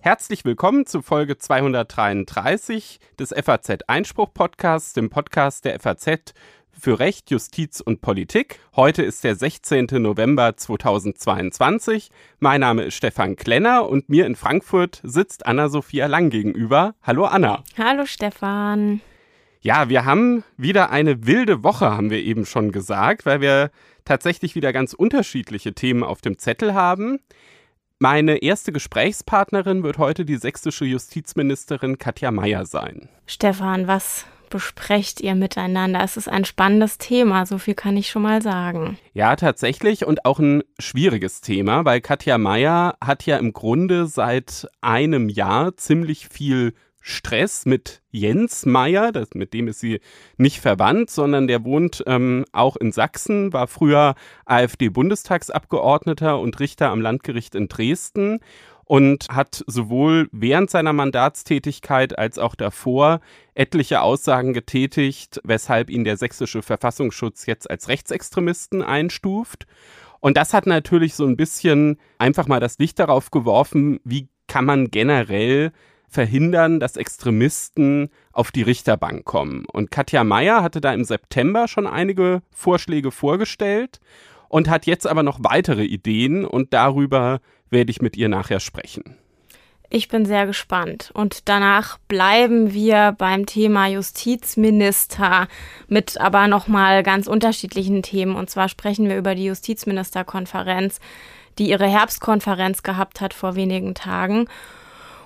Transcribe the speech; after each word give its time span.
Herzlich 0.00 0.44
willkommen 0.44 0.84
zu 0.84 1.00
Folge 1.00 1.38
233 1.38 2.98
des 3.20 3.30
FAZ 3.30 3.84
Einspruch 3.86 4.34
Podcasts, 4.34 4.94
dem 4.94 5.10
Podcast 5.10 5.64
der 5.64 5.78
FAZ 5.78 6.34
für 6.72 6.98
Recht, 6.98 7.30
Justiz 7.30 7.80
und 7.80 8.00
Politik. 8.00 8.58
Heute 8.74 9.02
ist 9.02 9.22
der 9.22 9.36
16. 9.36 9.86
November 10.02 10.56
2022. 10.56 12.10
Mein 12.40 12.60
Name 12.60 12.82
ist 12.82 12.94
Stefan 12.94 13.36
Klenner 13.36 13.88
und 13.88 14.08
mir 14.08 14.26
in 14.26 14.34
Frankfurt 14.34 15.00
sitzt 15.04 15.46
Anna-Sophia 15.46 16.06
Lang 16.06 16.30
gegenüber. 16.30 16.94
Hallo 17.02 17.26
Anna. 17.26 17.62
Hallo 17.78 18.04
Stefan. 18.04 19.00
Ja, 19.64 19.88
wir 19.88 20.04
haben 20.04 20.42
wieder 20.56 20.90
eine 20.90 21.24
wilde 21.24 21.62
Woche, 21.62 21.92
haben 21.92 22.10
wir 22.10 22.18
eben 22.18 22.46
schon 22.46 22.72
gesagt, 22.72 23.24
weil 23.26 23.40
wir 23.40 23.70
tatsächlich 24.04 24.56
wieder 24.56 24.72
ganz 24.72 24.92
unterschiedliche 24.92 25.72
Themen 25.72 26.02
auf 26.02 26.20
dem 26.20 26.36
Zettel 26.36 26.74
haben. 26.74 27.20
Meine 28.00 28.38
erste 28.42 28.72
Gesprächspartnerin 28.72 29.84
wird 29.84 29.98
heute 29.98 30.24
die 30.24 30.34
sächsische 30.34 30.84
Justizministerin 30.84 31.98
Katja 31.98 32.32
Mayer 32.32 32.66
sein. 32.66 33.08
Stefan, 33.26 33.86
was 33.86 34.26
besprecht 34.50 35.20
ihr 35.20 35.36
miteinander? 35.36 36.00
Es 36.02 36.16
ist 36.16 36.28
ein 36.28 36.44
spannendes 36.44 36.98
Thema, 36.98 37.46
so 37.46 37.58
viel 37.58 37.74
kann 37.74 37.96
ich 37.96 38.10
schon 38.10 38.22
mal 38.22 38.42
sagen. 38.42 38.98
Ja, 39.14 39.36
tatsächlich 39.36 40.04
und 40.04 40.24
auch 40.24 40.40
ein 40.40 40.64
schwieriges 40.80 41.40
Thema, 41.40 41.84
weil 41.84 42.00
Katja 42.00 42.36
Mayer 42.36 42.96
hat 43.00 43.26
ja 43.26 43.36
im 43.36 43.52
Grunde 43.52 44.06
seit 44.08 44.66
einem 44.80 45.28
Jahr 45.28 45.76
ziemlich 45.76 46.26
viel 46.28 46.74
Stress 47.02 47.66
mit 47.66 48.00
Jens 48.10 48.64
Meyer, 48.64 49.10
das, 49.10 49.34
mit 49.34 49.52
dem 49.52 49.68
ist 49.68 49.80
sie 49.80 50.00
nicht 50.36 50.60
verwandt, 50.60 51.10
sondern 51.10 51.48
der 51.48 51.64
wohnt 51.64 52.02
ähm, 52.06 52.44
auch 52.52 52.76
in 52.76 52.92
Sachsen, 52.92 53.52
war 53.52 53.66
früher 53.66 54.14
AfD-Bundestagsabgeordneter 54.46 56.38
und 56.38 56.58
Richter 56.60 56.90
am 56.90 57.00
Landgericht 57.00 57.56
in 57.56 57.66
Dresden 57.66 58.38
und 58.84 59.28
hat 59.30 59.64
sowohl 59.66 60.28
während 60.32 60.70
seiner 60.70 60.92
Mandatstätigkeit 60.92 62.18
als 62.18 62.38
auch 62.38 62.54
davor 62.54 63.20
etliche 63.54 64.00
Aussagen 64.00 64.52
getätigt, 64.52 65.40
weshalb 65.44 65.90
ihn 65.90 66.04
der 66.04 66.16
sächsische 66.16 66.62
Verfassungsschutz 66.62 67.46
jetzt 67.46 67.68
als 67.68 67.88
Rechtsextremisten 67.88 68.82
einstuft. 68.82 69.66
Und 70.20 70.36
das 70.36 70.54
hat 70.54 70.66
natürlich 70.66 71.14
so 71.14 71.26
ein 71.26 71.36
bisschen 71.36 71.98
einfach 72.18 72.46
mal 72.46 72.60
das 72.60 72.78
Licht 72.78 73.00
darauf 73.00 73.32
geworfen, 73.32 73.98
wie 74.04 74.28
kann 74.46 74.64
man 74.64 74.90
generell 74.90 75.72
verhindern, 76.12 76.78
dass 76.78 76.96
Extremisten 76.96 78.10
auf 78.32 78.50
die 78.50 78.62
Richterbank 78.62 79.24
kommen. 79.24 79.64
Und 79.72 79.90
Katja 79.90 80.24
Mayer 80.24 80.62
hatte 80.62 80.80
da 80.80 80.92
im 80.92 81.04
September 81.04 81.68
schon 81.68 81.86
einige 81.86 82.42
Vorschläge 82.50 83.10
vorgestellt 83.10 83.98
und 84.48 84.68
hat 84.68 84.86
jetzt 84.86 85.06
aber 85.06 85.22
noch 85.22 85.38
weitere 85.42 85.84
Ideen 85.84 86.44
und 86.44 86.74
darüber 86.74 87.40
werde 87.70 87.90
ich 87.90 88.02
mit 88.02 88.16
ihr 88.16 88.28
nachher 88.28 88.60
sprechen. 88.60 89.16
Ich 89.94 90.08
bin 90.08 90.24
sehr 90.24 90.46
gespannt. 90.46 91.10
Und 91.12 91.50
danach 91.50 91.98
bleiben 92.08 92.72
wir 92.72 93.14
beim 93.16 93.44
Thema 93.44 93.88
Justizminister 93.88 95.48
mit 95.86 96.18
aber 96.18 96.48
nochmal 96.48 97.02
ganz 97.02 97.26
unterschiedlichen 97.26 98.02
Themen. 98.02 98.36
Und 98.36 98.48
zwar 98.48 98.70
sprechen 98.70 99.08
wir 99.08 99.18
über 99.18 99.34
die 99.34 99.44
Justizministerkonferenz, 99.44 100.98
die 101.58 101.68
ihre 101.68 101.86
Herbstkonferenz 101.86 102.82
gehabt 102.82 103.20
hat 103.20 103.34
vor 103.34 103.54
wenigen 103.54 103.94
Tagen 103.94 104.46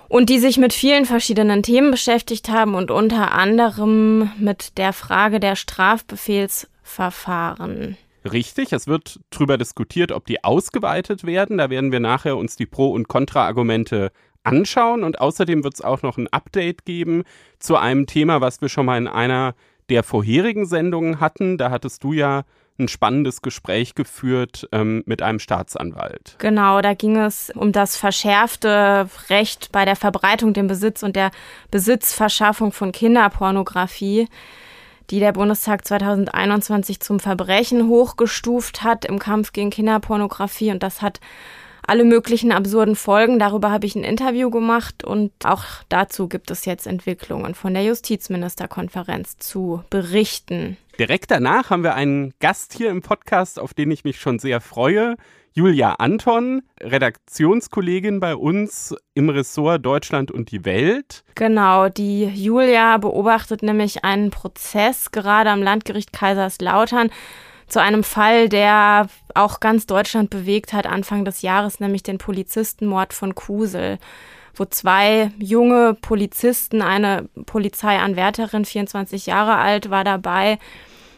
und 0.09 0.29
die 0.29 0.39
sich 0.39 0.57
mit 0.57 0.73
vielen 0.73 1.05
verschiedenen 1.05 1.63
Themen 1.63 1.91
beschäftigt 1.91 2.49
haben 2.49 2.75
und 2.75 2.91
unter 2.91 3.31
anderem 3.33 4.31
mit 4.37 4.77
der 4.77 4.91
Frage 4.93 5.39
der 5.39 5.55
Strafbefehlsverfahren. 5.55 7.97
Richtig, 8.31 8.73
es 8.73 8.87
wird 8.87 9.19
darüber 9.29 9.57
diskutiert, 9.57 10.11
ob 10.11 10.25
die 10.25 10.43
ausgeweitet 10.43 11.25
werden. 11.25 11.57
Da 11.57 11.69
werden 11.69 11.91
wir 11.91 11.99
nachher 11.99 12.37
uns 12.37 12.55
die 12.55 12.65
Pro- 12.65 12.91
und 12.91 13.07
Kontra-Argumente 13.07 14.11
anschauen 14.43 15.03
und 15.03 15.19
außerdem 15.19 15.63
wird 15.63 15.75
es 15.75 15.81
auch 15.81 16.01
noch 16.01 16.17
ein 16.17 16.27
Update 16.29 16.85
geben 16.85 17.23
zu 17.59 17.75
einem 17.75 18.07
Thema, 18.07 18.41
was 18.41 18.61
wir 18.61 18.69
schon 18.69 18.85
mal 18.85 18.97
in 18.97 19.07
einer 19.07 19.55
der 19.89 20.03
vorherigen 20.03 20.65
Sendungen 20.65 21.19
hatten. 21.19 21.57
Da 21.57 21.69
hattest 21.69 22.03
du 22.03 22.13
ja 22.13 22.43
ein 22.79 22.87
spannendes 22.87 23.41
Gespräch 23.41 23.95
geführt 23.95 24.67
ähm, 24.71 25.03
mit 25.05 25.21
einem 25.21 25.39
Staatsanwalt. 25.39 26.35
Genau, 26.37 26.81
da 26.81 26.93
ging 26.93 27.17
es 27.17 27.51
um 27.55 27.71
das 27.71 27.97
verschärfte 27.97 29.09
Recht 29.29 29.71
bei 29.71 29.85
der 29.85 29.95
Verbreitung, 29.95 30.53
dem 30.53 30.67
Besitz 30.67 31.03
und 31.03 31.15
der 31.15 31.31
Besitzverschaffung 31.71 32.71
von 32.71 32.91
Kinderpornografie, 32.91 34.27
die 35.09 35.19
der 35.19 35.31
Bundestag 35.31 35.85
2021 35.85 36.99
zum 36.99 37.19
Verbrechen 37.19 37.87
hochgestuft 37.87 38.83
hat 38.83 39.05
im 39.05 39.19
Kampf 39.19 39.53
gegen 39.53 39.69
Kinderpornografie. 39.69 40.71
Und 40.71 40.83
das 40.83 41.01
hat 41.01 41.19
alle 41.87 42.03
möglichen 42.03 42.51
absurden 42.51 42.95
Folgen. 42.95 43.39
Darüber 43.39 43.71
habe 43.71 43.85
ich 43.85 43.95
ein 43.95 44.03
Interview 44.03 44.49
gemacht 44.49 45.03
und 45.03 45.31
auch 45.43 45.63
dazu 45.89 46.27
gibt 46.27 46.51
es 46.51 46.65
jetzt 46.65 46.85
Entwicklungen 46.85 47.55
von 47.55 47.73
der 47.73 47.83
Justizministerkonferenz 47.83 49.37
zu 49.37 49.83
berichten. 49.89 50.77
Direkt 50.99 51.31
danach 51.31 51.69
haben 51.69 51.83
wir 51.83 51.95
einen 51.95 52.33
Gast 52.39 52.73
hier 52.73 52.89
im 52.89 53.01
Podcast, 53.01 53.59
auf 53.59 53.73
den 53.73 53.89
ich 53.91 54.03
mich 54.03 54.19
schon 54.19 54.39
sehr 54.39 54.61
freue. 54.61 55.15
Julia 55.53 55.93
Anton, 55.93 56.61
Redaktionskollegin 56.81 58.19
bei 58.19 58.35
uns 58.35 58.95
im 59.15 59.29
Ressort 59.29 59.83
Deutschland 59.83 60.29
und 60.29 60.51
die 60.51 60.65
Welt. 60.65 61.23
Genau, 61.33 61.89
die 61.89 62.25
Julia 62.25 62.97
beobachtet 62.97 63.63
nämlich 63.63 64.03
einen 64.03 64.29
Prozess 64.29 65.09
gerade 65.09 65.49
am 65.49 65.63
Landgericht 65.63 66.13
Kaiserslautern 66.13 67.09
zu 67.67 67.81
einem 67.81 68.03
Fall, 68.03 68.49
der 68.49 69.07
auch 69.35 69.59
ganz 69.59 69.85
Deutschland 69.85 70.29
bewegt 70.29 70.73
hat 70.73 70.85
Anfang 70.87 71.25
des 71.25 71.41
Jahres, 71.41 71.79
nämlich 71.79 72.03
den 72.03 72.17
Polizistenmord 72.17 73.13
von 73.13 73.35
Kusel, 73.35 73.99
wo 74.55 74.65
zwei 74.65 75.31
junge 75.37 75.93
Polizisten, 75.93 76.81
eine 76.81 77.29
Polizeianwärterin, 77.45 78.65
24 78.65 79.27
Jahre 79.27 79.55
alt, 79.55 79.89
war 79.89 80.03
dabei, 80.03 80.59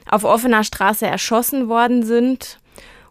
auf 0.10 0.24
offener 0.24 0.64
Straße 0.64 1.06
erschossen 1.06 1.70
worden 1.70 2.04
sind. 2.04 2.60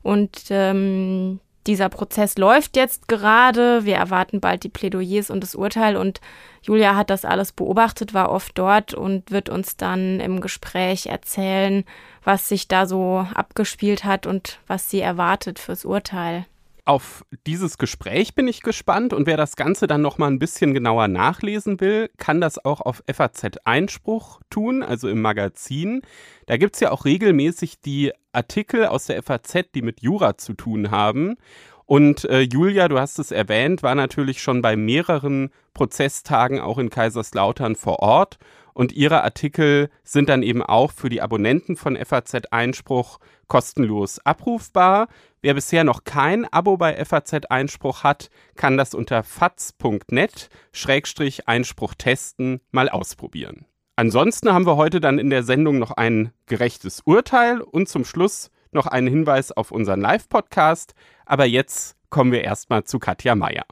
Und 0.02 0.46
ähm, 0.50 1.40
dieser 1.66 1.88
Prozess 1.88 2.38
läuft 2.38 2.76
jetzt 2.76 3.08
gerade. 3.08 3.84
Wir 3.84 3.96
erwarten 3.96 4.40
bald 4.40 4.64
die 4.64 4.68
Plädoyers 4.68 5.30
und 5.30 5.42
das 5.42 5.54
Urteil. 5.54 5.96
Und 5.96 6.20
Julia 6.62 6.96
hat 6.96 7.10
das 7.10 7.24
alles 7.24 7.52
beobachtet, 7.52 8.14
war 8.14 8.30
oft 8.30 8.56
dort 8.56 8.94
und 8.94 9.30
wird 9.30 9.48
uns 9.48 9.76
dann 9.76 10.20
im 10.20 10.40
Gespräch 10.40 11.06
erzählen, 11.06 11.84
was 12.24 12.48
sich 12.48 12.68
da 12.68 12.86
so 12.86 13.26
abgespielt 13.34 14.04
hat 14.04 14.26
und 14.26 14.60
was 14.66 14.90
sie 14.90 15.00
erwartet 15.00 15.58
fürs 15.58 15.84
Urteil. 15.84 16.46
Auf 16.88 17.22
dieses 17.46 17.76
Gespräch 17.76 18.34
bin 18.34 18.48
ich 18.48 18.62
gespannt 18.62 19.12
und 19.12 19.26
wer 19.26 19.36
das 19.36 19.56
Ganze 19.56 19.86
dann 19.86 20.00
noch 20.00 20.16
mal 20.16 20.28
ein 20.28 20.38
bisschen 20.38 20.72
genauer 20.72 21.06
nachlesen 21.06 21.82
will, 21.82 22.08
kann 22.16 22.40
das 22.40 22.64
auch 22.64 22.80
auf 22.80 23.02
FAZ 23.06 23.58
Einspruch 23.64 24.40
tun, 24.48 24.82
also 24.82 25.06
im 25.10 25.20
Magazin. 25.20 26.00
Da 26.46 26.56
gibt 26.56 26.76
es 26.76 26.80
ja 26.80 26.90
auch 26.90 27.04
regelmäßig 27.04 27.82
die 27.82 28.12
Artikel 28.32 28.86
aus 28.86 29.04
der 29.04 29.22
FAZ, 29.22 29.66
die 29.74 29.82
mit 29.82 30.00
Jura 30.00 30.38
zu 30.38 30.54
tun 30.54 30.90
haben. 30.90 31.36
Und 31.84 32.24
äh, 32.24 32.40
Julia, 32.40 32.88
du 32.88 32.98
hast 32.98 33.18
es 33.18 33.32
erwähnt, 33.32 33.82
war 33.82 33.94
natürlich 33.94 34.40
schon 34.40 34.62
bei 34.62 34.74
mehreren 34.74 35.50
Prozesstagen 35.74 36.58
auch 36.58 36.78
in 36.78 36.88
Kaiserslautern 36.88 37.76
vor 37.76 37.98
Ort. 37.98 38.38
Und 38.78 38.92
ihre 38.92 39.24
Artikel 39.24 39.90
sind 40.04 40.28
dann 40.28 40.44
eben 40.44 40.62
auch 40.62 40.92
für 40.92 41.08
die 41.08 41.20
Abonnenten 41.20 41.74
von 41.74 41.96
FAZ 41.96 42.52
Einspruch 42.52 43.18
kostenlos 43.48 44.20
abrufbar. 44.20 45.08
Wer 45.42 45.54
bisher 45.54 45.82
noch 45.82 46.04
kein 46.04 46.44
Abo 46.52 46.76
bei 46.76 47.04
FAZ 47.04 47.46
Einspruch 47.50 48.04
hat, 48.04 48.30
kann 48.54 48.76
das 48.76 48.94
unter 48.94 49.24
faz.net-einspruch 49.24 51.94
testen 51.96 52.60
mal 52.70 52.88
ausprobieren. 52.88 53.64
Ansonsten 53.96 54.52
haben 54.52 54.64
wir 54.64 54.76
heute 54.76 55.00
dann 55.00 55.18
in 55.18 55.30
der 55.30 55.42
Sendung 55.42 55.80
noch 55.80 55.90
ein 55.90 56.30
gerechtes 56.46 57.00
Urteil 57.04 57.60
und 57.60 57.88
zum 57.88 58.04
Schluss 58.04 58.52
noch 58.70 58.86
einen 58.86 59.08
Hinweis 59.08 59.50
auf 59.50 59.72
unseren 59.72 60.00
Live-Podcast. 60.00 60.94
Aber 61.26 61.46
jetzt 61.46 61.96
kommen 62.10 62.30
wir 62.30 62.44
erstmal 62.44 62.84
zu 62.84 63.00
Katja 63.00 63.34
Mayer. 63.34 63.64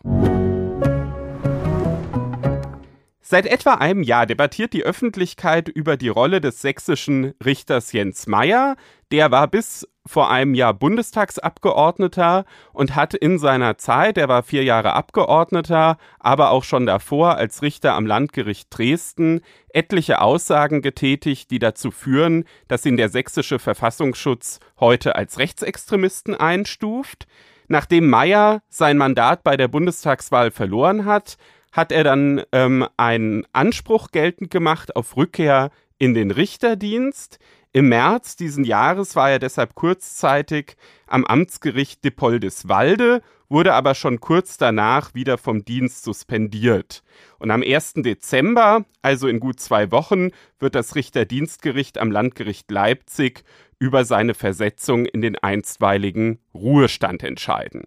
Seit 3.28 3.46
etwa 3.46 3.75
einem 3.75 4.05
Jahr 4.05 4.25
debattiert 4.25 4.73
die 4.73 4.84
Öffentlichkeit 4.84 5.69
über 5.69 5.96
die 5.96 6.11
Rolle 6.11 6.40
des 6.40 6.62
sächsischen 6.62 7.34
Richters 7.44 7.90
Jens 7.90 8.28
Meyer. 8.28 8.76
Der 9.11 9.32
war 9.32 9.49
bis 9.49 9.88
vor 10.06 10.31
einem 10.31 10.55
Jahr 10.55 10.73
Bundestagsabgeordneter 10.73 12.44
und 12.73 12.94
hat 12.94 13.14
in 13.14 13.40
seiner 13.40 13.78
Zeit, 13.78 14.17
er 14.17 14.28
war 14.28 14.44
vier 14.44 14.62
Jahre 14.62 14.93
Abgeordneter, 14.93 15.99
aber 16.20 16.50
auch 16.50 16.62
schon 16.62 16.87
davor 16.87 17.34
als 17.34 17.62
Richter 17.62 17.94
am 17.94 18.06
Landgericht 18.06 18.69
Dresden, 18.70 19.40
etliche 19.70 20.20
Aussagen 20.20 20.81
getätigt, 20.81 21.50
die 21.50 21.58
dazu 21.58 21.90
führen, 21.90 22.44
dass 22.69 22.87
ihn 22.87 22.96
der 22.96 23.08
sächsische 23.08 23.58
Verfassungsschutz 23.58 24.61
heute 24.79 25.17
als 25.17 25.40
Rechtsextremisten 25.40 26.37
einstuft. 26.37 27.26
Nachdem 27.67 28.08
Meyer 28.08 28.62
sein 28.69 28.96
Mandat 28.96 29.43
bei 29.43 29.56
der 29.56 29.67
Bundestagswahl 29.67 30.52
verloren 30.52 31.06
hat, 31.06 31.37
hat 31.76 31.93
er 31.93 32.05
dann 32.05 32.43
ähm, 32.52 32.87
einen 32.96 33.46
Anspruch 33.52 34.11
geltend 34.11 34.50
gemacht 34.50 34.96
auf 34.96 35.17
Rückkehr 35.17 35.70
in 35.99 36.14
den 36.14 36.31
Richterdienst. 36.31 37.38
Im 37.73 37.90
März 37.90 38.37
diesen 38.37 38.64
Jahres 38.64 39.14
war 39.14 39.31
er 39.31 39.38
deshalb 39.38 39.75
kurzzeitig 39.75 40.76
am 41.06 41.26
Amtsgericht 41.26 42.02
Dippoldiswalde, 42.02 43.20
wurde 43.50 43.75
aber 43.75 43.94
schon 43.94 44.20
kurz 44.20 44.56
danach 44.56 45.14
wieder 45.14 45.37
vom 45.37 45.67
Dienst 45.67 46.02
suspendiert. 46.02 47.02
Und 47.38 47.50
am 47.50 47.62
1. 47.62 47.94
Dezember, 47.96 48.87
also 49.02 49.29
in 49.29 49.38
gut 49.38 49.61
zwei 49.61 49.90
Wochen, 49.90 50.31
wird 50.58 50.75
das 50.75 50.94
Richterdienstgericht 50.94 51.99
am 51.99 52.11
Landgericht 52.11 52.70
Leipzig 52.70 53.44
über 53.79 54.06
seine 54.06 54.32
Versetzung 54.32 55.05
in 55.05 55.20
den 55.20 55.37
einstweiligen 55.37 56.38
Ruhestand 56.55 57.22
entscheiden. 57.22 57.84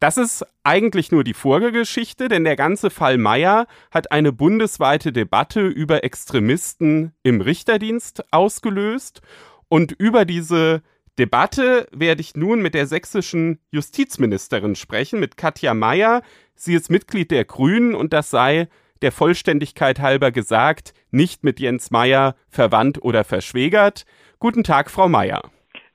Das 0.00 0.16
ist 0.16 0.46
eigentlich 0.64 1.12
nur 1.12 1.24
die 1.24 1.34
Vorgeschichte, 1.34 2.28
denn 2.28 2.44
der 2.44 2.56
ganze 2.56 2.88
Fall 2.88 3.18
Meyer 3.18 3.66
hat 3.90 4.10
eine 4.12 4.32
bundesweite 4.32 5.12
Debatte 5.12 5.60
über 5.60 6.04
Extremisten 6.04 7.12
im 7.22 7.42
Richterdienst 7.42 8.24
ausgelöst. 8.32 9.20
Und 9.68 9.92
über 9.92 10.24
diese 10.24 10.82
Debatte 11.18 11.86
werde 11.92 12.22
ich 12.22 12.34
nun 12.34 12.62
mit 12.62 12.72
der 12.72 12.86
sächsischen 12.86 13.58
Justizministerin 13.72 14.74
sprechen, 14.74 15.20
mit 15.20 15.36
Katja 15.36 15.74
Mayer. 15.74 16.22
Sie 16.54 16.72
ist 16.72 16.90
Mitglied 16.90 17.30
der 17.30 17.44
Grünen 17.44 17.94
und 17.94 18.14
das 18.14 18.30
sei 18.30 18.68
der 19.02 19.12
Vollständigkeit 19.12 20.00
halber 20.00 20.30
gesagt, 20.30 20.94
nicht 21.10 21.44
mit 21.44 21.60
Jens 21.60 21.90
Meyer 21.90 22.36
verwandt 22.48 23.02
oder 23.02 23.22
verschwägert. 23.22 24.06
Guten 24.38 24.64
Tag, 24.64 24.90
Frau 24.90 25.10
Mayer. 25.10 25.42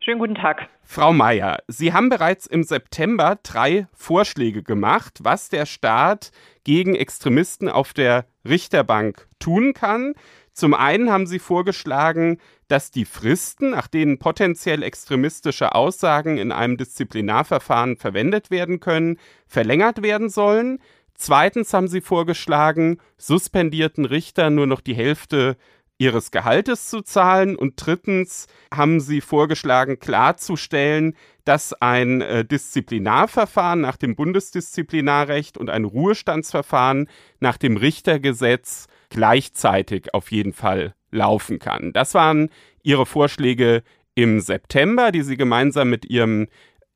Schönen 0.05 0.19
guten 0.19 0.35
Tag. 0.35 0.69
Frau 0.83 1.13
Mayer, 1.13 1.63
Sie 1.67 1.91
haben 1.91 2.09
bereits 2.09 2.45
im 2.45 2.61
September 2.61 3.39
drei 3.41 3.87
Vorschläge 3.91 4.61
gemacht, 4.61 5.21
was 5.23 5.49
der 5.49 5.65
Staat 5.65 6.29
gegen 6.63 6.93
Extremisten 6.93 7.69
auf 7.69 7.91
der 7.91 8.27
Richterbank 8.47 9.27
tun 9.39 9.73
kann. 9.73 10.13
Zum 10.53 10.75
einen 10.75 11.11
haben 11.11 11.25
Sie 11.25 11.39
vorgeschlagen, 11.39 12.37
dass 12.67 12.91
die 12.91 13.05
Fristen, 13.05 13.71
nach 13.71 13.87
denen 13.87 14.19
potenziell 14.19 14.83
extremistische 14.83 15.73
Aussagen 15.73 16.37
in 16.37 16.51
einem 16.51 16.77
Disziplinarverfahren 16.77 17.97
verwendet 17.97 18.51
werden 18.51 18.79
können, 18.79 19.17
verlängert 19.47 20.03
werden 20.03 20.29
sollen. 20.29 20.77
Zweitens 21.15 21.73
haben 21.73 21.87
Sie 21.87 22.01
vorgeschlagen, 22.01 22.99
suspendierten 23.17 24.05
Richtern 24.05 24.53
nur 24.53 24.67
noch 24.67 24.81
die 24.81 24.93
Hälfte 24.93 25.57
ihres 25.97 26.31
Gehaltes 26.31 26.89
zu 26.89 27.01
zahlen 27.01 27.55
und 27.55 27.73
drittens 27.77 28.47
haben 28.73 28.99
sie 28.99 29.21
vorgeschlagen 29.21 29.99
klarzustellen, 29.99 31.15
dass 31.45 31.73
ein 31.73 32.21
äh, 32.21 32.43
Disziplinarverfahren 32.43 33.79
nach 33.79 33.97
dem 33.97 34.15
Bundesdisziplinarrecht 34.15 35.57
und 35.57 35.69
ein 35.69 35.85
Ruhestandsverfahren 35.85 37.07
nach 37.39 37.57
dem 37.57 37.77
Richtergesetz 37.77 38.87
gleichzeitig 39.09 40.13
auf 40.13 40.31
jeden 40.31 40.53
Fall 40.53 40.95
laufen 41.11 41.59
kann. 41.59 41.93
Das 41.93 42.13
waren 42.13 42.49
ihre 42.83 43.05
Vorschläge 43.05 43.83
im 44.15 44.39
September, 44.41 45.11
die 45.11 45.21
sie 45.21 45.37
gemeinsam 45.37 45.89
mit 45.89 46.05
ihrem 46.05 46.47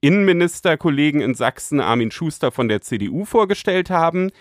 Innenministerkollegen 0.02 1.22
in 1.22 1.36
Sachsen 1.36 1.80
Armin 1.80 2.12
Schuster 2.12 2.52
von 2.52 2.68
der 2.68 2.82
CDU 2.82 3.26
vorgestellt 3.26 3.90
haben. 3.90 4.32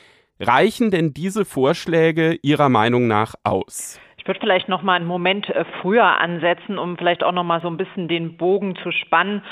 Reichen 0.40 0.92
denn 0.92 1.12
diese 1.12 1.44
Vorschläge 1.44 2.38
Ihrer 2.42 2.68
Meinung 2.68 3.08
nach 3.08 3.34
aus? 3.42 3.98
Würde 4.28 4.40
vielleicht 4.40 4.68
noch 4.68 4.82
mal 4.82 4.94
einen 4.94 5.06
Moment 5.06 5.48
äh, 5.48 5.64
früher 5.80 6.20
ansetzen, 6.20 6.78
um 6.78 6.96
vielleicht 6.96 7.24
auch 7.24 7.32
noch 7.32 7.44
mal 7.44 7.60
so 7.60 7.68
ein 7.68 7.76
bisschen 7.76 8.06
den 8.06 8.36
Bogen 8.36 8.76
zu 8.76 8.92
spannen, 8.92 9.42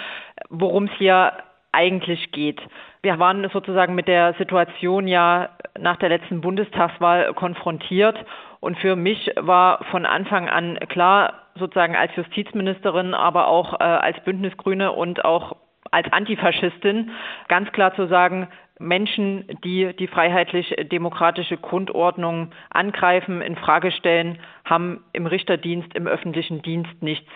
worum 0.50 0.84
es 0.84 0.92
hier 0.98 1.32
eigentlich 1.72 2.30
geht. 2.32 2.60
Wir 3.02 3.18
waren 3.18 3.48
sozusagen 3.52 3.94
mit 3.94 4.08
der 4.08 4.34
Situation 4.34 5.06
ja 5.08 5.50
nach 5.78 5.96
der 5.96 6.08
letzten 6.08 6.40
Bundestagswahl 6.40 7.34
konfrontiert 7.34 8.16
und 8.60 8.78
für 8.78 8.96
mich 8.96 9.30
war 9.36 9.84
von 9.90 10.06
Anfang 10.06 10.48
an 10.48 10.78
klar, 10.88 11.34
sozusagen 11.56 11.96
als 11.96 12.14
Justizministerin, 12.16 13.14
aber 13.14 13.48
auch 13.48 13.74
äh, 13.74 13.84
als 13.84 14.18
Bündnisgrüne 14.24 14.92
und 14.92 15.24
auch 15.24 15.56
als 15.90 16.12
Antifaschistin 16.12 17.10
ganz 17.48 17.70
klar 17.72 17.94
zu 17.94 18.06
sagen, 18.06 18.48
Menschen, 18.78 19.46
die 19.64 19.94
die 19.96 20.06
freiheitlich-demokratische 20.06 21.56
Grundordnung 21.56 22.50
angreifen, 22.70 23.40
in 23.40 23.56
Frage 23.56 23.90
stellen, 23.90 24.38
haben 24.64 25.04
im 25.12 25.26
Richterdienst, 25.26 25.94
im 25.94 26.06
öffentlichen 26.06 26.62
Dienst 26.62 27.02
nichts 27.02 27.30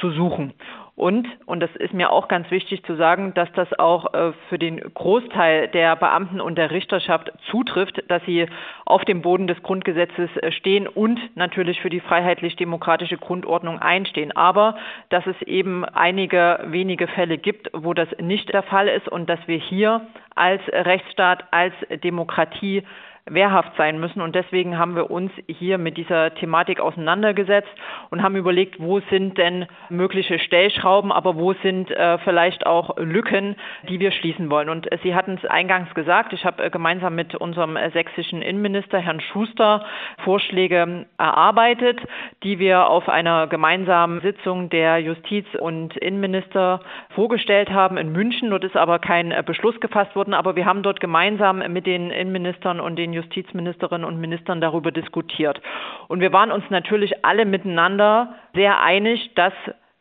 zu 0.00 0.10
suchen. 0.10 0.52
Und, 0.98 1.28
und 1.46 1.60
das 1.60 1.70
ist 1.76 1.94
mir 1.94 2.10
auch 2.10 2.26
ganz 2.26 2.50
wichtig 2.50 2.82
zu 2.82 2.96
sagen, 2.96 3.32
dass 3.34 3.48
das 3.52 3.72
auch 3.78 4.12
äh, 4.14 4.32
für 4.48 4.58
den 4.58 4.80
Großteil 4.80 5.68
der 5.68 5.94
Beamten 5.94 6.40
und 6.40 6.58
der 6.58 6.72
Richterschaft 6.72 7.30
zutrifft, 7.52 8.02
dass 8.08 8.20
sie 8.24 8.46
auf 8.84 9.04
dem 9.04 9.22
Boden 9.22 9.46
des 9.46 9.62
Grundgesetzes 9.62 10.28
äh, 10.38 10.50
stehen 10.50 10.88
und 10.88 11.20
natürlich 11.36 11.80
für 11.80 11.88
die 11.88 12.00
freiheitlich-demokratische 12.00 13.16
Grundordnung 13.16 13.78
einstehen. 13.78 14.32
Aber 14.34 14.74
dass 15.08 15.24
es 15.28 15.40
eben 15.42 15.84
einige 15.84 16.64
wenige 16.66 17.06
Fälle 17.06 17.38
gibt, 17.38 17.70
wo 17.72 17.94
das 17.94 18.08
nicht 18.20 18.52
der 18.52 18.64
Fall 18.64 18.88
ist 18.88 19.08
und 19.08 19.30
dass 19.30 19.38
wir 19.46 19.58
hier 19.58 20.00
als 20.34 20.62
Rechtsstaat, 20.66 21.44
als 21.52 21.74
Demokratie 22.02 22.82
wehrhaft 23.30 23.76
sein 23.76 24.00
müssen. 24.00 24.20
Und 24.20 24.34
deswegen 24.34 24.78
haben 24.78 24.96
wir 24.96 25.10
uns 25.10 25.30
hier 25.46 25.78
mit 25.78 25.96
dieser 25.96 26.34
Thematik 26.34 26.80
auseinandergesetzt 26.80 27.70
und 28.10 28.22
haben 28.22 28.36
überlegt, 28.36 28.80
wo 28.80 29.00
sind 29.10 29.38
denn 29.38 29.66
mögliche 29.88 30.38
Stellschrauben, 30.38 31.12
aber 31.12 31.36
wo 31.36 31.52
sind 31.54 31.90
äh, 31.90 32.18
vielleicht 32.18 32.66
auch 32.66 32.96
Lücken, 32.98 33.56
die 33.88 34.00
wir 34.00 34.12
schließen 34.12 34.50
wollen. 34.50 34.68
Und 34.68 34.88
Sie 35.02 35.14
hatten 35.14 35.38
es 35.42 35.48
eingangs 35.48 35.92
gesagt, 35.94 36.32
ich 36.32 36.44
habe 36.44 36.64
äh, 36.64 36.70
gemeinsam 36.70 37.14
mit 37.14 37.34
unserem 37.34 37.76
äh, 37.76 37.90
sächsischen 37.90 38.42
Innenminister, 38.42 38.98
Herrn 38.98 39.20
Schuster, 39.20 39.84
Vorschläge 40.24 41.06
erarbeitet, 41.18 42.00
die 42.42 42.58
wir 42.58 42.88
auf 42.88 43.08
einer 43.08 43.46
gemeinsamen 43.46 44.20
Sitzung 44.20 44.70
der 44.70 44.98
Justiz- 44.98 45.54
und 45.58 45.96
Innenminister 45.96 46.80
vorgestellt 47.10 47.70
haben 47.70 47.96
in 47.96 48.12
München. 48.12 48.50
Dort 48.50 48.64
ist 48.64 48.76
aber 48.76 48.98
kein 48.98 49.32
äh, 49.32 49.42
Beschluss 49.44 49.78
gefasst 49.80 50.14
worden, 50.16 50.34
aber 50.34 50.56
wir 50.56 50.64
haben 50.64 50.82
dort 50.82 51.00
gemeinsam 51.00 51.58
mit 51.72 51.86
den 51.86 52.10
Innenministern 52.10 52.80
und 52.80 52.96
den 52.96 53.12
Justizministerinnen 53.18 54.06
und 54.06 54.20
Ministern 54.20 54.60
darüber 54.60 54.90
diskutiert. 54.90 55.60
Und 56.08 56.20
wir 56.20 56.32
waren 56.32 56.50
uns 56.50 56.64
natürlich 56.70 57.24
alle 57.24 57.44
miteinander 57.44 58.34
sehr 58.54 58.80
einig, 58.80 59.30
dass 59.34 59.52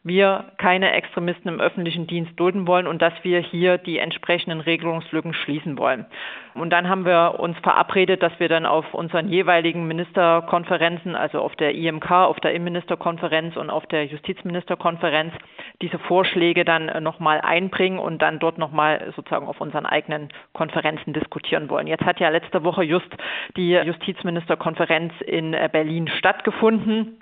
wir 0.07 0.45
keine 0.57 0.92
Extremisten 0.92 1.50
im 1.50 1.59
öffentlichen 1.59 2.07
Dienst 2.07 2.39
dulden 2.39 2.68
wollen 2.68 2.88
und 2.88 3.01
dass 3.01 3.13
wir 3.24 3.39
hier 3.39 3.77
die 3.77 4.00
entsprechenden 4.00 4.62
Regelungslücken 4.62 5.33
schließen 5.33 5.77
wollen. 5.77 6.06
Und 6.54 6.71
dann 6.71 6.89
haben 6.89 7.06
wir 7.06 7.36
uns 7.39 7.57
verabredet, 7.59 8.24
dass 8.24 8.39
wir 8.39 8.50
dann 8.50 8.65
auf 8.65 8.94
unseren 8.94 9.30
jeweiligen 9.30 9.88
Ministerkonferenzen, 9.88 11.15
also 11.15 11.39
auf 11.39 11.56
der 11.56 11.75
IMK, 11.75 12.09
auf 12.12 12.39
der 12.39 12.54
Innenministerkonferenz 12.54 13.56
und 13.57 13.69
auf 13.69 13.86
der 13.86 14.06
Justizministerkonferenz, 14.06 15.33
diese 15.81 16.00
Vorschläge 16.00 16.65
dann 16.65 17.03
nochmal 17.03 17.42
einbringen 17.42 18.00
und 18.00 18.21
dann 18.21 18.39
dort 18.39 18.57
nochmal 18.57 19.13
sozusagen 19.15 19.48
auf 19.48 19.62
unseren 19.62 19.86
eigenen 19.86 20.30
Konferenzen 20.53 21.13
diskutieren 21.13 21.69
wollen. 21.69 21.88
Jetzt 21.88 22.05
hat 22.05 22.20
ja 22.20 22.29
letzte 22.29 22.63
Woche 22.63 22.84
just 22.84 23.15
die 23.55 23.74
Justizministerkonferenz 23.74 25.13
in 25.22 25.55
Berlin 25.72 26.08
stattgefunden. 26.08 27.20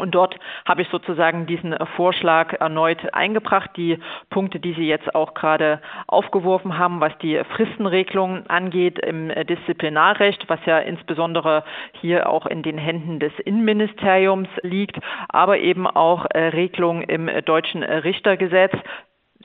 Und 0.00 0.14
dort 0.14 0.36
habe 0.66 0.82
ich 0.82 0.88
sozusagen 0.88 1.46
diesen 1.46 1.76
Vorschlag 1.96 2.60
erneut 2.60 3.14
eingebracht. 3.14 3.70
Die 3.76 3.98
Punkte, 4.30 4.60
die 4.60 4.72
Sie 4.74 4.86
jetzt 4.86 5.14
auch 5.14 5.34
gerade 5.34 5.80
aufgeworfen 6.06 6.78
haben, 6.78 7.00
was 7.00 7.16
die 7.18 7.40
Fristenregelung 7.56 8.46
angeht 8.48 8.98
im 8.98 9.28
Disziplinarrecht, 9.28 10.48
was 10.48 10.60
ja 10.66 10.78
insbesondere 10.78 11.64
hier 12.00 12.28
auch 12.28 12.46
in 12.46 12.62
den 12.62 12.78
Händen 12.78 13.20
des 13.20 13.32
Innenministeriums 13.44 14.48
liegt, 14.62 14.98
aber 15.28 15.58
eben 15.58 15.86
auch 15.86 16.26
äh, 16.30 16.48
Regelungen 16.48 17.02
im 17.02 17.30
deutschen 17.44 17.82
Richtergesetz, 17.82 18.72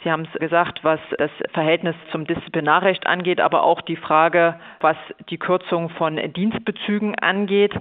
Sie 0.04 0.12
haben 0.12 0.28
es 0.32 0.40
gesagt, 0.40 0.84
was 0.84 1.00
das 1.18 1.32
Verhältnis 1.54 1.96
zum 2.12 2.28
Disziplinarrecht 2.28 3.08
angeht, 3.08 3.40
aber 3.40 3.64
auch 3.64 3.82
die 3.82 3.96
Frage, 3.96 4.60
was 4.82 4.98
die 5.30 5.38
Kürzung 5.38 5.90
von 5.90 6.18
Dienstbezügen 6.34 7.16
angeht. 7.16 7.74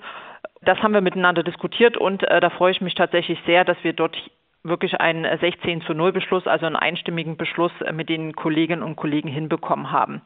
Das 0.64 0.78
haben 0.83 0.94
wir 0.94 1.00
miteinander 1.00 1.42
diskutiert 1.42 1.97
und 1.97 2.23
äh, 2.25 2.40
da 2.40 2.50
freue 2.50 2.73
ich 2.73 2.80
mich 2.80 2.94
tatsächlich 2.94 3.38
sehr, 3.47 3.64
dass 3.64 3.76
wir 3.83 3.92
dort 3.92 4.16
wirklich 4.62 4.99
einen 4.99 5.38
16 5.38 5.83
zu 5.83 5.92
0 5.92 6.12
Beschluss, 6.12 6.47
also 6.47 6.66
einen 6.66 6.76
einstimmigen 6.76 7.37
Beschluss 7.37 7.73
äh, 7.83 7.92
mit 7.92 8.09
den 8.09 8.35
Kolleginnen 8.35 8.83
und 8.83 8.97
Kollegen 8.97 9.28
hinbekommen 9.28 9.92
haben. 9.92 10.23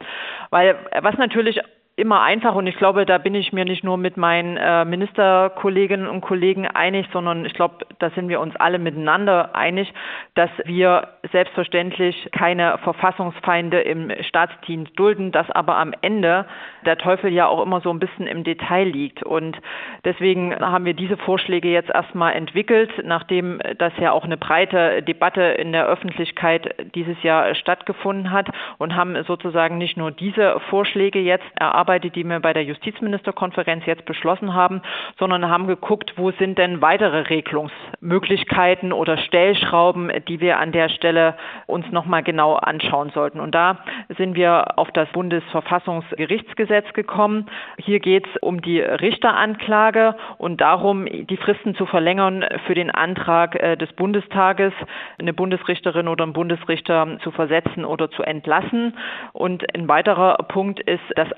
Weil 0.49 0.77
äh, 0.91 1.03
was 1.03 1.17
natürlich 1.17 1.59
immer 1.99 2.21
einfach 2.21 2.55
und 2.55 2.65
ich 2.67 2.77
glaube, 2.77 3.05
da 3.05 3.17
bin 3.17 3.35
ich 3.35 3.51
mir 3.51 3.65
nicht 3.65 3.83
nur 3.83 3.97
mit 3.97 4.15
meinen 4.15 4.57
äh, 4.57 4.85
Ministerkolleginnen 4.85 6.07
und 6.07 6.21
Kollegen 6.21 6.65
einig, 6.65 7.07
sondern 7.11 7.45
ich 7.45 7.53
glaube, 7.53 7.85
da 7.99 8.09
sind 8.11 8.29
wir 8.29 8.39
uns 8.39 8.55
alle 8.55 8.79
miteinander 8.79 9.53
einig, 9.53 9.93
dass 10.35 10.49
wir 10.63 11.09
selbstverständlich 11.31 12.29
keine 12.31 12.77
Verfassungsfeinde 12.79 13.81
im 13.81 14.11
Staatsdienst 14.21 14.97
dulden, 14.97 15.31
dass 15.31 15.51
aber 15.51 15.77
am 15.77 15.93
Ende 16.01 16.45
der 16.85 16.97
Teufel 16.97 17.33
ja 17.33 17.47
auch 17.47 17.61
immer 17.61 17.81
so 17.81 17.89
ein 17.89 17.99
bisschen 17.99 18.27
im 18.27 18.43
Detail 18.43 18.85
liegt. 18.85 19.21
Und 19.23 19.57
deswegen 20.05 20.55
haben 20.55 20.85
wir 20.85 20.93
diese 20.93 21.17
Vorschläge 21.17 21.69
jetzt 21.69 21.89
erstmal 21.89 22.33
entwickelt, 22.33 22.91
nachdem 23.03 23.59
das 23.77 23.93
ja 23.97 24.13
auch 24.13 24.23
eine 24.23 24.37
breite 24.37 25.03
Debatte 25.03 25.41
in 25.41 25.73
der 25.73 25.85
Öffentlichkeit 25.85 26.73
dieses 26.95 27.21
Jahr 27.23 27.53
stattgefunden 27.55 28.31
hat 28.31 28.47
und 28.77 28.95
haben 28.95 29.21
sozusagen 29.23 29.77
nicht 29.77 29.97
nur 29.97 30.11
diese 30.11 30.59
Vorschläge 30.69 31.19
jetzt 31.19 31.45
erarbeitet, 31.55 31.88
erarbeitet, 31.89 32.15
die 32.15 32.23
wir 32.23 32.39
bei 32.39 32.53
der 32.53 32.63
Justizministerkonferenz 32.63 33.85
jetzt 33.87 34.05
beschlossen 34.05 34.53
haben, 34.53 34.81
sondern 35.17 35.49
haben 35.49 35.65
geguckt, 35.65 36.13
wo 36.17 36.31
sind 36.31 36.59
denn 36.59 36.81
weitere 36.81 37.21
Regelungsmöglichkeiten 37.21 38.93
oder 38.93 39.17
Stellschrauben, 39.17 40.11
die 40.27 40.39
wir 40.39 40.59
an 40.59 40.71
der 40.71 40.89
Stelle 40.89 41.35
uns 41.65 41.89
nochmal 41.91 42.21
genau 42.21 42.55
anschauen 42.55 43.09
sollten. 43.13 43.39
Und 43.39 43.55
da 43.55 43.79
sind 44.17 44.35
wir 44.35 44.77
auf 44.77 44.91
das 44.91 45.09
Bundesverfassungsgerichtsgesetz 45.09 46.93
gekommen. 46.93 47.47
Hier 47.77 47.99
geht 47.99 48.27
es 48.27 48.41
um 48.41 48.61
die 48.61 48.79
Richteranklage 48.79 50.15
und 50.37 50.61
darum, 50.61 51.05
die 51.05 51.37
Fristen 51.37 51.73
zu 51.73 51.87
verlängern 51.87 52.45
für 52.67 52.75
den 52.75 52.91
Antrag 52.91 53.55
äh, 53.55 53.75
des 53.77 53.91
Bundestages, 53.93 54.73
eine 55.19 55.33
Bundesrichterin 55.33 56.07
oder 56.07 56.23
einen 56.23 56.33
Bundesrichter 56.33 57.17
zu 57.23 57.31
versetzen 57.31 57.83
oder 57.83 58.11
zu 58.11 58.21
entlassen. 58.21 58.93
Und 59.33 59.63
ein 59.75 59.87
weiterer 59.87 60.37
Punkt 60.49 60.79
ist 60.81 61.01
das 61.15 61.29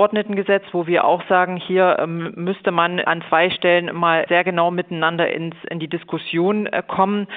Abgeordnetengesetz, 0.00 0.64
wo 0.72 0.86
wir 0.86 1.04
auch 1.04 1.22
sagen, 1.28 1.58
hier 1.58 1.98
ähm, 1.98 2.32
müsste 2.34 2.70
man 2.70 3.00
an 3.00 3.22
zwei 3.28 3.50
Stellen 3.50 3.94
mal 3.94 4.24
sehr 4.30 4.44
genau 4.44 4.70
miteinander 4.70 5.30
ins, 5.30 5.54
in 5.68 5.78
die 5.78 5.88
Diskussion 5.88 6.64
äh, 6.64 6.82
kommen, 6.86 7.28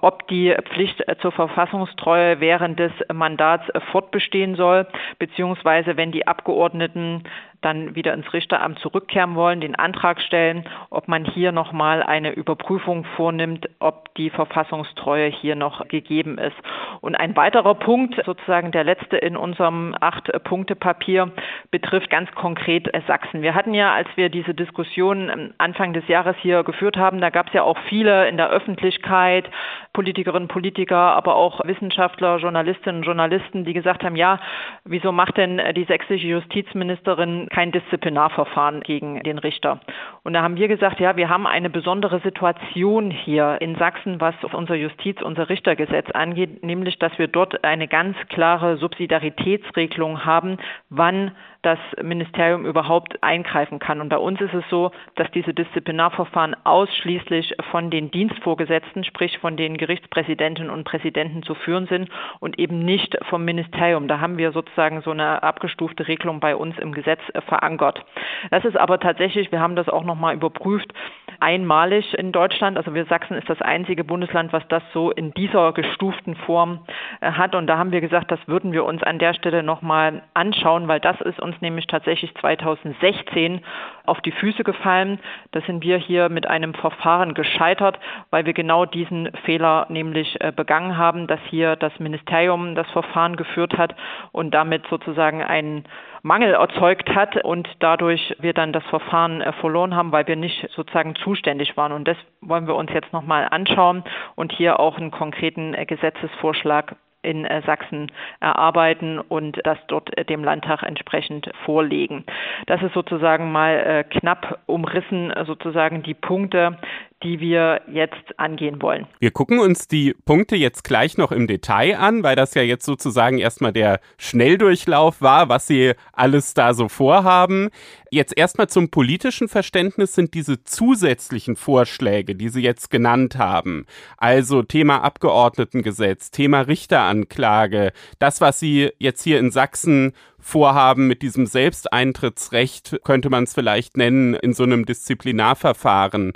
ob 0.00 0.26
die 0.28 0.56
Pflicht 0.72 1.04
zur 1.20 1.32
Verfassungstreue 1.32 2.40
während 2.40 2.78
des 2.78 2.92
Mandats 3.12 3.64
fortbestehen 3.92 4.56
soll, 4.56 4.86
beziehungsweise 5.18 5.98
wenn 5.98 6.10
die 6.10 6.26
Abgeordneten 6.26 7.24
dann 7.60 7.94
wieder 7.94 8.14
ins 8.14 8.32
Richteramt 8.32 8.78
zurückkehren 8.78 9.34
wollen, 9.34 9.60
den 9.60 9.74
Antrag 9.74 10.20
stellen, 10.20 10.64
ob 10.90 11.08
man 11.08 11.24
hier 11.24 11.52
nochmal 11.52 12.02
eine 12.02 12.30
Überprüfung 12.30 13.04
vornimmt, 13.16 13.68
ob 13.80 14.14
die 14.14 14.30
Verfassungstreue 14.30 15.28
hier 15.28 15.56
noch 15.56 15.88
gegeben 15.88 16.38
ist. 16.38 16.56
Und 17.00 17.16
ein 17.16 17.34
weiterer 17.36 17.74
Punkt, 17.74 18.20
sozusagen 18.24 18.70
der 18.70 18.84
letzte 18.84 19.16
in 19.16 19.36
unserem 19.36 19.94
Acht-Punkte-Papier, 20.00 21.32
betrifft 21.70 22.10
ganz 22.10 22.30
konkret 22.32 22.88
Sachsen. 23.06 23.42
Wir 23.42 23.54
hatten 23.54 23.74
ja, 23.74 23.92
als 23.92 24.08
wir 24.16 24.28
diese 24.28 24.54
Diskussion 24.54 25.52
Anfang 25.58 25.92
des 25.92 26.06
Jahres 26.08 26.36
hier 26.40 26.62
geführt 26.62 26.96
haben, 26.96 27.20
da 27.20 27.30
gab 27.30 27.48
es 27.48 27.54
ja 27.54 27.62
auch 27.62 27.78
viele 27.88 28.28
in 28.28 28.36
der 28.36 28.50
Öffentlichkeit, 28.50 29.48
Politikerinnen, 29.92 30.48
Politiker, 30.48 30.96
aber 30.96 31.34
auch 31.34 31.60
Wissenschaftler, 31.64 32.36
Journalistinnen 32.36 33.00
und 33.00 33.06
Journalisten, 33.06 33.64
die 33.64 33.72
gesagt 33.72 34.04
haben, 34.04 34.16
ja, 34.16 34.38
wieso 34.84 35.10
macht 35.10 35.36
denn 35.36 35.60
die 35.74 35.84
sächsische 35.84 36.26
Justizministerin 36.26 37.47
kein 37.48 37.72
Disziplinarverfahren 37.72 38.80
gegen 38.80 39.20
den 39.22 39.38
Richter. 39.38 39.80
Und 40.22 40.34
da 40.34 40.42
haben 40.42 40.56
wir 40.56 40.68
gesagt, 40.68 41.00
ja, 41.00 41.16
wir 41.16 41.28
haben 41.28 41.46
eine 41.46 41.70
besondere 41.70 42.20
Situation 42.20 43.10
hier 43.10 43.58
in 43.60 43.76
Sachsen, 43.76 44.20
was 44.20 44.34
unser 44.52 44.74
Justiz, 44.74 45.20
unser 45.22 45.48
Richtergesetz 45.48 46.10
angeht, 46.10 46.62
nämlich, 46.62 46.98
dass 46.98 47.16
wir 47.18 47.28
dort 47.28 47.64
eine 47.64 47.88
ganz 47.88 48.16
klare 48.28 48.76
Subsidiaritätsregelung 48.76 50.24
haben, 50.24 50.58
wann 50.90 51.32
das 51.62 51.78
Ministerium 52.02 52.66
überhaupt 52.66 53.22
eingreifen 53.22 53.78
kann. 53.78 54.00
Und 54.00 54.08
bei 54.08 54.18
uns 54.18 54.40
ist 54.40 54.54
es 54.54 54.64
so, 54.70 54.92
dass 55.16 55.30
diese 55.32 55.52
Disziplinarverfahren 55.52 56.56
ausschließlich 56.64 57.56
von 57.70 57.90
den 57.90 58.10
Dienstvorgesetzten, 58.10 59.04
sprich 59.04 59.38
von 59.38 59.56
den 59.56 59.76
Gerichtspräsidentinnen 59.76 60.70
und 60.70 60.84
Präsidenten 60.84 61.42
zu 61.42 61.54
führen 61.54 61.86
sind 61.86 62.10
und 62.40 62.58
eben 62.58 62.78
nicht 62.84 63.18
vom 63.28 63.44
Ministerium. 63.44 64.06
Da 64.08 64.20
haben 64.20 64.38
wir 64.38 64.52
sozusagen 64.52 65.02
so 65.02 65.10
eine 65.10 65.42
abgestufte 65.42 66.06
Regelung 66.06 66.40
bei 66.40 66.54
uns 66.54 66.78
im 66.78 66.92
Gesetz 66.92 67.20
verankert. 67.48 68.04
Das 68.50 68.64
ist 68.64 68.76
aber 68.76 69.00
tatsächlich, 69.00 69.50
wir 69.50 69.60
haben 69.60 69.76
das 69.76 69.88
auch 69.88 70.04
nochmal 70.04 70.34
überprüft, 70.34 70.92
einmalig 71.40 72.14
in 72.14 72.32
Deutschland. 72.32 72.76
Also 72.76 72.94
wir 72.94 73.04
Sachsen 73.06 73.36
ist 73.36 73.48
das 73.48 73.60
einzige 73.62 74.04
Bundesland, 74.04 74.52
was 74.52 74.66
das 74.68 74.82
so 74.92 75.10
in 75.10 75.32
dieser 75.34 75.72
gestuften 75.72 76.36
Form 76.36 76.80
äh, 77.20 77.32
hat. 77.32 77.54
Und 77.54 77.66
da 77.66 77.78
haben 77.78 77.92
wir 77.92 78.00
gesagt, 78.00 78.30
das 78.30 78.40
würden 78.46 78.72
wir 78.72 78.84
uns 78.84 79.02
an 79.02 79.18
der 79.18 79.34
Stelle 79.34 79.62
nochmal 79.62 80.22
anschauen, 80.34 80.88
weil 80.88 81.00
das 81.00 81.20
ist 81.20 81.40
uns 81.40 81.60
nämlich 81.60 81.86
tatsächlich 81.86 82.34
2016 82.36 83.60
auf 84.08 84.20
die 84.20 84.32
Füße 84.32 84.64
gefallen. 84.64 85.20
Da 85.52 85.60
sind 85.62 85.82
wir 85.82 85.98
hier 85.98 86.28
mit 86.28 86.46
einem 86.46 86.74
Verfahren 86.74 87.34
gescheitert, 87.34 87.98
weil 88.30 88.46
wir 88.46 88.52
genau 88.52 88.84
diesen 88.84 89.30
Fehler 89.44 89.86
nämlich 89.88 90.40
äh, 90.40 90.52
begangen 90.52 90.96
haben, 90.96 91.26
dass 91.26 91.40
hier 91.50 91.76
das 91.76 91.98
Ministerium 91.98 92.74
das 92.74 92.90
Verfahren 92.90 93.36
geführt 93.36 93.76
hat 93.76 93.94
und 94.32 94.52
damit 94.52 94.86
sozusagen 94.88 95.42
einen 95.42 95.84
Mangel 96.22 96.54
erzeugt 96.54 97.14
hat 97.14 97.42
und 97.44 97.68
dadurch 97.78 98.34
wir 98.40 98.52
dann 98.52 98.72
das 98.72 98.84
Verfahren 98.86 99.40
äh, 99.40 99.52
verloren 99.52 99.94
haben, 99.94 100.12
weil 100.12 100.26
wir 100.26 100.36
nicht 100.36 100.68
sozusagen 100.74 101.14
zuständig 101.16 101.76
waren. 101.76 101.92
Und 101.92 102.08
das 102.08 102.16
wollen 102.40 102.66
wir 102.66 102.74
uns 102.74 102.92
jetzt 102.92 103.12
nochmal 103.12 103.48
anschauen 103.50 104.04
und 104.34 104.52
hier 104.52 104.80
auch 104.80 104.96
einen 104.96 105.10
konkreten 105.10 105.74
äh, 105.74 105.86
Gesetzesvorschlag 105.86 106.96
in 107.28 107.44
äh, 107.44 107.62
Sachsen 107.66 108.10
erarbeiten 108.40 109.18
und 109.18 109.60
das 109.64 109.78
dort 109.88 110.10
dem 110.28 110.42
Landtag 110.42 110.82
entsprechend 110.82 111.50
vorlegen. 111.64 112.24
Das 112.66 112.82
ist 112.82 112.94
sozusagen 112.94 113.52
mal 113.52 114.04
knapp 114.10 114.60
umrissen, 114.66 115.32
sozusagen 115.44 116.02
die 116.02 116.14
Punkte, 116.14 116.78
die 117.22 117.40
wir 117.40 117.82
jetzt 117.92 118.38
angehen 118.38 118.80
wollen. 118.80 119.06
Wir 119.18 119.32
gucken 119.32 119.58
uns 119.58 119.88
die 119.88 120.14
Punkte 120.24 120.54
jetzt 120.54 120.84
gleich 120.84 121.18
noch 121.18 121.32
im 121.32 121.48
Detail 121.48 121.96
an, 121.98 122.22
weil 122.22 122.36
das 122.36 122.54
ja 122.54 122.62
jetzt 122.62 122.84
sozusagen 122.84 123.38
erstmal 123.38 123.72
der 123.72 124.00
Schnelldurchlauf 124.18 125.20
war, 125.20 125.48
was 125.48 125.66
Sie 125.66 125.94
alles 126.12 126.54
da 126.54 126.74
so 126.74 126.88
vorhaben. 126.88 127.70
Jetzt 128.10 128.36
erstmal 128.36 128.68
zum 128.68 128.90
politischen 128.90 129.48
Verständnis 129.48 130.14
sind 130.14 130.34
diese 130.34 130.62
zusätzlichen 130.62 131.56
Vorschläge, 131.56 132.36
die 132.36 132.48
Sie 132.50 132.62
jetzt 132.62 132.90
genannt 132.90 133.36
haben, 133.36 133.86
also 134.16 134.62
Thema 134.62 135.02
Abgeordnetengesetz, 135.02 136.30
Thema 136.30 136.60
Richteranklage, 136.62 137.92
das, 138.18 138.40
was 138.40 138.60
Sie 138.60 138.90
jetzt 138.98 139.22
hier 139.22 139.40
in 139.40 139.50
Sachsen 139.50 140.12
vorhaben 140.38 141.06
mit 141.08 141.22
diesem 141.22 141.46
Selbsteintrittsrecht, 141.46 143.00
könnte 143.04 143.28
man 143.28 143.44
es 143.44 143.54
vielleicht 143.54 143.96
nennen, 143.96 144.34
in 144.34 144.54
so 144.54 144.62
einem 144.62 144.86
Disziplinarverfahren. 144.86 146.32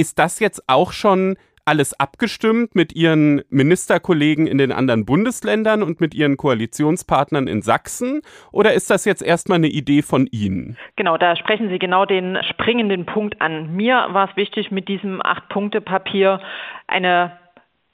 Ist 0.00 0.18
das 0.18 0.40
jetzt 0.40 0.66
auch 0.66 0.92
schon 0.92 1.36
alles 1.66 1.92
abgestimmt 2.00 2.74
mit 2.74 2.94
Ihren 2.94 3.42
Ministerkollegen 3.50 4.46
in 4.46 4.56
den 4.56 4.72
anderen 4.72 5.04
Bundesländern 5.04 5.82
und 5.82 6.00
mit 6.00 6.14
Ihren 6.14 6.38
Koalitionspartnern 6.38 7.46
in 7.46 7.60
Sachsen? 7.60 8.22
Oder 8.50 8.72
ist 8.72 8.88
das 8.88 9.04
jetzt 9.04 9.22
erstmal 9.22 9.56
eine 9.56 9.68
Idee 9.68 10.00
von 10.00 10.26
Ihnen? 10.26 10.78
Genau, 10.96 11.18
da 11.18 11.36
sprechen 11.36 11.68
Sie 11.68 11.78
genau 11.78 12.06
den 12.06 12.38
springenden 12.48 13.04
Punkt 13.04 13.42
an. 13.42 13.76
Mir 13.76 14.06
war 14.12 14.30
es 14.30 14.36
wichtig, 14.38 14.70
mit 14.70 14.88
diesem 14.88 15.20
Acht-Punkte-Papier 15.20 16.40
eine 16.86 17.38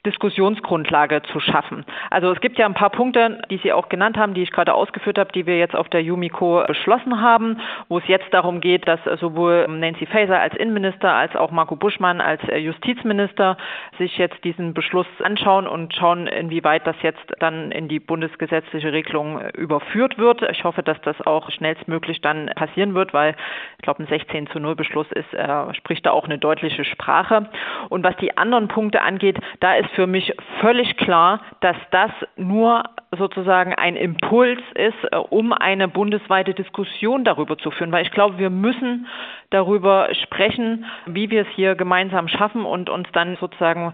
Diskussionsgrundlage 0.05 1.21
zu 1.23 1.39
schaffen. 1.39 1.85
Also 2.09 2.31
es 2.31 2.39
gibt 2.39 2.57
ja 2.57 2.65
ein 2.65 2.73
paar 2.73 2.89
Punkte, 2.89 3.41
die 3.49 3.57
Sie 3.57 3.73
auch 3.73 3.89
genannt 3.89 4.17
haben, 4.17 4.33
die 4.33 4.43
ich 4.43 4.51
gerade 4.51 4.73
ausgeführt 4.73 5.17
habe, 5.17 5.31
die 5.33 5.45
wir 5.45 5.57
jetzt 5.57 5.75
auf 5.75 5.89
der 5.89 6.01
Yumiko 6.01 6.63
beschlossen 6.65 7.19
haben, 7.21 7.59
wo 7.89 7.97
es 7.97 8.07
jetzt 8.07 8.33
darum 8.33 8.61
geht, 8.61 8.87
dass 8.87 8.99
sowohl 9.19 9.67
Nancy 9.67 10.05
Faeser 10.05 10.39
als 10.39 10.55
Innenminister 10.55 11.13
als 11.13 11.35
auch 11.35 11.51
Marco 11.51 11.75
Buschmann 11.75 12.21
als 12.21 12.41
Justizminister 12.43 13.57
sich 13.97 14.17
jetzt 14.17 14.41
diesen 14.43 14.73
Beschluss 14.73 15.07
anschauen 15.21 15.67
und 15.67 15.93
schauen, 15.93 16.27
inwieweit 16.27 16.87
das 16.87 16.95
jetzt 17.01 17.33
dann 17.39 17.71
in 17.71 17.87
die 17.87 17.99
bundesgesetzliche 17.99 18.93
Regelung 18.93 19.41
überführt 19.51 20.17
wird. 20.17 20.41
Ich 20.51 20.63
hoffe, 20.63 20.83
dass 20.83 21.01
das 21.01 21.19
auch 21.25 21.51
schnellstmöglich 21.51 22.21
dann 22.21 22.47
passieren 22.55 22.93
wird, 22.93 23.13
weil 23.13 23.35
ich 23.77 23.83
glaube, 23.83 24.03
ein 24.03 24.07
16 24.07 24.47
zu 24.47 24.59
0 24.59 24.75
Beschluss 24.75 25.07
ist, 25.11 25.33
äh, 25.33 25.73
spricht 25.73 26.05
da 26.05 26.11
auch 26.11 26.25
eine 26.25 26.37
deutliche 26.37 26.85
Sprache. 26.85 27.49
Und 27.89 28.03
was 28.03 28.15
die 28.17 28.37
anderen 28.37 28.67
Punkte 28.67 29.01
angeht, 29.01 29.37
da 29.59 29.75
ist 29.75 29.96
für 29.97 30.05
mich 30.05 30.31
völlig 30.61 30.95
klar, 30.97 31.41
dass 31.61 31.75
das 31.89 32.11
nur 32.35 32.83
sozusagen 33.15 33.73
ein 33.73 33.95
Impuls 33.95 34.59
ist, 34.75 35.11
äh, 35.11 35.17
um 35.17 35.53
eine 35.53 35.87
bundesweite 35.87 36.53
Diskussion 36.53 37.23
darüber 37.23 37.57
zu 37.57 37.71
führen, 37.71 37.91
weil 37.91 38.05
ich 38.05 38.11
glaube, 38.11 38.37
wir 38.37 38.49
müssen 38.49 39.07
darüber 39.49 40.09
sprechen, 40.23 40.85
wie 41.05 41.29
wir 41.29 41.41
es 41.43 41.47
hier 41.55 41.75
gemeinsam 41.75 42.27
schaffen 42.27 42.65
und 42.65 42.89
uns 42.89 43.07
dann 43.13 43.37
sozusagen 43.37 43.93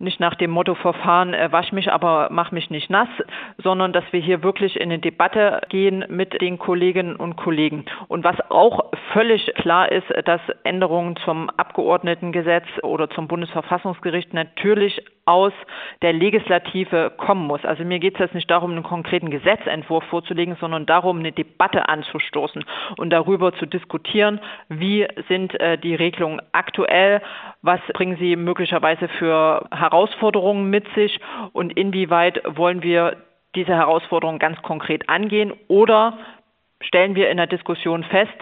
nicht 0.00 0.20
nach 0.20 0.34
dem 0.36 0.50
Motto 0.50 0.74
Verfahren, 0.74 1.34
äh, 1.34 1.50
wasch 1.50 1.72
mich, 1.72 1.90
aber 1.92 2.28
mach 2.30 2.52
mich 2.52 2.70
nicht 2.70 2.88
nass, 2.88 3.08
sondern 3.58 3.92
dass 3.92 4.04
wir 4.12 4.20
hier 4.20 4.42
wirklich 4.42 4.76
in 4.76 4.90
eine 4.90 4.98
Debatte 4.98 5.60
gehen 5.68 6.04
mit 6.08 6.40
den 6.40 6.58
Kolleginnen 6.58 7.16
und 7.16 7.36
Kollegen. 7.36 7.84
Und 8.06 8.24
was 8.24 8.36
auch 8.50 8.92
völlig 9.12 9.52
klar 9.56 9.90
ist, 9.90 10.06
dass 10.24 10.40
Änderungen 10.62 11.16
zum 11.24 11.50
Abgeordnetengesetz 11.50 12.66
oder 12.82 13.10
zum 13.10 13.26
Bundesverfassungsgericht 13.26 14.34
natürlich 14.34 15.02
aus 15.24 15.52
der 16.00 16.12
Legislative 16.12 17.12
kommen 17.16 17.46
muss. 17.46 17.64
Also 17.64 17.84
mir 17.84 17.98
geht 17.98 18.14
es 18.14 18.20
jetzt 18.20 18.34
nicht 18.34 18.47
darum, 18.50 18.72
einen 18.72 18.82
konkreten 18.82 19.30
Gesetzentwurf 19.30 20.04
vorzulegen, 20.04 20.56
sondern 20.60 20.86
darum, 20.86 21.18
eine 21.18 21.32
Debatte 21.32 21.88
anzustoßen 21.88 22.64
und 22.96 23.10
darüber 23.10 23.52
zu 23.54 23.66
diskutieren, 23.66 24.40
wie 24.68 25.06
sind 25.28 25.58
äh, 25.60 25.78
die 25.78 25.94
Regelungen 25.94 26.40
aktuell, 26.52 27.22
was 27.62 27.80
bringen 27.94 28.16
sie 28.18 28.36
möglicherweise 28.36 29.08
für 29.08 29.68
Herausforderungen 29.70 30.70
mit 30.70 30.86
sich 30.94 31.20
und 31.52 31.76
inwieweit 31.76 32.42
wollen 32.56 32.82
wir 32.82 33.16
diese 33.54 33.74
Herausforderungen 33.74 34.38
ganz 34.38 34.60
konkret 34.62 35.08
angehen 35.08 35.52
oder 35.68 36.18
stellen 36.80 37.14
wir 37.14 37.30
in 37.30 37.38
der 37.38 37.46
Diskussion 37.46 38.04
fest, 38.04 38.36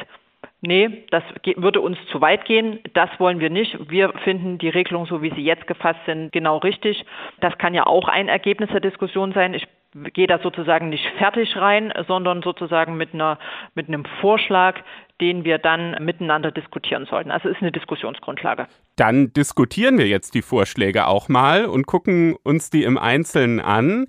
nee, 0.60 1.04
das 1.10 1.22
würde 1.56 1.80
uns 1.80 1.98
zu 2.10 2.20
weit 2.20 2.44
gehen, 2.44 2.80
das 2.94 3.08
wollen 3.18 3.40
wir 3.40 3.50
nicht. 3.50 3.90
Wir 3.90 4.12
finden 4.24 4.58
die 4.58 4.68
Regelungen, 4.68 5.06
so 5.06 5.22
wie 5.22 5.32
sie 5.34 5.44
jetzt 5.44 5.66
gefasst 5.66 6.00
sind, 6.06 6.32
genau 6.32 6.58
richtig. 6.58 7.04
Das 7.40 7.56
kann 7.58 7.74
ja 7.74 7.86
auch 7.86 8.08
ein 8.08 8.28
Ergebnis 8.28 8.70
der 8.70 8.80
Diskussion 8.80 9.32
sein. 9.32 9.54
Ich 9.54 9.66
gehe 10.12 10.26
da 10.26 10.38
sozusagen 10.38 10.88
nicht 10.88 11.06
fertig 11.18 11.56
rein, 11.56 11.92
sondern 12.06 12.42
sozusagen 12.42 12.96
mit 12.96 13.14
einer 13.14 13.38
mit 13.74 13.88
einem 13.88 14.04
Vorschlag, 14.20 14.76
den 15.20 15.44
wir 15.44 15.58
dann 15.58 15.96
miteinander 16.04 16.50
diskutieren 16.50 17.06
sollten. 17.06 17.30
Also 17.30 17.48
ist 17.48 17.62
eine 17.62 17.72
Diskussionsgrundlage. 17.72 18.66
Dann 18.96 19.32
diskutieren 19.32 19.98
wir 19.98 20.06
jetzt 20.06 20.34
die 20.34 20.42
Vorschläge 20.42 21.06
auch 21.06 21.28
mal 21.28 21.66
und 21.66 21.86
gucken 21.86 22.36
uns 22.42 22.70
die 22.70 22.84
im 22.84 22.98
Einzelnen 22.98 23.60
an. 23.60 24.06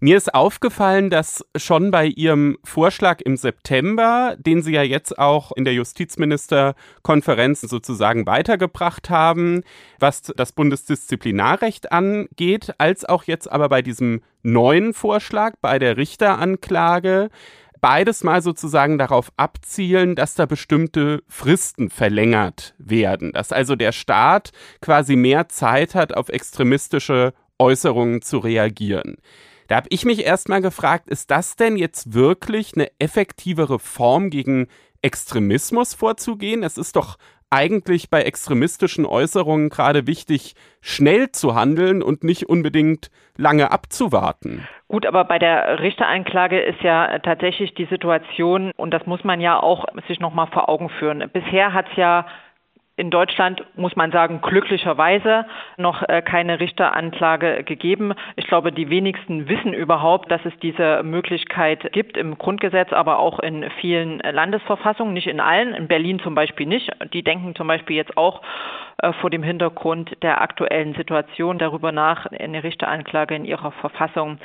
Mir 0.00 0.16
ist 0.16 0.32
aufgefallen, 0.32 1.10
dass 1.10 1.44
schon 1.56 1.90
bei 1.90 2.06
Ihrem 2.06 2.56
Vorschlag 2.62 3.20
im 3.20 3.36
September, 3.36 4.36
den 4.38 4.62
Sie 4.62 4.72
ja 4.72 4.84
jetzt 4.84 5.18
auch 5.18 5.50
in 5.56 5.64
der 5.64 5.74
Justizministerkonferenz 5.74 7.62
sozusagen 7.62 8.24
weitergebracht 8.24 9.10
haben, 9.10 9.64
was 9.98 10.22
das 10.22 10.52
Bundesdisziplinarrecht 10.52 11.90
angeht, 11.90 12.74
als 12.78 13.06
auch 13.06 13.24
jetzt 13.24 13.50
aber 13.50 13.68
bei 13.68 13.82
diesem 13.82 14.22
neuen 14.44 14.94
Vorschlag 14.94 15.54
bei 15.60 15.80
der 15.80 15.96
Richteranklage, 15.96 17.28
beides 17.80 18.22
mal 18.22 18.40
sozusagen 18.40 18.98
darauf 18.98 19.32
abzielen, 19.36 20.14
dass 20.14 20.36
da 20.36 20.46
bestimmte 20.46 21.24
Fristen 21.26 21.90
verlängert 21.90 22.76
werden, 22.78 23.32
dass 23.32 23.50
also 23.50 23.74
der 23.74 23.90
Staat 23.90 24.52
quasi 24.80 25.16
mehr 25.16 25.48
Zeit 25.48 25.96
hat, 25.96 26.16
auf 26.16 26.28
extremistische 26.28 27.34
Äußerungen 27.58 28.22
zu 28.22 28.38
reagieren. 28.38 29.16
Da 29.68 29.76
habe 29.76 29.88
ich 29.90 30.06
mich 30.06 30.24
erstmal 30.24 30.62
gefragt, 30.62 31.08
ist 31.08 31.30
das 31.30 31.54
denn 31.54 31.76
jetzt 31.76 32.14
wirklich 32.14 32.72
eine 32.74 32.88
effektivere 32.98 33.78
Form 33.78 34.30
gegen 34.30 34.66
Extremismus 35.02 35.94
vorzugehen? 35.94 36.62
Es 36.62 36.78
ist 36.78 36.96
doch 36.96 37.18
eigentlich 37.50 38.08
bei 38.08 38.22
extremistischen 38.22 39.04
Äußerungen 39.04 39.68
gerade 39.68 40.06
wichtig, 40.06 40.54
schnell 40.80 41.32
zu 41.32 41.54
handeln 41.54 42.02
und 42.02 42.24
nicht 42.24 42.48
unbedingt 42.48 43.10
lange 43.36 43.70
abzuwarten. 43.70 44.66
Gut, 44.88 45.04
aber 45.04 45.24
bei 45.24 45.38
der 45.38 45.80
Richteranklage 45.80 46.60
ist 46.60 46.80
ja 46.80 47.18
tatsächlich 47.18 47.74
die 47.74 47.86
Situation, 47.86 48.72
und 48.76 48.90
das 48.90 49.04
muss 49.06 49.22
man 49.22 49.40
ja 49.40 49.62
auch 49.62 49.84
sich 50.08 50.18
nochmal 50.18 50.48
vor 50.48 50.68
Augen 50.68 50.88
führen. 50.98 51.28
Bisher 51.32 51.74
hat 51.74 51.86
es 51.90 51.96
ja 51.96 52.26
in 52.98 53.10
Deutschland 53.10 53.64
muss 53.76 53.94
man 53.94 54.10
sagen, 54.10 54.40
glücklicherweise 54.42 55.46
noch 55.76 56.02
äh, 56.02 56.20
keine 56.20 56.58
Richteranklage 56.58 57.62
gegeben. 57.62 58.12
Ich 58.34 58.48
glaube, 58.48 58.72
die 58.72 58.90
wenigsten 58.90 59.48
wissen 59.48 59.72
überhaupt, 59.72 60.30
dass 60.32 60.44
es 60.44 60.52
diese 60.60 61.04
Möglichkeit 61.04 61.92
gibt 61.92 62.16
im 62.16 62.36
Grundgesetz, 62.36 62.92
aber 62.92 63.20
auch 63.20 63.38
in 63.38 63.70
vielen 63.80 64.18
Landesverfassungen, 64.18 65.14
nicht 65.14 65.28
in 65.28 65.38
allen, 65.38 65.74
in 65.74 65.86
Berlin 65.86 66.18
zum 66.18 66.34
Beispiel 66.34 66.66
nicht. 66.66 66.90
Die 67.12 67.22
denken 67.22 67.54
zum 67.54 67.68
Beispiel 67.68 67.94
jetzt 67.94 68.16
auch 68.16 68.42
vor 69.20 69.30
dem 69.30 69.44
Hintergrund 69.44 70.22
der 70.22 70.40
aktuellen 70.40 70.94
Situation 70.94 71.58
darüber 71.58 71.92
nach, 71.92 72.26
eine 72.26 72.64
Richteranklage 72.64 73.36
in 73.36 73.44
ihrer 73.44 73.70
Verfassung 73.70 74.38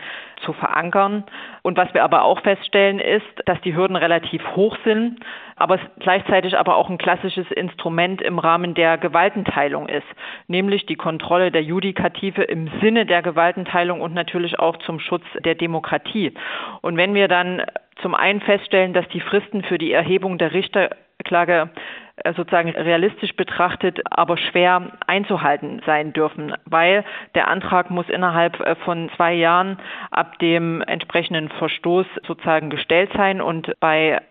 zu 0.46 0.54
verankern. 0.54 1.24
Und 1.64 1.76
was 1.76 1.92
wir 1.96 2.04
aber 2.04 2.24
auch 2.24 2.40
feststellen, 2.42 3.00
ist, 3.00 3.26
dass 3.46 3.60
die 3.62 3.76
Hürden 3.76 3.96
relativ 3.96 4.44
hoch 4.56 4.78
sind, 4.84 5.20
aber 5.56 5.80
gleichzeitig 6.00 6.56
aber 6.56 6.76
auch 6.76 6.90
ein 6.90 7.00
klassisches 7.00 7.50
Instrument 7.52 8.22
im 8.22 8.38
Rahmen 8.38 8.76
der 8.76 9.00
Gewaltenteilung 9.00 9.90
ist, 9.90 10.08
nämlich 10.48 10.86
die 10.86 10.96
Kontrolle 10.96 11.52
der 11.52 11.64
Judikative 11.64 12.44
im 12.44 12.70
Sinne 12.80 13.08
der 13.08 13.24
Gewaltenteilung 13.24 14.02
und 14.02 14.14
natürlich 14.14 14.60
auch 14.60 14.78
zum 14.78 15.00
Schutz 15.00 15.26
der 15.44 15.56
Demokratie. 15.56 16.34
Und 16.82 16.96
wenn 16.98 17.16
wir 17.16 17.28
dann 17.28 17.64
zum 18.02 18.14
einen 18.14 18.42
feststellen, 18.42 18.94
dass 18.94 19.08
die 19.10 19.22
Fristen 19.22 19.64
für 19.64 19.80
die 19.80 19.92
Erhebung 19.92 20.38
der 20.38 20.54
Richterklage 20.54 21.70
äh, 21.76 22.03
sozusagen 22.36 22.70
realistisch 22.70 23.36
betrachtet, 23.36 24.00
aber 24.10 24.38
schwer 24.38 24.92
einzuhalten 25.08 25.82
sein 25.86 26.14
dürfen, 26.14 26.54
weil 26.66 27.04
der 27.36 27.48
Antrag 27.48 27.90
muss 27.90 28.10
innerhalb 28.10 28.60
äh, 28.60 28.76
von 28.76 29.10
zwei 29.16 29.34
Jahren 29.34 29.78
ab 30.12 30.38
dem 30.40 30.82
entsprechenden 30.82 31.50
Verstoß 31.50 32.06
sozusagen 32.26 32.70
gestellt 32.70 33.12
sein 33.16 33.42
und 33.42 33.74
bei 33.80 34.22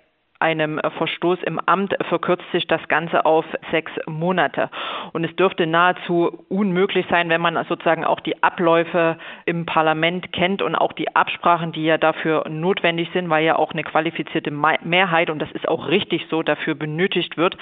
einem 0.43 0.81
Verstoß 0.99 1.39
im 1.45 1.61
Amt 1.67 1.95
verkürzt 2.09 2.45
sich 2.51 2.67
das 2.67 2.87
Ganze 2.89 3.25
auf 3.25 3.47
sechs 3.71 3.93
Monate. 4.07 4.69
Und 5.13 5.25
es 5.25 5.35
dürfte 5.37 5.67
nahezu 5.67 6.45
unmöglich 6.49 7.07
sein, 7.09 7.29
wenn 7.29 7.41
man 7.41 7.55
sozusagen 7.69 8.05
auch 8.05 8.21
die 8.21 8.43
Abläufe 8.43 9.17
im 9.47 9.67
Parlament 9.67 10.33
kennt 10.33 10.61
und 10.61 10.75
auch 10.75 10.93
die 10.93 11.15
Absprachen, 11.15 11.71
die 11.73 11.85
ja 11.85 11.97
dafür 11.97 12.49
notwendig 12.49 13.09
sind, 13.13 13.31
weil 13.31 13.45
ja 13.45 13.57
auch 13.57 13.73
eine 13.73 13.85
qualifizierte 13.85 14.51
Mehrheit, 14.51 15.31
und 15.31 15.39
das 15.39 15.53
ist 15.53 15.69
auch 15.69 15.89
richtig 15.89 16.27
so, 16.29 16.43
dafür 16.43 16.75
benötigt 16.75 17.37
wird, 17.37 17.57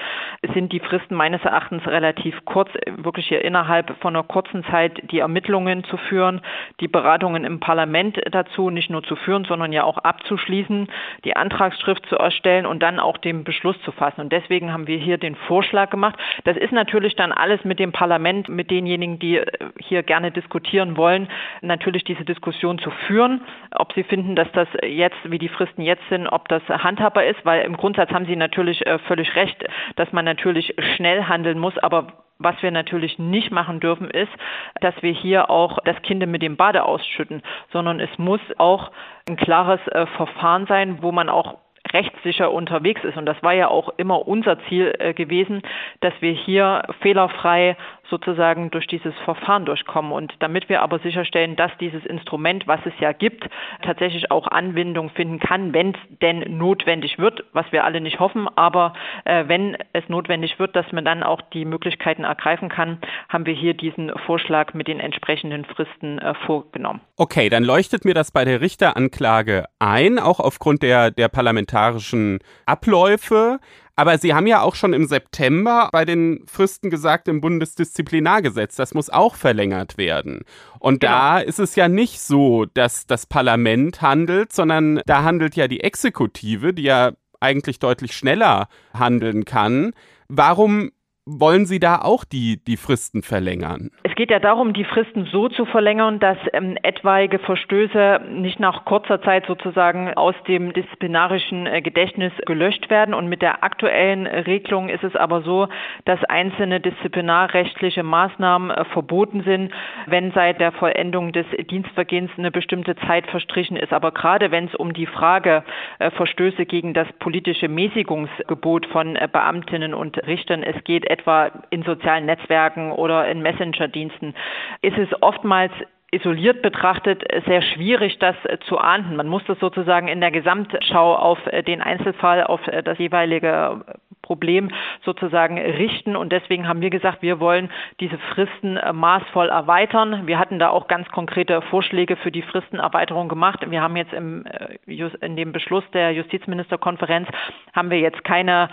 sind 0.55 0.73
die 0.73 0.81
Fristen 0.81 1.15
meines 1.15 1.45
Erachtens 1.45 1.87
relativ 1.87 2.45
kurz, 2.47 2.71
wirklich 2.97 3.29
hier 3.29 3.45
innerhalb 3.45 3.95
von 4.01 4.17
einer 4.17 4.25
kurzen 4.25 4.65
Zeit 4.65 5.11
die 5.11 5.19
Ermittlungen 5.19 5.85
zu 5.85 5.99
führen, 5.99 6.41
die 6.81 6.89
Beratungen 6.89 7.45
im 7.45 7.61
Parlament 7.61 8.19
dazu 8.31 8.71
nicht 8.71 8.89
nur 8.89 9.03
zu 9.03 9.17
führen, 9.17 9.45
sondern 9.45 9.73
ja 9.73 9.85
auch 9.85 9.99
abzuschließen, 9.99 10.89
die 11.25 11.37
Antragsschrift 11.37 12.07
zu 12.07 12.17
erstellen 12.17 12.67
und 12.71 12.83
dann 12.83 13.01
auch 13.01 13.19
den 13.19 13.45
Beschluss 13.45 13.77
zu 13.83 13.93
fassen. 13.93 14.21
Und 14.21 14.33
deswegen 14.33 14.73
haben 14.73 14.87
wir 14.87 14.97
hier 14.97 15.19
den 15.19 15.35
Vorschlag 15.35 15.91
gemacht. 15.91 16.17
Das 16.45 16.57
ist 16.57 16.73
natürlich 16.73 17.17
dann 17.17 17.33
alles 17.33 17.65
mit 17.65 17.79
dem 17.79 17.93
Parlament, 17.93 18.49
mit 18.49 18.71
denjenigen, 18.71 19.19
die 19.19 19.39
äh, 19.39 19.47
hier 19.79 20.03
gerne 20.03 20.31
diskutieren 20.31 20.97
wollen, 20.97 21.29
natürlich 21.61 22.05
diese 22.05 22.25
Diskussion 22.25 22.79
zu 22.79 22.91
führen, 23.07 23.43
ob 23.73 23.93
sie 23.93 24.05
finden, 24.05 24.37
dass 24.37 24.51
das 24.53 24.69
jetzt, 24.87 25.19
wie 25.25 25.39
die 25.39 25.49
Fristen 25.49 25.83
jetzt 25.83 26.09
sind, 26.09 26.29
ob 26.29 26.49
das 26.49 26.63
handhabbar 26.69 27.25
ist, 27.25 27.45
weil 27.45 27.63
im 27.63 27.77
Grundsatz 27.77 28.11
haben 28.11 28.27
Sie 28.27 28.37
natürlich 28.37 28.87
äh, 28.87 28.99
völlig 29.01 29.35
recht, 29.35 29.65
dass 29.97 30.13
man 30.13 30.25
natürlich 30.25 30.75
schnell 30.97 31.25
handeln 31.25 31.59
muss, 31.59 31.77
aber 31.79 32.07
was 32.39 32.61
wir 32.63 32.71
natürlich 32.71 33.19
nicht 33.19 33.51
machen 33.51 33.81
dürfen, 33.81 34.09
ist, 34.11 34.33
dass 34.81 34.95
wir 35.03 35.13
hier 35.13 35.51
auch 35.51 35.79
das 35.85 36.01
Kind 36.03 36.27
mit 36.27 36.43
dem 36.43 36.57
Bade 36.57 36.85
ausschütten, 36.85 37.43
sondern 37.73 38.01
es 38.01 38.11
muss 38.17 38.41
auch 38.57 38.91
ein 39.29 39.37
klares 39.37 39.81
äh, 39.89 40.07
Verfahren 40.07 40.67
sein, 40.67 41.03
wo 41.03 41.13
man 41.13 41.29
auch 41.29 41.59
rechtssicher 41.93 42.53
unterwegs 42.53 43.03
ist. 43.05 43.17
Und 43.17 43.27
das 43.27 43.43
war 43.43 43.53
ja 43.55 43.69
auch 43.69 43.91
immer 43.97 44.27
unser 44.27 44.59
Ziel 44.69 44.95
äh, 44.99 45.15
gewesen, 45.15 45.63
dass 46.01 46.15
wir 46.21 46.33
hier 46.33 46.83
fehlerfrei 47.01 47.77
sozusagen 48.11 48.71
durch 48.71 48.87
dieses 48.87 49.15
Verfahren 49.25 49.65
durchkommen. 49.65 50.13
Und 50.13 50.35
damit 50.41 50.69
wir 50.69 50.83
aber 50.83 50.99
sicherstellen, 50.99 51.57
dass 51.57 51.71
dieses 51.79 52.05
Instrument, 52.05 52.67
was 52.67 52.81
es 52.85 52.93
ja 53.01 53.13
gibt, 53.13 53.49
tatsächlich 53.83 54.31
auch 54.31 54.47
Anwendung 54.49 55.11
finden 55.11 55.39
kann, 55.39 55.73
wenn 55.73 55.91
es 55.91 56.19
denn 56.21 56.59
notwendig 56.59 57.19
wird, 57.19 57.45
was 57.53 57.71
wir 57.73 57.85
alle 57.85 58.01
nicht 58.01 58.21
hoffen, 58.21 58.49
aber 58.57 58.93
äh, 59.25 59.45
wenn 59.47 59.77
es 59.93 60.09
notwendig 60.09 60.59
wird, 60.59 60.77
dass 60.77 60.91
man 60.93 61.05
dann 61.05 61.23
auch 61.23 61.41
die 61.53 61.65
Möglichkeiten 61.65 62.25
ergreifen 62.25 62.69
kann, 62.69 62.99
haben 63.29 63.47
wir 63.47 63.55
hier 63.55 63.75
diesen 63.75 64.11
Vorschlag 64.27 64.75
mit 64.75 64.89
den 64.89 65.01
entsprechenden 65.01 65.65
Fristen 65.65 66.19
äh, 66.19 66.35
vorgenommen. 66.47 67.01
Okay, 67.17 67.49
dann 67.49 67.65
leuchtet 67.65 68.05
mir 68.05 68.15
das 68.15 68.33
bei 68.33 68.45
der 68.45 68.61
Richteranklage 68.61 69.65
ein, 69.79 70.19
auch 70.19 70.41
aufgrund 70.41 70.83
der, 70.83 71.11
der 71.11 71.29
parlamentarischen 71.29 72.41
Abläufe. 72.67 73.59
Aber 74.01 74.17
Sie 74.17 74.33
haben 74.33 74.47
ja 74.47 74.63
auch 74.63 74.77
schon 74.77 74.95
im 74.95 75.05
September 75.05 75.91
bei 75.93 76.07
den 76.07 76.43
Fristen 76.47 76.89
gesagt 76.89 77.29
im 77.29 77.43
Bundesdisziplinargesetz, 77.43 78.75
das 78.75 78.95
muss 78.95 79.11
auch 79.11 79.35
verlängert 79.35 79.99
werden. 79.99 80.41
Und 80.79 81.01
genau. 81.01 81.13
da 81.13 81.39
ist 81.39 81.59
es 81.59 81.77
ja 81.77 81.87
nicht 81.87 82.19
so, 82.19 82.65
dass 82.65 83.07
das 83.07 83.27
Parlament 83.27 84.01
handelt, 84.01 84.55
sondern 84.55 85.03
da 85.05 85.23
handelt 85.23 85.55
ja 85.55 85.69
die 85.69 85.81
Exekutive, 85.81 86.73
die 86.73 86.85
ja 86.85 87.13
eigentlich 87.41 87.79
deutlich 87.79 88.17
schneller 88.17 88.69
handeln 88.95 89.45
kann. 89.45 89.93
Warum 90.29 90.93
wollen 91.39 91.67
Sie 91.67 91.79
da 91.79 91.97
auch 91.97 92.25
die, 92.25 92.63
die 92.65 92.77
Fristen 92.77 93.23
verlängern? 93.23 93.91
Es 94.03 94.15
geht 94.15 94.31
ja 94.31 94.39
darum, 94.39 94.73
die 94.73 94.85
Fristen 94.85 95.27
so 95.31 95.49
zu 95.49 95.65
verlängern, 95.65 96.19
dass 96.19 96.37
ähm, 96.53 96.77
etwaige 96.83 97.39
Verstöße 97.39 98.21
nicht 98.31 98.59
nach 98.59 98.85
kurzer 98.85 99.23
Zeit 99.23 99.47
sozusagen 99.47 100.13
aus 100.15 100.35
dem 100.49 100.73
disziplinarischen 100.73 101.67
äh, 101.67 101.83
Gedächtnis 101.83 102.33
gelöscht 102.47 102.91
werden. 102.91 103.15
Und 103.15 103.29
mit 103.29 103.43
der 103.43 103.63
aktuellen 103.63 104.27
Regelung 104.27 104.89
ist 104.89 105.05
es 105.05 105.15
aber 105.15 105.43
so, 105.43 105.69
dass 106.05 106.23
einzelne 106.25 106.81
disziplinarrechtliche 106.81 108.03
Maßnahmen 108.03 108.71
äh, 108.71 108.85
verboten 108.87 109.43
sind, 109.43 109.73
wenn 110.07 110.33
seit 110.33 110.61
der 110.61 110.73
Vollendung 110.73 111.33
des 111.33 111.47
Dienstvergehens 111.71 112.31
eine 112.37 112.51
bestimmte 112.51 112.97
Zeit 112.97 113.27
verstrichen 113.29 113.77
ist. 113.77 113.93
Aber 113.93 114.13
gerade 114.13 114.51
wenn 114.51 114.67
es 114.67 114.75
um 114.75 114.93
die 114.93 115.07
Frage 115.07 115.65
äh, 115.99 116.11
Verstöße 116.11 116.67
gegen 116.67 116.95
das 116.95 117.07
politische 117.19 117.69
Mäßigungsgebot 117.69 118.87
von 118.87 119.17
äh, 119.17 119.29
Beamtinnen 119.31 119.95
und 119.95 120.17
Richtern 120.27 120.63
es 120.63 120.83
geht, 120.85 121.09
etwa 121.21 121.51
in 121.71 121.83
sozialen 121.83 122.27
Netzwerken 122.27 122.93
oder 122.93 123.29
in 123.29 123.43
Messenger-Diensten, 123.43 124.35
ist 124.83 124.99
es 124.99 125.09
oftmals 125.23 125.73
isoliert 126.13 126.63
betrachtet 126.63 127.23
sehr 127.47 127.63
schwierig, 127.63 128.19
das 128.19 128.35
zu 128.67 128.79
ahnden. 128.79 129.15
Man 129.15 129.29
muss 129.29 129.45
das 129.47 129.59
sozusagen 129.61 130.09
in 130.09 130.21
der 130.21 130.33
Gesamtschau 130.33 131.15
auf 131.15 131.39
den 131.69 131.81
Einzelfall, 131.81 132.43
auf 132.43 132.61
das 132.85 132.99
jeweilige 132.99 133.85
Problem 134.23 134.71
sozusagen 135.05 135.59
richten. 135.59 136.17
Und 136.17 136.33
deswegen 136.33 136.67
haben 136.67 136.81
wir 136.81 136.91
gesagt, 136.91 137.23
wir 137.23 137.41
wollen 137.41 137.71
diese 138.01 138.19
Fristen 138.35 138.79
maßvoll 138.93 139.49
erweitern. 139.49 140.27
Wir 140.27 140.39
hatten 140.39 140.59
da 140.59 140.71
auch 140.71 140.89
ganz 140.89 141.09
konkrete 141.09 141.63
Vorschläge 141.63 142.17
für 142.17 142.33
die 142.33 142.43
Fristenerweiterung 142.43 143.29
gemacht. 143.29 143.65
Wir 143.69 143.81
haben 143.81 143.97
jetzt 143.97 144.13
im, 144.13 144.45
in 144.87 145.37
dem 145.37 145.53
Beschluss 145.53 145.85
der 145.93 146.13
Justizministerkonferenz 146.13 147.29
haben 147.73 147.91
wir 147.91 147.99
jetzt 147.99 148.25
keine 148.25 148.69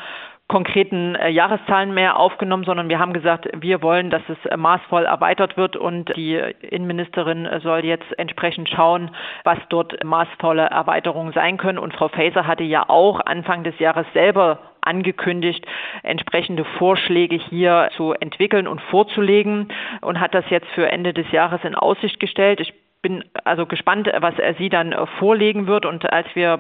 konkreten 0.48 1.16
äh, 1.16 1.30
Jahreszahlen 1.30 1.94
mehr 1.94 2.18
aufgenommen, 2.18 2.64
sondern 2.64 2.88
wir 2.90 3.00
haben 3.00 3.14
gesagt, 3.14 3.50
wir 3.60 3.82
wollen, 3.82 4.10
dass 4.10 4.22
es 4.30 4.38
äh, 4.46 4.56
maßvoll 4.56 5.06
erweitert 5.06 5.58
wird 5.58 5.76
und 5.76 6.16
die 6.16 6.36
Innenministerin 6.62 7.46
äh, 7.46 7.60
soll 7.60 7.84
jetzt 7.84 8.18
entsprechend 8.18 8.70
schauen, 8.70 9.12
was 9.44 9.58
dort 9.70 10.04
maßvolle 10.04 10.64
Erweiterungen 10.64 11.34
sein 11.34 11.58
können. 11.58 11.78
Und 11.78 11.94
Frau 11.94 12.08
Faeser 12.08 12.48
hatte 12.48 12.64
ja 12.64 12.88
auch 12.88 13.20
Anfang 13.20 13.64
des 13.64 13.78
Jahres 13.80 14.08
selber 14.14 14.60
angekündigt, 14.82 15.66
entsprechende 16.04 16.64
Vorschläge 16.78 17.36
hier 17.36 17.90
zu 17.98 18.14
entwickeln 18.14 18.68
und 18.68 18.80
vorzulegen 18.84 19.68
und 20.00 20.22
hat 20.22 20.34
das 20.34 20.46
jetzt 20.50 20.70
für 20.70 20.90
Ende 20.90 21.14
des 21.14 21.30
Jahres 21.32 21.60
in 21.66 21.76
Aussicht 21.76 22.22
gestellt. 22.22 22.62
Ich 22.62 22.74
bin 23.08 23.24
also 23.46 23.66
gespannt, 23.66 24.10
was 24.20 24.38
er 24.38 24.54
sie 24.56 24.68
dann 24.68 24.94
vorlegen 25.18 25.66
wird. 25.66 25.86
Und 25.86 26.12
als 26.12 26.28
wir 26.34 26.60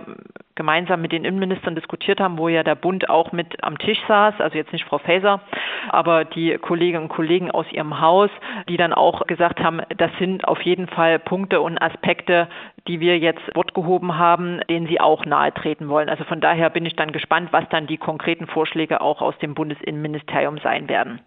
gemeinsam 0.56 1.02
mit 1.02 1.12
den 1.12 1.26
Innenministern 1.26 1.76
diskutiert 1.76 2.22
haben, 2.22 2.38
wo 2.38 2.48
ja 2.48 2.64
der 2.64 2.76
Bund 2.76 3.10
auch 3.10 3.34
mit 3.34 3.62
am 3.66 3.78
Tisch 3.78 4.00
saß, 4.08 4.36
also 4.40 4.58
jetzt 4.58 4.72
nicht 4.72 4.86
Frau 4.86 4.98
Faeser, 4.98 5.42
aber 5.90 6.24
die 6.24 6.58
Kolleginnen 6.58 7.04
und 7.04 7.10
Kollegen 7.10 7.52
aus 7.52 7.66
ihrem 7.74 8.00
Haus, 8.00 8.30
die 8.70 8.78
dann 8.78 8.94
auch 8.94 9.28
gesagt 9.28 9.60
haben, 9.60 9.82
das 9.98 10.10
sind 10.20 10.48
auf 10.48 10.62
jeden 10.62 10.88
Fall 10.88 11.20
Punkte 11.20 11.60
und 11.60 11.82
Aspekte, 11.82 12.48
die 12.88 13.02
wir 13.02 13.20
jetzt 13.20 13.54
Wort 13.54 13.74
gehoben 13.74 14.18
haben, 14.18 14.62
denen 14.70 14.88
sie 14.88 15.02
auch 15.02 15.26
nahe 15.26 15.54
treten 15.54 15.90
wollen. 15.90 16.08
Also 16.08 16.24
von 16.24 16.40
daher 16.40 16.70
bin 16.70 16.86
ich 16.86 16.96
dann 16.96 17.12
gespannt, 17.12 17.50
was 17.52 17.68
dann 17.70 17.88
die 17.88 17.98
konkreten 17.98 18.48
Vorschläge 18.48 19.02
auch 19.02 19.22
aus 19.22 19.38
dem 19.40 19.54
Bundesinnenministerium 19.54 20.60
sein 20.60 20.88
werden. 20.88 21.20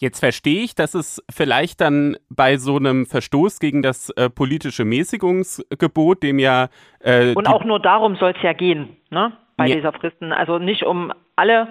Jetzt 0.00 0.20
verstehe 0.20 0.62
ich, 0.62 0.76
dass 0.76 0.94
es 0.94 1.22
vielleicht 1.28 1.80
dann 1.80 2.16
bei 2.30 2.56
so 2.56 2.76
einem 2.76 3.04
Verstoß 3.04 3.58
gegen 3.58 3.82
das 3.82 4.10
äh, 4.10 4.30
politische 4.30 4.84
Mäßigungsgebot, 4.84 6.22
dem 6.22 6.38
ja. 6.38 6.68
Äh, 7.00 7.34
Und 7.34 7.48
auch 7.48 7.64
nur 7.64 7.80
darum 7.80 8.14
soll 8.16 8.32
es 8.36 8.42
ja 8.42 8.52
gehen, 8.52 8.96
ne? 9.10 9.32
Bei 9.56 9.66
ja. 9.66 9.74
dieser 9.74 9.92
Fristen. 9.92 10.30
Also 10.32 10.60
nicht 10.60 10.84
um 10.84 11.12
alle 11.34 11.66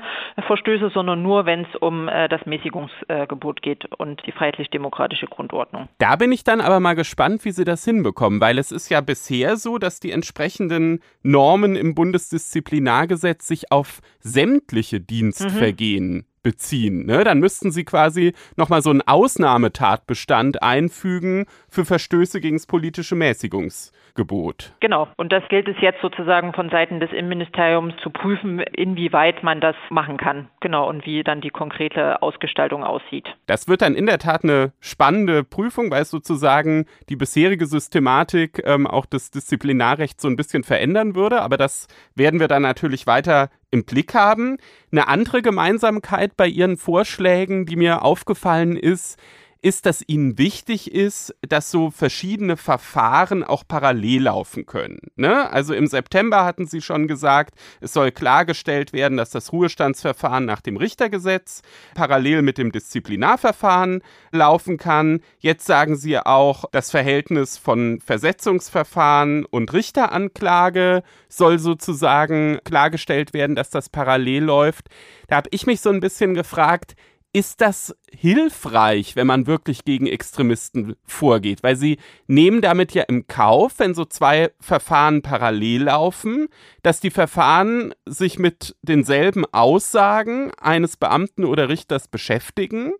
Verstöße, 0.45 0.89
sondern 0.93 1.23
nur, 1.23 1.45
wenn 1.45 1.61
es 1.61 1.75
um 1.79 2.09
äh, 2.09 2.27
das 2.27 2.45
Mäßigungsgebot 2.45 3.61
geht 3.61 3.85
und 3.97 4.21
die 4.25 4.33
freiheitlich-demokratische 4.33 5.27
Grundordnung. 5.27 5.87
Da 5.97 6.17
bin 6.17 6.33
ich 6.33 6.43
dann 6.43 6.59
aber 6.59 6.81
mal 6.81 6.95
gespannt, 6.95 7.45
wie 7.45 7.51
Sie 7.51 7.63
das 7.63 7.85
hinbekommen, 7.85 8.41
weil 8.41 8.57
es 8.57 8.73
ist 8.73 8.89
ja 8.89 8.99
bisher 8.99 9.55
so, 9.55 9.77
dass 9.77 10.01
die 10.01 10.11
entsprechenden 10.11 10.99
Normen 11.23 11.77
im 11.77 11.95
Bundesdisziplinargesetz 11.95 13.47
sich 13.47 13.71
auf 13.71 14.01
sämtliche 14.19 14.99
Dienstvergehen 14.99 16.13
mhm 16.13 16.25
beziehen. 16.47 17.05
Ne? 17.05 17.25
Dann 17.25 17.39
müssten 17.39 17.71
sie 17.71 17.83
quasi 17.83 18.31
nochmal 18.55 18.81
so 18.81 18.89
einen 18.89 19.01
Ausnahmetatbestand 19.01 20.63
einfügen 20.63 21.45
für 21.67 21.83
Verstöße 21.83 22.39
gegen 22.39 22.55
das 22.55 22.65
politische 22.65 23.15
Mäßigungsgebot. 23.15 24.71
Genau. 24.79 25.09
Und 25.17 25.33
das 25.33 25.43
gilt 25.49 25.67
es 25.67 25.75
jetzt 25.81 25.99
sozusagen 26.01 26.53
von 26.53 26.69
Seiten 26.69 27.01
des 27.01 27.11
Innenministeriums 27.11 27.95
zu 28.01 28.11
prüfen, 28.11 28.61
inwieweit 28.61 29.43
man 29.43 29.59
das 29.59 29.75
machen 29.89 30.15
kann. 30.15 30.47
Genau. 30.61 30.87
Und 30.87 31.05
wie 31.05 31.21
dann 31.21 31.41
die 31.41 31.49
konkrete 31.49 32.21
Ausgestaltung 32.21 32.85
aussieht. 32.85 33.27
Das 33.47 33.67
wird 33.67 33.81
dann 33.81 33.93
in 33.93 34.05
der 34.05 34.19
Tat 34.19 34.45
eine 34.45 34.71
spannende 34.79 35.43
Prüfung, 35.43 35.91
weil 35.91 36.03
es 36.03 36.11
sozusagen 36.11 36.85
die 37.09 37.17
bisherige 37.17 37.65
Systematik 37.65 38.61
ähm, 38.63 38.87
auch 38.87 39.05
des 39.05 39.31
Disziplinarrechts 39.31 40.21
so 40.21 40.29
ein 40.29 40.37
bisschen 40.37 40.63
verändern 40.63 41.13
würde. 41.13 41.41
Aber 41.41 41.57
das 41.57 41.89
werden 42.15 42.39
wir 42.39 42.47
dann 42.47 42.61
natürlich 42.61 43.05
weiter 43.05 43.49
im 43.77 43.85
Blick 43.85 44.13
haben. 44.13 44.57
Eine 44.91 45.07
andere 45.07 45.41
Gemeinsamkeit 45.41 46.35
bei 46.35 46.47
Ihren 46.47 46.77
Vorschlägen, 46.77 47.65
die 47.65 47.75
mir 47.75 48.01
aufgefallen 48.01 48.75
ist, 48.75 49.17
ist, 49.61 49.85
dass 49.85 50.03
ihnen 50.05 50.37
wichtig 50.37 50.93
ist, 50.93 51.35
dass 51.47 51.71
so 51.71 51.91
verschiedene 51.91 52.57
Verfahren 52.57 53.43
auch 53.43 53.63
parallel 53.67 54.23
laufen 54.23 54.65
können. 54.65 54.99
Ne? 55.15 55.49
Also 55.49 55.73
im 55.73 55.87
September 55.87 56.45
hatten 56.45 56.67
sie 56.67 56.81
schon 56.81 57.07
gesagt, 57.07 57.55
es 57.81 57.93
soll 57.93 58.11
klargestellt 58.11 58.93
werden, 58.93 59.17
dass 59.17 59.31
das 59.31 59.51
Ruhestandsverfahren 59.51 60.45
nach 60.45 60.61
dem 60.61 60.77
Richtergesetz 60.77 61.61
parallel 61.95 62.41
mit 62.41 62.57
dem 62.57 62.71
Disziplinarverfahren 62.71 64.01
laufen 64.31 64.77
kann. 64.77 65.21
Jetzt 65.39 65.65
sagen 65.65 65.95
sie 65.95 66.19
auch, 66.19 66.65
das 66.71 66.91
Verhältnis 66.91 67.57
von 67.57 67.99
Versetzungsverfahren 67.99 69.45
und 69.45 69.73
Richteranklage 69.73 71.03
soll 71.29 71.59
sozusagen 71.59 72.59
klargestellt 72.63 73.33
werden, 73.33 73.55
dass 73.55 73.69
das 73.69 73.89
parallel 73.89 74.43
läuft. 74.43 74.89
Da 75.27 75.37
habe 75.37 75.49
ich 75.51 75.65
mich 75.65 75.81
so 75.81 75.89
ein 75.89 75.99
bisschen 75.99 76.33
gefragt, 76.33 76.95
ist 77.33 77.61
das 77.61 77.95
hilfreich, 78.11 79.15
wenn 79.15 79.27
man 79.27 79.47
wirklich 79.47 79.85
gegen 79.85 80.07
Extremisten 80.07 80.95
vorgeht? 81.05 81.61
Weil 81.61 81.75
sie 81.75 81.97
nehmen 82.25 82.61
damit 82.61 82.93
ja 82.93 83.03
im 83.03 83.27
Kauf, 83.27 83.73
wenn 83.77 83.93
so 83.93 84.05
zwei 84.05 84.51
Verfahren 84.59 85.21
parallel 85.21 85.83
laufen, 85.83 86.47
dass 86.83 86.99
die 86.99 87.11
Verfahren 87.11 87.93
sich 88.05 88.39
mit 88.39 88.75
denselben 88.81 89.45
Aussagen 89.51 90.51
eines 90.59 90.97
Beamten 90.97 91.45
oder 91.45 91.69
Richters 91.69 92.07
beschäftigen 92.07 92.93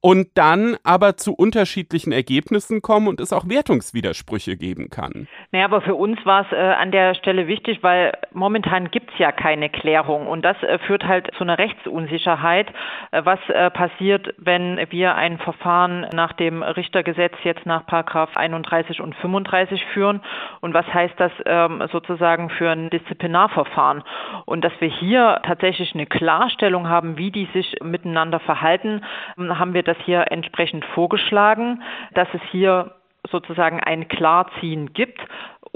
und 0.00 0.28
dann 0.34 0.76
aber 0.84 1.16
zu 1.16 1.34
unterschiedlichen 1.34 2.12
Ergebnissen 2.12 2.82
kommen 2.82 3.08
und 3.08 3.20
es 3.20 3.32
auch 3.32 3.48
Wertungswidersprüche 3.48 4.56
geben 4.56 4.90
kann. 4.90 5.28
Naja, 5.52 5.64
aber 5.64 5.80
für 5.80 5.94
uns 5.94 6.24
war 6.24 6.46
es 6.46 6.52
äh, 6.52 6.56
an 6.56 6.90
der 6.90 7.14
Stelle 7.14 7.46
wichtig, 7.46 7.82
weil 7.82 8.12
momentan 8.32 8.90
gibt 8.90 9.12
es 9.12 9.18
ja 9.18 9.32
keine 9.32 9.70
Klärung 9.70 10.26
und 10.26 10.42
das 10.44 10.60
äh, 10.62 10.78
führt 10.78 11.04
halt 11.04 11.30
zu 11.36 11.44
einer 11.44 11.58
Rechtsunsicherheit. 11.58 12.68
Äh, 13.10 13.24
was 13.24 13.38
äh, 13.48 13.70
passiert, 13.70 14.34
wenn 14.38 14.78
wir 14.90 15.14
ein 15.14 15.38
Verfahren 15.38 16.06
nach 16.12 16.32
dem 16.34 16.62
Richtergesetz 16.62 17.34
jetzt 17.44 17.66
nach 17.66 17.86
Paragraph 17.86 18.36
31 18.36 19.00
und 19.00 19.14
35 19.16 19.84
führen 19.92 20.20
und 20.60 20.74
was 20.74 20.86
heißt 20.86 21.14
das 21.18 21.32
ähm, 21.44 21.82
sozusagen 21.92 22.50
für 22.50 22.70
ein 22.70 22.90
Disziplinarverfahren? 22.90 24.02
Und 24.44 24.64
dass 24.64 24.72
wir 24.80 24.88
hier 24.88 25.40
tatsächlich 25.44 25.94
eine 25.94 26.06
Klarstellung 26.06 26.88
haben, 26.88 27.16
wie 27.16 27.30
die 27.30 27.48
sich 27.52 27.76
miteinander 27.82 28.40
verhalten, 28.40 29.02
haben 29.36 29.74
wir 29.74 29.82
das 29.86 29.96
das 29.96 30.04
hier 30.04 30.26
entsprechend 30.30 30.84
vorgeschlagen, 30.84 31.82
dass 32.14 32.28
es 32.32 32.40
hier 32.50 32.92
sozusagen 33.30 33.80
ein 33.80 34.08
Klarziehen 34.08 34.92
gibt 34.92 35.20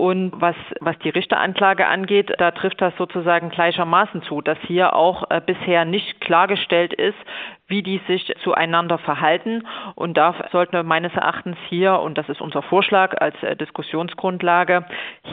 und 0.01 0.33
was, 0.41 0.57
was 0.81 0.99
die 1.01 1.11
Richteranklage 1.11 1.87
angeht, 1.87 2.33
da 2.39 2.53
trifft 2.53 2.81
das 2.81 2.95
sozusagen 2.97 3.51
gleichermaßen 3.51 4.23
zu, 4.23 4.41
dass 4.41 4.59
hier 4.67 4.95
auch 4.95 5.31
äh, 5.31 5.43
bisher 5.45 5.85
nicht 5.85 6.21
klargestellt 6.23 6.95
ist, 6.95 7.19
wie 7.67 7.83
die 7.83 8.01
sich 8.09 8.33
zueinander 8.43 8.99
verhalten. 8.99 9.63
Und 9.95 10.17
da 10.17 10.35
sollten 10.53 10.73
wir 10.73 10.83
meines 10.83 11.13
Erachtens 11.13 11.57
hier, 11.69 12.01
und 12.01 12.17
das 12.17 12.29
ist 12.29 12.41
unser 12.41 12.63
Vorschlag 12.63 13.15
als 13.21 13.35
äh, 13.43 13.55
Diskussionsgrundlage, 13.57 14.87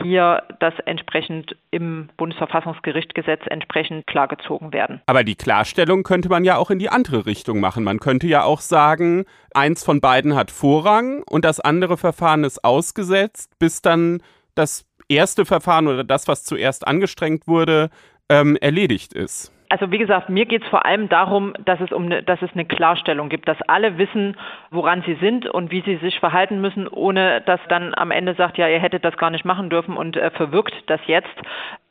hier 0.04 0.44
das 0.60 0.74
entsprechend 0.86 1.56
im 1.72 2.10
Bundesverfassungsgerichtgesetz 2.18 3.42
entsprechend 3.48 4.06
klargezogen 4.06 4.74
werden. 4.74 5.02
Aber 5.08 5.24
die 5.24 5.36
Klarstellung 5.36 6.04
könnte 6.04 6.28
man 6.28 6.44
ja 6.44 6.58
auch 6.58 6.70
in 6.70 6.80
die 6.80 6.90
andere 6.90 7.26
Richtung 7.26 7.62
machen. 7.62 7.86
Man 7.86 8.00
könnte 8.00 8.28
ja 8.28 8.44
auch 8.44 8.60
sagen, 8.60 9.26
eins 9.54 9.84
von 9.84 10.02
beiden 10.02 10.36
hat 10.36 10.52
Vorrang 10.52 11.24
und 11.30 11.46
das 11.46 11.60
andere 11.60 11.98
Verfahren 11.98 12.44
ist 12.44 12.64
ausgesetzt, 12.64 13.52
bis 13.60 13.82
dann 13.82 14.22
das 14.56 14.86
erste 15.10 15.46
Verfahren 15.46 15.88
oder 15.88 16.04
das, 16.04 16.28
was 16.28 16.44
zuerst 16.44 16.88
angestrengt 16.88 17.48
wurde, 17.48 17.90
ähm, 18.30 18.58
erledigt 18.58 19.14
ist. 19.14 19.54
Also 19.70 19.92
wie 19.92 19.98
gesagt, 19.98 20.30
mir 20.30 20.46
geht 20.46 20.64
es 20.64 20.70
vor 20.70 20.86
allem 20.86 21.10
darum, 21.10 21.54
dass 21.66 21.82
es 21.82 21.92
um 21.92 22.06
eine, 22.06 22.24
dass 22.24 22.42
es 22.42 22.50
eine 22.54 22.66
Klarstellung 22.66 23.28
gibt, 23.28 23.50
dass 23.50 23.62
alle 23.68 23.98
wissen, 23.98 24.38
woran 24.72 25.04
sie 25.06 25.16
sind 25.16 25.46
und 25.46 25.72
wie 25.72 25.82
sie 25.82 25.98
sich 25.98 26.20
verhalten 26.20 26.62
müssen, 26.62 26.88
ohne 26.88 27.42
dass 27.42 27.60
dann 27.68 27.94
am 27.94 28.12
Ende 28.12 28.34
sagt, 28.36 28.58
ja, 28.58 28.70
ihr 28.70 28.80
hättet 28.80 29.04
das 29.04 29.18
gar 29.18 29.30
nicht 29.30 29.44
machen 29.44 29.70
dürfen 29.70 29.98
und 29.98 30.16
äh, 30.16 30.32
verwirkt 30.32 30.74
das 30.88 31.02
jetzt 31.06 31.36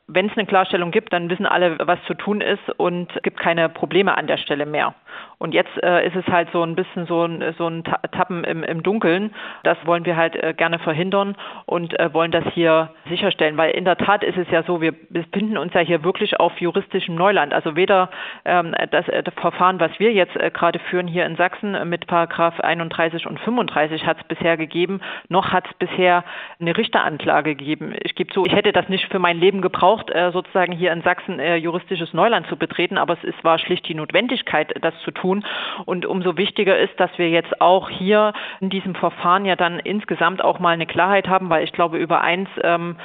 wenn 0.07 0.27
es 0.27 0.37
eine 0.37 0.45
Klarstellung 0.45 0.91
gibt, 0.91 1.11
dann 1.11 1.29
wissen 1.29 1.45
alle, 1.45 1.77
was 1.79 2.01
zu 2.07 2.13
tun 2.13 2.39
ist 2.39 2.69
und 2.77 3.11
es 3.13 3.21
gibt 3.23 3.39
keine 3.39 3.67
Probleme 3.67 4.17
an 4.17 4.27
der 4.27 4.37
Stelle 4.37 4.65
mehr. 4.65 4.95
Und 5.39 5.53
jetzt 5.53 5.71
äh, 5.83 6.07
ist 6.07 6.15
es 6.15 6.25
halt 6.27 6.49
so 6.51 6.63
ein 6.63 6.75
bisschen 6.75 7.05
so 7.05 7.25
ein, 7.25 7.53
so 7.57 7.67
ein 7.67 7.83
Tappen 7.83 8.43
im, 8.43 8.63
im 8.63 8.81
Dunkeln. 8.81 9.33
Das 9.63 9.77
wollen 9.85 10.05
wir 10.05 10.15
halt 10.15 10.35
äh, 10.35 10.53
gerne 10.53 10.79
verhindern 10.79 11.35
und 11.65 11.99
äh, 11.99 12.11
wollen 12.13 12.31
das 12.31 12.43
hier 12.53 12.89
sicherstellen, 13.07 13.57
weil 13.57 13.71
in 13.71 13.85
der 13.85 13.97
Tat 13.97 14.23
ist 14.23 14.37
es 14.37 14.49
ja 14.49 14.63
so, 14.63 14.81
wir 14.81 14.93
befinden 15.09 15.57
uns 15.57 15.73
ja 15.73 15.81
hier 15.81 16.03
wirklich 16.03 16.39
auf 16.39 16.59
juristischem 16.59 17.15
Neuland. 17.15 17.53
Also 17.53 17.75
weder 17.75 18.09
ähm, 18.45 18.73
das, 18.89 19.07
äh, 19.09 19.21
das 19.21 19.33
Verfahren, 19.35 19.79
was 19.79 19.91
wir 19.99 20.11
jetzt 20.11 20.35
äh, 20.37 20.49
gerade 20.49 20.79
führen 20.79 21.07
hier 21.07 21.25
in 21.25 21.35
Sachsen 21.35 21.77
mit 21.87 22.07
Paragraph 22.07 22.59
31 22.59 23.27
und 23.27 23.39
35 23.39 24.05
hat 24.05 24.17
es 24.17 24.23
bisher 24.23 24.57
gegeben, 24.57 25.01
noch 25.29 25.51
hat 25.51 25.65
es 25.67 25.73
bisher 25.75 26.23
eine 26.59 26.75
Richteranklage 26.75 27.55
gegeben. 27.55 27.93
Ich 28.01 28.15
gebe 28.15 28.33
zu, 28.33 28.45
ich 28.45 28.53
hätte 28.53 28.71
das 28.71 28.89
nicht 28.89 29.11
für 29.11 29.19
mein 29.19 29.39
Leben 29.39 29.61
gebraucht 29.61 29.96
gebraucht, 29.97 30.09
äh, 30.11 30.31
sozusagen 30.31 30.71
hier 30.71 30.91
in 30.91 31.01
Sachsen 31.01 31.39
äh, 31.39 31.55
juristisches 31.55 32.13
Neuland 32.13 32.47
zu 32.47 32.57
betreten, 32.57 32.97
aber 32.97 33.17
es 33.21 33.43
war 33.43 33.59
schlicht 33.59 33.87
die 33.87 33.95
Notwendigkeit, 33.95 34.73
das 34.81 34.93
zu 35.03 35.11
tun. 35.11 35.45
Und 35.85 36.05
umso 36.05 36.37
wichtiger 36.37 36.77
ist, 36.77 36.99
dass 36.99 37.11
wir 37.17 37.29
jetzt 37.29 37.61
auch 37.61 37.89
hier 37.89 38.33
in 38.59 38.69
diesem 38.69 38.95
Verfahren 38.95 39.45
ja 39.45 39.55
dann 39.55 39.79
insgesamt 39.79 40.43
auch 40.43 40.59
mal 40.59 40.73
eine 40.73 40.85
Klarheit 40.85 41.27
haben, 41.27 41.49
weil 41.49 41.63
ich 41.63 41.71
glaube, 41.71 41.97
über 41.97 42.21
eins 42.21 42.49
ähm, 42.63 42.97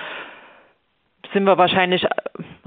sind 1.33 1.45
wir 1.45 1.57
wahrscheinlich 1.57 2.07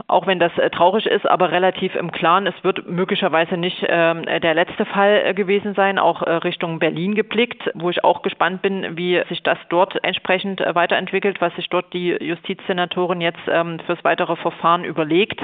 auch 0.07 0.27
wenn 0.27 0.39
das 0.39 0.55
äh, 0.57 0.69
traurig 0.69 1.07
ist, 1.07 1.27
aber 1.27 1.51
relativ 1.51 1.95
im 1.95 2.11
Klaren. 2.11 2.45
Es 2.45 2.63
wird 2.63 2.87
möglicherweise 2.87 3.57
nicht 3.57 3.81
äh, 3.83 4.39
der 4.39 4.53
letzte 4.53 4.85
Fall 4.85 5.21
äh, 5.25 5.33
gewesen 5.33 5.73
sein, 5.73 5.97
auch 5.97 6.21
Richtung 6.43 6.79
Berlin 6.79 7.15
geblickt, 7.15 7.71
wo 7.73 7.89
ich 7.89 8.03
auch 8.03 8.21
gespannt 8.21 8.61
bin, 8.61 8.97
wie 8.97 9.21
sich 9.29 9.41
das 9.43 9.57
dort 9.69 10.03
entsprechend 10.03 10.59
weiterentwickelt, 10.59 11.41
was 11.41 11.55
sich 11.55 11.69
dort 11.69 11.93
die 11.93 12.11
Justizsenatorin 12.11 13.21
jetzt 13.21 13.39
ähm, 13.47 13.79
fürs 13.85 14.03
weitere 14.03 14.35
Verfahren 14.35 14.83
überlegt. 14.83 15.41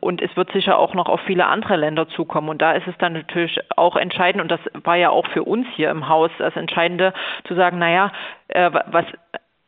Und 0.00 0.20
es 0.22 0.34
wird 0.36 0.52
sicher 0.52 0.78
auch 0.78 0.94
noch 0.94 1.08
auf 1.08 1.20
viele 1.22 1.46
andere 1.46 1.76
Länder 1.76 2.08
zukommen. 2.08 2.48
Und 2.48 2.62
da 2.62 2.72
ist 2.72 2.86
es 2.86 2.96
dann 2.98 3.14
natürlich 3.14 3.58
auch 3.76 3.96
entscheidend, 3.96 4.42
und 4.42 4.50
das 4.50 4.60
war 4.84 4.96
ja 4.96 5.10
auch 5.10 5.26
für 5.28 5.42
uns 5.42 5.66
hier 5.74 5.90
im 5.90 6.08
Haus 6.08 6.30
das 6.38 6.56
Entscheidende, 6.56 7.12
zu 7.44 7.54
sagen, 7.54 7.78
naja, 7.78 8.12
was 8.86 9.04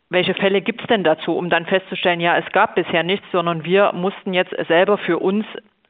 welche 0.09 0.35
Fälle 0.35 0.61
gibt 0.63 0.83
es 0.83 0.87
denn 0.87 1.05
dazu, 1.05 1.37
um 1.37 1.51
dann 1.51 1.67
festzustellen, 1.67 2.21
ja, 2.21 2.37
es 2.37 2.51
gab 2.53 2.75
bisher 2.75 3.03
nichts, 3.03 3.27
sondern 3.33 3.65
wir 3.65 3.93
mussten 3.93 4.35
jetzt 4.35 4.55
selber 4.69 4.99
für 4.99 5.19
uns 5.19 5.45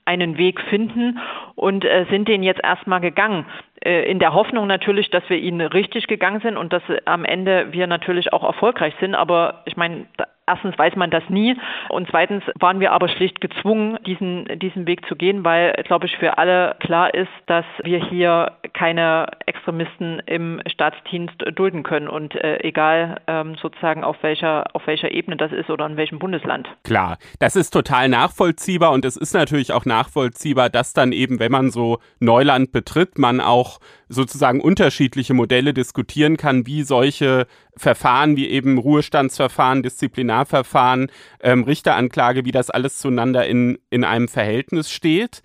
einen 0.06 0.38
Weg 0.38 0.60
finden 0.60 1.18
und 1.56 1.84
äh, 1.84 2.06
sind 2.10 2.28
den 2.28 2.42
jetzt 2.42 2.62
erstmal 2.62 3.00
gegangen. 3.00 3.44
Äh, 3.84 4.10
in 4.10 4.18
der 4.18 4.34
Hoffnung 4.34 4.66
natürlich, 4.66 5.10
dass 5.10 5.28
wir 5.28 5.38
ihn 5.38 5.60
richtig 5.60 6.06
gegangen 6.06 6.40
sind 6.40 6.56
und 6.56 6.72
dass 6.72 6.82
am 7.04 7.24
Ende 7.24 7.72
wir 7.72 7.86
natürlich 7.86 8.32
auch 8.32 8.42
erfolgreich 8.42 8.94
sind. 9.00 9.14
Aber 9.14 9.62
ich 9.64 9.76
meine, 9.76 10.06
erstens 10.46 10.78
weiß 10.78 10.96
man 10.96 11.10
das 11.10 11.24
nie 11.28 11.56
und 11.88 12.08
zweitens 12.08 12.42
waren 12.58 12.80
wir 12.80 12.92
aber 12.92 13.08
schlicht 13.08 13.40
gezwungen, 13.40 13.98
diesen, 14.06 14.46
diesen 14.58 14.86
Weg 14.86 15.04
zu 15.06 15.16
gehen, 15.16 15.44
weil, 15.44 15.72
glaube 15.84 16.06
ich, 16.06 16.16
für 16.16 16.38
alle 16.38 16.76
klar 16.80 17.12
ist, 17.12 17.30
dass 17.46 17.64
wir 17.82 17.98
hier 17.98 18.52
keine 18.72 19.26
Extremisten 19.46 20.20
im 20.26 20.60
Staatsdienst 20.66 21.34
dulden 21.54 21.82
können 21.82 22.08
und 22.08 22.34
äh, 22.36 22.62
egal 22.62 23.20
ähm, 23.26 23.56
sozusagen 23.60 24.04
auf 24.04 24.16
welcher, 24.22 24.74
auf 24.74 24.86
welcher 24.86 25.10
Ebene 25.10 25.36
das 25.36 25.52
ist 25.52 25.70
oder 25.70 25.86
in 25.86 25.96
welchem 25.96 26.18
Bundesland. 26.18 26.68
Klar, 26.84 27.18
das 27.40 27.56
ist 27.56 27.70
total 27.70 28.08
nachvollziehbar 28.08 28.92
und 28.92 29.04
es 29.04 29.16
ist 29.16 29.34
natürlich 29.34 29.72
auch 29.72 29.84
nachvollziehbar, 29.84 30.70
dass 30.70 30.92
dann 30.92 31.12
eben, 31.12 31.40
wenn 31.40 31.52
man 31.52 31.70
so 31.70 31.98
Neuland 32.20 32.72
betritt, 32.72 33.18
man 33.18 33.40
auch 33.40 33.65
sozusagen 34.08 34.60
unterschiedliche 34.60 35.34
Modelle 35.34 35.74
diskutieren 35.74 36.36
kann, 36.36 36.66
wie 36.66 36.82
solche 36.82 37.46
Verfahren 37.76 38.36
wie 38.36 38.48
eben 38.48 38.78
Ruhestandsverfahren, 38.78 39.82
Disziplinarverfahren, 39.82 41.10
ähm, 41.40 41.64
Richteranklage, 41.64 42.44
wie 42.44 42.52
das 42.52 42.70
alles 42.70 42.98
zueinander 42.98 43.46
in, 43.46 43.78
in 43.90 44.04
einem 44.04 44.28
Verhältnis 44.28 44.90
steht. 44.90 45.42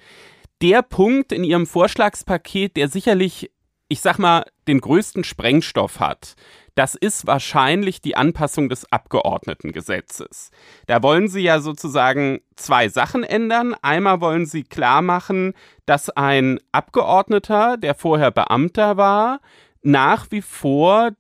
Der 0.61 0.81
Punkt 0.81 1.31
in 1.31 1.43
Ihrem 1.43 1.65
Vorschlagspaket, 1.65 2.77
der 2.77 2.87
sicherlich, 2.87 3.51
ich 3.87 4.01
sag 4.01 4.19
mal, 4.19 4.45
den 4.67 4.79
größten 4.79 5.23
Sprengstoff 5.23 5.99
hat, 5.99 6.35
das 6.81 6.95
ist 6.95 7.27
wahrscheinlich 7.27 8.01
die 8.01 8.17
Anpassung 8.17 8.67
des 8.67 8.91
Abgeordnetengesetzes. 8.91 10.49
Da 10.87 11.03
wollen 11.03 11.27
Sie 11.27 11.43
ja 11.43 11.59
sozusagen 11.59 12.39
zwei 12.55 12.89
Sachen 12.89 13.23
ändern. 13.23 13.75
Einmal 13.83 14.19
wollen 14.19 14.47
Sie 14.47 14.63
klar 14.63 15.03
machen, 15.03 15.53
dass 15.85 16.09
ein 16.09 16.57
Abgeordneter, 16.71 17.77
der 17.77 17.93
vorher 17.93 18.31
Beamter 18.31 18.97
war, 18.97 19.41
nach 19.83 20.31
wie 20.31 20.41
vor 20.41 21.11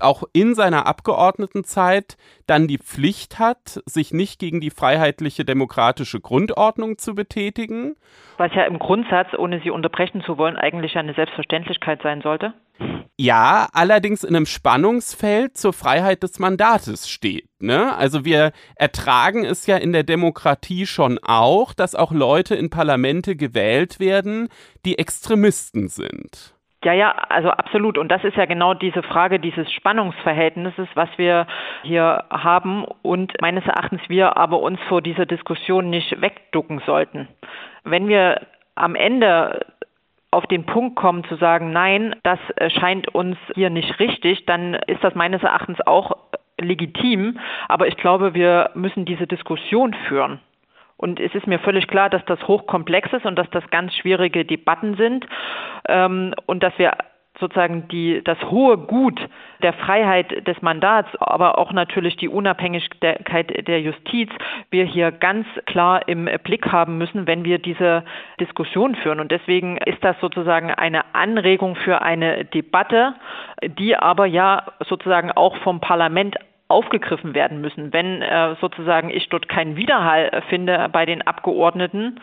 auch 0.00 0.22
in 0.32 0.54
seiner 0.54 0.86
Abgeordnetenzeit 0.86 2.16
dann 2.46 2.66
die 2.66 2.78
Pflicht 2.78 3.38
hat, 3.38 3.82
sich 3.84 4.14
nicht 4.14 4.40
gegen 4.40 4.62
die 4.62 4.70
freiheitliche 4.70 5.44
demokratische 5.44 6.20
Grundordnung 6.20 6.96
zu 6.96 7.14
betätigen. 7.14 7.96
Was 8.38 8.54
ja 8.54 8.64
im 8.64 8.78
Grundsatz, 8.78 9.28
ohne 9.36 9.60
Sie 9.60 9.68
unterbrechen 9.68 10.22
zu 10.22 10.38
wollen, 10.38 10.56
eigentlich 10.56 10.96
eine 10.96 11.12
Selbstverständlichkeit 11.12 12.00
sein 12.02 12.22
sollte. 12.22 12.54
Ja, 13.18 13.68
allerdings 13.72 14.24
in 14.24 14.34
einem 14.34 14.46
Spannungsfeld 14.46 15.56
zur 15.56 15.72
Freiheit 15.72 16.22
des 16.22 16.38
Mandates 16.38 17.08
steht. 17.08 17.48
Ne? 17.60 17.94
Also 17.96 18.24
wir 18.24 18.52
ertragen 18.74 19.44
es 19.44 19.66
ja 19.66 19.76
in 19.76 19.92
der 19.92 20.02
Demokratie 20.02 20.86
schon 20.86 21.18
auch, 21.22 21.74
dass 21.74 21.94
auch 21.94 22.12
Leute 22.12 22.54
in 22.54 22.70
Parlamente 22.70 23.36
gewählt 23.36 24.00
werden, 24.00 24.48
die 24.84 24.98
Extremisten 24.98 25.88
sind. 25.88 26.54
Ja, 26.84 26.92
ja, 26.94 27.12
also 27.28 27.50
absolut. 27.50 27.96
Und 27.96 28.08
das 28.08 28.24
ist 28.24 28.36
ja 28.36 28.46
genau 28.46 28.74
diese 28.74 29.04
Frage 29.04 29.38
dieses 29.38 29.70
Spannungsverhältnisses, 29.72 30.88
was 30.94 31.08
wir 31.16 31.46
hier 31.84 32.24
haben 32.30 32.84
und 33.02 33.32
meines 33.40 33.64
Erachtens 33.66 34.00
wir 34.08 34.36
aber 34.36 34.60
uns 34.60 34.80
vor 34.88 35.00
dieser 35.00 35.26
Diskussion 35.26 35.90
nicht 35.90 36.20
wegducken 36.20 36.82
sollten. 36.84 37.28
Wenn 37.84 38.08
wir 38.08 38.40
am 38.74 38.96
Ende 38.96 39.66
auf 40.32 40.46
den 40.46 40.64
Punkt 40.64 40.96
kommen 40.96 41.24
zu 41.24 41.36
sagen, 41.36 41.72
nein, 41.72 42.16
das 42.24 42.38
scheint 42.80 43.14
uns 43.14 43.36
hier 43.54 43.70
nicht 43.70 44.00
richtig, 44.00 44.46
dann 44.46 44.74
ist 44.86 45.04
das 45.04 45.14
meines 45.14 45.42
Erachtens 45.42 45.80
auch 45.86 46.16
legitim. 46.58 47.38
Aber 47.68 47.86
ich 47.86 47.96
glaube, 47.96 48.34
wir 48.34 48.70
müssen 48.74 49.04
diese 49.04 49.26
Diskussion 49.26 49.94
führen. 50.08 50.40
Und 50.96 51.20
es 51.20 51.34
ist 51.34 51.46
mir 51.46 51.58
völlig 51.58 51.86
klar, 51.88 52.08
dass 52.08 52.24
das 52.26 52.46
hochkomplex 52.46 53.12
ist 53.12 53.26
und 53.26 53.36
dass 53.36 53.50
das 53.50 53.68
ganz 53.70 53.94
schwierige 53.94 54.44
Debatten 54.44 54.96
sind 54.96 55.26
ähm, 55.88 56.34
und 56.46 56.62
dass 56.62 56.72
wir 56.78 56.92
sozusagen 57.42 57.88
die, 57.88 58.22
das 58.24 58.38
hohe 58.50 58.78
Gut 58.78 59.20
der 59.62 59.72
Freiheit 59.72 60.46
des 60.46 60.62
Mandats, 60.62 61.08
aber 61.20 61.58
auch 61.58 61.72
natürlich 61.72 62.16
die 62.16 62.28
Unabhängigkeit 62.28 63.66
der 63.66 63.80
Justiz, 63.80 64.30
wir 64.70 64.84
hier 64.84 65.10
ganz 65.10 65.46
klar 65.66 66.08
im 66.08 66.28
Blick 66.44 66.70
haben 66.70 66.98
müssen, 66.98 67.26
wenn 67.26 67.44
wir 67.44 67.58
diese 67.58 68.04
Diskussion 68.40 68.94
führen. 68.94 69.20
Und 69.20 69.32
deswegen 69.32 69.76
ist 69.78 70.02
das 70.02 70.18
sozusagen 70.20 70.70
eine 70.70 71.14
Anregung 71.14 71.74
für 71.76 72.00
eine 72.00 72.44
Debatte, 72.44 73.14
die 73.62 73.96
aber 73.96 74.26
ja 74.26 74.62
sozusagen 74.88 75.32
auch 75.32 75.56
vom 75.58 75.80
Parlament 75.80 76.36
aufgegriffen 76.68 77.34
werden 77.34 77.60
müssen. 77.60 77.92
Wenn 77.92 78.22
äh, 78.22 78.54
sozusagen 78.60 79.10
ich 79.10 79.28
dort 79.28 79.48
keinen 79.48 79.76
Widerhall 79.76 80.42
finde 80.48 80.88
bei 80.92 81.04
den 81.04 81.22
Abgeordneten, 81.22 82.20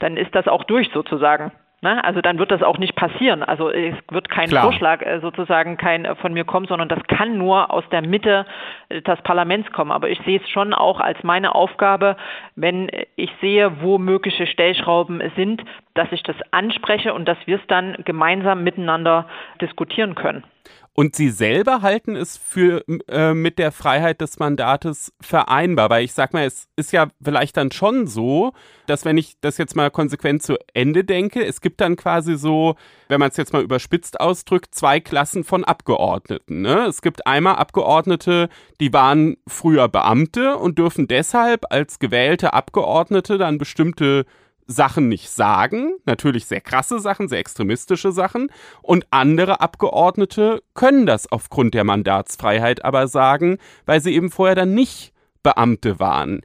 dann 0.00 0.16
ist 0.16 0.34
das 0.34 0.48
auch 0.48 0.64
durch 0.64 0.90
sozusagen. 0.92 1.52
Ne? 1.82 2.02
Also 2.04 2.20
dann 2.20 2.38
wird 2.38 2.52
das 2.52 2.62
auch 2.62 2.78
nicht 2.78 2.94
passieren. 2.94 3.42
Also 3.42 3.68
es 3.68 3.94
wird 4.08 4.28
kein 4.30 4.48
Klar. 4.48 4.62
Vorschlag 4.62 5.02
äh, 5.02 5.18
sozusagen 5.20 5.76
kein 5.76 6.04
äh, 6.04 6.14
von 6.14 6.32
mir 6.32 6.44
kommen, 6.44 6.66
sondern 6.66 6.88
das 6.88 7.02
kann 7.08 7.36
nur 7.36 7.72
aus 7.72 7.82
der 7.90 8.02
Mitte 8.02 8.46
des 8.88 9.20
Parlaments 9.22 9.70
kommen. 9.72 9.90
Aber 9.90 10.08
ich 10.08 10.20
sehe 10.24 10.40
es 10.40 10.48
schon 10.48 10.74
auch 10.74 11.00
als 11.00 11.22
meine 11.24 11.56
Aufgabe, 11.56 12.16
wenn 12.54 12.88
ich 13.16 13.30
sehe, 13.40 13.82
wo 13.82 13.98
mögliche 13.98 14.46
Stellschrauben 14.46 15.20
sind, 15.34 15.64
dass 15.94 16.10
ich 16.12 16.22
das 16.22 16.36
anspreche 16.52 17.12
und 17.12 17.26
dass 17.26 17.38
wir 17.46 17.56
es 17.56 17.66
dann 17.66 17.96
gemeinsam 18.04 18.62
miteinander 18.62 19.26
diskutieren 19.60 20.14
können. 20.14 20.44
Und 20.94 21.16
sie 21.16 21.30
selber 21.30 21.80
halten 21.80 22.16
es 22.16 22.36
für 22.36 22.84
äh, 23.08 23.32
mit 23.32 23.58
der 23.58 23.72
Freiheit 23.72 24.20
des 24.20 24.38
Mandates 24.38 25.10
vereinbar, 25.22 25.88
weil 25.88 26.04
ich 26.04 26.12
sag 26.12 26.34
mal, 26.34 26.44
es 26.44 26.68
ist 26.76 26.92
ja 26.92 27.08
vielleicht 27.22 27.56
dann 27.56 27.72
schon 27.72 28.06
so, 28.06 28.52
dass 28.86 29.06
wenn 29.06 29.16
ich 29.16 29.36
das 29.40 29.56
jetzt 29.56 29.74
mal 29.74 29.90
konsequent 29.90 30.42
zu 30.42 30.58
Ende 30.74 31.02
denke, 31.02 31.42
es 31.46 31.62
gibt 31.62 31.80
dann 31.80 31.96
quasi 31.96 32.36
so, 32.36 32.76
wenn 33.08 33.20
man 33.20 33.30
es 33.30 33.38
jetzt 33.38 33.54
mal 33.54 33.62
überspitzt 33.62 34.20
ausdrückt, 34.20 34.74
zwei 34.74 35.00
Klassen 35.00 35.44
von 35.44 35.64
Abgeordneten. 35.64 36.60
Ne? 36.60 36.84
Es 36.86 37.00
gibt 37.00 37.26
einmal 37.26 37.56
Abgeordnete, 37.56 38.50
die 38.78 38.92
waren 38.92 39.38
früher 39.46 39.88
Beamte 39.88 40.58
und 40.58 40.78
dürfen 40.78 41.08
deshalb 41.08 41.64
als 41.70 42.00
gewählte 42.00 42.52
Abgeordnete 42.52 43.38
dann 43.38 43.56
bestimmte 43.56 44.26
Sachen 44.66 45.08
nicht 45.08 45.30
sagen, 45.30 45.94
natürlich 46.04 46.46
sehr 46.46 46.60
krasse 46.60 47.00
Sachen, 47.00 47.28
sehr 47.28 47.38
extremistische 47.38 48.12
Sachen, 48.12 48.50
und 48.80 49.06
andere 49.10 49.60
Abgeordnete 49.60 50.62
können 50.74 51.06
das 51.06 51.30
aufgrund 51.30 51.74
der 51.74 51.84
Mandatsfreiheit 51.84 52.84
aber 52.84 53.08
sagen, 53.08 53.58
weil 53.86 54.00
sie 54.00 54.14
eben 54.14 54.30
vorher 54.30 54.54
dann 54.54 54.74
nicht 54.74 55.12
Beamte 55.42 55.98
waren. 55.98 56.42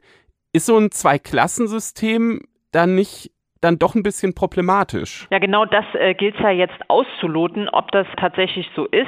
Ist 0.52 0.66
so 0.66 0.76
ein 0.76 0.90
Zweiklassensystem 0.90 2.40
dann 2.72 2.94
nicht 2.94 3.32
dann 3.60 3.78
doch 3.78 3.94
ein 3.94 4.02
bisschen 4.02 4.34
problematisch. 4.34 5.26
Ja, 5.30 5.38
genau 5.38 5.64
das 5.64 5.84
äh, 5.94 6.14
gilt 6.14 6.36
es 6.36 6.40
ja 6.40 6.50
jetzt 6.50 6.78
auszuloten, 6.88 7.68
ob 7.68 7.90
das 7.92 8.06
tatsächlich 8.16 8.70
so 8.76 8.86
ist 8.86 9.06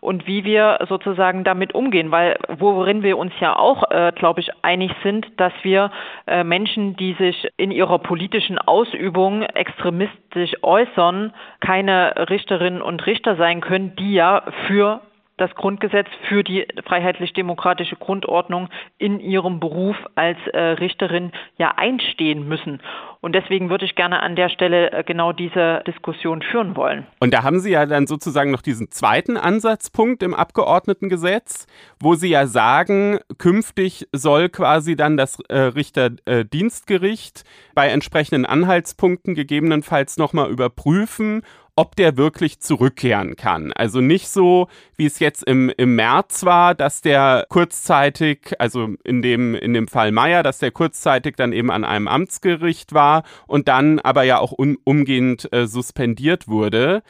und 0.00 0.26
wie 0.26 0.44
wir 0.44 0.78
sozusagen 0.88 1.44
damit 1.44 1.74
umgehen, 1.74 2.10
weil 2.10 2.36
worin 2.58 3.02
wir 3.02 3.18
uns 3.18 3.32
ja 3.40 3.56
auch, 3.56 3.90
äh, 3.90 4.12
glaube 4.14 4.40
ich, 4.40 4.50
einig 4.62 4.92
sind, 5.02 5.26
dass 5.38 5.52
wir 5.62 5.90
äh, 6.26 6.44
Menschen, 6.44 6.96
die 6.96 7.14
sich 7.14 7.48
in 7.56 7.70
ihrer 7.70 7.98
politischen 7.98 8.58
Ausübung 8.58 9.42
extremistisch 9.42 10.52
äußern, 10.62 11.32
keine 11.60 12.28
Richterinnen 12.28 12.82
und 12.82 13.06
Richter 13.06 13.36
sein 13.36 13.60
können, 13.60 13.94
die 13.96 14.14
ja 14.14 14.42
für 14.66 15.00
das 15.42 15.54
Grundgesetz 15.56 16.06
für 16.28 16.44
die 16.44 16.66
freiheitlich-demokratische 16.86 17.96
Grundordnung 17.96 18.68
in 18.98 19.18
ihrem 19.18 19.58
Beruf 19.58 19.96
als 20.14 20.38
äh, 20.52 20.58
Richterin 20.58 21.32
ja 21.58 21.74
einstehen 21.76 22.46
müssen. 22.46 22.80
Und 23.20 23.34
deswegen 23.34 23.70
würde 23.70 23.84
ich 23.84 23.94
gerne 23.94 24.22
an 24.22 24.36
der 24.36 24.48
Stelle 24.48 24.92
äh, 24.92 25.04
genau 25.04 25.32
diese 25.32 25.82
Diskussion 25.86 26.42
führen 26.42 26.76
wollen. 26.76 27.06
Und 27.20 27.34
da 27.34 27.42
haben 27.42 27.58
Sie 27.58 27.70
ja 27.70 27.86
dann 27.86 28.06
sozusagen 28.06 28.52
noch 28.52 28.62
diesen 28.62 28.90
zweiten 28.90 29.36
Ansatzpunkt 29.36 30.22
im 30.22 30.34
Abgeordnetengesetz, 30.34 31.66
wo 32.00 32.14
Sie 32.14 32.28
ja 32.28 32.46
sagen, 32.46 33.18
künftig 33.38 34.08
soll 34.12 34.48
quasi 34.48 34.94
dann 34.96 35.16
das 35.16 35.40
äh, 35.48 35.58
Richterdienstgericht 35.58 37.42
bei 37.74 37.88
entsprechenden 37.88 38.46
Anhaltspunkten 38.46 39.34
gegebenenfalls 39.34 40.18
nochmal 40.18 40.50
überprüfen, 40.50 41.42
ob 41.74 41.96
der 41.96 42.16
wirklich 42.16 42.60
zurückkehren 42.60 43.36
kann. 43.36 43.72
Also 43.72 44.00
nicht 44.00 44.28
so, 44.28 44.68
wie 44.96 45.06
es 45.06 45.18
jetzt 45.18 45.42
im, 45.44 45.70
im 45.76 45.94
März 45.94 46.44
war, 46.44 46.74
dass 46.74 47.00
der 47.00 47.46
kurzzeitig, 47.48 48.54
also 48.58 48.90
in 49.04 49.22
dem, 49.22 49.54
in 49.54 49.72
dem 49.72 49.88
Fall 49.88 50.12
Meier, 50.12 50.42
dass 50.42 50.58
der 50.58 50.70
kurzzeitig 50.70 51.36
dann 51.36 51.52
eben 51.52 51.70
an 51.70 51.84
einem 51.84 52.08
Amtsgericht 52.08 52.92
war 52.92 53.22
und 53.46 53.68
dann 53.68 54.00
aber 54.00 54.24
ja 54.24 54.38
auch 54.38 54.52
un, 54.56 54.76
umgehend 54.84 55.50
äh, 55.52 55.66
suspendiert 55.66 56.46
wurde. 56.46 57.02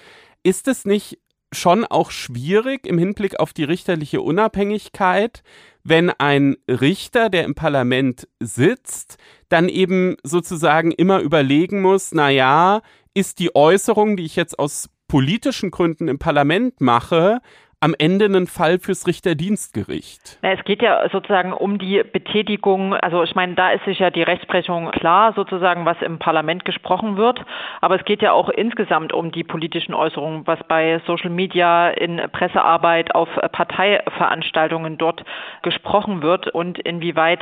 Ist 0.44 0.68
es 0.68 0.85
nicht 0.85 1.18
schon 1.53 1.85
auch 1.85 2.11
schwierig 2.11 2.87
im 2.87 2.98
Hinblick 2.98 3.38
auf 3.38 3.53
die 3.53 3.64
richterliche 3.64 4.20
Unabhängigkeit, 4.22 5.42
wenn 5.85 6.11
ein 6.11 6.57
Richter, 6.68 7.29
der 7.29 7.44
im 7.44 7.55
Parlament 7.55 8.29
sitzt, 8.40 9.18
dann 9.48 9.68
eben 9.68 10.16
sozusagen 10.22 10.92
immer 10.92 11.20
überlegen 11.20 11.83
muss, 11.83 12.12
na 12.12 12.31
ja, 12.31 12.81
ist 13.14 13.38
die 13.38 13.55
Äußerung, 13.55 14.16
die 14.16 14.25
ich 14.25 14.37
jetzt 14.37 14.59
aus 14.59 14.88
politischen 15.09 15.70
Gründen 15.70 16.09
im 16.09 16.18
Parlament 16.18 16.81
mache, 16.81 17.40
am 17.83 17.95
Ende 17.99 18.27
ein 18.27 18.47
Fall 18.47 18.79
fürs 18.79 19.09
Richterdienstgericht? 19.09 20.38
Es 20.40 20.64
geht 20.64 20.83
ja 20.83 21.09
sozusagen 21.11 21.53
um 21.53 21.79
die 21.79 22.03
Betätigung. 22.05 22.95
Also 22.95 23.25
ich 23.25 23.35
meine, 23.35 23.55
da 23.55 23.73
ist 23.73 23.85
sich 23.85 23.99
ja 23.99 24.11
die 24.11 24.23
Rechtsprechung 24.23 24.92
klar, 24.92 25.33
sozusagen, 25.35 25.85
was 25.85 26.01
im 26.01 26.21
Parlament 26.21 26.64
gesprochen 26.64 27.16
wird. 27.16 27.45
Aber 27.81 27.97
es 27.97 28.05
geht 28.05 28.23
ja 28.23 28.33
auch 28.33 28.49
insgesamt 28.51 29.12
um 29.12 29.33
die 29.33 29.42
politischen 29.42 29.95
Äußerungen, 29.95 30.47
was 30.47 30.61
bei 30.68 31.01
Social 31.07 31.31
Media, 31.31 31.90
in 31.90 32.21
Pressearbeit, 32.31 33.16
auf 33.16 33.29
Parteiveranstaltungen 33.51 34.97
dort 34.97 35.25
gesprochen 35.62 36.23
wird 36.23 36.47
und 36.47 36.79
inwieweit 36.79 37.40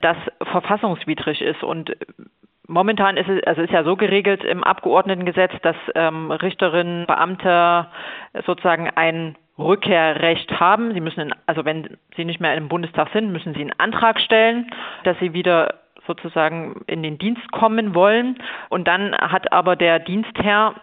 das 0.00 0.16
verfassungswidrig 0.42 1.40
ist. 1.40 1.62
Und 1.62 1.96
Momentan 2.68 3.16
ist 3.16 3.28
es, 3.28 3.44
also 3.44 3.62
ist 3.62 3.72
ja 3.72 3.84
so 3.84 3.94
geregelt 3.94 4.42
im 4.42 4.64
Abgeordnetengesetz, 4.64 5.52
dass 5.62 5.76
ähm, 5.94 6.32
Richterinnen, 6.32 7.06
Beamte 7.06 7.86
sozusagen 8.44 8.90
ein 8.90 9.36
Rückkehrrecht 9.58 10.60
haben. 10.60 10.92
Sie 10.94 11.00
müssen, 11.00 11.20
in, 11.20 11.34
also 11.46 11.64
wenn 11.64 11.96
Sie 12.16 12.24
nicht 12.24 12.40
mehr 12.40 12.54
im 12.54 12.68
Bundestag 12.68 13.08
sind, 13.12 13.32
müssen 13.32 13.54
Sie 13.54 13.60
einen 13.60 13.78
Antrag 13.78 14.20
stellen, 14.20 14.70
dass 15.04 15.18
Sie 15.18 15.32
wieder 15.32 15.74
sozusagen 16.06 16.82
in 16.86 17.02
den 17.02 17.18
Dienst 17.18 17.50
kommen 17.52 17.94
wollen. 17.94 18.38
Und 18.68 18.86
dann 18.86 19.14
hat 19.14 19.52
aber 19.52 19.76
der 19.76 19.98
Dienstherr 19.98 20.74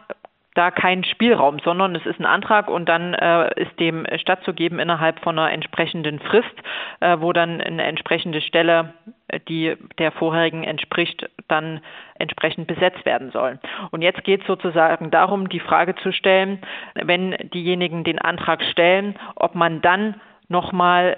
da 0.55 0.71
keinen 0.71 1.03
Spielraum, 1.03 1.59
sondern 1.59 1.95
es 1.95 2.05
ist 2.05 2.19
ein 2.19 2.25
Antrag 2.25 2.69
und 2.69 2.87
dann 2.87 3.13
äh, 3.13 3.61
ist 3.61 3.79
dem 3.79 4.05
stattzugeben 4.17 4.79
innerhalb 4.79 5.19
von 5.19 5.37
einer 5.37 5.51
entsprechenden 5.51 6.19
Frist, 6.19 6.53
äh, 6.99 7.17
wo 7.19 7.33
dann 7.33 7.59
eine 7.59 7.83
entsprechende 7.83 8.41
Stelle, 8.41 8.93
äh, 9.27 9.39
die 9.47 9.75
der 9.97 10.11
vorherigen 10.11 10.63
entspricht, 10.63 11.29
dann 11.47 11.81
entsprechend 12.19 12.67
besetzt 12.67 13.05
werden 13.05 13.31
soll. 13.31 13.59
Und 13.91 14.01
jetzt 14.01 14.23
geht 14.23 14.41
es 14.41 14.47
sozusagen 14.47 15.09
darum, 15.09 15.49
die 15.49 15.59
Frage 15.59 15.95
zu 15.95 16.11
stellen, 16.11 16.59
wenn 16.93 17.31
diejenigen 17.53 18.03
den 18.03 18.19
Antrag 18.19 18.61
stellen, 18.63 19.15
ob 19.35 19.55
man 19.55 19.81
dann 19.81 20.21
nochmal 20.49 21.17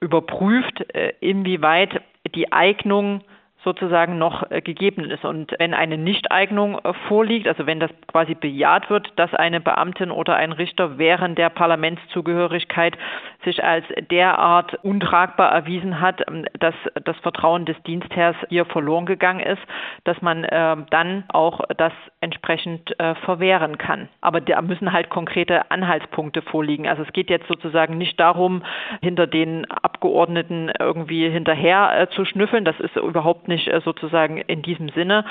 überprüft, 0.00 0.94
äh, 0.94 1.12
inwieweit 1.20 2.02
die 2.34 2.52
Eignung 2.52 3.22
sozusagen 3.64 4.18
noch 4.18 4.50
äh, 4.50 4.60
gegeben 4.60 5.10
ist. 5.10 5.24
Und 5.24 5.54
wenn 5.58 5.74
eine 5.74 5.98
Nichteignung 5.98 6.78
äh, 6.78 6.92
vorliegt, 7.08 7.48
also 7.48 7.66
wenn 7.66 7.80
das 7.80 7.90
quasi 8.06 8.34
bejaht 8.34 8.90
wird, 8.90 9.12
dass 9.16 9.34
eine 9.34 9.60
Beamtin 9.60 10.10
oder 10.10 10.36
ein 10.36 10.52
Richter 10.52 10.98
während 10.98 11.38
der 11.38 11.48
Parlamentszugehörigkeit 11.48 12.96
sich 13.44 13.64
als 13.64 13.84
derart 14.10 14.74
untragbar 14.84 15.50
erwiesen 15.50 16.00
hat, 16.00 16.22
ähm, 16.28 16.44
dass 16.58 16.74
das 17.04 17.16
Vertrauen 17.18 17.64
des 17.64 17.82
Dienstherrs 17.84 18.36
hier 18.50 18.66
verloren 18.66 19.06
gegangen 19.06 19.40
ist, 19.40 19.62
dass 20.04 20.20
man 20.20 20.44
äh, 20.44 20.76
dann 20.90 21.24
auch 21.28 21.60
das 21.76 21.92
entsprechend 22.20 22.94
verwehren 23.24 23.78
kann. 23.78 24.08
Aber 24.20 24.40
da 24.40 24.60
müssen 24.60 24.92
halt 24.92 25.08
konkrete 25.08 25.70
Anhaltspunkte 25.70 26.42
vorliegen. 26.42 26.86
Also 26.86 27.02
es 27.02 27.12
geht 27.12 27.30
jetzt 27.30 27.46
sozusagen 27.48 27.96
nicht 27.96 28.18
darum, 28.20 28.62
hinter 29.02 29.26
den 29.26 29.70
Abgeordneten 29.70 30.70
irgendwie 30.78 31.28
hinterher 31.28 32.08
zu 32.10 32.24
schnüffeln. 32.24 32.64
Das 32.64 32.78
ist 32.80 32.96
überhaupt 32.96 33.48
nicht 33.48 33.53
äh, 33.54 33.80
sozusagen 33.84 34.38
in 34.38 34.62
diesem 34.62 34.88
Sinne, 34.90 35.24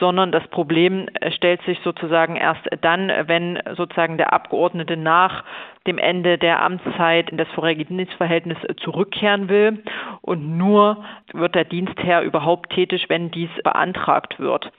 sondern 0.00 0.32
das 0.32 0.46
Problem 0.48 1.08
äh, 1.20 1.30
stellt 1.30 1.62
sich 1.62 1.78
sozusagen 1.84 2.36
erst 2.36 2.66
dann, 2.80 3.10
wenn 3.26 3.60
sozusagen 3.76 4.16
der 4.16 4.32
Abgeordnete 4.32 4.96
nach 4.96 5.44
dem 5.86 5.98
Ende 5.98 6.38
der 6.38 6.62
Amtszeit 6.62 7.28
in 7.30 7.36
das 7.36 7.48
vorherige 7.48 7.84
Dienstverhältnis 7.84 8.56
zurückkehren 8.78 9.48
will. 9.48 9.82
Und 10.22 10.56
nur 10.56 11.04
wird 11.34 11.54
der 11.54 11.64
Dienstherr 11.64 12.22
überhaupt 12.22 12.72
tätig, 12.72 13.06
wenn 13.08 13.30
dies 13.30 13.50
beantragt 13.62 14.38
wird. 14.40 14.72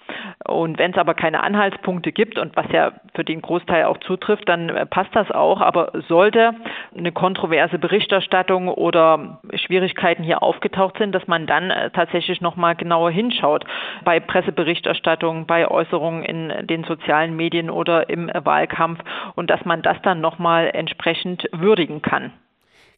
Und 0.48 0.80
wenn 0.80 0.92
es 0.92 0.98
aber 0.98 1.14
keine 1.14 1.44
Anhaltspunkte 1.44 2.12
gibt 2.12 2.40
und 2.40 2.56
was 2.56 2.66
ja 2.72 2.94
für 3.14 3.24
den 3.24 3.42
Großteil 3.42 3.86
auch 3.86 4.00
zutrifft, 4.00 4.50
dann 4.50 4.88
passt 4.90 5.16
das 5.16 5.30
auch. 5.30 5.62
Aber 5.62 5.92
sollte 6.08 6.56
eine 6.98 7.12
kontroverse 7.12 7.78
Berichterstattung 7.78 8.68
oder 8.68 9.40
Schwierigkeiten 9.54 10.24
hier 10.24 10.42
aufgetaucht 10.42 10.98
sind, 10.98 11.14
dass 11.14 11.28
man 11.28 11.46
dann 11.46 11.70
äh, 11.70 11.92
tatsächlich 11.92 12.42
nochmal 12.42 12.76
genauer 12.76 13.12
hinschaut 13.12 13.64
bei 14.04 14.20
Presseberichterstattung, 14.20 15.46
bei 15.46 15.68
Äußerungen 15.70 16.24
in 16.24 16.66
den 16.66 16.84
sozialen 16.86 17.36
Medien 17.36 17.70
oder 17.70 18.10
im 18.10 18.32
Wahlkampf 18.34 19.00
und 19.36 19.52
dass 19.52 19.64
man 19.66 19.84
das 19.84 20.02
dann 20.02 20.22
nochmal 20.22 20.72
entsprechend 20.74 20.95
entsprechend 20.96 21.44
würdigen 21.52 22.02
kann. 22.02 22.34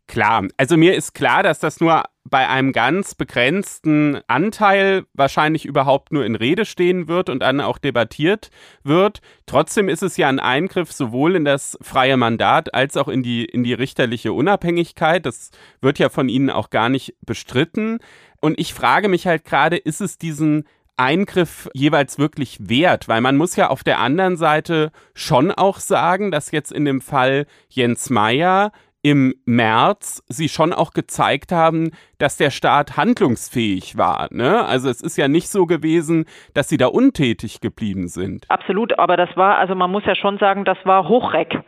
Klar, 0.08 0.48
also 0.56 0.78
mir 0.78 0.96
ist 0.96 1.14
klar, 1.14 1.44
dass 1.44 1.60
das 1.60 1.82
nur 1.82 2.04
bei 2.24 2.48
einem 2.48 2.72
ganz 2.72 3.14
begrenzten 3.14 4.22
Anteil 4.28 5.04
wahrscheinlich 5.14 5.66
überhaupt 5.66 6.14
nur 6.14 6.26
in 6.26 6.36
Rede 6.36 6.66
stehen 6.66 7.10
wird 7.10 7.30
und 7.30 7.40
dann 7.40 7.60
auch 7.60 7.78
debattiert 7.78 8.50
wird. 8.84 9.20
Trotzdem 9.46 9.90
ist 9.90 10.04
es 10.04 10.16
ja 10.16 10.30
ein 10.30 10.40
Eingriff 10.40 10.94
sowohl 10.94 11.36
in 11.36 11.44
das 11.44 11.78
freie 11.82 12.16
Mandat 12.16 12.74
als 12.74 12.96
auch 12.96 13.10
in 13.10 13.22
die, 13.22 13.44
in 13.44 13.66
die 13.66 13.74
richterliche 13.74 14.32
Unabhängigkeit. 14.32 15.26
Das 15.26 15.52
wird 15.82 16.00
ja 16.00 16.08
von 16.08 16.30
Ihnen 16.30 16.50
auch 16.50 16.70
gar 16.70 16.88
nicht 16.88 17.16
bestritten. 17.26 18.00
Und 18.40 18.60
ich 18.60 18.74
frage 18.74 19.10
mich 19.10 19.28
halt 19.28 19.44
gerade, 19.44 19.76
ist 19.76 20.00
es 20.00 20.18
diesen 20.18 20.66
Eingriff 20.98 21.70
jeweils 21.74 22.20
wirklich 22.20 22.58
wert? 22.60 23.08
Weil 23.08 23.22
man 23.22 23.38
muss 23.38 23.56
ja 23.56 23.70
auf 23.70 23.84
der 23.84 24.00
anderen 24.00 24.38
Seite 24.38 24.92
schon 25.14 25.52
auch 25.52 25.78
sagen, 25.78 26.32
dass 26.32 26.52
jetzt 26.52 26.72
in 26.72 26.86
dem 26.86 27.02
Fall 27.02 27.46
Jens 27.70 28.10
Meyer 28.10 28.72
im 29.04 29.36
März 29.46 30.24
sie 30.28 30.50
schon 30.50 30.74
auch 30.74 30.92
gezeigt 30.92 31.52
haben, 31.52 31.92
dass 32.18 32.36
der 32.36 32.50
Staat 32.50 32.98
handlungsfähig 32.98 33.98
war. 33.98 34.28
Ne? 34.32 34.66
Also 34.66 34.90
es 34.90 35.02
ist 35.02 35.18
ja 35.18 35.28
nicht 35.28 35.48
so 35.50 35.66
gewesen, 35.66 36.26
dass 36.54 36.68
sie 36.68 36.78
da 36.78 36.88
untätig 36.88 37.62
geblieben 37.62 38.08
sind. 38.08 38.46
Absolut, 38.50 39.00
aber 39.00 39.16
das 39.16 39.30
war, 39.38 39.60
also 39.60 39.76
man 39.76 39.92
muss 39.92 40.06
ja 40.06 40.16
schon 40.16 40.40
sagen, 40.40 40.66
das 40.66 40.78
war 40.84 41.08
Hochreck. 41.08 41.64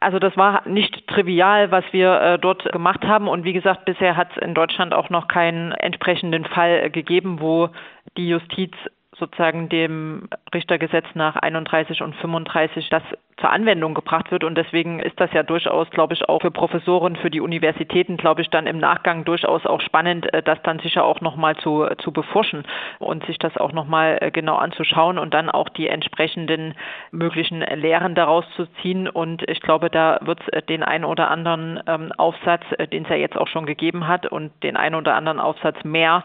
Also 0.00 0.18
das 0.18 0.36
war 0.36 0.68
nicht 0.68 1.06
trivial, 1.08 1.70
was 1.70 1.84
wir 1.92 2.20
äh, 2.20 2.38
dort 2.38 2.70
gemacht 2.70 3.04
haben. 3.04 3.28
Und 3.28 3.44
wie 3.44 3.54
gesagt, 3.54 3.86
bisher 3.86 4.16
hat 4.16 4.28
es 4.36 4.42
in 4.42 4.52
Deutschland 4.52 4.92
auch 4.92 5.08
noch 5.08 5.28
keinen 5.28 5.72
entsprechenden 5.72 6.44
Fall 6.44 6.80
äh, 6.84 6.90
gegeben, 6.90 7.40
wo 7.40 7.70
die 8.16 8.28
Justiz 8.28 8.72
sozusagen 9.18 9.68
dem 9.68 10.28
Richtergesetz 10.54 11.06
nach 11.14 11.36
31 11.36 12.02
und 12.02 12.14
35 12.16 12.88
das 12.90 13.02
zur 13.38 13.50
Anwendung 13.50 13.94
gebracht 13.94 14.30
wird. 14.30 14.44
Und 14.44 14.56
deswegen 14.56 14.98
ist 14.98 15.20
das 15.20 15.30
ja 15.32 15.42
durchaus, 15.42 15.90
glaube 15.90 16.14
ich, 16.14 16.28
auch 16.28 16.40
für 16.40 16.50
Professoren, 16.50 17.16
für 17.16 17.30
die 17.30 17.40
Universitäten, 17.40 18.16
glaube 18.16 18.40
ich, 18.40 18.48
dann 18.48 18.66
im 18.66 18.78
Nachgang 18.78 19.24
durchaus 19.24 19.66
auch 19.66 19.80
spannend, 19.82 20.32
äh, 20.32 20.42
das 20.42 20.60
dann 20.62 20.78
sicher 20.78 21.04
auch 21.04 21.20
nochmal 21.20 21.56
zu, 21.56 21.86
zu 21.98 22.12
beforschen 22.12 22.64
und 22.98 23.26
sich 23.26 23.38
das 23.38 23.56
auch 23.58 23.72
nochmal 23.72 24.18
äh, 24.20 24.30
genau 24.30 24.56
anzuschauen 24.56 25.18
und 25.18 25.34
dann 25.34 25.50
auch 25.50 25.68
die 25.68 25.88
entsprechenden 25.88 26.74
möglichen 27.10 27.60
Lehren 27.60 28.14
daraus 28.14 28.44
zu 28.56 28.66
ziehen. 28.80 29.06
Und 29.06 29.46
ich 29.48 29.60
glaube, 29.60 29.90
da 29.90 30.18
wird 30.22 30.40
es 30.40 30.48
äh, 30.48 30.62
den 30.62 30.82
einen 30.82 31.04
oder 31.04 31.30
anderen 31.30 31.80
ähm, 31.86 32.12
Aufsatz, 32.16 32.62
den 32.90 33.04
es 33.04 33.10
ja 33.10 33.16
jetzt 33.16 33.36
auch 33.36 33.48
schon 33.48 33.66
gegeben 33.66 34.08
hat 34.08 34.26
und 34.26 34.50
den 34.62 34.76
einen 34.76 34.94
oder 34.94 35.14
anderen 35.14 35.40
Aufsatz 35.40 35.76
mehr 35.84 36.22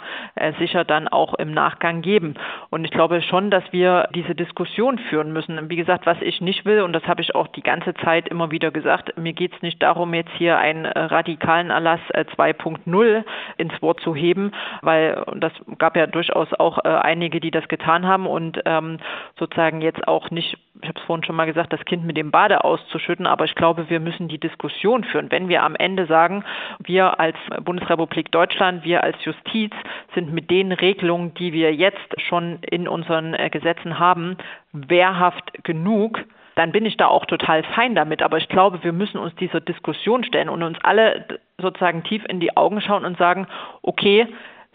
sicher 0.59 0.83
dann 0.83 1.07
auch 1.07 1.33
im 1.35 1.51
Nachgang 1.51 2.01
geben. 2.01 2.35
Und 2.69 2.80
ich 2.85 2.91
glaube 2.91 3.21
schon, 3.21 3.51
dass 3.51 3.63
wir 3.71 4.07
diese 4.13 4.35
Diskussion 4.35 4.97
führen 4.97 5.33
müssen. 5.33 5.69
Wie 5.69 5.75
gesagt, 5.75 6.05
was 6.05 6.17
ich 6.21 6.41
nicht 6.41 6.65
will, 6.65 6.81
und 6.81 6.93
das 6.93 7.03
habe 7.07 7.21
ich 7.21 7.35
auch 7.35 7.47
die 7.47 7.63
ganze 7.63 7.93
Zeit 7.95 8.27
immer 8.27 8.51
wieder 8.51 8.71
gesagt, 8.71 9.17
mir 9.17 9.33
geht 9.33 9.53
es 9.53 9.61
nicht 9.61 9.81
darum, 9.81 10.13
jetzt 10.13 10.31
hier 10.37 10.57
einen 10.57 10.85
äh, 10.85 10.99
radikalen 10.99 11.69
Erlass 11.69 11.99
2.0 12.13 13.03
äh, 13.03 13.23
ins 13.57 13.81
Wort 13.81 13.99
zu 14.01 14.15
heben, 14.15 14.51
weil 14.81 15.23
das 15.37 15.53
gab 15.77 15.95
ja 15.95 16.07
durchaus 16.07 16.53
auch 16.53 16.79
äh, 16.83 16.89
einige, 16.89 17.39
die 17.39 17.51
das 17.51 17.67
getan 17.67 18.07
haben 18.07 18.27
und 18.27 18.61
ähm, 18.65 18.97
sozusagen 19.37 19.81
jetzt 19.81 20.07
auch 20.07 20.31
nicht, 20.31 20.57
ich 20.81 20.87
habe 20.87 20.99
es 20.99 21.05
vorhin 21.05 21.23
schon 21.23 21.35
mal 21.35 21.45
gesagt, 21.45 21.73
das 21.73 21.83
Kind 21.85 22.05
mit 22.05 22.17
dem 22.17 22.31
Bade 22.31 22.63
auszuschütten, 22.63 23.27
aber 23.27 23.45
ich 23.45 23.55
glaube, 23.55 23.89
wir 23.89 23.99
müssen 23.99 24.27
die 24.27 24.39
Diskussion 24.39 25.03
führen. 25.03 25.31
Wenn 25.31 25.49
wir 25.49 25.63
am 25.63 25.75
Ende 25.75 26.05
sagen, 26.05 26.43
wir 26.79 27.19
als 27.19 27.37
Bundesrepublik 27.63 28.31
Deutschland, 28.31 28.83
wir 28.83 29.03
als 29.03 29.17
Justiz 29.23 29.73
sind 30.15 30.33
mit 30.33 30.49
den 30.49 30.71
Regelungen, 30.71 31.33
die 31.35 31.53
wir 31.53 31.73
jetzt 31.73 32.21
schon 32.21 32.59
in 32.71 32.87
unseren 32.87 33.35
Gesetzen 33.51 33.99
haben, 33.99 34.37
wehrhaft 34.71 35.63
genug, 35.63 36.19
dann 36.55 36.71
bin 36.71 36.85
ich 36.85 36.97
da 36.97 37.07
auch 37.07 37.25
total 37.25 37.63
fein 37.63 37.95
damit. 37.95 38.21
Aber 38.21 38.37
ich 38.37 38.49
glaube, 38.49 38.83
wir 38.83 38.93
müssen 38.93 39.17
uns 39.17 39.35
dieser 39.35 39.61
Diskussion 39.61 40.23
stellen 40.23 40.49
und 40.49 40.63
uns 40.63 40.77
alle 40.83 41.25
sozusagen 41.59 42.03
tief 42.03 42.23
in 42.27 42.39
die 42.39 42.57
Augen 42.57 42.81
schauen 42.81 43.05
und 43.05 43.17
sagen, 43.17 43.47
okay, 43.81 44.27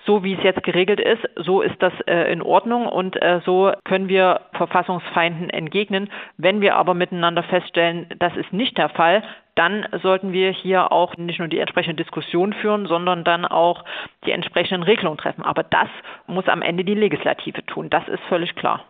so 0.05 0.23
wie 0.23 0.35
es 0.35 0.43
jetzt 0.43 0.63
geregelt 0.63 1.01
ist, 1.01 1.23
so 1.37 1.63
ist 1.63 1.83
das 1.83 1.93
äh, 2.07 2.33
in 2.33 2.41
Ordnung 2.43 2.87
und 2.87 3.21
äh, 3.21 3.41
so 3.45 3.73
können 3.85 4.09
wir 4.09 4.43
Verfassungsfeinden 4.53 5.51
entgegnen. 5.51 6.11
Wenn 6.37 6.61
wir 6.61 6.77
aber 6.77 6.95
miteinander 6.95 7.43
feststellen, 7.43 8.07
das 8.19 8.37
ist 8.37 8.53
nicht 8.53 8.79
der 8.79 8.89
Fall, 8.89 9.23
dann 9.57 9.87
sollten 10.03 10.33
wir 10.33 10.51
hier 10.53 10.93
auch 10.93 11.17
nicht 11.17 11.39
nur 11.39 11.49
die 11.49 11.59
entsprechende 11.59 12.03
Diskussion 12.03 12.53
führen, 12.53 12.87
sondern 12.87 13.25
dann 13.25 13.45
auch 13.45 13.85
die 14.25 14.33
entsprechenden 14.33 14.85
Regelungen 14.85 15.19
treffen. 15.19 15.43
Aber 15.43 15.65
das 15.65 15.89
muss 16.27 16.47
am 16.47 16.63
Ende 16.63 16.85
die 16.85 16.95
Legislative 16.95 17.65
tun. 17.67 17.91
Das 17.91 18.07
ist 18.07 18.23
völlig 18.29 18.55
klar. 18.55 18.85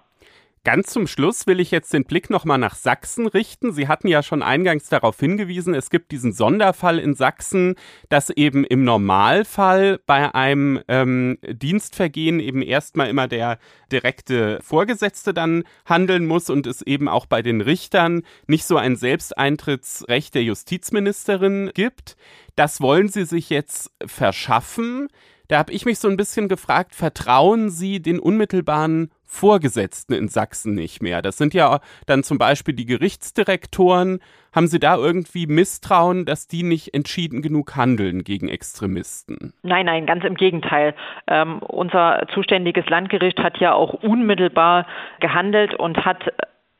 Ganz 0.67 0.89
zum 0.89 1.07
Schluss 1.07 1.47
will 1.47 1.61
ich 1.61 1.71
jetzt 1.71 1.93
den 1.93 2.03
Blick 2.03 2.29
nochmal 2.29 2.59
nach 2.59 2.75
Sachsen 2.75 3.29
richten. 3.29 3.73
Sie 3.73 3.87
hatten 3.87 4.09
ja 4.09 4.25
schon 4.25 4.43
eingangs 4.43 4.89
darauf 4.89 5.17
hingewiesen, 5.17 5.75
es 5.75 5.91
gibt 5.91 6.11
diesen 6.11 6.33
Sonderfall 6.33 6.99
in 6.99 7.15
Sachsen, 7.15 7.77
dass 8.09 8.31
eben 8.31 8.65
im 8.65 8.83
Normalfall 8.83 10.01
bei 10.07 10.35
einem 10.35 10.81
ähm, 10.89 11.39
Dienstvergehen 11.49 12.41
eben 12.41 12.63
erstmal 12.63 13.09
immer 13.09 13.29
der 13.29 13.61
direkte 13.93 14.59
Vorgesetzte 14.61 15.33
dann 15.33 15.63
handeln 15.85 16.27
muss 16.27 16.51
und 16.51 16.67
es 16.67 16.83
eben 16.83 17.09
auch 17.09 17.27
bei 17.27 17.43
den 17.43 17.61
Richtern 17.61 18.23
nicht 18.49 18.65
so 18.65 18.77
ein 18.77 18.97
Selbsteintrittsrecht 18.97 20.35
der 20.35 20.43
Justizministerin 20.43 21.71
gibt. 21.75 22.17
Das 22.57 22.81
wollen 22.81 23.09
Sie 23.09 23.25
sich 23.25 23.51
jetzt 23.51 23.93
verschaffen. 24.05 25.07
Da 25.47 25.59
habe 25.59 25.73
ich 25.73 25.85
mich 25.85 26.01
so 26.01 26.09
ein 26.09 26.17
bisschen 26.17 26.49
gefragt, 26.49 26.97
vertrauen 26.97 27.71
Sie 27.71 28.03
den 28.03 28.19
unmittelbaren 28.19 29.13
Vorgesetzten 29.37 30.15
in 30.15 30.29
Sachsen 30.29 30.75
nicht 30.75 31.03
mehr? 31.03 31.23
Das 31.23 31.37
sind 31.37 31.55
ja 31.55 31.81
dann 32.07 32.23
zum 32.23 32.39
Beispiel 32.39 32.75
die 32.75 32.87
Gerichtsdirektoren. 32.87 34.21
Haben 34.55 34.67
Sie 34.67 34.81
da 34.81 34.97
irgendwie 34.97 35.47
Misstrauen, 35.47 36.25
dass 36.25 36.49
die 36.49 36.63
nicht 36.63 36.95
entschieden 36.95 37.43
genug 37.43 37.77
handeln 37.77 38.25
gegen 38.25 38.49
Extremisten? 38.49 39.53
Nein, 39.63 39.87
nein, 39.87 40.07
ganz 40.07 40.25
im 40.25 40.35
Gegenteil. 40.35 40.95
Ähm, 41.29 41.59
unser 41.59 42.27
zuständiges 42.33 42.89
Landgericht 42.89 43.39
hat 43.39 43.59
ja 43.59 43.75
auch 43.75 43.93
unmittelbar 43.93 44.87
gehandelt 45.21 45.75
und 45.75 46.05
hat 46.05 46.33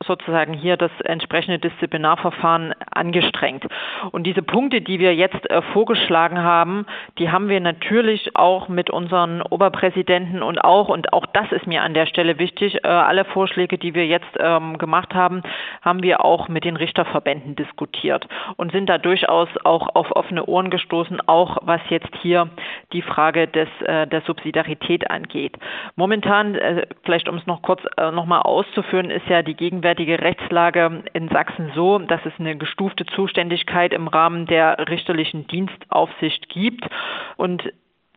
sozusagen 0.07 0.53
hier 0.53 0.77
das 0.77 0.91
entsprechende 1.03 1.59
Disziplinarverfahren 1.59 2.73
angestrengt. 2.91 3.65
Und 4.11 4.23
diese 4.23 4.41
Punkte, 4.41 4.81
die 4.81 4.99
wir 4.99 5.13
jetzt 5.13 5.49
äh, 5.49 5.61
vorgeschlagen 5.73 6.41
haben, 6.41 6.85
die 7.19 7.29
haben 7.29 7.49
wir 7.49 7.59
natürlich 7.59 8.35
auch 8.35 8.69
mit 8.69 8.89
unseren 8.89 9.41
Oberpräsidenten 9.41 10.41
und 10.41 10.63
auch, 10.63 10.89
und 10.89 11.13
auch 11.13 11.25
das 11.27 11.51
ist 11.51 11.67
mir 11.67 11.83
an 11.83 11.93
der 11.93 12.05
Stelle 12.05 12.39
wichtig, 12.39 12.83
äh, 12.83 12.87
alle 12.87 13.25
Vorschläge, 13.25 13.77
die 13.77 13.93
wir 13.93 14.07
jetzt 14.07 14.27
ähm, 14.39 14.77
gemacht 14.77 15.13
haben, 15.13 15.43
haben 15.81 16.01
wir 16.01 16.23
auch 16.23 16.47
mit 16.47 16.63
den 16.63 16.77
Richterverbänden 16.77 17.55
diskutiert 17.55 18.27
und 18.55 18.71
sind 18.71 18.87
da 18.87 18.97
durchaus 18.97 19.49
auch 19.63 19.93
auf 19.95 20.15
offene 20.15 20.45
Ohren 20.45 20.69
gestoßen, 20.69 21.19
auch 21.27 21.57
was 21.61 21.81
jetzt 21.89 22.15
hier 22.21 22.49
die 22.93 23.01
Frage 23.01 23.47
des, 23.47 23.69
äh, 23.85 24.07
der 24.07 24.21
Subsidiarität 24.21 25.11
angeht. 25.11 25.57
Momentan, 25.95 26.57
vielleicht 27.03 27.27
um 27.27 27.35
es 27.35 27.45
noch 27.45 27.61
kurz 27.61 27.81
nochmal 27.97 28.41
auszuführen, 28.41 29.09
ist 29.09 29.27
ja 29.27 29.41
die 29.41 29.55
Gegenwärtige 29.55 29.96
gegenwärtige 29.97 30.21
Rechtslage 30.21 31.03
in 31.13 31.27
Sachsen 31.29 31.71
so, 31.75 31.99
dass 31.99 32.21
es 32.25 32.33
eine 32.39 32.55
gestufte 32.55 33.05
Zuständigkeit 33.07 33.93
im 33.93 34.07
Rahmen 34.07 34.45
der 34.45 34.87
richterlichen 34.89 35.47
Dienstaufsicht 35.47 36.47
gibt. 36.49 36.87
Und 37.35 37.63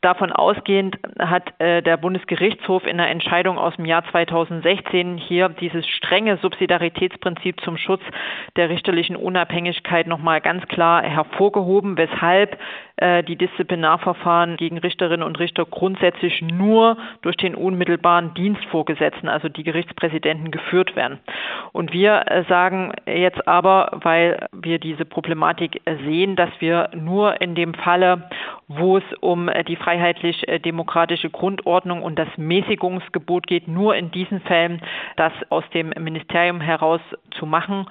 Davon 0.03 0.33
ausgehend 0.33 0.97
hat 1.19 1.53
äh, 1.61 1.83
der 1.83 1.99
Bundesgerichtshof 1.99 2.85
in 2.87 2.99
einer 2.99 3.11
Entscheidung 3.11 3.59
aus 3.59 3.77
dem 3.77 3.85
Jahr 3.85 4.03
2016 4.11 5.19
hier 5.19 5.51
dieses 5.51 5.87
strenge 5.87 6.39
Subsidiaritätsprinzip 6.39 7.61
zum 7.61 7.77
Schutz 7.77 8.01
der 8.57 8.71
richterlichen 8.71 9.15
Unabhängigkeit 9.15 10.07
nochmal 10.07 10.41
ganz 10.41 10.67
klar 10.69 11.03
hervorgehoben, 11.03 11.99
weshalb 11.99 12.59
die 13.01 13.37
Disziplinarverfahren 13.37 14.57
gegen 14.57 14.79
Richterinnen 14.79 15.27
und 15.27 15.39
Richter 15.39 15.65
grundsätzlich 15.65 16.43
nur 16.43 16.97
durch 17.23 17.37
den 17.37 17.55
unmittelbaren 17.55 18.35
Dienstvorgesetzten, 18.35 19.29
also 19.29 19.49
die 19.49 19.63
Gerichtspräsidenten, 19.63 20.51
geführt 20.51 20.97
werden. 20.97 21.19
Und 21.73 21.93
wir 21.93 22.25
äh, 22.27 22.45
sagen 22.49 22.93
jetzt 23.07 23.47
aber, 23.47 24.01
weil 24.03 24.47
wir 24.53 24.79
diese 24.79 25.05
Problematik 25.05 25.81
sehen, 26.05 26.37
dass 26.37 26.51
wir 26.59 26.91
nur 26.95 27.41
in 27.41 27.55
dem 27.55 27.75
Falle, 27.75 28.29
wo 28.69 28.99
es 28.99 29.05
um 29.21 29.49
äh, 29.49 29.65
die 29.65 29.77
freiheitlich-demokratische 29.77 31.31
Grundordnung 31.31 32.03
und 32.03 32.19
das 32.19 32.29
Mäßigungsgebot 32.37 33.47
geht, 33.47 33.69
nur 33.69 33.95
in 33.95 34.11
diesen 34.11 34.41
Fällen 34.41 34.81
das 35.17 35.33
aus 35.49 35.65
dem 35.75 35.91
Ministerium 35.91 36.61
heraus 36.61 37.01
zu 37.31 37.47
machen 37.47 37.87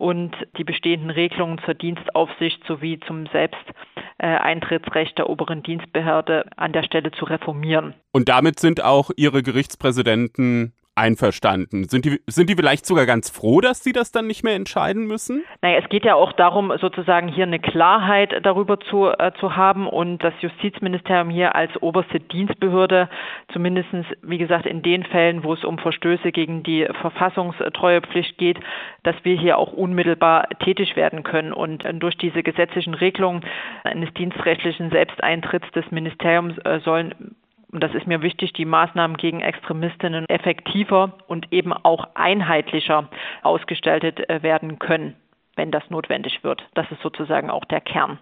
und 0.00 0.34
die 0.56 0.64
bestehenden 0.64 1.10
Regelungen 1.10 1.60
zur 1.66 1.74
Dienstaufsicht 1.74 2.64
sowie 2.66 2.98
zum 3.06 3.26
Selbsteintrittsrecht 3.26 5.18
der 5.18 5.28
oberen 5.28 5.62
Dienstbehörde 5.62 6.46
an 6.56 6.72
der 6.72 6.84
Stelle 6.84 7.10
zu 7.10 7.26
reformieren. 7.26 7.92
Und 8.10 8.30
damit 8.30 8.58
sind 8.58 8.82
auch 8.82 9.10
Ihre 9.16 9.42
Gerichtspräsidenten 9.42 10.72
einverstanden. 10.94 11.84
Sind 11.84 12.04
die, 12.04 12.20
sind 12.26 12.50
die 12.50 12.56
vielleicht 12.56 12.84
sogar 12.84 13.06
ganz 13.06 13.30
froh, 13.30 13.60
dass 13.60 13.82
sie 13.82 13.92
das 13.92 14.12
dann 14.12 14.26
nicht 14.26 14.44
mehr 14.44 14.54
entscheiden 14.54 15.06
müssen? 15.06 15.42
Naja, 15.62 15.78
es 15.78 15.88
geht 15.88 16.04
ja 16.04 16.14
auch 16.14 16.32
darum, 16.32 16.72
sozusagen 16.80 17.28
hier 17.28 17.44
eine 17.44 17.58
Klarheit 17.58 18.34
darüber 18.42 18.78
zu, 18.80 19.06
äh, 19.06 19.32
zu 19.40 19.56
haben 19.56 19.88
und 19.88 20.18
das 20.18 20.34
Justizministerium 20.40 21.30
hier 21.30 21.54
als 21.54 21.70
oberste 21.80 22.20
Dienstbehörde, 22.20 23.08
zumindest, 23.52 23.88
wie 24.22 24.38
gesagt, 24.38 24.66
in 24.66 24.82
den 24.82 25.04
Fällen, 25.04 25.44
wo 25.44 25.54
es 25.54 25.64
um 25.64 25.78
Verstöße 25.78 26.32
gegen 26.32 26.62
die 26.62 26.86
Verfassungstreuepflicht 27.00 28.36
geht, 28.36 28.58
dass 29.02 29.16
wir 29.22 29.36
hier 29.36 29.58
auch 29.58 29.72
unmittelbar 29.72 30.48
tätig 30.62 30.96
werden 30.96 31.22
können. 31.22 31.52
Und 31.52 31.84
äh, 31.84 31.94
durch 31.94 32.16
diese 32.18 32.42
gesetzlichen 32.42 32.94
Regelungen 32.94 33.42
eines 33.84 34.12
dienstrechtlichen 34.14 34.90
Selbsteintritts 34.90 35.70
des 35.72 35.90
Ministeriums 35.90 36.58
äh, 36.58 36.80
sollen 36.80 37.36
und 37.72 37.82
das 37.82 37.94
ist 37.94 38.06
mir 38.06 38.22
wichtig, 38.22 38.52
die 38.52 38.64
Maßnahmen 38.64 39.16
gegen 39.16 39.40
Extremistinnen 39.40 40.26
effektiver 40.28 41.18
und 41.28 41.52
eben 41.52 41.72
auch 41.72 42.08
einheitlicher 42.14 43.08
ausgestaltet 43.42 44.28
äh, 44.28 44.42
werden 44.42 44.78
können 44.78 45.16
wenn 45.56 45.70
das 45.70 45.82
notwendig 45.90 46.42
wird. 46.42 46.62
Das 46.72 46.90
ist 46.90 47.02
sozusagen 47.02 47.50
auch 47.50 47.66
der 47.66 47.82
Kern. 47.82 48.18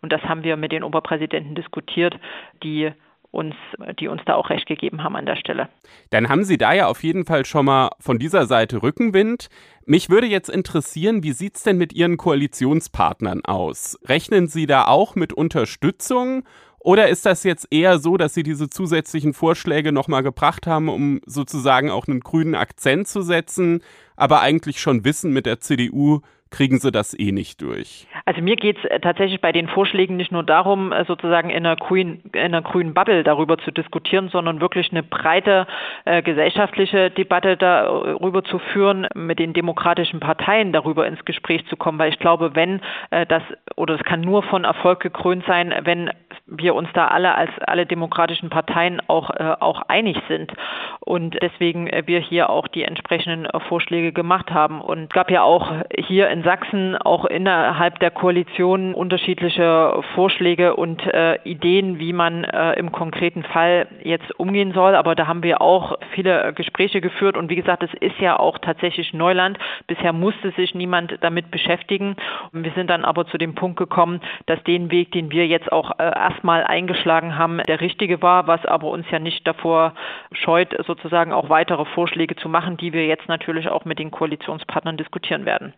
Und 0.00 0.12
das 0.12 0.22
haben 0.22 0.42
wir 0.42 0.56
mit 0.56 0.72
den 0.72 0.82
Oberpräsidenten 0.82 1.54
diskutiert, 1.54 2.18
die 2.64 2.90
uns, 3.30 3.54
die 4.00 4.08
uns 4.08 4.22
da 4.26 4.34
auch 4.34 4.50
recht 4.50 4.66
gegeben 4.66 5.04
haben 5.04 5.14
an 5.14 5.26
der 5.26 5.36
Stelle. 5.36 5.68
Dann 6.10 6.28
haben 6.28 6.42
Sie 6.42 6.58
da 6.58 6.72
ja 6.72 6.88
auf 6.88 7.04
jeden 7.04 7.24
Fall 7.24 7.44
schon 7.44 7.66
mal 7.66 7.90
von 8.00 8.18
dieser 8.18 8.46
Seite 8.46 8.82
Rückenwind. 8.82 9.48
Mich 9.86 10.10
würde 10.10 10.26
jetzt 10.26 10.48
interessieren, 10.48 11.22
wie 11.22 11.32
sieht 11.32 11.56
es 11.56 11.62
denn 11.62 11.78
mit 11.78 11.92
Ihren 11.92 12.16
Koalitionspartnern 12.16 13.44
aus? 13.44 13.98
Rechnen 14.04 14.48
Sie 14.48 14.66
da 14.66 14.86
auch 14.86 15.14
mit 15.14 15.32
Unterstützung 15.32 16.42
oder 16.80 17.08
ist 17.08 17.26
das 17.26 17.44
jetzt 17.44 17.68
eher 17.70 17.98
so, 17.98 18.16
dass 18.16 18.34
Sie 18.34 18.42
diese 18.42 18.70
zusätzlichen 18.70 19.34
Vorschläge 19.34 19.92
nochmal 19.92 20.22
gebracht 20.22 20.66
haben, 20.66 20.88
um 20.88 21.20
sozusagen 21.26 21.90
auch 21.90 22.08
einen 22.08 22.20
grünen 22.20 22.54
Akzent 22.54 23.06
zu 23.06 23.22
setzen, 23.22 23.82
aber 24.16 24.40
eigentlich 24.40 24.80
schon 24.80 25.04
wissen, 25.04 25.32
mit 25.32 25.46
der 25.46 25.60
CDU 25.60 26.20
kriegen 26.50 26.78
sie 26.78 26.90
das 26.90 27.18
eh 27.18 27.32
nicht 27.32 27.62
durch? 27.62 28.06
Also 28.24 28.42
mir 28.42 28.56
geht 28.56 28.78
es 28.78 28.84
äh, 28.84 29.00
tatsächlich 29.00 29.40
bei 29.40 29.52
den 29.52 29.68
Vorschlägen 29.68 30.16
nicht 30.16 30.32
nur 30.32 30.42
darum, 30.42 30.92
äh, 30.92 31.04
sozusagen 31.04 31.50
in 31.50 31.64
einer, 31.64 31.76
grün, 31.76 32.22
in 32.32 32.40
einer 32.40 32.62
grünen 32.62 32.92
Bubble 32.92 33.22
darüber 33.22 33.58
zu 33.58 33.70
diskutieren, 33.70 34.28
sondern 34.28 34.60
wirklich 34.60 34.90
eine 34.90 35.02
breite 35.02 35.66
äh, 36.04 36.22
gesellschaftliche 36.22 37.10
Debatte 37.10 37.56
darüber 37.56 38.42
zu 38.44 38.58
führen, 38.58 39.06
mit 39.14 39.38
den 39.38 39.52
demokratischen 39.52 40.20
Parteien 40.20 40.72
darüber 40.72 41.06
ins 41.06 41.24
Gespräch 41.24 41.64
zu 41.68 41.76
kommen. 41.76 41.98
Weil 41.98 42.12
ich 42.12 42.18
glaube, 42.18 42.54
wenn 42.54 42.80
äh, 43.10 43.26
das, 43.26 43.42
oder 43.76 43.94
es 43.94 44.02
kann 44.02 44.20
nur 44.20 44.42
von 44.42 44.64
Erfolg 44.64 45.00
gekrönt 45.00 45.44
sein, 45.46 45.72
wenn 45.84 46.10
wir 46.50 46.74
uns 46.74 46.88
da 46.94 47.08
alle 47.08 47.34
als 47.34 47.50
alle 47.66 47.86
demokratischen 47.86 48.50
Parteien 48.50 49.00
auch, 49.06 49.30
äh, 49.30 49.54
auch 49.60 49.82
einig 49.88 50.16
sind. 50.28 50.52
Und 51.00 51.38
deswegen 51.40 51.86
äh, 51.86 52.02
wir 52.06 52.20
hier 52.20 52.50
auch 52.50 52.68
die 52.68 52.84
entsprechenden 52.84 53.48
Vorschläge 53.68 54.12
gemacht 54.12 54.50
haben. 54.50 54.80
Und 54.80 55.04
es 55.04 55.08
gab 55.10 55.30
ja 55.30 55.42
auch 55.42 55.72
hier 55.96 56.28
in 56.28 56.42
Sachsen 56.42 56.96
auch 56.96 57.24
innerhalb 57.24 57.98
der 58.00 58.10
Koalition 58.10 58.94
unterschiedliche 58.94 60.02
Vorschläge 60.14 60.76
und 60.76 61.06
äh, 61.06 61.36
Ideen, 61.44 61.98
wie 61.98 62.12
man 62.12 62.44
äh, 62.44 62.72
im 62.74 62.92
konkreten 62.92 63.44
Fall 63.44 63.86
jetzt 64.02 64.38
umgehen 64.38 64.72
soll. 64.72 64.94
Aber 64.94 65.14
da 65.14 65.26
haben 65.26 65.42
wir 65.42 65.60
auch 65.60 65.98
viele 66.14 66.52
Gespräche 66.52 67.00
geführt. 67.00 67.36
Und 67.36 67.48
wie 67.48 67.56
gesagt, 67.56 67.82
es 67.82 67.94
ist 68.00 68.18
ja 68.18 68.38
auch 68.38 68.58
tatsächlich 68.58 69.14
Neuland. 69.14 69.58
Bisher 69.86 70.12
musste 70.12 70.50
sich 70.52 70.74
niemand 70.74 71.16
damit 71.20 71.50
beschäftigen. 71.50 72.16
Und 72.52 72.64
wir 72.64 72.72
sind 72.72 72.90
dann 72.90 73.04
aber 73.04 73.26
zu 73.26 73.38
dem 73.38 73.54
Punkt 73.54 73.78
gekommen, 73.78 74.20
dass 74.46 74.62
den 74.64 74.90
Weg, 74.90 75.12
den 75.12 75.30
wir 75.30 75.46
jetzt 75.46 75.70
auch 75.70 75.92
äh, 75.98 76.02
erstmal 76.40 76.64
eingeschlagen 76.64 77.36
haben, 77.36 77.58
der 77.68 77.82
richtige 77.82 78.22
war, 78.22 78.46
was 78.46 78.64
aber 78.64 78.88
uns 78.88 79.04
ja 79.10 79.18
nicht 79.18 79.46
davor 79.46 79.92
scheut, 80.32 80.74
sozusagen 80.86 81.34
auch 81.34 81.50
weitere 81.50 81.84
Vorschläge 81.84 82.34
zu 82.34 82.48
machen, 82.48 82.78
die 82.78 82.94
wir 82.94 83.06
jetzt 83.06 83.28
natürlich 83.28 83.68
auch 83.68 83.84
mit 83.84 83.98
den 83.98 84.10
Koalitionspartnern 84.10 84.96
diskutieren 84.96 85.44
werden. 85.44 85.74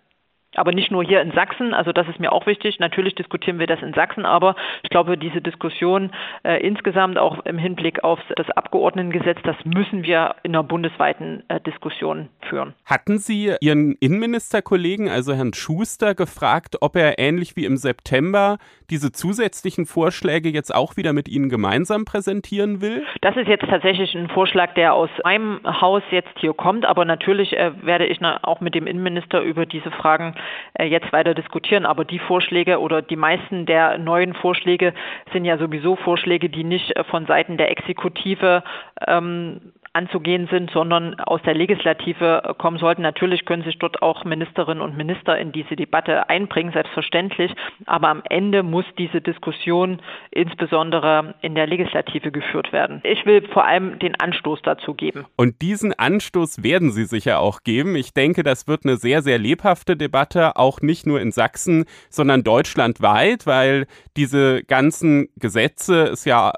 Aber 0.54 0.72
nicht 0.72 0.90
nur 0.90 1.02
hier 1.02 1.20
in 1.20 1.32
Sachsen, 1.32 1.72
also 1.74 1.92
das 1.92 2.08
ist 2.08 2.20
mir 2.20 2.32
auch 2.32 2.46
wichtig. 2.46 2.78
Natürlich 2.78 3.14
diskutieren 3.14 3.58
wir 3.58 3.66
das 3.66 3.80
in 3.82 3.94
Sachsen, 3.94 4.26
aber 4.26 4.54
ich 4.82 4.90
glaube, 4.90 5.16
diese 5.16 5.40
Diskussion 5.40 6.10
äh, 6.44 6.60
insgesamt 6.66 7.18
auch 7.18 7.44
im 7.46 7.58
Hinblick 7.58 8.04
auf 8.04 8.18
das 8.36 8.50
Abgeordnetengesetz, 8.50 9.38
das 9.44 9.56
müssen 9.64 10.02
wir 10.02 10.34
in 10.42 10.54
einer 10.54 10.62
bundesweiten 10.62 11.42
äh, 11.48 11.60
Diskussion 11.60 12.28
führen. 12.48 12.74
Hatten 12.84 13.18
Sie 13.18 13.54
Ihren 13.60 13.96
Innenministerkollegen, 14.00 15.08
also 15.08 15.34
Herrn 15.34 15.54
Schuster, 15.54 16.14
gefragt, 16.14 16.76
ob 16.80 16.96
er 16.96 17.18
ähnlich 17.18 17.56
wie 17.56 17.64
im 17.64 17.76
September 17.76 18.58
diese 18.90 19.12
zusätzlichen 19.12 19.86
Vorschläge 19.86 20.50
jetzt 20.50 20.74
auch 20.74 20.96
wieder 20.96 21.12
mit 21.12 21.28
Ihnen 21.28 21.48
gemeinsam 21.48 22.04
präsentieren 22.04 22.80
will? 22.80 23.04
Das 23.22 23.36
ist 23.36 23.48
jetzt 23.48 23.66
tatsächlich 23.68 24.14
ein 24.14 24.28
Vorschlag, 24.28 24.74
der 24.74 24.94
aus 24.94 25.10
meinem 25.24 25.60
Haus 25.64 26.02
jetzt 26.10 26.38
hier 26.38 26.52
kommt, 26.52 26.84
aber 26.84 27.04
natürlich 27.04 27.56
äh, 27.56 27.72
werde 27.82 28.06
ich 28.06 28.22
auch 28.42 28.60
mit 28.60 28.74
dem 28.74 28.86
Innenminister 28.86 29.40
über 29.40 29.66
diese 29.66 29.90
Fragen 29.90 30.34
jetzt 30.82 31.12
weiter 31.12 31.34
diskutieren. 31.34 31.86
Aber 31.86 32.04
die 32.04 32.18
Vorschläge 32.18 32.80
oder 32.80 33.02
die 33.02 33.16
meisten 33.16 33.66
der 33.66 33.98
neuen 33.98 34.34
Vorschläge 34.34 34.94
sind 35.32 35.44
ja 35.44 35.58
sowieso 35.58 35.96
Vorschläge, 35.96 36.48
die 36.48 36.64
nicht 36.64 36.96
äh, 36.96 37.04
von 37.04 37.26
Seiten 37.26 37.56
der 37.56 37.70
Exekutive 37.70 38.62
ähm, 39.06 39.72
anzugehen 39.94 40.48
sind, 40.50 40.70
sondern 40.70 41.18
aus 41.20 41.42
der 41.42 41.54
Legislative 41.54 42.54
kommen 42.58 42.78
sollten. 42.78 43.02
Natürlich 43.02 43.44
können 43.44 43.62
sich 43.62 43.78
dort 43.78 44.02
auch 44.02 44.24
Ministerinnen 44.24 44.82
und 44.82 44.96
Minister 44.96 45.38
in 45.38 45.52
diese 45.52 45.76
Debatte 45.76 46.28
einbringen, 46.30 46.72
selbstverständlich. 46.72 47.52
Aber 47.86 48.08
am 48.08 48.22
Ende 48.28 48.62
muss 48.62 48.86
diese 48.96 49.20
Diskussion 49.20 50.00
insbesondere 50.30 51.34
in 51.42 51.54
der 51.54 51.66
Legislative 51.66 52.32
geführt 52.32 52.72
werden. 52.72 53.00
Ich 53.04 53.26
will 53.26 53.46
vor 53.48 53.66
allem 53.66 53.98
den 53.98 54.18
Anstoß 54.18 54.60
dazu 54.62 54.94
geben. 54.94 55.26
Und 55.36 55.60
diesen 55.60 55.92
Anstoß 55.92 56.62
werden 56.62 56.90
Sie 56.90 57.04
sicher 57.04 57.40
auch 57.40 57.60
geben. 57.62 57.94
Ich 57.94 58.14
denke, 58.14 58.42
das 58.42 58.66
wird 58.68 58.84
eine 58.84 58.96
sehr, 58.96 59.22
sehr 59.22 59.38
lebhafte 59.38 59.96
Debatte, 59.96 60.56
auch 60.56 60.80
nicht 60.80 61.06
nur 61.06 61.20
in 61.20 61.32
Sachsen, 61.32 61.84
sondern 62.08 62.44
deutschlandweit, 62.44 63.46
weil 63.46 63.86
diese 64.16 64.64
ganzen 64.64 65.28
Gesetze 65.36 66.04
es 66.04 66.24
ja 66.24 66.52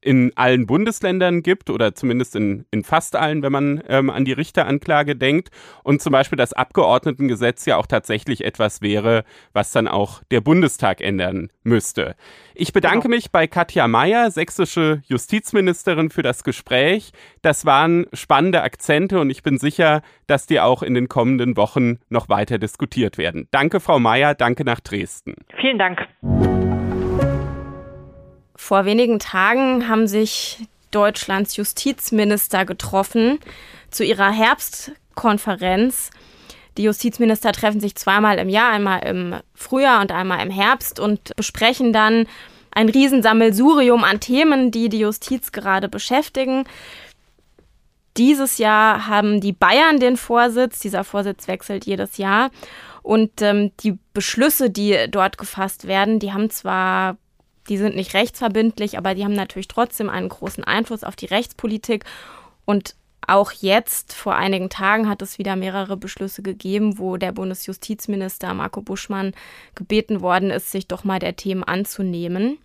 in 0.00 0.32
allen 0.36 0.66
Bundesländern 0.66 1.42
gibt 1.42 1.70
oder 1.70 1.94
zumindest 1.94 2.36
in, 2.36 2.66
in 2.70 2.84
fast 2.84 3.16
allen, 3.16 3.42
wenn 3.42 3.52
man 3.52 3.82
ähm, 3.88 4.10
an 4.10 4.24
die 4.24 4.32
Richteranklage 4.32 5.16
denkt 5.16 5.50
und 5.82 6.02
zum 6.02 6.12
Beispiel 6.12 6.36
das 6.36 6.52
Abgeordnetengesetz 6.52 7.64
ja 7.66 7.76
auch 7.76 7.86
tatsächlich 7.86 8.44
etwas 8.44 8.82
wäre, 8.82 9.24
was 9.52 9.72
dann 9.72 9.88
auch 9.88 10.22
der 10.30 10.40
Bundestag 10.40 11.00
ändern 11.00 11.50
müsste. 11.62 12.14
Ich 12.54 12.72
bedanke 12.72 13.08
genau. 13.08 13.16
mich 13.16 13.32
bei 13.32 13.46
Katja 13.46 13.88
Mayer, 13.88 14.30
sächsische 14.30 15.02
Justizministerin, 15.06 16.10
für 16.10 16.22
das 16.22 16.44
Gespräch. 16.44 17.12
Das 17.42 17.66
waren 17.66 18.06
spannende 18.12 18.62
Akzente 18.62 19.20
und 19.20 19.30
ich 19.30 19.42
bin 19.42 19.58
sicher, 19.58 20.02
dass 20.26 20.46
die 20.46 20.60
auch 20.60 20.82
in 20.82 20.94
den 20.94 21.08
kommenden 21.08 21.56
Wochen 21.56 21.98
noch 22.08 22.28
weiter 22.28 22.58
diskutiert 22.58 23.18
werden. 23.18 23.48
Danke, 23.50 23.80
Frau 23.80 23.98
Mayer, 23.98 24.34
danke 24.34 24.64
nach 24.64 24.80
Dresden. 24.80 25.34
Vielen 25.60 25.78
Dank. 25.78 26.53
Vor 28.64 28.86
wenigen 28.86 29.18
Tagen 29.18 29.90
haben 29.90 30.06
sich 30.06 30.66
Deutschlands 30.90 31.54
Justizminister 31.56 32.64
getroffen 32.64 33.38
zu 33.90 34.04
ihrer 34.04 34.30
Herbstkonferenz. 34.30 36.08
Die 36.78 36.84
Justizminister 36.84 37.52
treffen 37.52 37.78
sich 37.78 37.94
zweimal 37.94 38.38
im 38.38 38.48
Jahr, 38.48 38.72
einmal 38.72 39.04
im 39.06 39.34
Frühjahr 39.52 40.00
und 40.00 40.12
einmal 40.12 40.42
im 40.42 40.50
Herbst 40.50 40.98
und 40.98 41.36
besprechen 41.36 41.92
dann 41.92 42.26
ein 42.70 42.88
Riesensammelsurium 42.88 44.02
an 44.02 44.20
Themen, 44.20 44.70
die 44.70 44.88
die 44.88 45.00
Justiz 45.00 45.52
gerade 45.52 45.90
beschäftigen. 45.90 46.64
Dieses 48.16 48.56
Jahr 48.56 49.06
haben 49.06 49.42
die 49.42 49.52
Bayern 49.52 50.00
den 50.00 50.16
Vorsitz. 50.16 50.78
Dieser 50.78 51.04
Vorsitz 51.04 51.48
wechselt 51.48 51.84
jedes 51.84 52.16
Jahr. 52.16 52.50
Und 53.02 53.42
ähm, 53.42 53.72
die 53.80 53.98
Beschlüsse, 54.14 54.70
die 54.70 54.96
dort 55.10 55.36
gefasst 55.36 55.86
werden, 55.86 56.18
die 56.18 56.32
haben 56.32 56.48
zwar 56.48 57.18
die 57.68 57.78
sind 57.78 57.96
nicht 57.96 58.14
rechtsverbindlich, 58.14 58.98
aber 58.98 59.14
die 59.14 59.24
haben 59.24 59.34
natürlich 59.34 59.68
trotzdem 59.68 60.10
einen 60.10 60.28
großen 60.28 60.64
Einfluss 60.64 61.04
auf 61.04 61.16
die 61.16 61.26
Rechtspolitik. 61.26 62.04
Und 62.64 62.94
auch 63.26 63.52
jetzt, 63.52 64.12
vor 64.12 64.34
einigen 64.34 64.68
Tagen, 64.68 65.08
hat 65.08 65.22
es 65.22 65.38
wieder 65.38 65.56
mehrere 65.56 65.96
Beschlüsse 65.96 66.42
gegeben, 66.42 66.98
wo 66.98 67.16
der 67.16 67.32
Bundesjustizminister 67.32 68.52
Marco 68.52 68.82
Buschmann 68.82 69.32
gebeten 69.74 70.20
worden 70.20 70.50
ist, 70.50 70.70
sich 70.70 70.88
doch 70.88 71.04
mal 71.04 71.18
der 71.18 71.36
Themen 71.36 71.64
anzunehmen. 71.64 72.58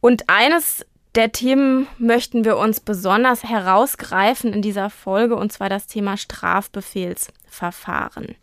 Und 0.00 0.28
eines 0.28 0.86
der 1.14 1.32
Themen 1.32 1.88
möchten 1.98 2.44
wir 2.44 2.56
uns 2.56 2.80
besonders 2.80 3.44
herausgreifen 3.44 4.52
in 4.52 4.62
dieser 4.62 4.90
Folge, 4.90 5.36
und 5.36 5.52
zwar 5.52 5.68
das 5.68 5.86
Thema 5.86 6.16
Strafbefehlsverfahren. 6.16 8.34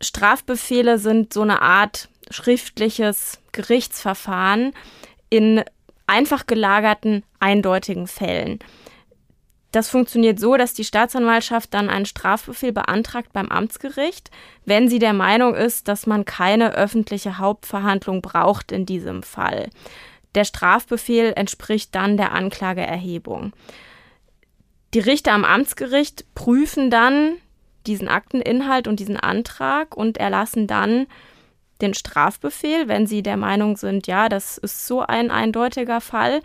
Strafbefehle 0.00 0.98
sind 0.98 1.32
so 1.32 1.42
eine 1.42 1.62
Art 1.62 2.08
schriftliches 2.30 3.38
Gerichtsverfahren 3.52 4.72
in 5.30 5.62
einfach 6.06 6.46
gelagerten, 6.46 7.22
eindeutigen 7.40 8.06
Fällen. 8.06 8.58
Das 9.72 9.88
funktioniert 9.88 10.38
so, 10.38 10.56
dass 10.56 10.72
die 10.72 10.84
Staatsanwaltschaft 10.84 11.74
dann 11.74 11.90
einen 11.90 12.06
Strafbefehl 12.06 12.72
beantragt 12.72 13.32
beim 13.32 13.48
Amtsgericht, 13.48 14.30
wenn 14.64 14.88
sie 14.88 15.00
der 15.00 15.12
Meinung 15.14 15.54
ist, 15.56 15.88
dass 15.88 16.06
man 16.06 16.24
keine 16.24 16.74
öffentliche 16.74 17.38
Hauptverhandlung 17.38 18.22
braucht 18.22 18.70
in 18.70 18.86
diesem 18.86 19.24
Fall. 19.24 19.70
Der 20.36 20.44
Strafbefehl 20.44 21.32
entspricht 21.34 21.92
dann 21.94 22.16
der 22.16 22.32
Anklageerhebung. 22.32 23.52
Die 24.94 25.00
Richter 25.00 25.32
am 25.32 25.44
Amtsgericht 25.44 26.24
prüfen 26.36 26.88
dann 26.88 27.38
diesen 27.86 28.08
Akteninhalt 28.08 28.88
und 28.88 29.00
diesen 29.00 29.18
Antrag 29.18 29.96
und 29.96 30.18
erlassen 30.18 30.66
dann 30.66 31.06
den 31.80 31.94
Strafbefehl, 31.94 32.88
wenn 32.88 33.06
sie 33.06 33.22
der 33.22 33.36
Meinung 33.36 33.76
sind, 33.76 34.06
ja, 34.06 34.28
das 34.28 34.58
ist 34.58 34.86
so 34.86 35.00
ein 35.00 35.30
eindeutiger 35.30 36.00
Fall. 36.00 36.40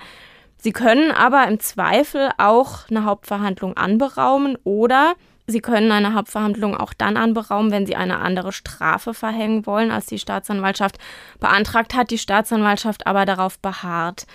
Sie 0.57 0.71
können 0.71 1.11
aber 1.11 1.47
im 1.47 1.59
Zweifel 1.59 2.31
auch 2.37 2.89
eine 2.89 3.05
Hauptverhandlung 3.05 3.77
anberaumen 3.77 4.57
oder 4.63 5.15
Sie 5.49 5.61
können 5.61 5.91
eine 5.91 6.13
Hauptverhandlung 6.13 6.77
auch 6.77 6.93
dann 6.93 7.17
anberaumen, 7.17 7.71
wenn 7.71 7.87
Sie 7.87 7.95
eine 7.95 8.19
andere 8.19 8.53
Strafe 8.53 9.15
verhängen 9.15 9.65
wollen, 9.65 9.89
als 9.89 10.05
die 10.05 10.19
Staatsanwaltschaft 10.19 10.99
beantragt 11.39 11.95
hat, 11.95 12.11
die 12.11 12.19
Staatsanwaltschaft 12.19 13.07
aber 13.07 13.25
darauf 13.25 13.57
beharrt. 13.57 14.27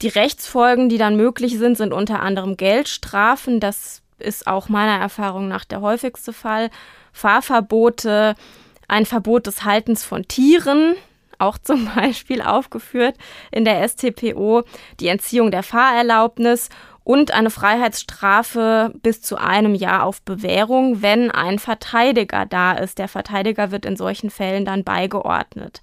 Die 0.00 0.08
Rechtsfolgen, 0.08 0.88
die 0.88 0.98
dann 0.98 1.16
möglich 1.16 1.58
sind, 1.58 1.76
sind 1.76 1.92
unter 1.92 2.20
anderem 2.20 2.56
Geldstrafen. 2.56 3.58
Das 3.58 4.02
ist 4.18 4.46
auch 4.46 4.68
meiner 4.68 5.00
Erfahrung 5.00 5.48
nach 5.48 5.64
der 5.64 5.80
häufigste 5.80 6.32
Fall. 6.32 6.70
Fahrverbote, 7.12 8.34
ein 8.88 9.06
Verbot 9.06 9.46
des 9.46 9.64
Haltens 9.64 10.04
von 10.04 10.26
Tieren, 10.26 10.94
auch 11.38 11.58
zum 11.62 11.90
Beispiel 11.94 12.42
aufgeführt 12.42 13.16
in 13.50 13.64
der 13.64 13.86
STPO, 13.86 14.64
die 15.00 15.08
Entziehung 15.08 15.50
der 15.50 15.62
Fahrerlaubnis 15.62 16.68
und 17.04 17.30
eine 17.30 17.48
Freiheitsstrafe 17.48 18.92
bis 19.02 19.22
zu 19.22 19.36
einem 19.36 19.74
Jahr 19.74 20.04
auf 20.04 20.20
Bewährung, 20.22 21.00
wenn 21.00 21.30
ein 21.30 21.58
Verteidiger 21.58 22.44
da 22.44 22.72
ist. 22.72 22.98
Der 22.98 23.08
Verteidiger 23.08 23.70
wird 23.70 23.86
in 23.86 23.96
solchen 23.96 24.28
Fällen 24.28 24.66
dann 24.66 24.84
beigeordnet. 24.84 25.80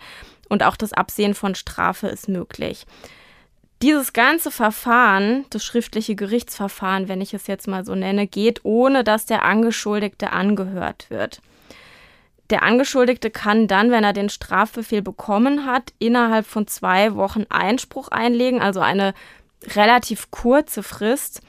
Und 0.49 0.61
auch 0.61 0.75
das 0.75 0.93
Absehen 0.93 1.33
von 1.33 1.55
Strafe 1.55 2.07
ist 2.07 2.29
möglich. 2.29 2.85
Dieses 3.81 4.13
ganze 4.13 4.51
Verfahren, 4.51 5.45
das 5.49 5.63
schriftliche 5.63 6.15
Gerichtsverfahren, 6.15 7.07
wenn 7.07 7.21
ich 7.21 7.33
es 7.33 7.47
jetzt 7.47 7.67
mal 7.67 7.85
so 7.85 7.93
nenne, 7.93 8.25
geht, 8.25 8.63
ohne 8.63 9.03
dass 9.03 9.25
der 9.25 9.43
Angeschuldigte 9.43 10.31
angehört 10.31 11.07
wird. 11.09 11.41
Der 12.51 12.63
Angeschuldigte 12.63 13.31
kann 13.31 13.67
dann, 13.67 13.91
wenn 13.91 14.03
er 14.03 14.13
den 14.13 14.29
Strafbefehl 14.29 15.01
bekommen 15.01 15.65
hat, 15.65 15.93
innerhalb 15.99 16.45
von 16.45 16.67
zwei 16.67 17.15
Wochen 17.15 17.45
Einspruch 17.49 18.09
einlegen, 18.09 18.61
also 18.61 18.79
eine 18.79 19.13
relativ 19.75 20.31
kurze 20.31 20.83
Frist. 20.83 21.41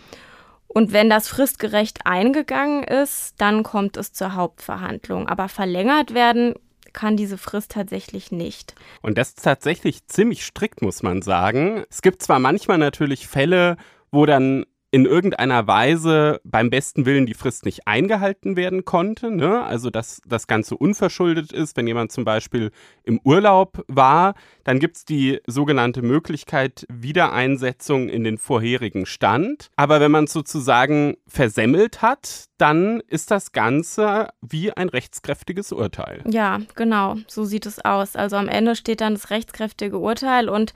Und 0.68 0.92
wenn 0.92 1.08
das 1.08 1.28
fristgerecht 1.28 2.00
eingegangen 2.04 2.82
ist, 2.82 3.34
dann 3.38 3.62
kommt 3.62 3.96
es 3.96 4.12
zur 4.12 4.34
Hauptverhandlung. 4.34 5.28
Aber 5.28 5.48
verlängert 5.48 6.12
werden 6.12 6.54
kann 6.96 7.16
diese 7.16 7.38
Frist 7.38 7.70
tatsächlich 7.70 8.32
nicht. 8.32 8.74
Und 9.02 9.18
das 9.18 9.28
ist 9.28 9.44
tatsächlich 9.44 10.06
ziemlich 10.08 10.44
strikt, 10.44 10.82
muss 10.82 11.04
man 11.04 11.22
sagen. 11.22 11.84
Es 11.90 12.02
gibt 12.02 12.22
zwar 12.22 12.40
manchmal 12.40 12.78
natürlich 12.78 13.28
Fälle, 13.28 13.76
wo 14.10 14.26
dann 14.26 14.64
in 14.90 15.04
irgendeiner 15.04 15.66
Weise 15.66 16.40
beim 16.44 16.70
besten 16.70 17.06
Willen 17.06 17.26
die 17.26 17.34
Frist 17.34 17.64
nicht 17.64 17.86
eingehalten 17.86 18.56
werden 18.56 18.84
konnte. 18.84 19.30
Ne? 19.30 19.62
Also 19.62 19.90
dass 19.90 20.20
das 20.26 20.46
Ganze 20.46 20.76
unverschuldet 20.76 21.52
ist, 21.52 21.76
wenn 21.76 21.86
jemand 21.86 22.12
zum 22.12 22.24
Beispiel 22.24 22.70
im 23.02 23.20
Urlaub 23.24 23.84
war, 23.88 24.34
dann 24.64 24.78
gibt 24.78 24.96
es 24.96 25.04
die 25.04 25.40
sogenannte 25.46 26.02
Möglichkeit 26.02 26.86
Wiedereinsetzung 26.88 28.08
in 28.08 28.24
den 28.24 28.38
vorherigen 28.38 29.06
Stand. 29.06 29.70
Aber 29.76 30.00
wenn 30.00 30.10
man 30.10 30.28
sozusagen 30.28 31.16
versemmelt 31.26 32.02
hat, 32.02 32.46
dann 32.58 33.00
ist 33.08 33.30
das 33.30 33.52
Ganze 33.52 34.28
wie 34.40 34.72
ein 34.72 34.88
rechtskräftiges 34.88 35.72
Urteil. 35.72 36.22
Ja, 36.28 36.60
genau, 36.74 37.16
so 37.26 37.44
sieht 37.44 37.66
es 37.66 37.84
aus. 37.84 38.16
Also 38.16 38.36
am 38.36 38.48
Ende 38.48 38.76
steht 38.76 39.00
dann 39.00 39.14
das 39.14 39.30
rechtskräftige 39.30 39.98
Urteil 39.98 40.48
und 40.48 40.72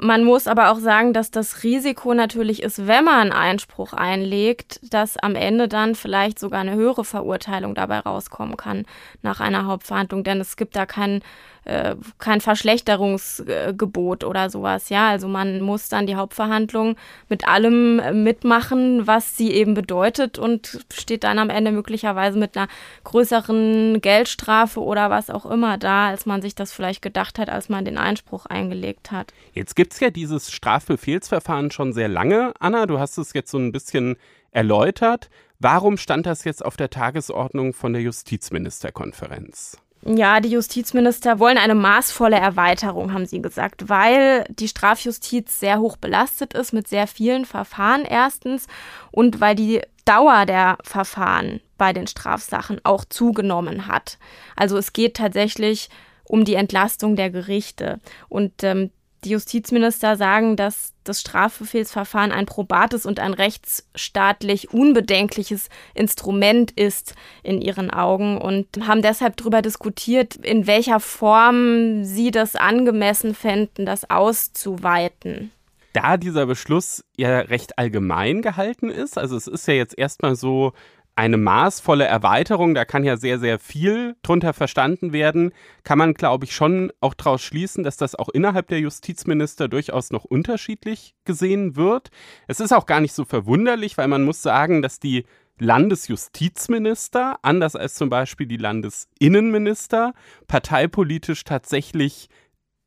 Man 0.00 0.22
muss 0.22 0.46
aber 0.46 0.70
auch 0.70 0.78
sagen, 0.78 1.12
dass 1.12 1.32
das 1.32 1.64
Risiko 1.64 2.14
natürlich 2.14 2.62
ist, 2.62 2.86
wenn 2.86 3.04
man 3.04 3.32
Einspruch 3.32 3.92
einlegt, 3.92 4.78
dass 4.92 5.16
am 5.16 5.34
Ende 5.34 5.66
dann 5.66 5.96
vielleicht 5.96 6.38
sogar 6.38 6.60
eine 6.60 6.76
höhere 6.76 7.04
Verurteilung 7.04 7.74
dabei 7.74 7.98
rauskommen 7.98 8.56
kann 8.56 8.86
nach 9.22 9.40
einer 9.40 9.66
Hauptverhandlung, 9.66 10.22
denn 10.22 10.40
es 10.40 10.56
gibt 10.56 10.76
da 10.76 10.86
keinen 10.86 11.20
äh, 11.64 11.96
kein 12.18 12.40
Verschlechterungsgebot 12.40 14.24
oder 14.24 14.50
sowas. 14.50 14.88
Ja, 14.88 15.08
also 15.08 15.28
man 15.28 15.60
muss 15.60 15.88
dann 15.88 16.06
die 16.06 16.16
Hauptverhandlung 16.16 16.96
mit 17.28 17.46
allem 17.46 17.98
äh, 17.98 18.12
mitmachen, 18.12 19.06
was 19.06 19.36
sie 19.36 19.52
eben 19.52 19.74
bedeutet 19.74 20.38
und 20.38 20.84
steht 20.92 21.24
dann 21.24 21.38
am 21.38 21.50
Ende 21.50 21.72
möglicherweise 21.72 22.38
mit 22.38 22.56
einer 22.56 22.68
größeren 23.04 24.00
Geldstrafe 24.00 24.80
oder 24.80 25.10
was 25.10 25.30
auch 25.30 25.46
immer 25.46 25.78
da, 25.78 26.08
als 26.08 26.26
man 26.26 26.42
sich 26.42 26.54
das 26.54 26.72
vielleicht 26.72 27.02
gedacht 27.02 27.38
hat, 27.38 27.50
als 27.50 27.68
man 27.68 27.84
den 27.84 27.98
Einspruch 27.98 28.46
eingelegt 28.46 29.10
hat. 29.10 29.32
Jetzt 29.52 29.76
gibt 29.76 29.92
es 29.92 30.00
ja 30.00 30.10
dieses 30.10 30.50
Strafbefehlsverfahren 30.52 31.70
schon 31.70 31.92
sehr 31.92 32.08
lange. 32.08 32.52
Anna, 32.58 32.86
du 32.86 32.98
hast 32.98 33.18
es 33.18 33.32
jetzt 33.32 33.50
so 33.50 33.58
ein 33.58 33.72
bisschen 33.72 34.16
erläutert. 34.50 35.30
Warum 35.58 35.96
stand 35.96 36.26
das 36.26 36.44
jetzt 36.44 36.64
auf 36.64 36.76
der 36.76 36.90
Tagesordnung 36.90 37.72
von 37.72 37.92
der 37.92 38.02
Justizministerkonferenz? 38.02 39.76
Ja, 40.16 40.40
die 40.40 40.48
Justizminister 40.48 41.38
wollen 41.38 41.58
eine 41.58 41.74
maßvolle 41.74 42.36
Erweiterung, 42.36 43.12
haben 43.12 43.26
sie 43.26 43.42
gesagt, 43.42 43.90
weil 43.90 44.46
die 44.48 44.68
Strafjustiz 44.68 45.60
sehr 45.60 45.80
hoch 45.80 45.98
belastet 45.98 46.54
ist 46.54 46.72
mit 46.72 46.88
sehr 46.88 47.06
vielen 47.06 47.44
Verfahren 47.44 48.06
erstens 48.06 48.68
und 49.10 49.42
weil 49.42 49.54
die 49.54 49.82
Dauer 50.06 50.46
der 50.46 50.78
Verfahren 50.82 51.60
bei 51.76 51.92
den 51.92 52.06
Strafsachen 52.06 52.80
auch 52.84 53.04
zugenommen 53.04 53.86
hat. 53.86 54.16
Also 54.56 54.78
es 54.78 54.94
geht 54.94 55.18
tatsächlich 55.18 55.90
um 56.24 56.46
die 56.46 56.54
Entlastung 56.54 57.14
der 57.14 57.28
Gerichte. 57.28 58.00
Und 58.30 58.62
ähm, 58.62 58.90
die 59.24 59.30
Justizminister 59.30 60.16
sagen, 60.16 60.56
dass 60.56 60.92
das 61.04 61.20
Strafbefehlsverfahren 61.20 62.32
ein 62.32 62.46
probates 62.46 63.06
und 63.06 63.18
ein 63.20 63.34
rechtsstaatlich 63.34 64.72
unbedenkliches 64.72 65.68
Instrument 65.94 66.70
ist 66.72 67.14
in 67.42 67.60
ihren 67.60 67.90
Augen 67.90 68.38
und 68.38 68.86
haben 68.86 69.02
deshalb 69.02 69.36
darüber 69.36 69.62
diskutiert, 69.62 70.36
in 70.36 70.66
welcher 70.66 71.00
Form 71.00 72.04
sie 72.04 72.30
das 72.30 72.56
angemessen 72.56 73.34
fänden, 73.34 73.86
das 73.86 74.08
auszuweiten. 74.08 75.50
Da 75.94 76.16
dieser 76.16 76.46
Beschluss 76.46 77.02
ja 77.16 77.40
recht 77.40 77.78
allgemein 77.78 78.42
gehalten 78.42 78.90
ist, 78.90 79.18
also 79.18 79.36
es 79.36 79.46
ist 79.46 79.66
ja 79.66 79.74
jetzt 79.74 79.98
erstmal 79.98 80.36
so, 80.36 80.72
eine 81.18 81.36
maßvolle 81.36 82.04
Erweiterung, 82.04 82.76
da 82.76 82.84
kann 82.84 83.02
ja 83.02 83.16
sehr, 83.16 83.40
sehr 83.40 83.58
viel 83.58 84.14
drunter 84.22 84.52
verstanden 84.52 85.12
werden, 85.12 85.52
kann 85.82 85.98
man, 85.98 86.14
glaube 86.14 86.44
ich, 86.44 86.54
schon 86.54 86.92
auch 87.00 87.12
daraus 87.12 87.42
schließen, 87.42 87.82
dass 87.82 87.96
das 87.96 88.14
auch 88.14 88.28
innerhalb 88.28 88.68
der 88.68 88.78
Justizminister 88.78 89.66
durchaus 89.66 90.12
noch 90.12 90.24
unterschiedlich 90.24 91.16
gesehen 91.24 91.74
wird. 91.74 92.10
Es 92.46 92.60
ist 92.60 92.72
auch 92.72 92.86
gar 92.86 93.00
nicht 93.00 93.14
so 93.14 93.24
verwunderlich, 93.24 93.98
weil 93.98 94.06
man 94.06 94.22
muss 94.22 94.42
sagen, 94.42 94.80
dass 94.80 95.00
die 95.00 95.24
Landesjustizminister, 95.58 97.40
anders 97.42 97.74
als 97.74 97.94
zum 97.94 98.10
Beispiel 98.10 98.46
die 98.46 98.56
Landesinnenminister, 98.56 100.14
parteipolitisch 100.46 101.42
tatsächlich, 101.42 102.28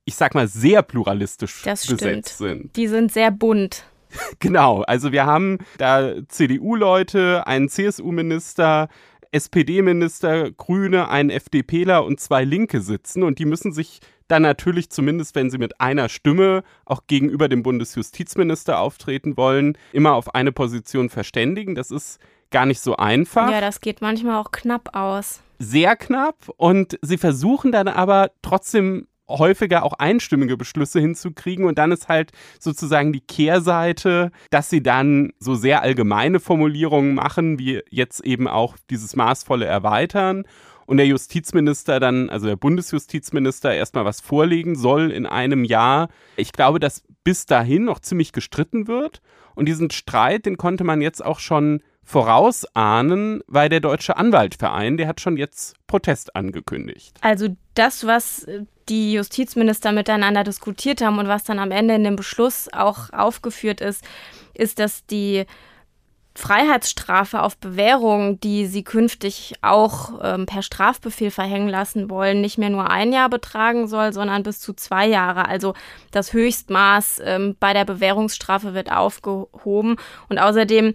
ich 0.05 0.15
sag 0.15 0.36
mal, 0.36 0.47
sehr 0.47 0.84
pluralistisch 0.84 1.63
das 1.63 1.86
besetzt 1.86 2.36
stimmt. 2.36 2.61
sind. 2.61 2.75
Die 2.77 2.88
sind 2.88 3.11
sehr 3.11 3.29
bunt. 3.29 3.84
Genau, 4.39 4.82
also 4.82 5.12
wir 5.12 5.26
haben 5.26 5.59
da 5.78 6.14
CDU-Leute, 6.28 7.45
einen 7.47 7.70
CSU-Minister, 7.70 8.89
SPD-Minister, 9.32 10.51
Grüne, 10.51 11.09
einen 11.09 11.30
FDPler 11.30 12.03
und 12.03 12.20
zwei 12.20 12.43
Linke 12.43 12.82
sitzen 12.82 13.24
und 13.24 13.39
die 13.39 13.45
müssen 13.45 13.72
sich 13.72 13.99
dann 14.28 14.43
natürlich 14.43 14.89
zumindest, 14.89 15.36
wenn 15.36 15.49
sie 15.49 15.57
mit 15.57 15.82
einer 15.82 16.09
Stimme 16.09 16.64
auch 16.86 17.01
gegenüber 17.07 17.49
dem 17.49 17.64
Bundesjustizminister 17.64 18.80
auftreten 18.80 19.36
wollen, 19.36 19.78
immer 19.91 20.14
auf 20.14 20.36
eine 20.36 20.51
Position 20.51 21.09
verständigen. 21.09 21.76
Das 21.76 21.91
ist 21.91 22.20
gar 22.49 22.66
nicht 22.66 22.80
so 22.80 22.95
einfach. 22.95 23.51
Ja, 23.51 23.62
das 23.62 23.82
geht 23.82 24.01
manchmal 24.01 24.39
auch 24.39 24.51
knapp 24.51 24.95
aus. 24.95 25.41
Sehr 25.59 25.95
knapp 25.95 26.49
und 26.57 26.97
sie 27.01 27.18
versuchen 27.18 27.72
dann 27.72 27.88
aber 27.88 28.32
trotzdem 28.41 29.07
häufiger 29.39 29.84
auch 29.84 29.93
einstimmige 29.93 30.57
Beschlüsse 30.57 30.99
hinzukriegen. 30.99 31.65
Und 31.65 31.77
dann 31.77 31.91
ist 31.91 32.07
halt 32.07 32.32
sozusagen 32.59 33.13
die 33.13 33.21
Kehrseite, 33.21 34.32
dass 34.49 34.69
sie 34.69 34.84
dann 34.84 35.34
so 35.39 35.55
sehr 35.55 35.82
allgemeine 35.82 36.39
Formulierungen 36.39 37.15
machen, 37.15 37.59
wie 37.59 37.82
jetzt 37.89 38.21
eben 38.21 38.47
auch 38.47 38.75
dieses 38.89 39.15
maßvolle 39.15 39.65
Erweitern. 39.65 40.43
Und 40.86 40.97
der 40.97 41.07
Justizminister 41.07 41.99
dann, 41.99 42.29
also 42.29 42.47
der 42.47 42.57
Bundesjustizminister, 42.57 43.73
erstmal 43.73 44.03
was 44.03 44.19
vorlegen 44.19 44.75
soll 44.75 45.11
in 45.11 45.25
einem 45.25 45.63
Jahr. 45.63 46.09
Ich 46.36 46.51
glaube, 46.51 46.79
dass 46.79 47.03
bis 47.23 47.45
dahin 47.45 47.86
noch 47.86 47.99
ziemlich 47.99 48.34
gestritten 48.34 48.88
wird. 48.88 49.21
Und 49.55 49.65
diesen 49.65 49.91
Streit, 49.91 50.45
den 50.45 50.57
konnte 50.57 50.84
man 50.84 51.01
jetzt 51.01 51.23
auch 51.23 51.39
schon 51.39 51.82
vorausahnen, 52.03 53.41
weil 53.47 53.69
der 53.69 53.79
Deutsche 53.79 54.17
Anwaltverein, 54.17 54.97
der 54.97 55.07
hat 55.07 55.21
schon 55.21 55.38
jetzt 55.38 55.75
Protest 55.88 56.36
angekündigt. 56.36 57.17
Also 57.21 57.55
das, 57.73 58.05
was 58.05 58.47
die 58.92 59.14
Justizminister 59.14 59.94
miteinander 59.94 60.44
diskutiert 60.44 61.02
haben 61.02 61.18
und 61.18 61.30
was 61.30 61.46
dann 61.46 61.60
am 61.60 61.72
Ende 61.72 61.96
in 61.96 62.04
dem 62.04 62.18
Beschluss 62.18 62.68
auch 62.74 63.12
aufgeführt 63.14 63.80
ist, 63.80 64.04
ist, 64.54 64.80
dass 64.80 65.06
die 65.06 65.46
Freiheitsstrafe 66.36 67.42
auf 67.42 67.58
Bewährung, 67.58 68.39
die 68.39 68.66
sie 68.66 68.84
künftig 68.84 69.54
auch 69.62 70.20
ähm, 70.22 70.46
per 70.46 70.62
Strafbefehl 70.62 71.32
verhängen 71.32 71.70
lassen 71.70 72.10
wollen, 72.10 72.42
nicht 72.42 72.58
mehr 72.58 72.70
nur 72.70 72.89
ein 72.89 73.14
Jahr 73.14 73.30
betragen 73.30 73.88
soll, 73.88 74.14
sondern 74.14 74.44
bis 74.44 74.60
zu 74.60 74.74
zwei 74.74 75.08
Jahre. 75.08 75.48
Also 75.48 75.74
das 76.12 76.34
Höchstmaß 76.34 77.22
ähm, 77.24 77.56
bei 77.60 77.74
der 77.74 77.86
Bewährungsstrafe 77.86 78.74
wird 78.74 78.92
aufgehoben. 78.92 79.98
Und 80.30 80.38
außerdem 80.39 80.94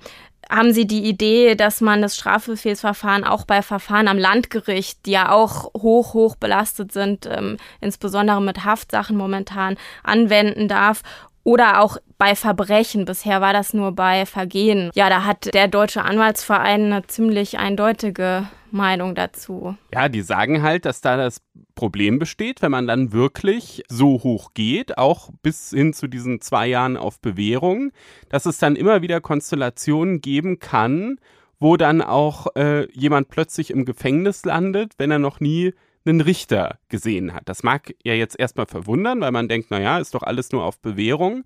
haben 0.51 0.73
Sie 0.73 0.87
die 0.87 1.05
Idee, 1.05 1.55
dass 1.55 1.81
man 1.81 2.03
das 2.03 2.17
Strafbefehlsverfahren 2.17 3.25
auch 3.25 3.45
bei 3.45 3.63
Verfahren 3.63 4.09
am 4.09 4.19
Landgericht, 4.19 5.07
die 5.07 5.13
ja 5.13 5.31
auch 5.33 5.73
hoch, 5.75 6.15
hoch 6.15 6.37
belastet 6.37 6.93
sind, 6.93 7.27
ähm, 7.27 7.57
insbesondere 7.81 8.41
mit 8.41 8.65
Haftsachen 8.65 9.17
momentan, 9.17 9.77
anwenden 10.03 10.69
darf 10.69 11.03
oder 11.47 11.81
auch 11.81 11.99
bei 12.19 12.35
Verbrechen. 12.35 13.05
Bisher 13.05 13.41
war 13.41 13.53
das 13.53 13.73
nur 13.73 13.93
bei 13.93 14.27
Vergehen. 14.27 14.91
Ja, 14.95 15.09
da 15.09 15.25
hat 15.25 15.55
der 15.55 15.69
Deutsche 15.69 16.03
Anwaltsverein 16.03 16.93
eine 16.93 17.07
ziemlich 17.07 17.59
eindeutige 17.59 18.49
Meinung 18.73 19.15
dazu. 19.15 19.77
Ja, 19.95 20.09
die 20.09 20.23
sagen 20.23 20.63
halt, 20.63 20.85
dass 20.85 21.01
da 21.01 21.17
das 21.17 21.41
Problem 21.77 22.19
besteht, 22.19 22.63
wenn 22.63 22.73
man 22.73 22.89
dann 22.89 23.13
wirklich 23.13 23.85
so 23.89 24.23
hoch 24.25 24.55
geht, 24.55 24.99
auch 24.99 25.31
bis 25.43 25.71
hin 25.71 25.93
zu 25.93 26.09
diesen 26.09 26.41
zwei 26.41 26.67
Jahren 26.67 26.97
auf 26.97 27.21
Bewährung, 27.21 27.93
dass 28.29 28.47
es 28.47 28.59
dann 28.59 28.75
immer 28.75 29.03
wieder 29.03 29.21
Konstellationen 29.21 30.21
geben 30.21 30.59
kann, 30.59 31.21
wo 31.61 31.77
dann 31.77 32.03
auch 32.03 32.49
äh, 32.57 32.91
jemand 32.93 33.29
plötzlich 33.29 33.71
im 33.71 33.85
Gefängnis 33.85 34.45
landet, 34.45 34.95
wenn 34.99 35.13
er 35.13 35.21
noch 35.21 35.39
nie 35.39 35.73
einen 36.05 36.21
Richter 36.21 36.79
gesehen 36.89 37.35
hat. 37.35 37.49
Das 37.49 37.63
mag 37.63 37.95
ja 38.03 38.15
jetzt 38.15 38.39
erstmal 38.39 38.67
verwundern, 38.67 39.21
weil 39.21 39.33
man 39.33 39.49
denkt, 39.49 39.71
naja, 39.71 39.99
ist 39.99 40.15
doch 40.15 40.23
alles 40.23 40.53
nur 40.53 40.65
auf 40.65 40.81
Bewährung. 40.81 41.45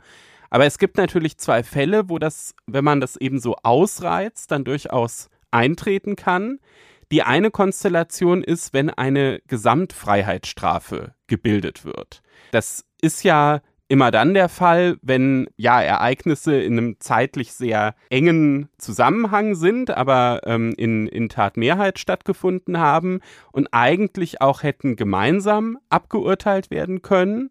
Aber 0.51 0.67
es 0.67 0.79
gibt 0.79 0.97
natürlich 0.97 1.39
zwei 1.39 1.63
Fälle, 1.63 2.09
wo 2.09 2.19
das, 2.19 2.55
wenn 2.67 2.85
man 2.85 3.01
das 3.01 3.17
eben 3.17 3.41
so 3.41 3.57
ausreizt, 3.63 4.51
dann 4.51 4.65
durchaus 4.65 5.29
eintreten 5.51 6.17
kann. 6.17 6.59
Die 7.13 7.23
eine 7.23 7.51
Konstellation 7.51 8.43
ist, 8.45 8.73
wenn 8.73 8.91
eine 8.91 9.41
Gesamtfreiheitsstrafe 9.49 11.15
gebildet 11.27 11.85
wird. 11.85 12.23
Das 12.53 12.85
ist 13.01 13.25
ja 13.25 13.63
immer 13.91 14.13
dann 14.13 14.35
der 14.35 14.49
Fall, 14.49 14.99
wenn 15.03 15.49
ja 15.57 15.83
Ereignisse 15.83 16.55
in 16.61 16.79
einem 16.79 17.01
zeitlich 17.01 17.53
sehr 17.53 17.97
engen 18.09 18.69
Zusammenhang 18.79 19.57
sind, 19.57 19.91
aber 19.91 20.43
ähm, 20.45 20.73
in, 20.77 21.09
in 21.09 21.29
Tatmehrheit 21.29 21.99
stattgefunden 21.99 22.79
haben 22.79 23.19
und 23.51 23.69
eigentlich 23.73 24.41
auch 24.41 24.63
hätten 24.63 24.95
gemeinsam 24.95 25.79
abgeurteilt 25.89 26.71
werden 26.71 27.03
können. 27.03 27.51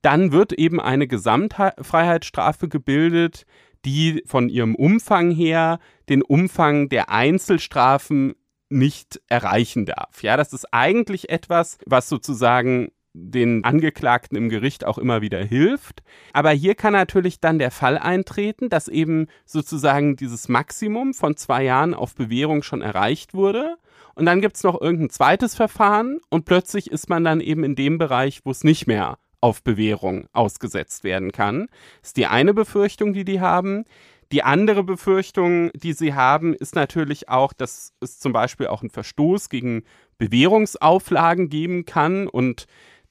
Dann 0.00 0.30
wird 0.30 0.52
eben 0.52 0.80
eine 0.80 1.08
Gesamtfreiheitsstrafe 1.08 2.68
gebildet, 2.68 3.44
die 3.84 4.22
von 4.26 4.48
ihrem 4.48 4.76
Umfang 4.76 5.32
her 5.32 5.80
den 6.08 6.22
Umfang 6.22 6.88
der 6.88 7.10
Einzelstrafen 7.10 8.34
nicht 8.70 9.20
erreichen 9.28 9.84
darf. 9.84 10.22
Ja, 10.22 10.36
das 10.36 10.52
ist 10.52 10.72
eigentlich 10.72 11.28
etwas, 11.28 11.78
was 11.86 12.08
sozusagen 12.08 12.90
den 13.12 13.64
Angeklagten 13.64 14.36
im 14.36 14.48
Gericht 14.48 14.86
auch 14.86 14.96
immer 14.96 15.20
wieder 15.20 15.42
hilft. 15.42 16.02
Aber 16.32 16.50
hier 16.50 16.74
kann 16.74 16.92
natürlich 16.92 17.40
dann 17.40 17.58
der 17.58 17.72
Fall 17.72 17.98
eintreten, 17.98 18.68
dass 18.68 18.88
eben 18.88 19.26
sozusagen 19.44 20.16
dieses 20.16 20.48
Maximum 20.48 21.12
von 21.12 21.36
zwei 21.36 21.64
Jahren 21.64 21.94
auf 21.94 22.14
Bewährung 22.14 22.62
schon 22.62 22.82
erreicht 22.82 23.34
wurde. 23.34 23.76
Und 24.14 24.26
dann 24.26 24.40
gibt 24.40 24.56
es 24.56 24.62
noch 24.62 24.80
irgendein 24.80 25.10
zweites 25.10 25.54
Verfahren 25.54 26.20
und 26.28 26.44
plötzlich 26.44 26.90
ist 26.90 27.08
man 27.08 27.24
dann 27.24 27.40
eben 27.40 27.64
in 27.64 27.74
dem 27.74 27.98
Bereich, 27.98 28.40
wo 28.44 28.50
es 28.50 28.64
nicht 28.64 28.86
mehr 28.86 29.18
auf 29.40 29.62
Bewährung 29.62 30.26
ausgesetzt 30.32 31.04
werden 31.04 31.32
kann. 31.32 31.68
Das 32.00 32.10
ist 32.10 32.16
die 32.16 32.26
eine 32.26 32.52
Befürchtung, 32.52 33.12
die 33.12 33.24
die 33.24 33.40
haben. 33.40 33.84
Die 34.32 34.42
andere 34.44 34.84
Befürchtung, 34.84 35.70
die 35.74 35.92
sie 35.92 36.14
haben, 36.14 36.54
ist 36.54 36.76
natürlich 36.76 37.28
auch, 37.28 37.52
dass 37.52 37.94
es 38.00 38.20
zum 38.20 38.32
Beispiel 38.32 38.68
auch 38.68 38.82
einen 38.82 38.90
Verstoß 38.90 39.48
gegen 39.48 39.82
Bewährungsauflagen 40.18 41.48
geben 41.48 41.84
kann 41.84 42.28
und 42.28 42.66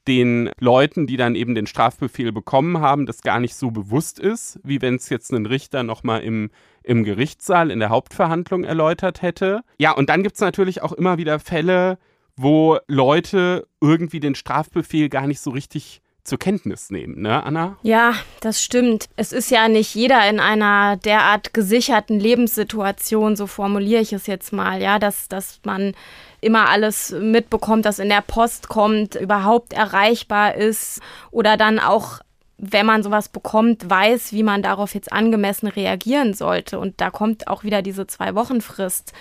den 0.08 0.50
Leuten, 0.58 1.06
die 1.06 1.18
dann 1.18 1.34
eben 1.34 1.54
den 1.54 1.66
Strafbefehl 1.66 2.32
bekommen 2.32 2.80
haben, 2.80 3.04
das 3.04 3.20
gar 3.20 3.38
nicht 3.38 3.54
so 3.54 3.70
bewusst 3.70 4.18
ist, 4.18 4.58
wie 4.64 4.80
wenn 4.80 4.94
es 4.94 5.10
jetzt 5.10 5.30
ein 5.30 5.44
Richter 5.44 5.82
nochmal 5.82 6.22
im, 6.22 6.50
im 6.82 7.04
Gerichtssaal 7.04 7.70
in 7.70 7.80
der 7.80 7.90
Hauptverhandlung 7.90 8.64
erläutert 8.64 9.20
hätte. 9.20 9.62
Ja, 9.78 9.92
und 9.92 10.08
dann 10.08 10.22
gibt 10.22 10.36
es 10.36 10.40
natürlich 10.40 10.82
auch 10.82 10.92
immer 10.92 11.18
wieder 11.18 11.38
Fälle, 11.38 11.98
wo 12.36 12.78
Leute 12.88 13.68
irgendwie 13.82 14.20
den 14.20 14.34
Strafbefehl 14.34 15.10
gar 15.10 15.26
nicht 15.26 15.40
so 15.40 15.50
richtig 15.50 16.00
zur 16.24 16.38
Kenntnis 16.38 16.90
nehmen, 16.90 17.22
ne, 17.22 17.42
Anna? 17.42 17.76
Ja, 17.82 18.14
das 18.40 18.62
stimmt. 18.62 19.08
Es 19.16 19.32
ist 19.32 19.50
ja 19.50 19.68
nicht 19.68 19.94
jeder 19.94 20.28
in 20.28 20.40
einer 20.40 20.96
derart 20.96 21.54
gesicherten 21.54 22.20
Lebenssituation, 22.20 23.36
so 23.36 23.46
formuliere 23.46 24.02
ich 24.02 24.12
es 24.12 24.26
jetzt 24.26 24.52
mal, 24.52 24.82
ja, 24.82 24.98
dass, 24.98 25.28
dass 25.28 25.60
man 25.64 25.94
immer 26.40 26.68
alles 26.68 27.10
mitbekommt, 27.10 27.84
das 27.84 27.98
in 27.98 28.08
der 28.08 28.22
Post 28.22 28.68
kommt, 28.68 29.14
überhaupt 29.14 29.72
erreichbar 29.72 30.54
ist 30.54 31.00
oder 31.30 31.56
dann 31.56 31.78
auch 31.78 32.20
wenn 32.62 32.84
man 32.84 33.02
sowas 33.02 33.30
bekommt, 33.30 33.88
weiß, 33.88 34.32
wie 34.32 34.42
man 34.42 34.62
darauf 34.62 34.94
jetzt 34.94 35.12
angemessen 35.12 35.66
reagieren 35.66 36.34
sollte. 36.34 36.78
Und 36.78 37.00
da 37.00 37.10
kommt 37.10 37.48
auch 37.48 37.64
wieder 37.64 37.80
diese 37.80 38.06
Zwei-Wochen-Frist 38.06 39.14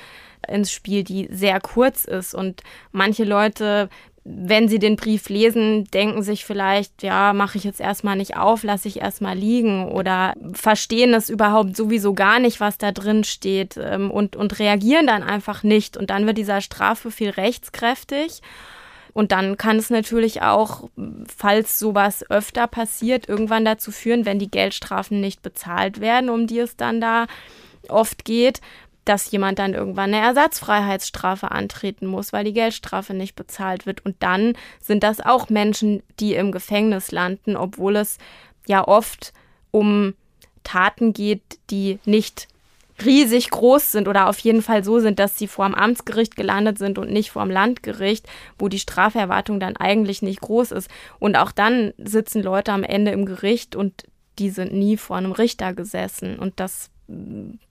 ins 0.48 0.72
Spiel, 0.72 1.04
die 1.04 1.28
sehr 1.32 1.60
kurz 1.62 2.06
ist. 2.06 2.34
Und 2.34 2.62
manche 2.92 3.24
Leute 3.24 3.90
wenn 4.32 4.68
sie 4.68 4.78
den 4.78 4.96
Brief 4.96 5.28
lesen, 5.28 5.86
denken 5.86 6.22
sich 6.22 6.46
vielleicht, 6.46 7.02
ja, 7.02 7.34
mache 7.34 7.58
ich 7.58 7.64
jetzt 7.64 7.82
erstmal 7.82 8.16
nicht 8.16 8.38
auf, 8.38 8.62
lasse 8.62 8.88
ich 8.88 9.02
erstmal 9.02 9.36
liegen 9.36 9.88
oder 9.88 10.34
verstehen 10.54 11.16
es 11.16 11.32
überhaupt 11.32 11.76
sowieso 11.76 12.14
gar 12.14 12.40
nicht, 12.40 12.60
was 12.60 12.78
da 12.78 12.92
drin 12.92 13.24
steht 13.24 13.78
ähm, 13.82 14.12
und, 14.12 14.36
und 14.36 14.60
reagieren 14.60 15.08
dann 15.08 15.24
einfach 15.24 15.64
nicht. 15.64 15.98
Und 15.98 16.12
dann 16.12 16.28
wird 16.28 16.38
dieser 16.38 16.62
Strafbefehl 16.62 17.32
rechtskräftig. 17.32 18.42
Und 19.14 19.32
dann 19.32 19.58
kann 19.58 19.78
es 19.78 19.90
natürlich 19.90 20.44
auch, 20.44 20.90
falls 21.36 21.80
sowas 21.80 22.24
öfter 22.30 22.68
passiert, 22.68 23.28
irgendwann 23.28 23.66
dazu 23.66 23.92
führen, 23.92 24.26
wenn 24.26 24.38
die 24.38 24.52
Geldstrafen 24.52 25.20
nicht 25.20 25.42
bezahlt 25.42 26.02
werden, 26.02 26.30
um 26.30 26.46
die 26.46 26.60
es 26.60 26.78
dann 26.78 27.02
da 27.02 27.26
oft 27.88 28.26
geht, 28.26 28.62
dass 29.10 29.32
jemand 29.32 29.58
dann 29.58 29.74
irgendwann 29.74 30.14
eine 30.14 30.24
Ersatzfreiheitsstrafe 30.24 31.50
antreten 31.50 32.06
muss, 32.06 32.32
weil 32.32 32.44
die 32.44 32.54
Geldstrafe 32.54 33.16
nicht 33.16 33.36
bezahlt 33.36 33.88
wird. 33.88 34.06
Und 34.06 34.18
dann 34.20 34.54
sind 34.80 35.02
das 35.02 35.20
auch 35.20 35.50
Menschen, 35.50 36.04
die 36.20 36.36
im 36.36 36.52
Gefängnis 36.52 37.12
landen, 37.12 37.58
obwohl 37.58 37.96
es 37.96 38.20
ja 38.68 38.88
oft 38.88 39.34
um 39.72 40.14
Taten 40.64 41.14
geht, 41.14 41.42
die 41.72 41.98
nicht 42.06 42.48
riesig 43.04 43.50
groß 43.50 43.94
sind 43.94 44.08
oder 44.08 44.30
auf 44.30 44.38
jeden 44.40 44.62
Fall 44.62 44.84
so 44.84 45.00
sind, 45.00 45.18
dass 45.18 45.40
sie 45.40 45.48
vor 45.48 45.66
dem 45.66 45.74
Amtsgericht 45.74 46.36
gelandet 46.36 46.78
sind 46.78 47.00
und 47.00 47.12
nicht 47.12 47.32
vor 47.32 47.42
dem 47.42 47.52
Landgericht, 47.52 48.28
wo 48.60 48.68
die 48.68 48.78
Straferwartung 48.78 49.60
dann 49.60 49.76
eigentlich 49.76 50.22
nicht 50.22 50.42
groß 50.42 50.72
ist. 50.72 50.88
Und 51.18 51.36
auch 51.36 51.52
dann 51.52 51.94
sitzen 51.98 52.44
Leute 52.44 52.74
am 52.74 52.84
Ende 52.84 53.10
im 53.10 53.26
Gericht 53.26 53.76
und 53.76 54.04
die 54.38 54.52
sind 54.52 54.72
nie 54.72 54.98
vor 54.98 55.18
einem 55.18 55.32
Richter 55.32 55.74
gesessen. 55.74 56.38
Und 56.38 56.60
das 56.60 56.92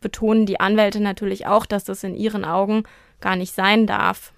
betonen 0.00 0.46
die 0.46 0.60
Anwälte 0.60 1.00
natürlich 1.00 1.46
auch, 1.46 1.66
dass 1.66 1.84
das 1.84 2.04
in 2.04 2.14
ihren 2.14 2.44
Augen 2.44 2.82
gar 3.20 3.36
nicht 3.36 3.54
sein 3.54 3.86
darf. 3.86 4.32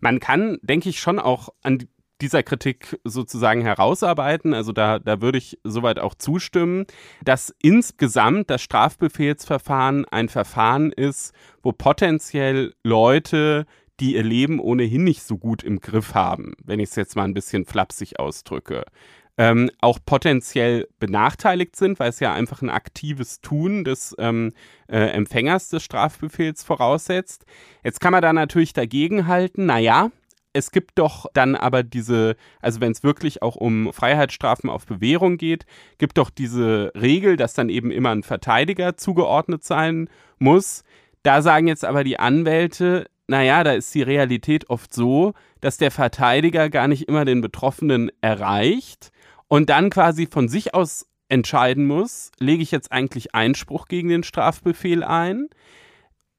Man 0.00 0.20
kann, 0.20 0.58
denke 0.62 0.88
ich, 0.88 1.00
schon 1.00 1.18
auch 1.18 1.50
an 1.62 1.86
dieser 2.20 2.42
Kritik 2.42 2.98
sozusagen 3.04 3.62
herausarbeiten. 3.62 4.54
Also 4.54 4.72
da, 4.72 4.98
da 4.98 5.20
würde 5.20 5.38
ich 5.38 5.58
soweit 5.64 5.98
auch 5.98 6.14
zustimmen, 6.14 6.86
dass 7.24 7.54
insgesamt 7.60 8.48
das 8.48 8.62
Strafbefehlsverfahren 8.62 10.06
ein 10.06 10.28
Verfahren 10.28 10.92
ist, 10.92 11.34
wo 11.62 11.72
potenziell 11.72 12.74
Leute, 12.84 13.66
die 14.00 14.14
ihr 14.14 14.22
Leben 14.22 14.60
ohnehin 14.60 15.04
nicht 15.04 15.22
so 15.22 15.36
gut 15.36 15.62
im 15.62 15.80
Griff 15.80 16.14
haben, 16.14 16.54
wenn 16.64 16.80
ich 16.80 16.90
es 16.90 16.96
jetzt 16.96 17.16
mal 17.16 17.24
ein 17.24 17.34
bisschen 17.34 17.66
flapsig 17.66 18.18
ausdrücke, 18.18 18.84
ähm, 19.38 19.70
auch 19.80 19.98
potenziell 20.04 20.88
benachteiligt 20.98 21.76
sind, 21.76 21.98
weil 21.98 22.10
es 22.10 22.20
ja 22.20 22.34
einfach 22.34 22.62
ein 22.62 22.70
aktives 22.70 23.40
Tun 23.40 23.84
des 23.84 24.14
ähm, 24.18 24.52
äh, 24.88 24.98
Empfängers 24.98 25.68
des 25.68 25.82
Strafbefehls 25.82 26.62
voraussetzt. 26.64 27.46
Jetzt 27.82 28.00
kann 28.00 28.12
man 28.12 28.22
da 28.22 28.32
natürlich 28.32 28.72
dagegenhalten, 28.72 29.66
naja, 29.66 30.10
es 30.52 30.70
gibt 30.70 30.98
doch 30.98 31.26
dann 31.32 31.56
aber 31.56 31.82
diese, 31.82 32.36
also 32.60 32.82
wenn 32.82 32.92
es 32.92 33.02
wirklich 33.02 33.42
auch 33.42 33.56
um 33.56 33.90
Freiheitsstrafen 33.92 34.68
auf 34.68 34.84
Bewährung 34.84 35.38
geht, 35.38 35.64
gibt 35.96 36.18
doch 36.18 36.28
diese 36.28 36.92
Regel, 36.94 37.36
dass 37.36 37.54
dann 37.54 37.70
eben 37.70 37.90
immer 37.90 38.10
ein 38.10 38.22
Verteidiger 38.22 38.98
zugeordnet 38.98 39.64
sein 39.64 40.10
muss. 40.38 40.84
Da 41.22 41.40
sagen 41.40 41.68
jetzt 41.68 41.86
aber 41.86 42.04
die 42.04 42.18
Anwälte, 42.18 43.06
naja, 43.28 43.64
da 43.64 43.72
ist 43.72 43.94
die 43.94 44.02
Realität 44.02 44.68
oft 44.68 44.92
so, 44.92 45.32
dass 45.62 45.78
der 45.78 45.90
Verteidiger 45.90 46.68
gar 46.68 46.86
nicht 46.86 47.08
immer 47.08 47.24
den 47.24 47.40
Betroffenen 47.40 48.10
erreicht 48.20 49.11
und 49.52 49.68
dann 49.68 49.90
quasi 49.90 50.26
von 50.26 50.48
sich 50.48 50.72
aus 50.72 51.06
entscheiden 51.28 51.84
muss, 51.84 52.30
lege 52.38 52.62
ich 52.62 52.70
jetzt 52.70 52.90
eigentlich 52.90 53.34
Einspruch 53.34 53.86
gegen 53.86 54.08
den 54.08 54.22
Strafbefehl 54.22 55.04
ein. 55.04 55.50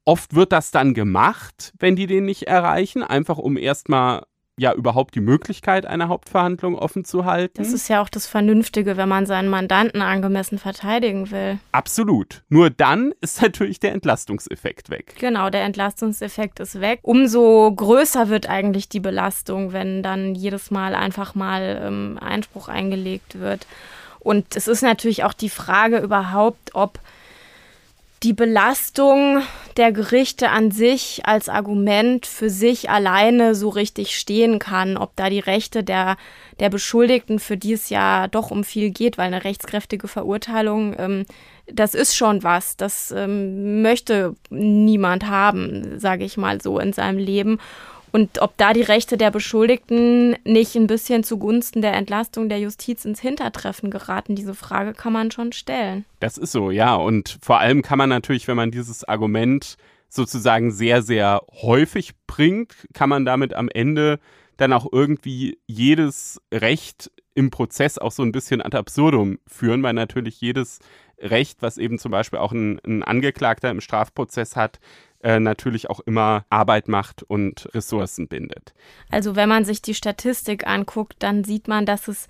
Oft 0.04 0.34
wird 0.34 0.50
das 0.50 0.72
dann 0.72 0.94
gemacht, 0.94 1.72
wenn 1.78 1.94
die 1.94 2.08
den 2.08 2.24
nicht 2.24 2.48
erreichen, 2.48 3.04
einfach 3.04 3.38
um 3.38 3.56
erstmal 3.56 4.24
ja 4.56 4.72
überhaupt 4.72 5.14
die 5.14 5.20
Möglichkeit 5.20 5.86
einer 5.86 6.08
Hauptverhandlung 6.08 6.76
offen 6.76 7.04
zu 7.04 7.24
halten. 7.24 7.54
Das 7.58 7.72
ist 7.72 7.88
ja 7.88 8.00
auch 8.00 8.08
das 8.08 8.26
Vernünftige, 8.26 8.96
wenn 8.96 9.08
man 9.08 9.26
seinen 9.26 9.48
Mandanten 9.48 10.00
angemessen 10.00 10.58
verteidigen 10.58 11.30
will. 11.30 11.58
Absolut. 11.72 12.42
Nur 12.48 12.70
dann 12.70 13.12
ist 13.20 13.42
natürlich 13.42 13.80
der 13.80 13.92
Entlastungseffekt 13.92 14.90
weg. 14.90 15.14
Genau, 15.18 15.50
der 15.50 15.64
Entlastungseffekt 15.64 16.60
ist 16.60 16.80
weg. 16.80 17.00
Umso 17.02 17.72
größer 17.74 18.28
wird 18.28 18.48
eigentlich 18.48 18.88
die 18.88 19.00
Belastung, 19.00 19.72
wenn 19.72 20.02
dann 20.02 20.34
jedes 20.34 20.70
Mal 20.70 20.94
einfach 20.94 21.34
mal 21.34 21.82
ähm, 21.82 22.18
Einspruch 22.20 22.68
eingelegt 22.68 23.40
wird. 23.40 23.66
Und 24.20 24.56
es 24.56 24.68
ist 24.68 24.82
natürlich 24.82 25.24
auch 25.24 25.34
die 25.34 25.50
Frage 25.50 25.98
überhaupt, 25.98 26.74
ob 26.74 26.98
die 28.24 28.32
Belastung 28.32 29.42
der 29.76 29.92
Gerichte 29.92 30.48
an 30.48 30.70
sich 30.70 31.22
als 31.24 31.50
Argument 31.50 32.24
für 32.24 32.48
sich 32.48 32.88
alleine 32.88 33.54
so 33.54 33.68
richtig 33.68 34.18
stehen 34.18 34.58
kann, 34.58 34.96
ob 34.96 35.14
da 35.14 35.28
die 35.28 35.40
Rechte 35.40 35.84
der, 35.84 36.16
der 36.58 36.70
Beschuldigten, 36.70 37.38
für 37.38 37.58
die 37.58 37.74
es 37.74 37.90
ja 37.90 38.26
doch 38.28 38.50
um 38.50 38.64
viel 38.64 38.90
geht, 38.90 39.18
weil 39.18 39.26
eine 39.26 39.44
rechtskräftige 39.44 40.08
Verurteilung, 40.08 40.94
ähm, 40.98 41.26
das 41.66 41.94
ist 41.94 42.16
schon 42.16 42.42
was, 42.42 42.78
das 42.78 43.10
ähm, 43.10 43.82
möchte 43.82 44.34
niemand 44.48 45.26
haben, 45.28 45.98
sage 45.98 46.24
ich 46.24 46.38
mal 46.38 46.62
so, 46.62 46.78
in 46.78 46.94
seinem 46.94 47.18
Leben. 47.18 47.58
Und 48.14 48.40
ob 48.42 48.56
da 48.56 48.72
die 48.72 48.82
Rechte 48.82 49.16
der 49.16 49.32
Beschuldigten 49.32 50.36
nicht 50.44 50.76
ein 50.76 50.86
bisschen 50.86 51.24
zugunsten 51.24 51.82
der 51.82 51.94
Entlastung 51.94 52.48
der 52.48 52.60
Justiz 52.60 53.04
ins 53.04 53.18
Hintertreffen 53.18 53.90
geraten, 53.90 54.36
diese 54.36 54.54
Frage 54.54 54.94
kann 54.94 55.12
man 55.12 55.32
schon 55.32 55.50
stellen. 55.50 56.04
Das 56.20 56.38
ist 56.38 56.52
so, 56.52 56.70
ja. 56.70 56.94
Und 56.94 57.40
vor 57.42 57.58
allem 57.58 57.82
kann 57.82 57.98
man 57.98 58.08
natürlich, 58.08 58.46
wenn 58.46 58.54
man 58.56 58.70
dieses 58.70 59.02
Argument 59.02 59.76
sozusagen 60.08 60.70
sehr, 60.70 61.02
sehr 61.02 61.42
häufig 61.60 62.12
bringt, 62.28 62.86
kann 62.92 63.08
man 63.08 63.24
damit 63.24 63.52
am 63.52 63.68
Ende 63.68 64.20
dann 64.58 64.72
auch 64.72 64.86
irgendwie 64.92 65.58
jedes 65.66 66.40
Recht 66.52 67.10
im 67.34 67.50
Prozess 67.50 67.98
auch 67.98 68.12
so 68.12 68.22
ein 68.22 68.30
bisschen 68.30 68.62
ad 68.62 68.76
absurdum 68.76 69.40
führen, 69.48 69.82
weil 69.82 69.92
natürlich 69.92 70.40
jedes 70.40 70.78
Recht, 71.18 71.62
was 71.62 71.78
eben 71.78 71.98
zum 71.98 72.10
Beispiel 72.10 72.38
auch 72.38 72.52
ein, 72.52 72.80
ein 72.84 73.02
Angeklagter 73.02 73.70
im 73.70 73.80
Strafprozess 73.80 74.56
hat, 74.56 74.80
äh, 75.22 75.40
natürlich 75.40 75.88
auch 75.88 76.00
immer 76.00 76.44
Arbeit 76.50 76.88
macht 76.88 77.22
und 77.22 77.68
Ressourcen 77.74 78.28
bindet. 78.28 78.74
Also 79.10 79.36
wenn 79.36 79.48
man 79.48 79.64
sich 79.64 79.80
die 79.80 79.94
Statistik 79.94 80.66
anguckt, 80.66 81.16
dann 81.20 81.44
sieht 81.44 81.66
man, 81.66 81.86
dass 81.86 82.08
es 82.08 82.28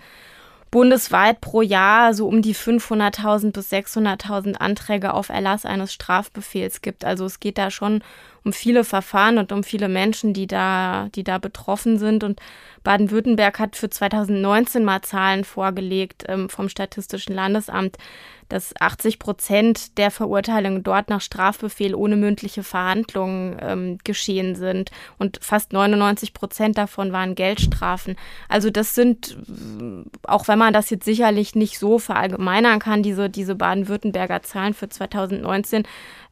bundesweit 0.70 1.40
pro 1.40 1.62
Jahr 1.62 2.14
so 2.14 2.26
um 2.26 2.42
die 2.42 2.54
500.000 2.54 3.52
bis 3.52 3.72
600.000 3.72 4.54
Anträge 4.54 5.14
auf 5.14 5.28
Erlass 5.28 5.64
eines 5.64 5.92
Strafbefehls 5.92 6.82
gibt. 6.82 7.04
Also 7.04 7.24
es 7.26 7.38
geht 7.38 7.58
da 7.58 7.70
schon 7.70 8.02
um 8.44 8.52
viele 8.52 8.84
Verfahren 8.84 9.38
und 9.38 9.52
um 9.52 9.64
viele 9.64 9.88
Menschen, 9.88 10.34
die 10.34 10.46
da, 10.46 11.08
die 11.14 11.24
da 11.24 11.38
betroffen 11.38 11.98
sind. 11.98 12.22
Und 12.24 12.40
Baden-Württemberg 12.82 13.58
hat 13.58 13.76
für 13.76 13.88
2019 13.88 14.84
mal 14.84 15.02
Zahlen 15.02 15.44
vorgelegt 15.44 16.24
ähm, 16.28 16.48
vom 16.48 16.68
Statistischen 16.68 17.34
Landesamt 17.34 17.96
dass 18.48 18.74
80 18.78 19.18
Prozent 19.18 19.98
der 19.98 20.10
Verurteilungen 20.10 20.82
dort 20.82 21.08
nach 21.08 21.20
Strafbefehl 21.20 21.94
ohne 21.94 22.16
mündliche 22.16 22.62
Verhandlungen 22.62 23.56
ähm, 23.60 23.98
geschehen 24.04 24.54
sind 24.54 24.90
und 25.18 25.38
fast 25.42 25.72
99 25.72 26.34
Prozent 26.34 26.78
davon 26.78 27.12
waren 27.12 27.34
Geldstrafen. 27.34 28.16
Also 28.48 28.70
das 28.70 28.94
sind, 28.94 29.38
auch 30.22 30.48
wenn 30.48 30.58
man 30.58 30.72
das 30.72 30.90
jetzt 30.90 31.04
sicherlich 31.04 31.54
nicht 31.54 31.78
so 31.78 31.98
verallgemeinern 31.98 32.78
kann, 32.78 33.02
diese, 33.02 33.30
diese 33.30 33.54
Baden-Württemberger 33.54 34.42
Zahlen 34.42 34.74
für 34.74 34.88
2019, 34.88 35.84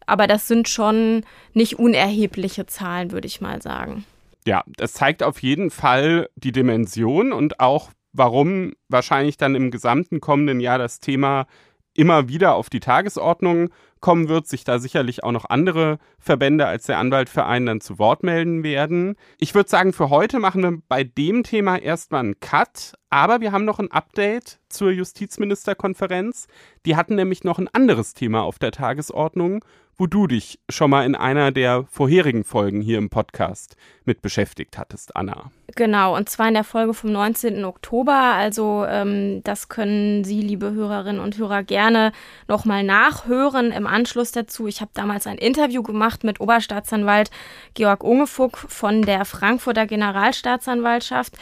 aber 0.07 0.27
das 0.27 0.49
sind 0.49 0.69
schon 0.69 1.25
nicht 1.55 1.79
unerhebliche 1.79 2.67
Zahlen, 2.67 3.13
würde 3.13 3.27
ich 3.27 3.41
mal 3.41 3.63
sagen. 3.63 4.05
Ja, 4.47 4.65
das 4.67 4.95
zeigt 4.95 5.23
auf 5.23 5.41
jeden 5.43 5.71
Fall 5.71 6.29
die 6.35 6.53
Dimension 6.53 7.33
und 7.33 7.61
auch, 7.61 7.91
warum 8.13 8.73
wahrscheinlich 8.89 9.37
dann 9.37 9.55
im 9.55 9.71
gesamten 9.71 10.21
kommenden 10.21 10.61
Jahr 10.61 10.79
das 10.79 11.01
Thema 11.01 11.47
immer 11.95 12.29
wieder 12.29 12.55
auf 12.55 12.71
die 12.71 12.81
Tagesordnung 12.81 13.69
kommen 14.01 14.29
wird, 14.29 14.49
sich 14.49 14.65
da 14.65 14.79
sicherlich 14.79 15.23
auch 15.23 15.31
noch 15.31 15.49
andere 15.49 15.99
Verbände 16.19 16.67
als 16.67 16.87
der 16.87 16.99
Anwaltverein 16.99 17.67
dann 17.67 17.81
zu 17.81 17.99
Wort 17.99 18.23
melden 18.23 18.65
werden. 18.65 19.15
Ich 19.39 19.55
würde 19.55 19.71
sagen, 19.71 19.93
für 19.93 20.11
heute 20.11 20.39
machen 20.39 20.63
wir 20.63 20.79
bei 20.89 21.05
dem 21.05 21.45
Thema 21.45 21.77
erstmal 21.77 22.21
einen 22.21 22.41
Cut, 22.41 22.95
aber 23.11 23.41
wir 23.41 23.53
haben 23.53 23.65
noch 23.65 23.79
ein 23.79 23.93
Update 23.93 24.59
zur 24.69 24.91
Justizministerkonferenz. 24.91 26.49
Die 26.85 26.97
hatten 26.97 27.15
nämlich 27.15 27.45
noch 27.45 27.59
ein 27.59 27.69
anderes 27.69 28.15
Thema 28.15 28.43
auf 28.43 28.59
der 28.59 28.73
Tagesordnung 28.73 29.65
wo 30.03 30.09
du 30.09 30.27
dich 30.27 30.59
schon 30.69 30.91
mal 30.91 31.07
in 31.07 31.15
einer 31.15 31.53
der 31.53 31.85
vorherigen 31.89 32.43
Folgen 32.43 32.81
hier 32.81 32.99
im 32.99 33.09
Podcast 33.09 33.77
mit 34.05 34.21
beschäftigt 34.21 34.77
hattest, 34.77 35.15
Anna. 35.15 35.53
Genau, 35.77 36.17
und 36.17 36.29
zwar 36.29 36.49
in 36.49 36.55
der 36.55 36.65
Folge 36.65 36.93
vom 36.93 37.13
19. 37.13 37.65
Oktober. 37.65 38.13
Also 38.13 38.85
ähm, 38.85 39.45
das 39.45 39.69
können 39.69 40.25
Sie, 40.25 40.41
liebe 40.41 40.73
Hörerinnen 40.73 41.23
und 41.23 41.39
Hörer, 41.39 41.63
gerne 41.63 42.11
nochmal 42.49 42.83
nachhören 42.83 43.71
im 43.71 43.87
Anschluss 43.87 44.33
dazu. 44.33 44.67
Ich 44.67 44.81
habe 44.81 44.91
damals 44.93 45.29
ein 45.29 45.39
Interview 45.39 45.85
gemacht 45.85 46.25
mit 46.25 46.41
Oberstaatsanwalt 46.41 47.31
Georg 47.75 48.03
Ungefuck 48.03 48.59
von 48.59 49.03
der 49.03 49.25
Frankfurter 49.25 49.87
Generalstaatsanwaltschaft. 49.87 51.37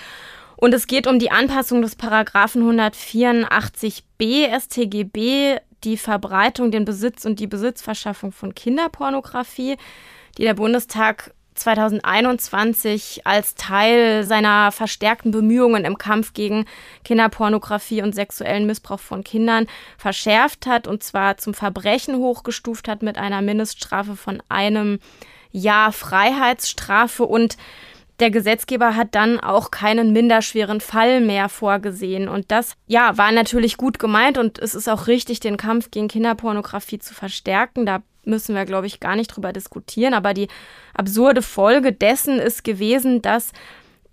Und 0.61 0.75
es 0.75 0.87
geht 0.87 1.07
um 1.07 1.19
die 1.19 1.31
Anpassung 1.31 1.81
des 1.81 1.97
Paragraphen 1.97 2.63
184b 2.63 4.61
StGB 4.61 5.57
die 5.85 5.97
Verbreitung, 5.97 6.71
den 6.71 6.85
Besitz 6.85 7.25
und 7.25 7.41
die 7.41 7.47
Besitzverschaffung 7.47 8.31
von 8.31 8.55
Kinderpornografie, 8.55 9.79
die 10.37 10.43
der 10.43 10.53
Bundestag 10.53 11.33
2021 11.55 13.27
als 13.27 13.55
Teil 13.55 14.25
seiner 14.25 14.71
verstärkten 14.71 15.31
Bemühungen 15.31 15.87
im 15.87 15.97
Kampf 15.97 16.35
gegen 16.35 16.67
Kinderpornografie 17.05 18.03
und 18.03 18.15
sexuellen 18.15 18.67
Missbrauch 18.67 19.01
von 19.01 19.25
Kindern 19.25 19.67
verschärft 19.97 20.67
hat 20.67 20.87
und 20.87 21.03
zwar 21.03 21.39
zum 21.39 21.55
Verbrechen 21.55 22.17
hochgestuft 22.17 22.87
hat 22.87 23.03
mit 23.03 23.17
einer 23.17 23.41
Mindeststrafe 23.41 24.15
von 24.15 24.43
einem 24.51 24.99
Jahr 25.53 25.93
Freiheitsstrafe. 25.93 27.25
Und 27.25 27.57
der 28.21 28.31
Gesetzgeber 28.31 28.97
hat 28.97 29.14
dann 29.14 29.41
auch 29.41 29.71
keinen 29.71 30.12
minderschweren 30.12 30.81
Fall 30.81 31.21
mehr 31.21 31.49
vorgesehen. 31.49 32.29
Und 32.29 32.51
das, 32.51 32.75
ja, 32.87 33.16
war 33.16 33.33
natürlich 33.33 33.77
gut 33.77 33.99
gemeint 33.99 34.39
und 34.39 34.59
es 34.59 34.75
ist 34.75 34.89
auch 34.89 35.07
richtig, 35.07 35.41
den 35.41 35.57
Kampf 35.57 35.91
gegen 35.91 36.09
Kinderpornografie 36.09 36.99
zu 36.99 37.14
verstärken. 37.14 37.87
Da 37.87 38.03
müssen 38.25 38.55
wir, 38.55 38.64
glaube 38.64 38.87
ich, 38.87 39.01
gar 39.01 39.16
nicht 39.16 39.29
drüber 39.29 39.53
diskutieren. 39.53 40.14
Aber 40.14 40.35
die 40.35 40.49
absurde 40.95 41.43
Folge 41.43 41.93
dessen 41.93 42.39
ist 42.39 42.64
gewesen, 42.64 43.23
dass 43.23 43.53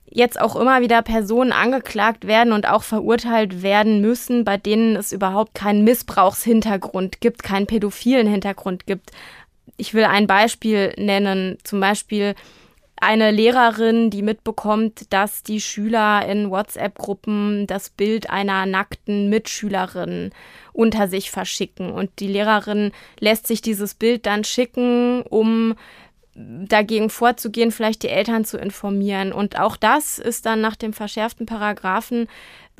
jetzt 0.09 0.39
auch 0.39 0.55
immer 0.55 0.81
wieder 0.81 1.01
Personen 1.01 1.51
angeklagt 1.51 2.27
werden 2.27 2.53
und 2.53 2.67
auch 2.67 2.83
verurteilt 2.83 3.61
werden 3.61 3.99
müssen, 3.99 4.45
bei 4.45 4.57
denen 4.57 4.95
es 4.95 5.11
überhaupt 5.11 5.53
keinen 5.53 5.83
Missbrauchshintergrund 5.83 7.19
gibt, 7.19 7.43
keinen 7.43 7.67
pädophilen 7.67 8.27
Hintergrund 8.27 8.87
gibt. 8.87 9.11
Ich 9.75 9.93
will 9.93 10.05
ein 10.05 10.25
Beispiel 10.25 10.93
nennen, 10.97 11.57
zum 11.63 11.81
Beispiel 11.81 12.35
eine 13.01 13.31
Lehrerin, 13.31 14.09
die 14.09 14.21
mitbekommt, 14.21 15.13
dass 15.13 15.43
die 15.43 15.61
Schüler 15.61 16.27
in 16.27 16.49
WhatsApp-Gruppen 16.49 17.67
das 17.67 17.89
Bild 17.89 18.29
einer 18.29 18.65
nackten 18.65 19.29
Mitschülerin 19.29 20.31
unter 20.73 21.07
sich 21.07 21.31
verschicken. 21.31 21.91
Und 21.91 22.11
die 22.19 22.27
Lehrerin 22.27 22.91
lässt 23.19 23.47
sich 23.47 23.61
dieses 23.61 23.93
Bild 23.93 24.25
dann 24.25 24.43
schicken, 24.43 25.21
um 25.23 25.75
dagegen 26.37 27.09
vorzugehen, 27.09 27.71
vielleicht 27.71 28.03
die 28.03 28.09
Eltern 28.09 28.45
zu 28.45 28.57
informieren. 28.57 29.33
Und 29.33 29.59
auch 29.59 29.75
das 29.75 30.19
ist 30.19 30.45
dann 30.45 30.61
nach 30.61 30.75
dem 30.75 30.93
verschärften 30.93 31.45
Paragraphen 31.45 32.27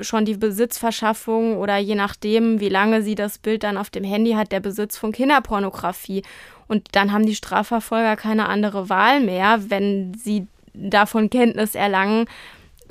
schon 0.00 0.24
die 0.24 0.36
Besitzverschaffung 0.36 1.56
oder 1.56 1.76
je 1.76 1.96
nachdem, 1.96 2.60
wie 2.60 2.68
lange 2.68 3.02
sie 3.02 3.16
das 3.16 3.38
Bild 3.38 3.64
dann 3.64 3.76
auf 3.76 3.90
dem 3.90 4.04
Handy 4.04 4.32
hat, 4.32 4.52
der 4.52 4.60
Besitz 4.60 4.96
von 4.96 5.10
Kinderpornografie. 5.10 6.22
Und 6.68 6.88
dann 6.92 7.12
haben 7.12 7.26
die 7.26 7.34
Strafverfolger 7.34 8.16
keine 8.16 8.48
andere 8.48 8.88
Wahl 8.88 9.20
mehr, 9.20 9.70
wenn 9.70 10.14
sie 10.14 10.46
davon 10.74 11.30
Kenntnis 11.30 11.74
erlangen, 11.74 12.26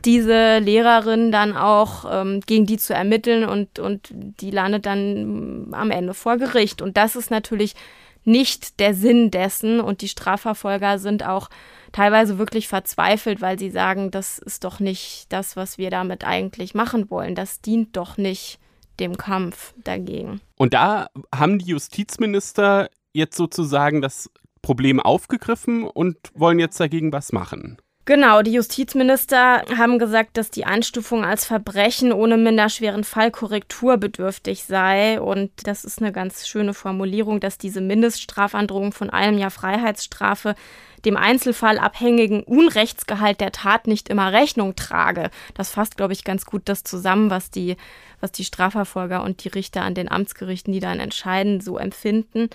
diese 0.06 0.60
Lehrerin 0.60 1.32
dann 1.32 1.56
auch 1.56 2.06
ähm, 2.10 2.42
gegen 2.46 2.66
die 2.66 2.78
zu 2.78 2.94
ermitteln 2.94 3.46
und, 3.46 3.80
und 3.80 4.10
die 4.12 4.52
landet 4.52 4.86
dann 4.86 5.70
am 5.72 5.92
Ende 5.92 6.14
vor 6.14 6.38
Gericht. 6.38 6.82
Und 6.82 6.98
das 6.98 7.16
ist 7.16 7.32
natürlich 7.32 7.76
nicht 8.24 8.80
der 8.80 8.94
Sinn 8.94 9.32
dessen. 9.32 9.80
Und 9.80 10.02
die 10.02 10.08
Strafverfolger 10.08 11.00
sind 11.00 11.26
auch 11.26 11.50
teilweise 11.92 12.38
wirklich 12.38 12.68
verzweifelt, 12.68 13.42
weil 13.42 13.58
sie 13.58 13.72
sagen, 13.72 14.12
das 14.12 14.38
ist 14.38 14.64
doch 14.64 14.80
nicht 14.80 15.26
das, 15.30 15.56
was 15.56 15.78
wir 15.78 15.90
damit 15.90 16.26
eigentlich 16.26 16.76
machen 16.76 17.10
wollen. 17.10 17.34
Das 17.34 17.62
dient 17.62 17.96
doch 17.96 18.18
nicht 18.18 18.60
dem 19.00 19.18
Kampf 19.18 19.74
dagegen. 19.84 20.42
Und 20.58 20.74
da 20.74 21.08
haben 21.34 21.60
die 21.60 21.72
Justizminister 21.72 22.90
jetzt 23.18 23.36
sozusagen 23.36 24.02
das 24.02 24.30
Problem 24.62 25.00
aufgegriffen 25.00 25.84
und 25.84 26.18
wollen 26.34 26.60
jetzt 26.60 26.80
dagegen 26.80 27.12
was 27.12 27.32
machen. 27.32 27.78
Genau, 28.08 28.42
die 28.42 28.54
Justizminister 28.54 29.64
haben 29.78 30.00
gesagt, 30.00 30.38
dass 30.38 30.50
die 30.50 30.64
Einstufung 30.64 31.26
als 31.26 31.44
Verbrechen 31.44 32.14
ohne 32.14 32.38
minderschweren 32.38 33.04
Fall 33.04 33.32
korrekturbedürftig 33.32 34.64
sei. 34.64 35.20
Und 35.20 35.52
das 35.66 35.84
ist 35.84 36.02
eine 36.02 36.14
ganz 36.14 36.48
schöne 36.48 36.74
Formulierung, 36.74 37.42
dass 37.42 37.58
diese 37.58 37.82
Mindeststrafandrohung 37.82 38.94
von 38.94 39.10
einem 39.10 39.38
Jahr 39.38 39.52
Freiheitsstrafe 39.52 40.56
dem 41.04 41.18
Einzelfall 41.18 41.80
abhängigen 41.80 42.44
Unrechtsgehalt 42.44 43.42
der 43.42 43.52
Tat 43.52 43.88
nicht 43.88 44.08
immer 44.08 44.32
Rechnung 44.32 44.76
trage. 44.78 45.30
Das 45.54 45.70
fasst, 45.70 45.98
glaube 45.98 46.14
ich, 46.14 46.24
ganz 46.24 46.46
gut 46.46 46.64
das 46.66 46.84
zusammen, 46.84 47.30
was 47.30 47.52
die, 47.52 47.76
was 48.22 48.32
die 48.32 48.46
Strafverfolger 48.46 49.22
und 49.22 49.44
die 49.44 49.50
Richter 49.50 49.82
an 49.82 49.96
den 49.96 50.10
Amtsgerichten, 50.10 50.72
die 50.72 50.80
dann 50.80 51.02
entscheiden, 51.02 51.60
so 51.60 51.78
empfinden. 51.78 52.50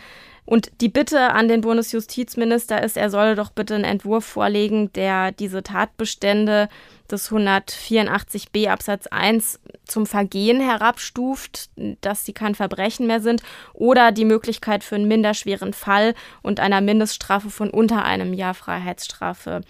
Und 0.44 0.72
die 0.80 0.88
Bitte 0.88 1.30
an 1.32 1.46
den 1.46 1.60
Bundesjustizminister 1.60 2.82
ist, 2.82 2.96
er 2.96 3.10
solle 3.10 3.36
doch 3.36 3.50
bitte 3.50 3.76
einen 3.76 3.84
Entwurf 3.84 4.24
vorlegen, 4.24 4.92
der 4.92 5.30
diese 5.30 5.62
Tatbestände 5.62 6.68
des 7.10 7.30
184b 7.30 8.68
Absatz 8.68 9.06
1 9.06 9.60
zum 9.84 10.04
Vergehen 10.04 10.60
herabstuft, 10.60 11.70
dass 12.00 12.24
sie 12.24 12.32
kein 12.32 12.56
Verbrechen 12.56 13.06
mehr 13.06 13.20
sind, 13.20 13.42
oder 13.72 14.10
die 14.10 14.24
Möglichkeit 14.24 14.82
für 14.82 14.96
einen 14.96 15.08
minderschweren 15.08 15.72
Fall 15.72 16.14
und 16.42 16.58
einer 16.58 16.80
Mindeststrafe 16.80 17.50
von 17.50 17.70
unter 17.70 18.04
einem 18.04 18.32
Jahr 18.32 18.54
Freiheitsstrafe 18.54 19.60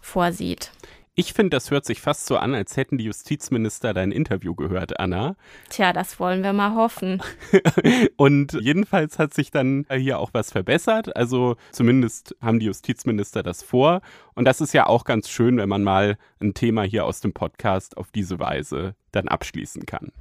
vorsieht. 0.00 0.72
Ich 1.18 1.32
finde, 1.32 1.56
das 1.56 1.70
hört 1.70 1.86
sich 1.86 2.02
fast 2.02 2.26
so 2.26 2.36
an, 2.36 2.54
als 2.54 2.76
hätten 2.76 2.98
die 2.98 3.04
Justizminister 3.04 3.94
dein 3.94 4.12
Interview 4.12 4.54
gehört, 4.54 5.00
Anna. 5.00 5.34
Tja, 5.70 5.94
das 5.94 6.20
wollen 6.20 6.42
wir 6.42 6.52
mal 6.52 6.74
hoffen. 6.74 7.22
und 8.16 8.52
jedenfalls 8.60 9.18
hat 9.18 9.32
sich 9.32 9.50
dann 9.50 9.86
hier 9.90 10.18
auch 10.18 10.34
was 10.34 10.52
verbessert. 10.52 11.16
Also 11.16 11.56
zumindest 11.72 12.36
haben 12.42 12.60
die 12.60 12.66
Justizminister 12.66 13.42
das 13.42 13.62
vor. 13.62 14.02
Und 14.34 14.44
das 14.44 14.60
ist 14.60 14.74
ja 14.74 14.88
auch 14.88 15.04
ganz 15.04 15.30
schön, 15.30 15.56
wenn 15.56 15.70
man 15.70 15.82
mal 15.82 16.18
ein 16.38 16.52
Thema 16.52 16.82
hier 16.82 17.06
aus 17.06 17.20
dem 17.20 17.32
Podcast 17.32 17.96
auf 17.96 18.10
diese 18.10 18.38
Weise 18.38 18.94
dann 19.10 19.26
abschließen 19.26 19.86
kann. 19.86 20.12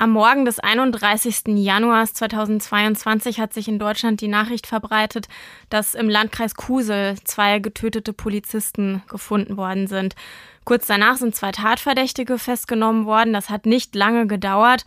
Am 0.00 0.12
Morgen 0.12 0.44
des 0.44 0.60
31. 0.60 1.56
Januars 1.56 2.14
2022 2.14 3.40
hat 3.40 3.52
sich 3.52 3.66
in 3.66 3.80
Deutschland 3.80 4.20
die 4.20 4.28
Nachricht 4.28 4.68
verbreitet, 4.68 5.26
dass 5.70 5.96
im 5.96 6.08
Landkreis 6.08 6.54
Kusel 6.54 7.16
zwei 7.24 7.58
getötete 7.58 8.12
Polizisten 8.12 9.02
gefunden 9.08 9.56
worden 9.56 9.88
sind. 9.88 10.14
Kurz 10.62 10.86
danach 10.86 11.16
sind 11.16 11.34
zwei 11.34 11.50
Tatverdächtige 11.50 12.38
festgenommen 12.38 13.06
worden. 13.06 13.32
Das 13.32 13.50
hat 13.50 13.66
nicht 13.66 13.96
lange 13.96 14.28
gedauert. 14.28 14.84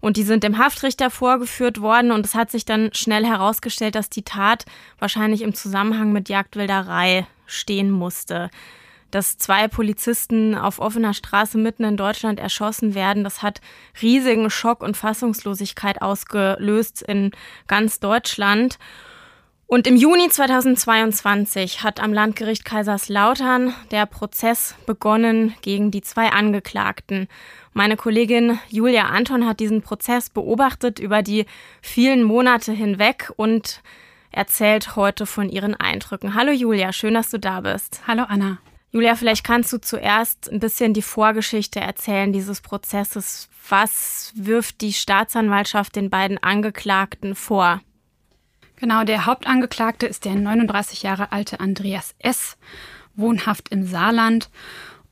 Und 0.00 0.16
die 0.16 0.24
sind 0.24 0.42
dem 0.42 0.58
Haftrichter 0.58 1.08
vorgeführt 1.10 1.80
worden 1.80 2.10
und 2.10 2.26
es 2.26 2.34
hat 2.34 2.50
sich 2.50 2.64
dann 2.64 2.92
schnell 2.94 3.24
herausgestellt, 3.24 3.94
dass 3.94 4.10
die 4.10 4.22
Tat 4.22 4.64
wahrscheinlich 4.98 5.42
im 5.42 5.54
Zusammenhang 5.54 6.10
mit 6.10 6.28
Jagdwilderei 6.28 7.28
stehen 7.46 7.92
musste 7.92 8.50
dass 9.10 9.38
zwei 9.38 9.68
Polizisten 9.68 10.54
auf 10.54 10.78
offener 10.78 11.14
Straße 11.14 11.58
mitten 11.58 11.84
in 11.84 11.96
Deutschland 11.96 12.40
erschossen 12.40 12.94
werden. 12.94 13.24
Das 13.24 13.42
hat 13.42 13.60
riesigen 14.02 14.50
Schock 14.50 14.82
und 14.82 14.96
Fassungslosigkeit 14.96 16.02
ausgelöst 16.02 17.02
in 17.02 17.32
ganz 17.66 18.00
Deutschland. 18.00 18.78
Und 19.70 19.86
im 19.86 19.96
Juni 19.96 20.30
2022 20.30 21.82
hat 21.82 22.00
am 22.00 22.14
Landgericht 22.14 22.64
Kaiserslautern 22.64 23.74
der 23.90 24.06
Prozess 24.06 24.74
begonnen 24.86 25.54
gegen 25.60 25.90
die 25.90 26.00
zwei 26.00 26.30
Angeklagten. 26.30 27.28
Meine 27.74 27.98
Kollegin 27.98 28.58
Julia 28.70 29.08
Anton 29.08 29.46
hat 29.46 29.60
diesen 29.60 29.82
Prozess 29.82 30.30
beobachtet 30.30 30.98
über 30.98 31.22
die 31.22 31.44
vielen 31.82 32.22
Monate 32.22 32.72
hinweg 32.72 33.30
und 33.36 33.82
erzählt 34.30 34.96
heute 34.96 35.26
von 35.26 35.50
ihren 35.50 35.74
Eindrücken. 35.74 36.34
Hallo 36.34 36.50
Julia, 36.50 36.94
schön, 36.94 37.12
dass 37.12 37.28
du 37.28 37.38
da 37.38 37.60
bist. 37.60 38.00
Hallo 38.06 38.24
Anna. 38.26 38.58
Julia, 38.90 39.16
vielleicht 39.16 39.44
kannst 39.44 39.72
du 39.72 39.78
zuerst 39.78 40.50
ein 40.50 40.60
bisschen 40.60 40.94
die 40.94 41.02
Vorgeschichte 41.02 41.80
erzählen 41.80 42.32
dieses 42.32 42.62
Prozesses. 42.62 43.48
Was 43.68 44.32
wirft 44.34 44.80
die 44.80 44.94
Staatsanwaltschaft 44.94 45.94
den 45.94 46.08
beiden 46.08 46.42
Angeklagten 46.42 47.34
vor? 47.34 47.82
Genau, 48.76 49.04
der 49.04 49.26
Hauptangeklagte 49.26 50.06
ist 50.06 50.24
der 50.24 50.36
39 50.36 51.02
Jahre 51.02 51.32
alte 51.32 51.60
Andreas 51.60 52.14
S., 52.18 52.56
wohnhaft 53.14 53.70
im 53.70 53.84
Saarland. 53.84 54.48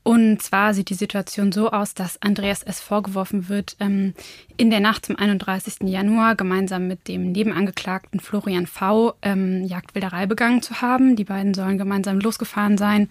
Und 0.07 0.41
zwar 0.41 0.73
sieht 0.73 0.89
die 0.89 0.93
Situation 0.93 1.51
so 1.51 1.69
aus, 1.69 1.93
dass 1.93 2.21
Andreas 2.21 2.63
S. 2.63 2.79
vorgeworfen 2.79 3.49
wird, 3.49 3.75
ähm, 3.81 4.13
in 4.55 4.69
der 4.69 4.79
Nacht 4.79 5.05
zum 5.05 5.17
31. 5.17 5.89
Januar 5.89 6.35
gemeinsam 6.35 6.87
mit 6.87 7.09
dem 7.09 7.33
Nebenangeklagten 7.33 8.21
Florian 8.21 8.67
V. 8.67 9.15
Ähm, 9.21 9.65
Jagdwilderei 9.65 10.25
begangen 10.25 10.61
zu 10.61 10.79
haben. 10.79 11.17
Die 11.17 11.25
beiden 11.25 11.53
sollen 11.53 11.77
gemeinsam 11.77 12.21
losgefahren 12.21 12.77
sein. 12.77 13.09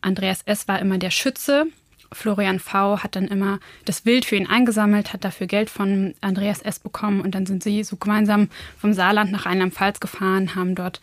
Andreas 0.00 0.42
S. 0.44 0.66
war 0.66 0.80
immer 0.80 0.98
der 0.98 1.10
Schütze. 1.10 1.66
Florian 2.10 2.58
V. 2.58 3.04
hat 3.04 3.14
dann 3.14 3.28
immer 3.28 3.60
das 3.84 4.04
Wild 4.04 4.24
für 4.24 4.34
ihn 4.34 4.48
eingesammelt, 4.48 5.12
hat 5.12 5.22
dafür 5.22 5.46
Geld 5.46 5.70
von 5.70 6.14
Andreas 6.20 6.62
S. 6.62 6.80
bekommen 6.80 7.20
und 7.20 7.36
dann 7.36 7.46
sind 7.46 7.62
sie 7.62 7.84
so 7.84 7.94
gemeinsam 7.94 8.48
vom 8.76 8.92
Saarland 8.92 9.30
nach 9.30 9.46
Rheinland-Pfalz 9.46 10.00
gefahren, 10.00 10.56
haben 10.56 10.74
dort 10.74 11.00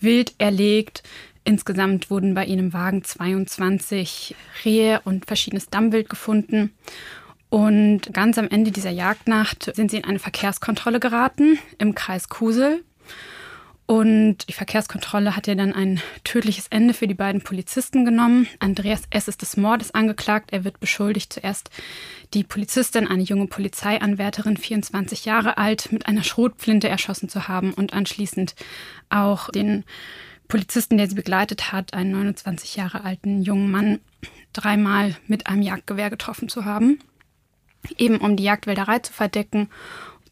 Wild 0.00 0.34
erlegt, 0.38 1.02
Insgesamt 1.44 2.10
wurden 2.10 2.34
bei 2.34 2.44
ihnen 2.44 2.66
im 2.66 2.72
Wagen 2.72 3.02
22 3.02 4.34
Rehe 4.64 5.00
und 5.04 5.26
verschiedenes 5.26 5.68
Dammwild 5.68 6.08
gefunden. 6.08 6.72
Und 7.48 8.12
ganz 8.12 8.38
am 8.38 8.48
Ende 8.48 8.70
dieser 8.70 8.90
Jagdnacht 8.90 9.74
sind 9.74 9.90
sie 9.90 9.98
in 9.98 10.04
eine 10.04 10.18
Verkehrskontrolle 10.18 11.00
geraten 11.00 11.58
im 11.78 11.94
Kreis 11.94 12.28
Kusel. 12.28 12.84
Und 13.86 14.48
die 14.48 14.52
Verkehrskontrolle 14.52 15.34
hat 15.34 15.48
ja 15.48 15.56
dann 15.56 15.72
ein 15.72 16.00
tödliches 16.22 16.68
Ende 16.68 16.94
für 16.94 17.08
die 17.08 17.14
beiden 17.14 17.42
Polizisten 17.42 18.04
genommen. 18.04 18.46
Andreas 18.60 19.02
S. 19.10 19.26
ist 19.26 19.42
des 19.42 19.56
Mordes 19.56 19.92
angeklagt. 19.92 20.52
Er 20.52 20.62
wird 20.62 20.78
beschuldigt, 20.78 21.32
zuerst 21.32 21.70
die 22.32 22.44
Polizistin, 22.44 23.08
eine 23.08 23.24
junge 23.24 23.48
Polizeianwärterin, 23.48 24.56
24 24.56 25.24
Jahre 25.24 25.58
alt, 25.58 25.90
mit 25.90 26.06
einer 26.06 26.22
Schrotflinte 26.22 26.88
erschossen 26.88 27.28
zu 27.28 27.48
haben 27.48 27.74
und 27.74 27.92
anschließend 27.92 28.54
auch 29.08 29.50
den 29.50 29.82
Polizisten, 30.50 30.98
der 30.98 31.08
sie 31.08 31.14
begleitet 31.14 31.70
hat, 31.70 31.94
einen 31.94 32.10
29 32.10 32.74
Jahre 32.74 33.04
alten 33.04 33.42
jungen 33.42 33.70
Mann 33.70 34.00
dreimal 34.52 35.16
mit 35.28 35.46
einem 35.46 35.62
Jagdgewehr 35.62 36.10
getroffen 36.10 36.48
zu 36.48 36.64
haben, 36.64 36.98
eben 37.96 38.18
um 38.18 38.36
die 38.36 38.42
Jagdwälderei 38.42 38.98
zu 38.98 39.12
verdecken. 39.12 39.68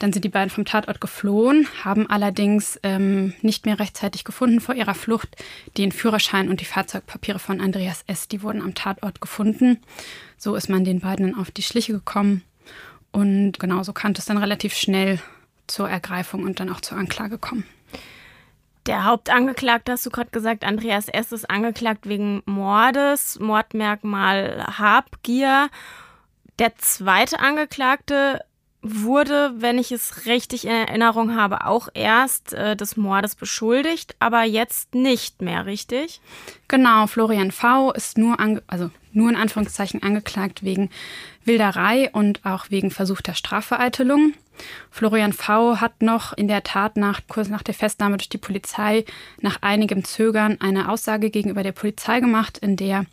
Dann 0.00 0.12
sind 0.12 0.24
die 0.24 0.28
beiden 0.28 0.50
vom 0.50 0.64
Tatort 0.64 1.00
geflohen, 1.00 1.68
haben 1.84 2.10
allerdings 2.10 2.80
ähm, 2.82 3.32
nicht 3.42 3.64
mehr 3.64 3.78
rechtzeitig 3.78 4.24
gefunden 4.24 4.60
vor 4.60 4.74
ihrer 4.74 4.94
Flucht 4.94 5.36
den 5.76 5.92
Führerschein 5.92 6.48
und 6.48 6.60
die 6.60 6.64
Fahrzeugpapiere 6.66 7.38
von 7.38 7.60
Andreas 7.60 8.02
S. 8.08 8.26
Die 8.26 8.42
wurden 8.42 8.62
am 8.62 8.74
Tatort 8.74 9.20
gefunden. 9.20 9.78
So 10.36 10.56
ist 10.56 10.68
man 10.68 10.84
den 10.84 11.00
beiden 11.00 11.30
dann 11.30 11.40
auf 11.40 11.52
die 11.52 11.62
Schliche 11.62 11.92
gekommen. 11.92 12.42
Und 13.12 13.60
genauso 13.60 13.92
kann 13.92 14.14
es 14.16 14.24
dann 14.24 14.38
relativ 14.38 14.74
schnell 14.74 15.20
zur 15.68 15.88
Ergreifung 15.88 16.42
und 16.42 16.58
dann 16.58 16.70
auch 16.70 16.80
zur 16.80 16.98
Anklage 16.98 17.38
kommen. 17.38 17.64
Der 18.88 19.04
Hauptangeklagte, 19.04 19.92
hast 19.92 20.06
du 20.06 20.10
gerade 20.10 20.30
gesagt, 20.30 20.64
Andreas 20.64 21.08
S. 21.08 21.30
ist 21.30 21.50
angeklagt 21.50 22.08
wegen 22.08 22.42
Mordes, 22.46 23.38
Mordmerkmal 23.38 24.64
Habgier. 24.78 25.68
Der 26.58 26.74
zweite 26.76 27.38
Angeklagte 27.38 28.40
wurde, 28.80 29.52
wenn 29.58 29.76
ich 29.76 29.92
es 29.92 30.24
richtig 30.24 30.64
in 30.64 30.70
Erinnerung 30.70 31.36
habe, 31.36 31.66
auch 31.66 31.88
erst 31.92 32.54
äh, 32.54 32.76
des 32.76 32.96
Mordes 32.96 33.34
beschuldigt, 33.34 34.16
aber 34.20 34.44
jetzt 34.44 34.94
nicht 34.94 35.42
mehr, 35.42 35.66
richtig? 35.66 36.22
Genau, 36.66 37.06
Florian 37.08 37.50
V. 37.50 37.92
ist 37.92 38.16
nur, 38.16 38.38
also 38.68 38.90
nur 39.18 39.28
in 39.28 39.36
Anführungszeichen 39.36 40.02
angeklagt 40.02 40.62
wegen 40.62 40.88
Wilderei 41.44 42.10
und 42.12 42.44
auch 42.46 42.70
wegen 42.70 42.90
versuchter 42.90 43.34
Strafvereitelung. 43.34 44.32
Florian 44.90 45.32
V. 45.32 45.80
hat 45.80 46.02
noch 46.02 46.32
in 46.32 46.48
der 46.48 46.62
Tatnacht, 46.62 47.28
kurz 47.28 47.48
nach 47.48 47.62
der 47.62 47.74
Festnahme 47.74 48.16
durch 48.16 48.28
die 48.28 48.38
Polizei, 48.38 49.04
nach 49.40 49.62
einigem 49.62 50.04
Zögern 50.04 50.60
eine 50.60 50.88
Aussage 50.88 51.30
gegenüber 51.30 51.62
der 51.62 51.72
Polizei 51.72 52.20
gemacht, 52.20 52.58
in 52.58 52.76
der 52.76 53.04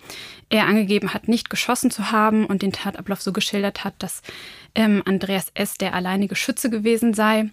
er 0.49 0.67
angegeben 0.67 1.13
hat, 1.13 1.27
nicht 1.27 1.49
geschossen 1.49 1.91
zu 1.91 2.11
haben 2.11 2.45
und 2.45 2.61
den 2.61 2.71
Tatablauf 2.71 3.21
so 3.21 3.33
geschildert 3.33 3.83
hat, 3.83 3.95
dass 3.99 4.21
ähm, 4.73 5.03
Andreas 5.05 5.51
S. 5.53 5.75
der 5.75 5.93
alleinige 5.93 6.35
Schütze 6.35 6.69
gewesen 6.69 7.13
sei. 7.13 7.49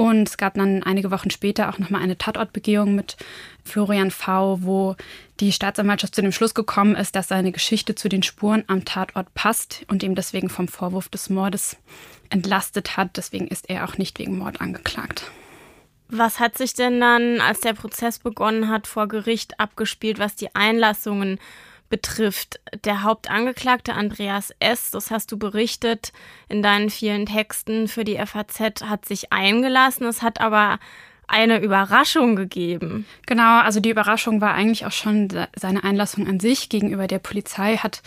Und 0.00 0.28
es 0.28 0.36
gab 0.36 0.54
dann 0.54 0.84
einige 0.84 1.10
Wochen 1.10 1.28
später 1.28 1.68
auch 1.68 1.80
nochmal 1.80 2.02
eine 2.02 2.16
Tatortbegehung 2.16 2.94
mit 2.94 3.16
Florian 3.64 4.12
V., 4.12 4.62
wo 4.62 4.94
die 5.40 5.50
Staatsanwaltschaft 5.50 6.14
zu 6.14 6.22
dem 6.22 6.30
Schluss 6.30 6.54
gekommen 6.54 6.94
ist, 6.94 7.16
dass 7.16 7.26
seine 7.26 7.50
Geschichte 7.50 7.96
zu 7.96 8.08
den 8.08 8.22
Spuren 8.22 8.62
am 8.68 8.84
Tatort 8.84 9.34
passt 9.34 9.84
und 9.88 10.04
ihm 10.04 10.14
deswegen 10.14 10.50
vom 10.50 10.68
Vorwurf 10.68 11.08
des 11.08 11.30
Mordes 11.30 11.76
entlastet 12.30 12.96
hat. 12.96 13.16
Deswegen 13.16 13.48
ist 13.48 13.68
er 13.68 13.84
auch 13.84 13.98
nicht 13.98 14.20
wegen 14.20 14.38
Mord 14.38 14.60
angeklagt. 14.60 15.32
Was 16.08 16.38
hat 16.38 16.56
sich 16.56 16.74
denn 16.74 17.00
dann, 17.00 17.40
als 17.40 17.60
der 17.60 17.74
Prozess 17.74 18.20
begonnen 18.20 18.68
hat, 18.68 18.86
vor 18.86 19.08
Gericht 19.08 19.58
abgespielt, 19.58 20.20
was 20.20 20.36
die 20.36 20.54
Einlassungen 20.54 21.40
betrifft. 21.88 22.60
Der 22.84 23.02
Hauptangeklagte 23.02 23.94
Andreas 23.94 24.52
S., 24.60 24.90
das 24.90 25.10
hast 25.10 25.32
du 25.32 25.38
berichtet 25.38 26.12
in 26.48 26.62
deinen 26.62 26.90
vielen 26.90 27.26
Texten 27.26 27.88
für 27.88 28.04
die 28.04 28.16
FAZ, 28.24 28.82
hat 28.82 29.06
sich 29.06 29.32
eingelassen. 29.32 30.06
Es 30.06 30.22
hat 30.22 30.40
aber 30.40 30.78
eine 31.28 31.60
Überraschung 31.60 32.36
gegeben. 32.36 33.06
Genau, 33.26 33.60
also 33.60 33.80
die 33.80 33.90
Überraschung 33.90 34.40
war 34.40 34.54
eigentlich 34.54 34.86
auch 34.86 34.92
schon 34.92 35.28
seine 35.54 35.84
Einlassung 35.84 36.26
an 36.26 36.40
sich. 36.40 36.70
Gegenüber 36.70 37.06
der 37.06 37.18
Polizei 37.18 37.76
hat 37.76 38.02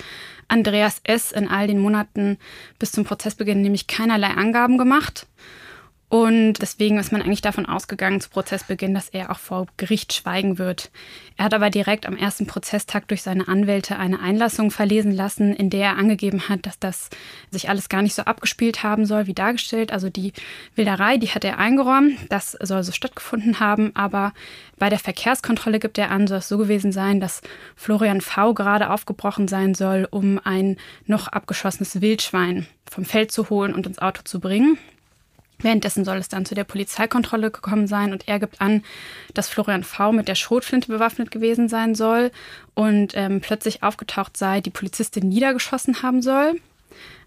Andreas 0.47 0.99
S. 1.03 1.32
in 1.32 1.47
all 1.47 1.67
den 1.67 1.79
Monaten 1.79 2.38
bis 2.79 2.91
zum 2.91 3.05
Prozessbeginn 3.05 3.61
nämlich 3.61 3.88
keinerlei 3.88 4.29
Angaben 4.29 4.77
gemacht. 4.77 5.27
Und 6.12 6.55
deswegen 6.62 6.99
ist 6.99 7.14
man 7.14 7.22
eigentlich 7.22 7.41
davon 7.41 7.66
ausgegangen 7.66 8.20
zu 8.20 8.30
Prozessbeginn, 8.30 8.93
dass 8.93 9.07
er 9.07 9.32
auch 9.32 9.39
vor 9.39 9.68
Gericht 9.78 10.12
schweigen 10.12 10.57
wird. 10.57 10.91
Er 11.38 11.45
hat 11.45 11.53
aber 11.53 11.70
direkt 11.70 12.05
am 12.05 12.18
ersten 12.18 12.47
Prozesstag 12.47 13.07
durch 13.07 13.22
seine 13.22 13.47
Anwälte 13.47 13.97
eine 13.97 14.20
Einlassung 14.20 14.72
verlesen 14.72 15.14
lassen, 15.14 15.55
in 15.55 15.70
der 15.70 15.91
er 15.91 15.97
angegeben 15.97 16.49
hat, 16.49 16.66
dass 16.66 16.78
das 16.80 17.12
sich 17.49 17.70
alles 17.70 17.88
gar 17.88 18.01
nicht 18.01 18.14
so 18.14 18.24
abgespielt 18.24 18.84
haben 18.84 19.05
soll, 19.05 19.26
wie 19.26 19.34
dargestellt. 19.34 19.93
Also 19.93 20.09
die 20.09 20.34
Wilderei, 20.76 21.16
die 21.16 21.30
hat 21.30 21.45
er 21.45 21.59
eingeräumt, 21.59 22.18
das 22.28 22.57
soll 22.59 22.84
so 22.84 22.91
stattgefunden 22.91 23.62
haben. 23.62 23.95
Aber 23.95 24.34
bei 24.78 24.89
der 24.89 24.99
Verkehrskontrolle 24.99 25.80
gibt 25.80 25.97
er 25.97 26.12
an, 26.12 26.28
soll 26.28 26.39
es 26.39 26.49
so 26.49 26.57
gewesen 26.57 26.91
sein, 26.91 27.22
dass 27.22 27.41
Florian 27.78 28.20
V. 28.20 28.53
gerade 28.53 28.89
aufgebrochen 28.89 29.47
sein 29.47 29.76
soll, 29.76 30.09
um 30.12 30.41
ein 30.43 30.76
noch 31.05 31.30
abgeschossenes 31.30 32.01
Wildschwein 32.01 32.68
vom 32.91 33.05
Feld 33.05 33.32
zu 33.32 33.49
holen 33.49 33.74
und 33.74 33.88
ins 33.88 33.99
Auto 33.99 34.24
zu 34.26 34.41
bringen. 34.41 34.78
Währenddessen 35.62 36.05
soll 36.05 36.18
es 36.18 36.30
dann 36.30 36.45
zu 36.45 36.55
der 36.55 36.64
Polizeikontrolle 36.64 37.51
gekommen 37.51 37.88
sein 37.88 38.12
und 38.12 38.28
er 38.28 38.39
gibt 38.39 38.62
an, 38.62 38.84
dass 39.34 39.49
Florian 39.49 39.84
V. 39.84 40.12
mit 40.12 40.28
der 40.28 40.36
Schrotflinte 40.36 40.88
bewaffnet 40.88 41.32
gewesen 41.32 41.70
sein 41.70 41.95
soll 41.95 42.32
und 42.74 43.14
ähm, 43.16 43.41
plötzlich 43.41 43.84
aufgetaucht 43.84 44.38
sei, 44.38 44.62
die 44.62 44.70
Polizistin 44.70 45.30
niedergeschossen 45.30 46.01
haben 46.01 46.22
soll. 46.22 46.59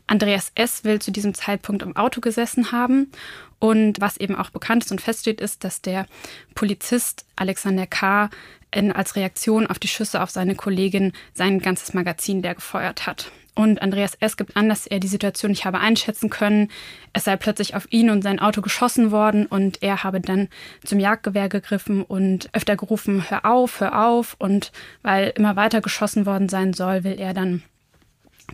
Andreas 0.07 0.53
S. 0.55 0.85
will 0.85 1.01
zu 1.01 1.11
diesem 1.11 1.35
Zeitpunkt 1.35 1.83
im 1.83 1.97
Auto 1.97 2.21
gesessen 2.21 2.73
haben. 2.73 3.11
Und 3.59 4.01
was 4.01 4.19
eben 4.19 4.37
auch 4.37 4.51
bekannt 4.51 4.85
ist 4.85 4.93
und 4.93 5.01
feststeht, 5.01 5.41
ist, 5.41 5.65
dass 5.65 5.81
der 5.81 6.07
Polizist 6.55 7.25
Alexander 7.37 7.87
K. 7.87 8.29
In, 8.71 8.93
als 8.93 9.17
Reaktion 9.17 9.69
auf 9.69 9.79
die 9.79 9.89
Schüsse 9.89 10.21
auf 10.21 10.31
seine 10.31 10.57
Kollegin 10.57 11.13
sein 11.33 11.61
ganzes 11.61 11.95
Magazin 11.95 12.43
leer 12.43 12.57
gefeuert 12.57 13.07
hat. 13.07 13.31
Und 13.55 13.81
Andreas 13.81 14.15
S. 14.17 14.37
gibt 14.37 14.57
an, 14.57 14.69
dass 14.69 14.87
er 14.87 14.99
die 14.99 15.07
Situation 15.09 15.53
nicht 15.53 15.65
habe 15.65 15.79
einschätzen 15.79 16.29
können. 16.29 16.71
Es 17.13 17.25
sei 17.25 17.37
plötzlich 17.37 17.77
auf 17.77 17.91
ihn 17.93 18.11
und 18.11 18.23
sein 18.23 18.41
Auto 18.41 18.63
geschossen 18.63 19.13
worden 19.13 19.47
und 19.47 19.81
er 19.83 20.03
habe 20.03 20.21
dann 20.21 20.49
zum 20.85 20.99
Jagdgewehr 20.99 21.49
gegriffen 21.49 22.03
und 22.03 22.49
öfter 22.53 22.77
gerufen, 22.77 23.31
hör 23.31 23.45
auf, 23.45 23.81
hör 23.81 24.07
auf. 24.07 24.35
Und 24.39 24.73
weil 25.03 25.33
immer 25.37 25.55
weiter 25.55 25.81
geschossen 25.81 26.27
worden 26.27 26.49
sein 26.49 26.73
soll, 26.73 27.05
will 27.05 27.19
er 27.21 27.33
dann 27.33 27.63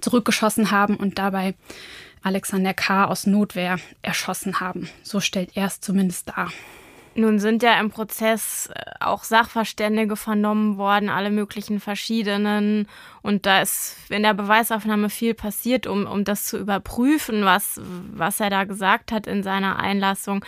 zurückgeschossen 0.01 0.71
haben 0.71 0.97
und 0.97 1.19
dabei 1.19 1.55
Alexander 2.23 2.75
K. 2.75 3.07
aus 3.07 3.27
Notwehr 3.27 3.79
erschossen 4.03 4.61
haben. 4.61 4.91
So 5.03 5.21
stellt 5.21 5.57
er 5.57 5.67
es 5.67 5.81
zumindest 5.81 6.29
dar. 6.29 6.53
Nun 7.21 7.39
sind 7.39 7.63
ja 7.63 7.79
im 7.79 7.91
Prozess 7.91 8.71
äh, 8.75 8.83
auch 9.01 9.25
Sachverständige 9.25 10.17
vernommen 10.17 10.79
worden, 10.79 11.11
alle 11.11 11.31
möglichen 11.31 11.79
verschiedenen. 11.79 12.89
Und 13.21 13.45
da 13.45 13.61
ist 13.61 13.97
in 14.09 14.23
der 14.23 14.33
Beweisaufnahme 14.33 15.11
viel 15.11 15.35
passiert, 15.35 15.87
um, 15.87 16.07
um 16.07 16.25
das 16.25 16.47
zu 16.47 16.59
überprüfen, 16.59 17.45
was, 17.45 17.81
was 18.13 18.41
er 18.41 18.49
da 18.49 18.65
gesagt 18.65 19.13
hat 19.13 19.27
in 19.27 19.43
seiner 19.43 19.79
Einlassung. 19.79 20.45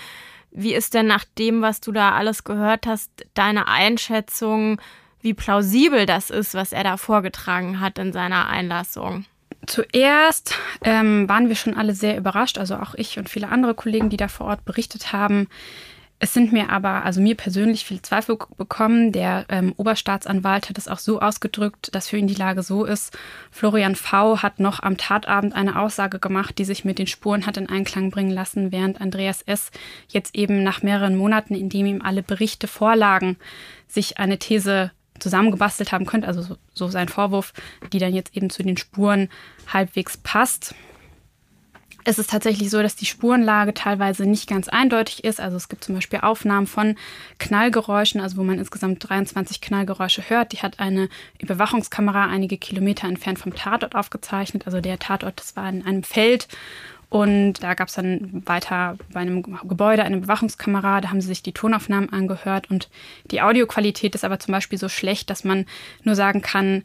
Wie 0.50 0.74
ist 0.74 0.94
denn 0.94 1.06
nach 1.06 1.24
dem, 1.38 1.60
was 1.60 1.80
du 1.80 1.92
da 1.92 2.12
alles 2.12 2.44
gehört 2.44 2.86
hast, 2.86 3.10
deine 3.34 3.68
Einschätzung, 3.68 4.80
wie 5.20 5.34
plausibel 5.34 6.06
das 6.06 6.30
ist, 6.30 6.54
was 6.54 6.72
er 6.72 6.84
da 6.84 6.96
vorgetragen 6.96 7.80
hat 7.80 7.98
in 7.98 8.12
seiner 8.12 8.48
Einlassung? 8.48 9.26
Zuerst 9.66 10.54
ähm, 10.82 11.28
waren 11.28 11.48
wir 11.48 11.54
schon 11.54 11.76
alle 11.76 11.94
sehr 11.94 12.16
überrascht, 12.16 12.58
also 12.58 12.76
auch 12.76 12.94
ich 12.94 13.18
und 13.18 13.28
viele 13.28 13.48
andere 13.48 13.74
Kollegen, 13.74 14.10
die 14.10 14.16
da 14.16 14.28
vor 14.28 14.46
Ort 14.46 14.64
berichtet 14.64 15.12
haben, 15.12 15.48
es 16.22 16.32
sind 16.32 16.52
mir 16.52 16.70
aber, 16.70 17.04
also 17.04 17.20
mir 17.20 17.34
persönlich, 17.34 17.84
viel 17.84 18.00
Zweifel 18.00 18.38
bekommen. 18.56 19.10
Der 19.10 19.44
ähm, 19.48 19.74
Oberstaatsanwalt 19.76 20.68
hat 20.68 20.78
es 20.78 20.86
auch 20.86 21.00
so 21.00 21.20
ausgedrückt, 21.20 21.92
dass 21.96 22.06
für 22.06 22.16
ihn 22.16 22.28
die 22.28 22.36
Lage 22.36 22.62
so 22.62 22.84
ist. 22.84 23.18
Florian 23.50 23.96
V. 23.96 24.40
hat 24.40 24.60
noch 24.60 24.80
am 24.80 24.96
Tatabend 24.96 25.52
eine 25.52 25.80
Aussage 25.80 26.20
gemacht, 26.20 26.58
die 26.58 26.64
sich 26.64 26.84
mit 26.84 27.00
den 27.00 27.08
Spuren 27.08 27.44
hat 27.44 27.56
in 27.56 27.68
Einklang 27.68 28.12
bringen 28.12 28.30
lassen, 28.30 28.70
während 28.70 29.00
Andreas 29.00 29.42
S. 29.42 29.72
jetzt 30.06 30.36
eben 30.36 30.62
nach 30.62 30.84
mehreren 30.84 31.16
Monaten, 31.16 31.56
in 31.56 31.68
dem 31.68 31.86
ihm 31.86 32.02
alle 32.02 32.22
Berichte 32.22 32.68
vorlagen, 32.68 33.36
sich 33.88 34.18
eine 34.18 34.38
These 34.38 34.92
zusammengebastelt 35.18 35.90
haben 35.90 36.06
könnte, 36.06 36.28
also 36.28 36.42
so, 36.42 36.56
so 36.72 36.86
sein 36.86 37.08
Vorwurf, 37.08 37.52
die 37.92 37.98
dann 37.98 38.14
jetzt 38.14 38.36
eben 38.36 38.48
zu 38.48 38.62
den 38.62 38.76
Spuren 38.76 39.28
halbwegs 39.72 40.18
passt. 40.18 40.76
Es 42.04 42.18
ist 42.18 42.30
tatsächlich 42.30 42.68
so, 42.70 42.82
dass 42.82 42.96
die 42.96 43.06
Spurenlage 43.06 43.74
teilweise 43.74 44.26
nicht 44.26 44.48
ganz 44.48 44.68
eindeutig 44.68 45.22
ist. 45.24 45.40
Also 45.40 45.56
es 45.56 45.68
gibt 45.68 45.84
zum 45.84 45.94
Beispiel 45.94 46.20
Aufnahmen 46.20 46.66
von 46.66 46.96
Knallgeräuschen, 47.38 48.20
also 48.20 48.36
wo 48.38 48.42
man 48.42 48.58
insgesamt 48.58 49.08
23 49.08 49.60
Knallgeräusche 49.60 50.28
hört. 50.28 50.52
Die 50.52 50.58
hat 50.58 50.80
eine 50.80 51.08
Überwachungskamera 51.38 52.26
einige 52.26 52.58
Kilometer 52.58 53.06
entfernt 53.06 53.38
vom 53.38 53.54
Tatort 53.54 53.94
aufgezeichnet. 53.94 54.66
Also 54.66 54.80
der 54.80 54.98
Tatort, 54.98 55.38
das 55.38 55.54
war 55.54 55.68
in 55.68 55.86
einem 55.86 56.02
Feld 56.02 56.48
und 57.12 57.62
da 57.62 57.74
gab 57.74 57.88
es 57.88 57.94
dann 57.94 58.42
weiter 58.46 58.96
bei 59.12 59.20
einem 59.20 59.42
Gebäude 59.42 60.02
eine 60.02 60.16
Bewachungskamera, 60.16 61.02
da 61.02 61.10
haben 61.10 61.20
sie 61.20 61.28
sich 61.28 61.42
die 61.42 61.52
Tonaufnahmen 61.52 62.10
angehört 62.10 62.70
und 62.70 62.88
die 63.30 63.42
Audioqualität 63.42 64.14
ist 64.14 64.24
aber 64.24 64.38
zum 64.38 64.52
Beispiel 64.52 64.78
so 64.78 64.88
schlecht, 64.88 65.28
dass 65.28 65.44
man 65.44 65.66
nur 66.04 66.14
sagen 66.14 66.40
kann, 66.40 66.84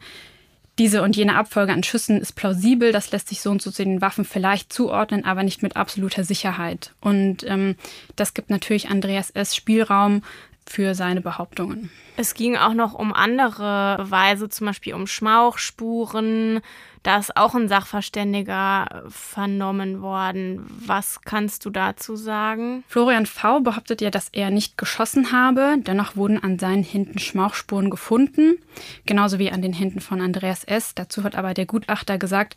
diese 0.78 1.02
und 1.02 1.16
jene 1.16 1.36
Abfolge 1.36 1.72
an 1.72 1.82
Schüssen 1.82 2.20
ist 2.20 2.34
plausibel, 2.34 2.92
das 2.92 3.10
lässt 3.10 3.28
sich 3.28 3.40
so 3.40 3.50
und 3.50 3.60
so 3.60 3.70
zu 3.70 3.84
den 3.84 4.00
Waffen 4.00 4.24
vielleicht 4.24 4.72
zuordnen, 4.72 5.24
aber 5.24 5.42
nicht 5.42 5.62
mit 5.62 5.76
absoluter 5.76 6.24
Sicherheit. 6.24 6.92
Und 7.00 7.44
ähm, 7.44 7.76
das 8.16 8.34
gibt 8.34 8.50
natürlich 8.50 8.88
Andreas 8.88 9.30
S. 9.30 9.56
Spielraum 9.56 10.22
für 10.66 10.94
seine 10.94 11.20
Behauptungen. 11.20 11.90
Es 12.16 12.34
ging 12.34 12.56
auch 12.56 12.74
noch 12.74 12.94
um 12.94 13.12
andere 13.12 13.96
Beweise, 13.98 14.48
zum 14.48 14.66
Beispiel 14.66 14.94
um 14.94 15.06
Schmauchspuren, 15.06 16.60
da 17.02 17.18
ist 17.18 17.36
auch 17.36 17.54
ein 17.54 17.68
Sachverständiger 17.68 19.04
vernommen 19.08 20.02
worden. 20.02 20.66
Was 20.86 21.20
kannst 21.22 21.64
du 21.64 21.70
dazu 21.70 22.16
sagen? 22.16 22.84
Florian 22.88 23.26
V. 23.26 23.60
behauptet 23.60 24.00
ja, 24.00 24.10
dass 24.10 24.28
er 24.30 24.50
nicht 24.50 24.78
geschossen 24.78 25.32
habe. 25.32 25.76
Dennoch 25.78 26.16
wurden 26.16 26.42
an 26.42 26.58
seinen 26.58 26.82
Händen 26.82 27.18
Schmauchspuren 27.18 27.90
gefunden, 27.90 28.58
genauso 29.06 29.38
wie 29.38 29.50
an 29.50 29.62
den 29.62 29.72
Händen 29.72 30.00
von 30.00 30.20
Andreas 30.20 30.64
S. 30.64 30.94
Dazu 30.94 31.24
hat 31.24 31.36
aber 31.36 31.54
der 31.54 31.66
Gutachter 31.66 32.18
gesagt, 32.18 32.56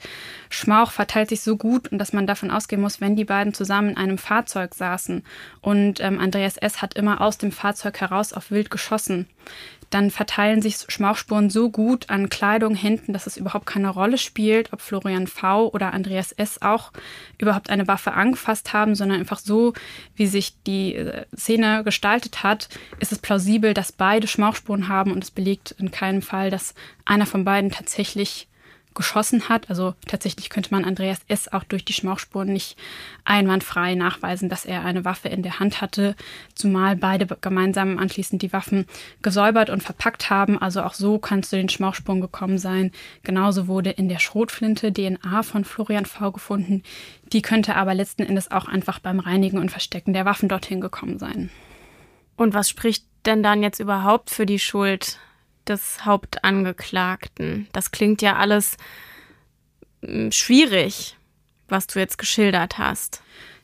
Schmauch 0.49 0.91
verteilt 0.91 1.29
sich 1.29 1.41
so 1.41 1.57
gut 1.57 1.91
und 1.91 1.97
dass 1.97 2.13
man 2.13 2.27
davon 2.27 2.51
ausgehen 2.51 2.81
muss, 2.81 3.01
wenn 3.01 3.15
die 3.15 3.25
beiden 3.25 3.53
zusammen 3.53 3.91
in 3.91 3.97
einem 3.97 4.17
Fahrzeug 4.17 4.73
saßen. 4.75 5.23
Und 5.61 5.99
ähm, 5.99 6.19
Andreas 6.19 6.57
S. 6.57 6.81
hat 6.81 6.95
immer 6.95 7.21
aus 7.21 7.37
dem 7.37 7.51
Fahrzeug 7.51 7.99
heraus 8.01 8.33
auf 8.33 8.51
Wild 8.51 8.69
geschossen 8.71 9.27
dann 9.91 10.09
verteilen 10.09 10.61
sich 10.61 10.77
Schmauchspuren 10.87 11.49
so 11.49 11.69
gut 11.69 12.09
an 12.09 12.29
Kleidung, 12.29 12.75
Händen, 12.75 13.13
dass 13.13 13.27
es 13.27 13.37
überhaupt 13.37 13.65
keine 13.65 13.89
Rolle 13.89 14.17
spielt, 14.17 14.73
ob 14.73 14.81
Florian 14.81 15.27
V. 15.27 15.69
oder 15.69 15.93
Andreas 15.93 16.31
S. 16.31 16.61
auch 16.61 16.91
überhaupt 17.37 17.69
eine 17.69 17.87
Waffe 17.87 18.13
angefasst 18.13 18.73
haben, 18.73 18.95
sondern 18.95 19.19
einfach 19.19 19.39
so, 19.39 19.73
wie 20.15 20.27
sich 20.27 20.55
die 20.65 20.95
äh, 20.95 21.25
Szene 21.35 21.83
gestaltet 21.83 22.41
hat, 22.41 22.69
ist 22.99 23.11
es 23.11 23.19
plausibel, 23.19 23.73
dass 23.73 23.91
beide 23.91 24.27
Schmauchspuren 24.27 24.87
haben 24.87 25.11
und 25.11 25.23
es 25.23 25.31
belegt 25.31 25.75
in 25.77 25.91
keinem 25.91 26.21
Fall, 26.21 26.49
dass 26.49 26.73
einer 27.05 27.25
von 27.25 27.43
beiden 27.43 27.69
tatsächlich 27.69 28.47
geschossen 28.93 29.49
hat. 29.49 29.69
Also 29.69 29.93
tatsächlich 30.07 30.49
könnte 30.49 30.71
man 30.71 30.85
Andreas 30.85 31.19
S. 31.27 31.51
auch 31.51 31.63
durch 31.63 31.85
die 31.85 31.93
Schmauchspuren 31.93 32.51
nicht 32.51 32.77
einwandfrei 33.25 33.95
nachweisen, 33.95 34.49
dass 34.49 34.65
er 34.65 34.83
eine 34.83 35.05
Waffe 35.05 35.29
in 35.29 35.43
der 35.43 35.59
Hand 35.59 35.81
hatte, 35.81 36.15
zumal 36.55 36.95
beide 36.95 37.25
gemeinsam 37.25 37.97
anschließend 37.97 38.41
die 38.41 38.53
Waffen 38.53 38.85
gesäubert 39.21 39.69
und 39.69 39.83
verpackt 39.83 40.29
haben. 40.29 40.61
Also 40.61 40.83
auch 40.83 40.93
so 40.93 41.19
kann 41.19 41.39
es 41.39 41.49
den 41.49 41.69
Schmauchspuren 41.69 42.21
gekommen 42.21 42.57
sein. 42.57 42.91
Genauso 43.23 43.67
wurde 43.67 43.91
in 43.91 44.09
der 44.09 44.19
Schrotflinte 44.19 44.91
DNA 44.91 45.43
von 45.43 45.65
Florian 45.65 46.05
V. 46.05 46.31
gefunden. 46.31 46.83
Die 47.31 47.41
könnte 47.41 47.75
aber 47.75 47.93
letzten 47.93 48.23
Endes 48.23 48.51
auch 48.51 48.67
einfach 48.67 48.99
beim 48.99 49.19
Reinigen 49.19 49.57
und 49.57 49.71
Verstecken 49.71 50.13
der 50.13 50.25
Waffen 50.25 50.49
dorthin 50.49 50.81
gekommen 50.81 51.17
sein. 51.17 51.49
Und 52.35 52.53
was 52.53 52.69
spricht 52.69 53.05
denn 53.25 53.43
dann 53.43 53.61
jetzt 53.61 53.79
überhaupt 53.79 54.29
für 54.29 54.45
die 54.45 54.59
Schuld 54.59 55.19
des 55.67 56.05
Hauptangeklagten. 56.05 57.67
Das 57.73 57.91
klingt 57.91 58.21
ja 58.21 58.35
alles 58.35 58.77
hm, 60.01 60.31
schwierig, 60.31 61.17
was 61.67 61.87
du 61.87 61.99
jetzt 61.99 62.17
geschildert 62.17 62.77
hast. 62.77 63.21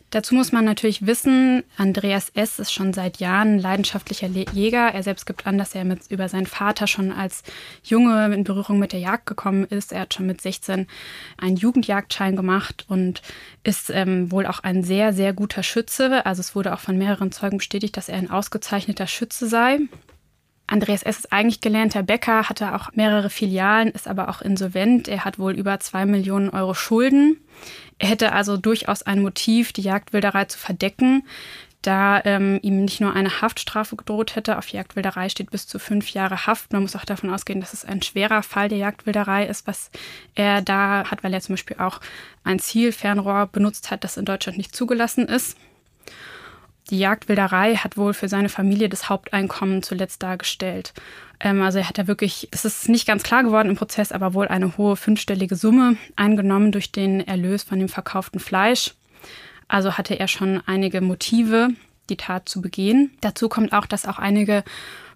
Dazu 0.09 0.35
muss 0.35 0.53
man 0.53 0.63
natürlich 0.63 1.05
wissen, 1.05 1.65
Andreas 1.75 2.29
S. 2.29 2.59
ist 2.59 2.71
schon 2.71 2.93
seit 2.93 3.17
Jahren 3.17 3.59
leidenschaftlicher 3.59 4.27
Jäger. 4.27 4.93
Er 4.93 5.03
selbst 5.03 5.25
gibt 5.25 5.45
an, 5.45 5.57
dass 5.57 5.75
er 5.75 5.83
mit, 5.83 6.09
über 6.09 6.29
seinen 6.29 6.45
Vater 6.45 6.87
schon 6.87 7.11
als 7.11 7.43
Junge 7.83 8.33
in 8.33 8.45
Berührung 8.45 8.79
mit 8.79 8.93
der 8.93 9.01
Jagd 9.01 9.25
gekommen 9.25 9.65
ist. 9.65 9.91
Er 9.91 10.01
hat 10.01 10.13
schon 10.13 10.25
mit 10.25 10.39
16 10.39 10.87
einen 11.37 11.57
Jugendjagdschein 11.57 12.37
gemacht 12.37 12.85
und 12.87 13.21
ist 13.63 13.89
ähm, 13.89 14.31
wohl 14.31 14.45
auch 14.45 14.59
ein 14.59 14.81
sehr, 14.81 15.11
sehr 15.11 15.33
guter 15.33 15.61
Schütze. 15.61 16.25
Also 16.25 16.39
es 16.39 16.55
wurde 16.55 16.73
auch 16.73 16.79
von 16.79 16.97
mehreren 16.97 17.33
Zeugen 17.33 17.57
bestätigt, 17.57 17.97
dass 17.97 18.07
er 18.07 18.17
ein 18.17 18.31
ausgezeichneter 18.31 19.07
Schütze 19.07 19.47
sei. 19.47 19.79
Andreas 20.67 21.01
S. 21.01 21.19
ist 21.19 21.33
eigentlich 21.33 21.61
gelernter 21.61 22.03
Bäcker, 22.03 22.49
hatte 22.49 22.75
auch 22.75 22.91
mehrere 22.93 23.29
Filialen, 23.29 23.89
ist 23.89 24.07
aber 24.07 24.27
auch 24.27 24.41
insolvent. 24.41 25.07
Er 25.07 25.23
hat 25.23 25.39
wohl 25.39 25.53
über 25.53 25.79
zwei 25.79 26.05
Millionen 26.05 26.49
Euro 26.49 26.73
Schulden. 26.73 27.37
Er 27.99 28.09
hätte 28.09 28.33
also 28.33 28.57
durchaus 28.57 29.01
ein 29.01 29.21
Motiv, 29.21 29.71
die 29.71 29.81
Jagdwilderei 29.81 30.45
zu 30.45 30.59
verdecken, 30.59 31.23
da 31.81 32.21
ähm, 32.25 32.59
ihm 32.63 32.83
nicht 32.83 32.99
nur 32.99 33.13
eine 33.13 33.41
Haftstrafe 33.41 33.95
gedroht 33.95 34.35
hätte. 34.35 34.57
Auf 34.57 34.67
Jagdwilderei 34.67 35.29
steht 35.29 35.51
bis 35.51 35.67
zu 35.67 35.79
fünf 35.79 36.09
Jahre 36.09 36.45
Haft. 36.45 36.73
Man 36.73 36.81
muss 36.81 36.97
auch 36.97 37.05
davon 37.05 37.33
ausgehen, 37.33 37.61
dass 37.61 37.73
es 37.73 37.85
ein 37.85 38.01
schwerer 38.01 38.43
Fall 38.43 38.67
der 38.67 38.77
Jagdwilderei 38.77 39.45
ist, 39.45 39.67
was 39.67 39.89
er 40.35 40.61
da 40.61 41.09
hat, 41.09 41.23
weil 41.23 41.33
er 41.33 41.39
zum 41.39 41.53
Beispiel 41.53 41.77
auch 41.79 42.01
ein 42.43 42.59
Zielfernrohr 42.59 43.47
benutzt 43.47 43.89
hat, 43.89 44.03
das 44.03 44.17
in 44.17 44.25
Deutschland 44.25 44.57
nicht 44.57 44.75
zugelassen 44.75 45.27
ist. 45.27 45.57
Die 46.89 46.99
Jagdwilderei 46.99 47.75
hat 47.75 47.97
wohl 47.97 48.13
für 48.13 48.29
seine 48.29 48.49
Familie 48.49 48.87
das 48.87 49.09
Haupteinkommen 49.09 49.83
zuletzt 49.83 50.23
dargestellt. 50.23 50.93
Ähm, 51.39 51.61
also 51.61 51.79
er 51.79 51.89
hat 51.89 51.97
da 51.97 52.07
wirklich, 52.07 52.47
es 52.51 52.65
ist 52.65 52.89
nicht 52.89 53.05
ganz 53.05 53.23
klar 53.23 53.43
geworden 53.43 53.69
im 53.69 53.75
Prozess, 53.75 54.11
aber 54.11 54.33
wohl 54.33 54.47
eine 54.47 54.77
hohe 54.77 54.95
fünfstellige 54.95 55.55
Summe 55.55 55.97
eingenommen 56.15 56.71
durch 56.71 56.91
den 56.91 57.25
Erlös 57.27 57.63
von 57.63 57.79
dem 57.79 57.89
verkauften 57.89 58.39
Fleisch. 58.39 58.93
Also 59.67 59.97
hatte 59.97 60.17
er 60.17 60.27
schon 60.27 60.61
einige 60.65 61.01
Motive, 61.01 61.69
die 62.09 62.15
Tat 62.15 62.47
zu 62.47 62.61
begehen. 62.61 63.11
Dazu 63.19 63.49
kommt 63.49 63.73
auch, 63.73 63.85
dass 63.85 64.05
auch 64.05 64.17
einige 64.17 64.63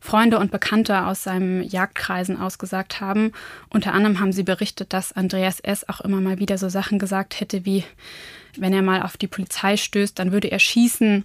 Freunde 0.02 0.40
und 0.40 0.52
Bekannte 0.52 1.06
aus 1.06 1.24
seinem 1.24 1.62
Jagdkreisen 1.62 2.38
ausgesagt 2.38 3.00
haben. 3.00 3.32
Unter 3.70 3.94
anderem 3.94 4.20
haben 4.20 4.34
sie 4.34 4.44
berichtet, 4.44 4.94
dass 4.94 5.14
Andreas 5.14 5.60
S. 5.60 5.88
auch 5.88 6.02
immer 6.02 6.20
mal 6.20 6.40
wieder 6.40 6.58
so 6.58 6.68
Sachen 6.70 7.00
gesagt 7.00 7.40
hätte 7.40 7.66
wie, 7.66 7.86
wenn 8.58 8.74
er 8.74 8.82
mal 8.82 9.04
auf 9.04 9.16
die 9.16 9.28
Polizei 9.28 9.78
stößt, 9.78 10.18
dann 10.18 10.32
würde 10.32 10.52
er 10.52 10.60
schießen 10.60 11.24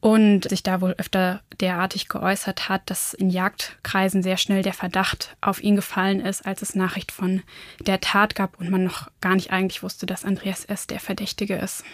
und 0.00 0.46
sich 0.46 0.62
da 0.62 0.82
wohl 0.82 0.94
öfter 0.98 1.40
derartig 1.60 2.08
geäußert 2.08 2.68
hat, 2.68 2.82
dass 2.90 3.14
in 3.14 3.30
Jagdkreisen 3.30 4.22
sehr 4.22 4.36
schnell 4.36 4.62
der 4.62 4.74
Verdacht 4.74 5.34
auf 5.40 5.62
ihn 5.62 5.76
gefallen 5.76 6.20
ist, 6.20 6.44
als 6.44 6.62
es 6.62 6.74
Nachricht 6.74 7.12
von 7.12 7.42
der 7.80 8.00
Tat 8.00 8.34
gab 8.34 8.60
und 8.60 8.68
man 8.70 8.84
noch 8.84 9.08
gar 9.20 9.34
nicht 9.34 9.52
eigentlich 9.52 9.82
wusste, 9.82 10.04
dass 10.04 10.24
Andreas 10.26 10.64
S. 10.66 10.88
der 10.88 11.00
Verdächtige 11.00 11.54
ist. 11.54 11.84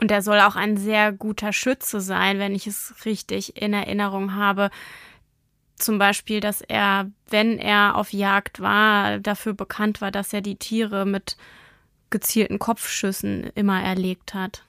Und 0.00 0.10
er 0.10 0.22
soll 0.22 0.40
auch 0.40 0.56
ein 0.56 0.78
sehr 0.78 1.12
guter 1.12 1.52
Schütze 1.52 2.00
sein, 2.00 2.38
wenn 2.38 2.54
ich 2.54 2.66
es 2.66 2.94
richtig 3.04 3.60
in 3.60 3.74
Erinnerung 3.74 4.34
habe. 4.34 4.70
Zum 5.80 5.98
Beispiel, 5.98 6.40
dass 6.40 6.60
er, 6.60 7.10
wenn 7.28 7.58
er 7.58 7.96
auf 7.96 8.12
Jagd 8.12 8.60
war, 8.60 9.18
dafür 9.18 9.54
bekannt 9.54 10.00
war, 10.00 10.10
dass 10.10 10.32
er 10.32 10.40
die 10.40 10.56
Tiere 10.56 11.06
mit 11.06 11.36
gezielten 12.10 12.58
Kopfschüssen 12.58 13.50
immer 13.54 13.82
erlegt 13.82 14.34
hat. 14.34 14.64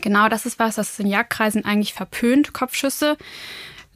Genau, 0.00 0.28
das 0.28 0.46
ist 0.46 0.58
was, 0.58 0.76
das 0.76 0.90
ist 0.90 1.00
in 1.00 1.06
Jagdkreisen 1.06 1.64
eigentlich 1.64 1.94
verpönt, 1.94 2.52
Kopfschüsse. 2.52 3.16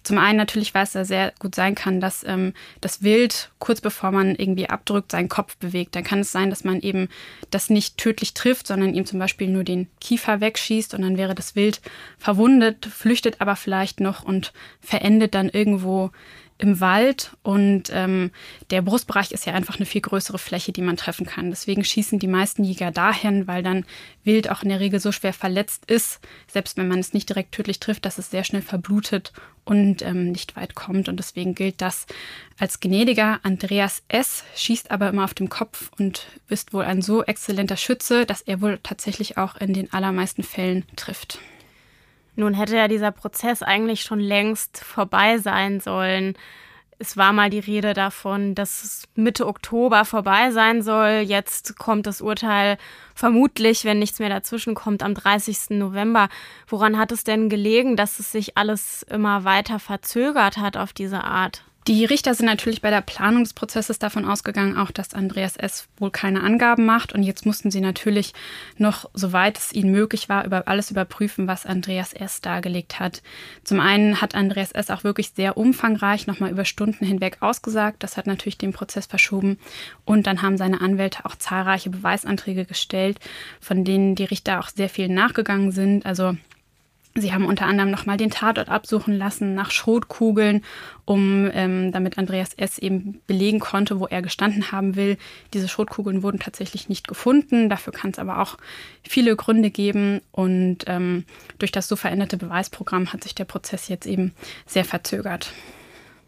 Zum 0.03 0.19
einen 0.19 0.39
natürlich, 0.39 0.73
weil 0.73 0.85
es 0.85 0.93
da 0.93 1.05
sehr 1.05 1.33
gut 1.41 1.57
sein 1.57 1.75
kann, 1.75 2.01
dass 2.01 2.23
ähm, 2.25 2.53
das 2.81 3.03
Wild 3.03 3.51
kurz 3.59 3.81
bevor 3.81 4.13
man 4.13 4.37
irgendwie 4.37 4.71
abdrückt, 4.71 5.11
seinen 5.11 5.29
Kopf 5.29 5.57
bewegt. 5.57 5.97
Dann 5.97 6.05
kann 6.05 6.21
es 6.21 6.31
sein, 6.31 6.49
dass 6.49 6.63
man 6.63 6.81
eben 6.81 7.09
das 7.51 7.71
nicht 7.71 7.97
tödlich 7.97 8.33
trifft, 8.33 8.69
sondern 8.69 8.95
ihm 8.95 9.05
zum 9.05 9.19
Beispiel 9.19 9.49
nur 9.49 9.65
den 9.65 9.89
Kiefer 10.01 10.41
wegschießt 10.41 10.95
und 10.95 11.03
dann 11.03 11.17
wäre 11.17 11.35
das 11.35 11.57
Wild 11.57 11.81
verwundet, 12.19 12.87
flüchtet 12.87 13.41
aber 13.41 13.57
vielleicht 13.57 13.99
noch 13.99 14.23
und 14.23 14.53
verendet 14.81 15.35
dann 15.35 15.49
irgendwo 15.49 16.13
im 16.59 16.81
Wald 16.81 17.37
und 17.43 17.91
ähm, 17.93 18.31
der 18.71 18.81
Brustbereich 18.83 19.31
ist 19.33 19.45
ja 19.45 19.53
einfach 19.53 19.77
eine 19.77 19.85
viel 19.87 20.01
größere 20.01 20.39
Fläche, 20.39 20.73
die 20.73 20.81
man 20.81 20.97
treffen 20.97 21.27
kann. 21.27 21.51
Deswegen 21.51 21.85
schießen 21.85 22.19
die 22.19 22.29
meisten 22.29 22.65
Jäger 22.65 22.91
dahin, 22.91 23.47
weil 23.47 23.63
dann 23.63 23.85
Wild 24.25 24.51
auch 24.51 24.63
in 24.63 24.71
der 24.71 24.81
Regel 24.81 24.99
so 24.99 25.13
schwer 25.13 25.35
verletzt 25.35 25.85
ist, 25.91 26.21
selbst 26.47 26.77
wenn 26.77 26.89
man 26.89 26.99
es 26.99 27.13
nicht 27.13 27.29
direkt 27.29 27.53
tödlich 27.53 27.79
trifft, 27.79 28.07
dass 28.07 28.19
es 28.19 28.31
sehr 28.31 28.45
schnell 28.45 28.63
verblutet 28.63 29.33
und 29.65 30.01
ähm, 30.01 30.33
nicht 30.33 30.57
weit 30.57 30.75
kommt. 30.75 31.09
Und 31.09 31.19
deswegen 31.19 31.55
gilt 31.55 31.83
das 31.83 32.07
als 32.59 32.81
gnädiger. 32.81 33.41
Andreas 33.43 34.03
S. 34.09 34.45
schießt 34.55 34.91
aber 34.91 35.11
immer 35.11 35.25
auf 35.25 35.35
dem 35.35 35.51
Kopf 35.51 35.91
und 35.99 36.27
ist 36.49 36.73
wohl 36.73 36.85
ein 36.85 37.03
so 37.03 37.23
exzellenter 37.23 37.77
Schütze, 37.77 38.25
dass 38.25 38.41
er 38.41 38.63
wohl 38.63 38.79
tatsächlich 38.83 39.37
auch 39.37 39.57
in 39.57 39.75
den 39.75 39.93
allermeisten 39.93 40.43
Fällen 40.43 40.85
trifft. 40.97 41.39
Nun 42.37 42.55
hätte 42.55 42.77
ja 42.77 42.87
dieser 42.87 43.11
Prozess 43.11 43.63
eigentlich 43.63 44.03
schon 44.03 44.21
längst 44.21 44.79
vorbei 44.85 45.39
sein 45.39 45.81
sollen. 45.81 46.35
Es 46.99 47.17
war 47.17 47.33
mal 47.33 47.51
die 47.51 47.59
Rede 47.59 47.93
davon, 47.93 48.55
dass 48.55 48.83
es 48.83 49.09
Mitte 49.15 49.47
Oktober 49.47 50.05
vorbei 50.07 50.51
sein 50.51 50.81
soll. 50.81 51.25
Jetzt 51.27 51.79
kommt 51.79 52.07
das 52.07 52.23
Urteil 52.23 52.79
vermutlich, 53.15 53.85
wenn 53.85 53.99
nichts 53.99 54.19
mehr 54.19 54.31
dazwischen 54.31 54.75
kommt, 54.75 55.03
am 55.03 55.15
30. 55.15 55.71
November. 55.71 56.29
Woran 56.69 56.97
hat 56.97 57.13
es 57.13 57.25
denn 57.25 57.51
gelegen, 57.51 57.97
dass 57.97 58.19
es 58.19 58.33
sich 58.33 58.57
alles 58.57 59.03
immer 59.03 59.45
weiter 59.45 59.79
verzögert 59.79 60.57
hat 60.57 60.79
auf 60.79 60.95
diese 60.95 61.23
Art? 61.25 61.66
Die 61.89 62.05
Richter 62.05 62.35
sind 62.35 62.47
natürlich 62.47 62.83
bei 62.83 62.91
der 62.91 63.01
Planung 63.01 63.45
des 63.45 63.55
Prozesses 63.55 64.01
davon 64.01 64.25
ausgegangen, 64.25 64.77
auch 64.77 64.91
dass 64.91 65.15
Andreas 65.15 65.57
S. 65.57 65.87
wohl 65.99 66.11
keine 66.11 66.43
Angaben 66.43 66.85
macht. 66.85 67.13
Und 67.13 67.23
jetzt 67.23 67.47
mussten 67.47 67.71
sie 67.71 67.81
natürlich 67.81 68.33
noch, 68.77 69.09
soweit 69.15 69.57
es 69.57 69.73
ihnen 69.73 69.93
möglich 69.93 70.29
war, 70.29 70.45
über 70.45 70.67
alles 70.67 70.91
überprüfen, 70.91 71.47
was 71.47 71.65
Andreas 71.65 72.13
S. 72.13 72.41
dargelegt 72.41 72.99
hat. 72.99 73.23
Zum 73.63 73.79
einen 73.79 74.21
hat 74.21 74.35
Andreas 74.35 74.73
S. 74.73 74.91
auch 74.91 75.05
wirklich 75.05 75.31
sehr 75.31 75.57
umfangreich 75.57 76.27
nochmal 76.27 76.51
über 76.51 76.65
Stunden 76.65 77.05
hinweg 77.05 77.37
ausgesagt. 77.39 78.03
Das 78.03 78.17
hat 78.17 78.27
natürlich 78.27 78.59
den 78.59 78.73
Prozess 78.73 79.07
verschoben. 79.07 79.57
Und 80.05 80.27
dann 80.27 80.43
haben 80.43 80.57
seine 80.57 80.81
Anwälte 80.81 81.25
auch 81.25 81.37
zahlreiche 81.37 81.91
Beweisanträge 81.91 82.65
gestellt, 82.65 83.21
von 83.61 83.85
denen 83.85 84.17
die 84.17 84.25
Richter 84.25 84.59
auch 84.59 84.71
sehr 84.71 84.89
viel 84.89 85.09
nachgegangen 85.09 85.71
sind. 85.71 86.05
Also 86.05 86.37
Sie 87.19 87.33
haben 87.33 87.47
unter 87.47 87.67
anderem 87.67 87.91
nochmal 87.91 88.19
den 88.19 88.31
Tatort 88.31 88.69
absuchen 88.69 89.17
lassen 89.17 89.55
nach 89.55 89.71
Schrotkugeln, 89.71 90.63
um 91.07 91.51
ähm, 91.53 91.91
damit 91.91 92.19
Andreas 92.19 92.53
S. 92.55 92.79
eben 92.79 93.21
belegen 93.27 93.59
konnte, 93.59 93.99
wo 93.99 94.07
er 94.07 94.21
gestanden 94.21 94.71
haben 94.71 94.97
will. 94.97 95.17
Diese 95.55 95.69
Schrotkugeln 95.69 96.23
wurden 96.23 96.39
tatsächlich 96.39 96.91
nicht 96.91 97.09
gefunden. 97.09 97.71
Dafür 97.71 97.95
kann 97.95 98.11
es 98.11 98.19
aber 98.19 98.41
auch 98.41 98.59
viele 99.03 99.35
Gründe 99.35 99.71
geben. 99.71 100.21
Und 100.31 100.85
ähm, 100.89 101.25
durch 101.59 101.73
das 101.73 101.89
so 101.89 101.97
veränderte 101.97 102.37
Beweisprogramm 102.37 103.13
hat 103.13 103.25
sich 103.25 103.35
der 103.35 103.47
Prozess 103.47 103.89
jetzt 103.89 104.07
eben 104.07 104.33
sehr 104.67 104.85
verzögert. 104.85 105.53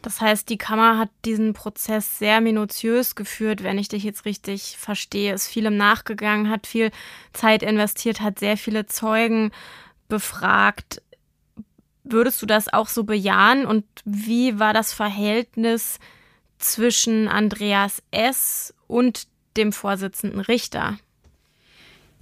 Das 0.01 0.21
heißt, 0.21 0.49
die 0.49 0.59
Kammer 0.59 0.97
hat 0.97 1.11
diesen 1.25 1.55
Prozess 1.55 2.19
sehr 2.19 2.41
minutiös 2.41 3.17
geführt, 3.17 3.65
wenn 3.65 3.79
ich 3.79 3.89
dich 3.89 4.05
jetzt 4.05 4.25
richtig 4.25 4.77
verstehe, 4.79 5.35
ist 5.35 5.49
vielem 5.49 5.77
nachgegangen, 5.77 6.51
hat 6.51 6.67
viel 6.67 6.93
Zeit 7.33 7.65
investiert, 7.65 8.21
hat 8.21 8.39
sehr 8.39 8.57
viele 8.57 8.87
Zeugen 8.87 9.51
befragt. 10.09 11.03
Würdest 12.05 12.41
du 12.43 12.47
das 12.47 12.73
auch 12.73 12.89
so 12.89 13.05
bejahen? 13.05 13.67
Und 13.67 13.85
wie 14.05 14.59
war 14.59 14.73
das 14.73 14.93
Verhältnis 14.93 15.99
zwischen 16.59 17.29
Andreas 17.29 18.03
S. 18.11 18.75
und 18.87 19.29
dem 19.57 19.73
Vorsitzenden 19.73 20.41
Richter? 20.41 20.99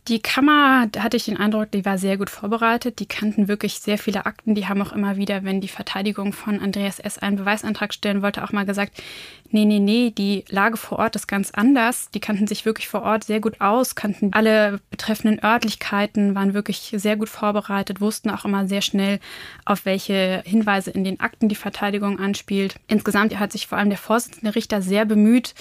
Die 0.08 0.20
Kammer, 0.20 0.86
da 0.92 1.02
hatte 1.02 1.16
ich 1.16 1.24
den 1.24 1.36
Eindruck, 1.36 1.72
die 1.72 1.84
war 1.84 1.98
sehr 1.98 2.16
gut 2.16 2.30
vorbereitet. 2.30 3.00
Die 3.00 3.06
kannten 3.06 3.48
wirklich 3.48 3.80
sehr 3.80 3.98
viele 3.98 4.24
Akten. 4.24 4.54
Die 4.54 4.68
haben 4.68 4.80
auch 4.80 4.92
immer 4.92 5.16
wieder, 5.16 5.42
wenn 5.42 5.60
die 5.60 5.66
Verteidigung 5.66 6.32
von 6.32 6.60
Andreas 6.60 7.00
S. 7.00 7.18
einen 7.18 7.36
Beweisantrag 7.36 7.92
stellen 7.92 8.22
wollte, 8.22 8.44
auch 8.44 8.52
mal 8.52 8.64
gesagt, 8.64 9.02
nee, 9.50 9.64
nee, 9.64 9.80
nee, 9.80 10.12
die 10.16 10.44
Lage 10.48 10.76
vor 10.76 11.00
Ort 11.00 11.16
ist 11.16 11.26
ganz 11.26 11.50
anders. 11.50 12.08
Die 12.10 12.20
kannten 12.20 12.46
sich 12.46 12.64
wirklich 12.64 12.86
vor 12.86 13.02
Ort 13.02 13.24
sehr 13.24 13.40
gut 13.40 13.60
aus, 13.60 13.96
kannten 13.96 14.32
alle 14.32 14.78
betreffenden 14.90 15.42
Örtlichkeiten, 15.42 16.36
waren 16.36 16.54
wirklich 16.54 16.94
sehr 16.96 17.16
gut 17.16 17.28
vorbereitet, 17.28 18.00
wussten 18.00 18.30
auch 18.30 18.44
immer 18.44 18.68
sehr 18.68 18.82
schnell, 18.82 19.18
auf 19.64 19.86
welche 19.86 20.40
Hinweise 20.46 20.92
in 20.92 21.02
den 21.02 21.18
Akten 21.18 21.48
die 21.48 21.56
Verteidigung 21.56 22.20
anspielt. 22.20 22.76
Insgesamt 22.86 23.36
hat 23.40 23.50
sich 23.50 23.66
vor 23.66 23.78
allem 23.78 23.90
der 23.90 23.98
Vorsitzende 23.98 24.54
Richter 24.54 24.82
sehr 24.82 25.04
bemüht 25.04 25.54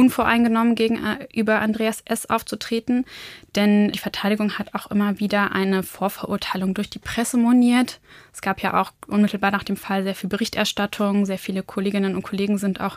unvoreingenommen 0.00 0.74
gegenüber 0.74 1.54
äh, 1.54 1.58
Andreas 1.58 2.02
S. 2.06 2.28
aufzutreten, 2.30 3.04
denn 3.54 3.90
die 3.92 3.98
Verteidigung 3.98 4.58
hat 4.58 4.74
auch 4.74 4.90
immer 4.90 5.20
wieder 5.20 5.52
eine 5.52 5.82
Vorverurteilung 5.82 6.72
durch 6.72 6.88
die 6.88 6.98
Presse 6.98 7.36
moniert. 7.36 8.00
Es 8.32 8.40
gab 8.40 8.62
ja 8.62 8.80
auch 8.80 8.92
unmittelbar 9.06 9.50
nach 9.50 9.62
dem 9.62 9.76
Fall 9.76 10.02
sehr 10.02 10.14
viel 10.14 10.30
Berichterstattung, 10.30 11.26
sehr 11.26 11.36
viele 11.36 11.62
Kolleginnen 11.62 12.14
und 12.14 12.22
Kollegen 12.22 12.56
sind 12.56 12.80
auch 12.80 12.96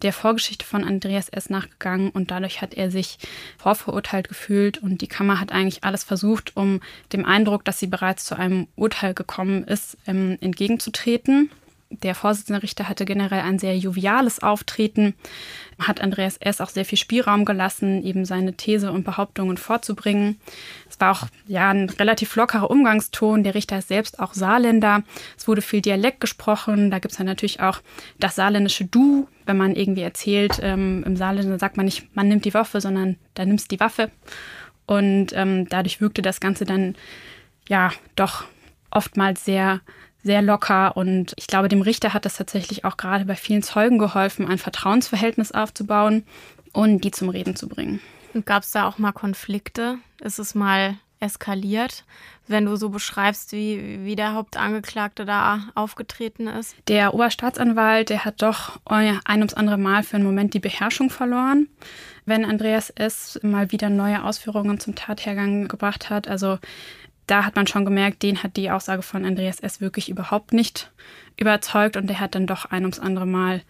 der 0.00 0.14
Vorgeschichte 0.14 0.64
von 0.64 0.84
Andreas 0.84 1.28
S. 1.28 1.50
nachgegangen 1.50 2.08
und 2.08 2.30
dadurch 2.30 2.62
hat 2.62 2.72
er 2.72 2.90
sich 2.90 3.18
vorverurteilt 3.58 4.28
gefühlt 4.28 4.78
und 4.78 5.02
die 5.02 5.08
Kammer 5.08 5.40
hat 5.40 5.52
eigentlich 5.52 5.84
alles 5.84 6.02
versucht, 6.02 6.56
um 6.56 6.80
dem 7.12 7.26
Eindruck, 7.26 7.64
dass 7.66 7.78
sie 7.78 7.88
bereits 7.88 8.24
zu 8.24 8.36
einem 8.36 8.68
Urteil 8.74 9.12
gekommen 9.12 9.64
ist, 9.64 9.98
ähm, 10.06 10.38
entgegenzutreten. 10.40 11.50
Der 11.90 12.14
Vorsitzende 12.14 12.62
Richter 12.62 12.86
hatte 12.86 13.06
generell 13.06 13.40
ein 13.40 13.58
sehr 13.58 13.76
joviales 13.78 14.42
Auftreten, 14.42 15.14
hat 15.78 16.02
Andreas 16.02 16.36
S. 16.36 16.60
auch 16.60 16.68
sehr 16.68 16.84
viel 16.84 16.98
Spielraum 16.98 17.46
gelassen, 17.46 18.04
eben 18.04 18.26
seine 18.26 18.52
These 18.52 18.92
und 18.92 19.04
Behauptungen 19.04 19.56
vorzubringen. 19.56 20.38
Es 20.90 21.00
war 21.00 21.12
auch 21.12 21.28
ja, 21.46 21.70
ein 21.70 21.88
relativ 21.88 22.36
lockerer 22.36 22.70
Umgangston. 22.70 23.42
Der 23.42 23.54
Richter 23.54 23.78
ist 23.78 23.88
selbst 23.88 24.20
auch 24.20 24.34
Saarländer. 24.34 25.02
Es 25.38 25.48
wurde 25.48 25.62
viel 25.62 25.80
Dialekt 25.80 26.20
gesprochen. 26.20 26.90
Da 26.90 26.98
gibt 26.98 27.12
es 27.12 27.18
dann 27.18 27.26
natürlich 27.26 27.60
auch 27.60 27.80
das 28.18 28.34
saarländische 28.34 28.84
Du. 28.84 29.26
Wenn 29.46 29.56
man 29.56 29.74
irgendwie 29.74 30.02
erzählt, 30.02 30.60
ähm, 30.62 31.02
im 31.06 31.16
Saarländer 31.16 31.58
sagt 31.58 31.78
man 31.78 31.86
nicht, 31.86 32.14
man 32.14 32.28
nimmt 32.28 32.44
die 32.44 32.52
Waffe, 32.52 32.82
sondern 32.82 33.16
da 33.32 33.46
nimmst 33.46 33.70
die 33.70 33.80
Waffe. 33.80 34.10
Und 34.84 35.28
ähm, 35.32 35.66
dadurch 35.70 36.02
wirkte 36.02 36.20
das 36.20 36.40
Ganze 36.40 36.66
dann 36.66 36.96
ja 37.66 37.92
doch 38.14 38.44
oftmals 38.90 39.44
sehr 39.44 39.80
sehr 40.28 40.42
locker 40.42 40.94
und 40.94 41.32
ich 41.36 41.46
glaube, 41.46 41.70
dem 41.70 41.80
Richter 41.80 42.12
hat 42.12 42.26
das 42.26 42.36
tatsächlich 42.36 42.84
auch 42.84 42.98
gerade 42.98 43.24
bei 43.24 43.34
vielen 43.34 43.62
Zeugen 43.62 43.96
geholfen, 43.96 44.46
ein 44.46 44.58
Vertrauensverhältnis 44.58 45.52
aufzubauen 45.52 46.24
und 46.74 47.02
die 47.02 47.10
zum 47.10 47.30
Reden 47.30 47.56
zu 47.56 47.66
bringen. 47.66 47.98
Und 48.34 48.44
gab 48.44 48.62
es 48.62 48.70
da 48.70 48.86
auch 48.86 48.98
mal 48.98 49.12
Konflikte? 49.12 49.96
Ist 50.20 50.38
es 50.38 50.54
mal 50.54 50.98
eskaliert, 51.18 52.04
wenn 52.46 52.66
du 52.66 52.76
so 52.76 52.90
beschreibst, 52.90 53.52
wie, 53.52 54.04
wie 54.04 54.16
der 54.16 54.34
Hauptangeklagte 54.34 55.24
da 55.24 55.60
aufgetreten 55.74 56.46
ist? 56.46 56.76
Der 56.88 57.14
Oberstaatsanwalt, 57.14 58.10
der 58.10 58.26
hat 58.26 58.42
doch 58.42 58.78
ein 58.84 59.18
ums 59.38 59.54
andere 59.54 59.78
Mal 59.78 60.02
für 60.02 60.16
einen 60.16 60.26
Moment 60.26 60.52
die 60.52 60.60
Beherrschung 60.60 61.08
verloren, 61.08 61.68
wenn 62.26 62.44
Andreas 62.44 62.90
S. 62.90 63.40
mal 63.42 63.72
wieder 63.72 63.88
neue 63.88 64.22
Ausführungen 64.24 64.78
zum 64.78 64.94
Tathergang 64.94 65.68
gebracht 65.68 66.10
hat. 66.10 66.28
Also 66.28 66.58
da 67.28 67.44
hat 67.44 67.56
man 67.56 67.66
schon 67.66 67.84
gemerkt, 67.84 68.22
den 68.22 68.42
hat 68.42 68.56
die 68.56 68.70
Aussage 68.70 69.02
von 69.02 69.24
Andreas 69.24 69.60
S. 69.60 69.80
wirklich 69.80 70.08
überhaupt 70.08 70.52
nicht 70.52 70.90
überzeugt 71.36 71.96
und 71.96 72.08
der 72.08 72.20
hat 72.20 72.34
dann 72.34 72.46
doch 72.46 72.64
ein 72.64 72.82
ums 72.82 72.98
andere 72.98 73.26
Mal 73.26 73.62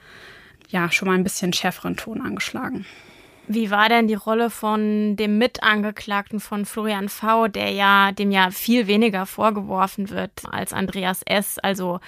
ja 0.70 0.90
schon 0.90 1.08
mal 1.08 1.14
ein 1.14 1.24
bisschen 1.24 1.52
schärferen 1.52 1.96
Ton 1.96 2.20
angeschlagen. 2.20 2.86
Wie 3.48 3.70
war 3.70 3.88
denn 3.88 4.08
die 4.08 4.14
Rolle 4.14 4.50
von 4.50 5.16
dem 5.16 5.38
Mitangeklagten 5.38 6.38
von 6.38 6.66
Florian 6.66 7.08
V., 7.08 7.48
der 7.48 7.70
ja 7.72 8.12
dem 8.12 8.30
ja 8.30 8.50
viel 8.50 8.86
weniger 8.86 9.26
vorgeworfen 9.26 10.10
wird 10.10 10.42
als 10.50 10.72
Andreas 10.72 11.22
S., 11.22 11.58
also 11.58 12.00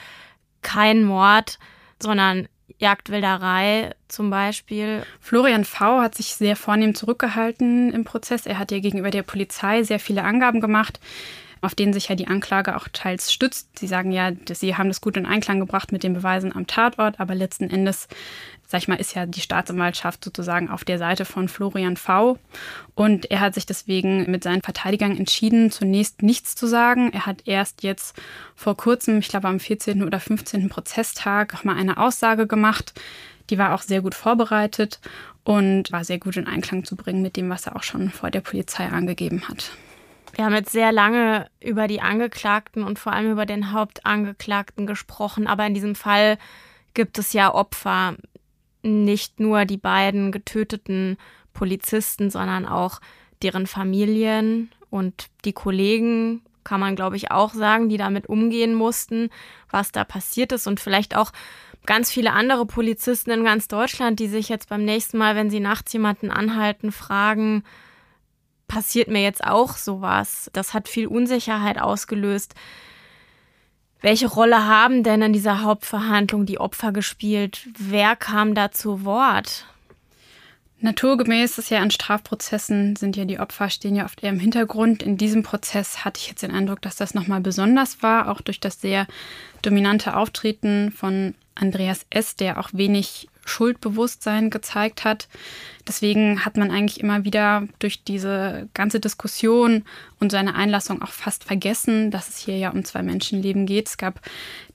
kein 0.62 1.02
Mord, 1.02 1.59
sondern 1.98 2.47
Jagdwilderei 2.78 3.94
zum 4.09 4.30
Beispiel. 4.30 5.02
Florian 5.20 5.64
V. 5.64 6.01
hat 6.01 6.14
sich 6.14 6.34
sehr 6.34 6.56
vornehm 6.56 6.94
zurückgehalten 6.94 7.92
im 7.92 8.05
Prozess. 8.05 8.47
Er 8.47 8.59
hat 8.59 8.70
ja 8.70 8.80
gegenüber 8.80 9.10
der 9.10 9.22
Polizei 9.22 9.82
sehr 9.82 10.01
viele 10.01 10.24
Angaben 10.24 10.60
gemacht, 10.60 11.01
auf 11.60 11.74
denen 11.74 11.92
sich 11.92 12.09
ja 12.09 12.14
die 12.14 12.28
Anklage 12.28 12.76
auch 12.76 12.88
teils 12.92 13.32
stützt. 13.32 13.78
Sie 13.78 13.86
sagen 13.86 14.12
ja, 14.12 14.30
dass 14.30 14.60
sie 14.60 14.76
haben 14.76 14.88
das 14.88 15.01
gut 15.01 15.16
in 15.16 15.26
Einklang 15.26 15.60
gebracht 15.60 15.92
mit 15.92 16.02
den 16.02 16.14
Beweisen 16.14 16.55
am 16.55 16.66
Tatort, 16.66 17.20
aber 17.20 17.34
letzten 17.34 17.70
Endes 17.70 18.09
sag 18.70 18.82
ich 18.82 18.88
mal, 18.88 18.94
ist 18.94 19.16
ja 19.16 19.26
die 19.26 19.40
Staatsanwaltschaft 19.40 20.24
sozusagen 20.24 20.70
auf 20.70 20.84
der 20.84 20.98
Seite 20.98 21.24
von 21.24 21.48
Florian 21.48 21.97
V. 21.97 22.38
Und 22.94 23.28
er 23.28 23.40
hat 23.40 23.55
sich 23.55 23.66
deswegen 23.66 24.30
mit 24.30 24.44
seinen 24.44 24.62
Verteidigern 24.62 25.16
entschieden, 25.16 25.72
zunächst 25.72 26.22
nichts 26.22 26.55
zu 26.55 26.68
sagen. 26.68 27.12
Er 27.12 27.26
hat 27.26 27.48
erst 27.48 27.82
jetzt 27.82 28.16
vor 28.55 28.76
kurzem, 28.76 29.18
ich 29.18 29.28
glaube 29.28 29.48
am 29.48 29.59
14. 29.59 30.05
oder 30.05 30.20
15. 30.20 30.68
Prozesstag, 30.68 31.52
nochmal 31.52 31.78
eine 31.78 31.98
Aussage 31.98 32.47
gemacht. 32.47 32.92
Die 33.51 33.59
war 33.59 33.74
auch 33.74 33.82
sehr 33.82 34.02
gut 34.02 34.14
vorbereitet 34.14 35.01
und 35.42 35.90
war 35.90 36.05
sehr 36.05 36.20
gut 36.20 36.36
in 36.36 36.47
Einklang 36.47 36.84
zu 36.84 36.94
bringen 36.94 37.22
mit 37.22 37.36
dem, 37.36 37.51
was 37.51 37.66
er 37.66 37.74
auch 37.74 37.82
schon 37.82 38.10
vor 38.10 38.30
der 38.30 38.40
Polizei 38.40 38.86
angegeben 38.86 39.48
hat. 39.48 39.72
Wir 40.36 40.44
haben 40.44 40.55
jetzt 40.55 40.70
sehr 40.70 40.92
lange 40.92 41.48
über 41.59 41.88
die 41.88 42.01
Angeklagten 42.01 42.84
und 42.84 43.01
vor 43.01 43.12
allem 43.12 43.32
über 43.32 43.47
den 43.47 43.72
Hauptangeklagten 43.72 44.86
gesprochen, 44.86 45.48
aber 45.48 45.66
in 45.66 45.74
diesem 45.74 45.97
Fall 45.97 46.38
gibt 46.94 47.18
es 47.18 47.32
ja 47.32 47.52
Opfer 47.52 48.14
nicht 48.82 49.40
nur 49.40 49.65
die 49.65 49.77
beiden 49.77 50.32
getöteten 50.32 51.16
Polizisten, 51.52 52.31
sondern 52.31 52.66
auch 52.66 53.01
deren 53.43 53.66
Familien 53.66 54.70
und 54.90 55.28
die 55.44 55.52
Kollegen, 55.52 56.43
kann 56.65 56.81
man 56.81 56.97
glaube 56.97 57.16
ich 57.16 57.31
auch 57.31 57.55
sagen, 57.55 57.89
die 57.89 57.97
damit 57.97 58.28
umgehen 58.28 58.74
mussten, 58.74 59.31
was 59.70 59.93
da 59.93 60.05
passiert 60.05 60.52
ist 60.52 60.66
und 60.66 60.81
vielleicht 60.81 61.16
auch 61.16 61.32
ganz 61.86 62.11
viele 62.11 62.32
andere 62.32 62.66
Polizisten 62.66 63.31
in 63.31 63.44
ganz 63.44 63.69
Deutschland, 63.69 64.20
die 64.20 64.28
sich 64.28 64.48
jetzt 64.48 64.69
beim 64.69 64.85
nächsten 64.85 65.19
Mal, 65.19 65.36
wenn 65.36 65.51
sie 65.51 65.61
nachts 65.61 65.93
jemanden 65.93 66.31
anhalten, 66.31 66.93
fragen, 66.93 67.65
passiert 68.69 69.09
mir 69.09 69.23
jetzt 69.23 69.44
auch 69.44 69.77
sowas? 69.77 70.51
Das 70.52 70.74
hat 70.74 70.89
viel 70.89 71.07
Unsicherheit 71.07 71.81
ausgelöst. 71.81 72.55
Welche 74.01 74.28
Rolle 74.28 74.66
haben 74.66 75.02
denn 75.02 75.20
in 75.20 75.32
dieser 75.32 75.62
Hauptverhandlung 75.62 76.47
die 76.47 76.59
Opfer 76.59 76.93
gespielt? 76.93 77.68
Wer 77.78 78.16
kam 78.16 78.55
da 78.55 78.72
zu 78.72 79.05
Wort? 79.05 79.66
Naturgemäß 80.82 81.59
ist 81.59 81.70
ja 81.70 81.81
an 81.81 81.90
Strafprozessen 81.90 82.97
sind 82.97 83.14
ja 83.14 83.27
die 83.27 83.39
Opfer 83.39 83.68
stehen 83.68 83.94
ja 83.94 84.06
oft 84.06 84.22
eher 84.22 84.31
im 84.31 84.40
Hintergrund. 84.40 85.02
In 85.02 85.18
diesem 85.18 85.43
Prozess 85.43 86.06
hatte 86.06 86.18
ich 86.18 86.28
jetzt 86.28 86.43
den 86.43 86.52
Eindruck, 86.52 86.81
dass 86.81 86.97
das 86.97 87.12
nochmal 87.12 87.43
besonders 87.43 88.02
war, 88.02 88.31
auch 88.31 88.40
durch 88.40 88.60
das 88.60 88.81
sehr 88.81 89.06
dominante 89.60 90.16
Auftreten 90.16 90.90
von 90.90 91.35
Andreas 91.55 92.06
S., 92.09 92.35
der 92.36 92.59
auch 92.59 92.70
wenig 92.72 93.28
Schuldbewusstsein 93.44 94.50
gezeigt 94.50 95.04
hat. 95.04 95.28
Deswegen 95.88 96.44
hat 96.44 96.56
man 96.56 96.70
eigentlich 96.70 97.00
immer 97.00 97.24
wieder 97.24 97.66
durch 97.78 98.04
diese 98.04 98.68
ganze 98.74 99.00
Diskussion 99.00 99.84
und 100.20 100.30
seine 100.30 100.54
Einlassung 100.54 101.02
auch 101.02 101.10
fast 101.10 101.44
vergessen, 101.44 102.10
dass 102.10 102.28
es 102.28 102.38
hier 102.38 102.56
ja 102.56 102.70
um 102.70 102.84
zwei 102.84 103.02
Menschenleben 103.02 103.66
geht. 103.66 103.88
Es 103.88 103.96
gab 103.96 104.20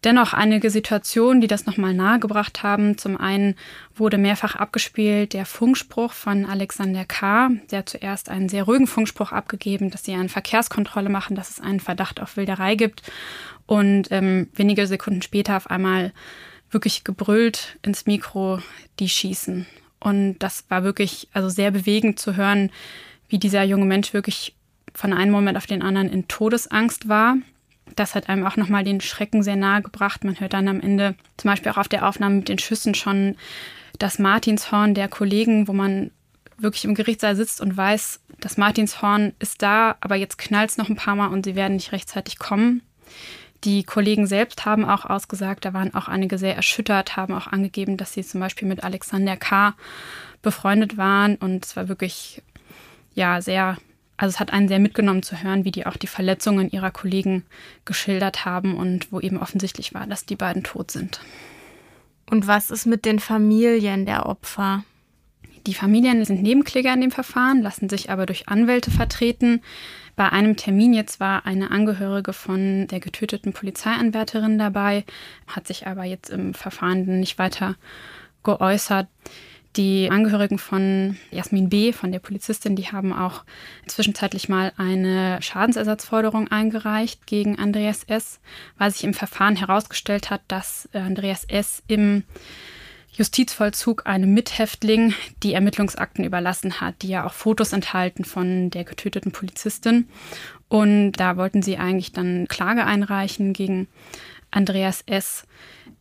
dennoch 0.03 0.33
einige 0.33 0.69
Situationen, 0.69 1.41
die 1.41 1.47
das 1.47 1.65
nochmal 1.65 1.93
nahegebracht 1.93 2.63
haben. 2.63 2.97
Zum 2.97 3.17
einen 3.17 3.55
wurde 3.95 4.17
mehrfach 4.17 4.55
abgespielt 4.55 5.33
der 5.33 5.45
Funkspruch 5.45 6.11
von 6.11 6.45
Alexander 6.45 7.05
K., 7.05 7.51
der 7.71 7.85
zuerst 7.85 8.29
einen 8.29 8.49
sehr 8.49 8.63
ruhigen 8.63 8.87
Funkspruch 8.87 9.31
abgegeben, 9.31 9.91
dass 9.91 10.03
sie 10.03 10.13
eine 10.13 10.29
Verkehrskontrolle 10.29 11.09
machen, 11.09 11.35
dass 11.35 11.49
es 11.49 11.61
einen 11.61 11.79
Verdacht 11.79 12.19
auf 12.19 12.35
Wilderei 12.35 12.75
gibt. 12.75 13.03
Und 13.67 14.11
ähm, 14.11 14.49
wenige 14.53 14.85
Sekunden 14.85 15.21
später 15.21 15.57
auf 15.57 15.69
einmal 15.69 16.11
wirklich 16.75 17.05
gebrüllt 17.05 17.77
ins 17.83 18.05
Mikro, 18.05 18.59
die 18.99 19.07
schießen. 19.07 19.65
Und 20.01 20.37
das 20.39 20.65
war 20.67 20.83
wirklich 20.83 21.29
also 21.31 21.47
sehr 21.47 21.71
bewegend 21.71 22.19
zu 22.19 22.35
hören, 22.35 22.69
wie 23.29 23.39
dieser 23.39 23.63
junge 23.63 23.85
Mensch 23.85 24.13
wirklich 24.13 24.53
von 24.93 25.13
einem 25.13 25.31
Moment 25.31 25.57
auf 25.57 25.67
den 25.67 25.81
anderen 25.81 26.09
in 26.09 26.27
Todesangst 26.27 27.07
war. 27.07 27.37
Das 27.95 28.13
hat 28.13 28.27
einem 28.27 28.45
auch 28.45 28.57
nochmal 28.57 28.83
den 28.83 28.99
Schrecken 28.99 29.41
sehr 29.41 29.55
nahe 29.55 29.81
gebracht. 29.81 30.25
Man 30.25 30.37
hört 30.37 30.51
dann 30.51 30.67
am 30.67 30.81
Ende 30.81 31.15
zum 31.37 31.49
Beispiel 31.49 31.71
auch 31.71 31.77
auf 31.77 31.87
der 31.87 32.05
Aufnahme 32.07 32.35
mit 32.35 32.49
den 32.49 32.59
Schüssen 32.59 32.93
schon 32.93 33.37
das 33.97 34.19
Martinshorn 34.19 34.95
der 34.95 35.07
Kollegen, 35.07 35.69
wo 35.69 35.73
man 35.73 36.11
wirklich 36.57 36.83
im 36.83 36.95
Gerichtssaal 36.95 37.37
sitzt 37.37 37.61
und 37.61 37.77
weiß, 37.77 38.19
das 38.41 38.57
Martinshorn 38.57 39.31
ist 39.39 39.61
da, 39.61 39.95
aber 40.01 40.15
jetzt 40.15 40.37
knallt 40.37 40.71
es 40.71 40.77
noch 40.77 40.89
ein 40.89 40.97
paar 40.97 41.15
Mal 41.15 41.27
und 41.27 41.45
sie 41.45 41.55
werden 41.55 41.75
nicht 41.75 41.93
rechtzeitig 41.93 42.37
kommen. 42.37 42.81
Die 43.63 43.83
Kollegen 43.83 44.27
selbst 44.27 44.65
haben 44.65 44.85
auch 44.85 45.05
ausgesagt, 45.05 45.65
da 45.65 45.73
waren 45.73 45.93
auch 45.93 46.07
einige 46.07 46.37
sehr 46.37 46.55
erschüttert, 46.55 47.15
haben 47.15 47.33
auch 47.33 47.47
angegeben, 47.47 47.97
dass 47.97 48.13
sie 48.13 48.23
zum 48.23 48.39
Beispiel 48.39 48.67
mit 48.67 48.83
Alexander 48.83 49.37
K. 49.37 49.73
befreundet 50.41 50.97
waren. 50.97 51.35
Und 51.35 51.65
es 51.65 51.75
war 51.75 51.87
wirklich, 51.87 52.43
ja, 53.15 53.41
sehr, 53.41 53.77
also 54.17 54.33
es 54.33 54.39
hat 54.39 54.53
einen 54.53 54.67
sehr 54.67 54.79
mitgenommen 54.79 55.23
zu 55.23 55.41
hören, 55.41 55.65
wie 55.65 55.71
die 55.71 55.85
auch 55.85 55.97
die 55.97 56.07
Verletzungen 56.07 56.69
ihrer 56.69 56.91
Kollegen 56.91 57.43
geschildert 57.85 58.45
haben 58.45 58.75
und 58.75 59.11
wo 59.11 59.19
eben 59.19 59.39
offensichtlich 59.39 59.93
war, 59.93 60.05
dass 60.05 60.25
die 60.25 60.35
beiden 60.35 60.63
tot 60.63 60.91
sind. 60.91 61.21
Und 62.29 62.47
was 62.47 62.71
ist 62.71 62.85
mit 62.85 63.05
den 63.05 63.19
Familien 63.19 64.05
der 64.05 64.25
Opfer? 64.25 64.83
Die 65.67 65.73
Familien 65.73 66.23
sind 66.25 66.43
Nebenkläger 66.43 66.93
in 66.93 67.01
dem 67.01 67.11
Verfahren, 67.11 67.61
lassen 67.61 67.89
sich 67.89 68.09
aber 68.11 68.25
durch 68.25 68.47
Anwälte 68.47 68.91
vertreten. 68.91 69.61
Bei 70.15 70.31
einem 70.31 70.55
Termin 70.55 70.93
jetzt 70.93 71.19
war 71.19 71.45
eine 71.45 71.71
Angehörige 71.71 72.31
von 72.31 72.87
der 72.87 72.99
getöteten 72.99 73.51
Polizeianwärterin 73.51 74.57
dabei, 74.57 75.03
hat 75.47 75.67
sich 75.67 75.87
aber 75.87 76.05
jetzt 76.05 76.29
im 76.29 76.53
Verfahren 76.53 77.19
nicht 77.19 77.37
weiter 77.37 77.75
geäußert. 78.43 79.07
Die 79.75 80.09
Angehörigen 80.09 80.57
von 80.57 81.17
Jasmin 81.31 81.67
B., 81.67 81.91
von 81.91 82.13
der 82.13 82.19
Polizistin, 82.19 82.77
die 82.77 82.93
haben 82.93 83.11
auch 83.11 83.43
zwischenzeitlich 83.87 84.47
mal 84.47 84.71
eine 84.77 85.41
Schadensersatzforderung 85.41 86.47
eingereicht 86.47 87.27
gegen 87.27 87.59
Andreas 87.59 88.03
S., 88.05 88.39
weil 88.77 88.91
sich 88.91 89.03
im 89.03 89.13
Verfahren 89.13 89.57
herausgestellt 89.57 90.29
hat, 90.29 90.41
dass 90.47 90.87
Andreas 90.93 91.43
S. 91.43 91.83
im 91.87 92.23
Justizvollzug 93.17 94.05
einem 94.05 94.33
Mithäftling 94.33 95.13
die 95.41 95.53
Ermittlungsakten 95.53 96.25
überlassen 96.25 96.81
hat, 96.81 97.01
die 97.01 97.07
ja 97.07 97.25
auch 97.25 97.33
Fotos 97.33 97.73
enthalten 97.73 98.25
von 98.25 98.69
der 98.69 98.83
getöteten 98.83 99.31
Polizistin. 99.31 100.07
Und 100.67 101.13
da 101.13 101.37
wollten 101.37 101.61
sie 101.61 101.77
eigentlich 101.77 102.11
dann 102.11 102.47
Klage 102.47 102.85
einreichen 102.85 103.53
gegen 103.53 103.87
Andreas 104.51 105.03
S., 105.05 105.43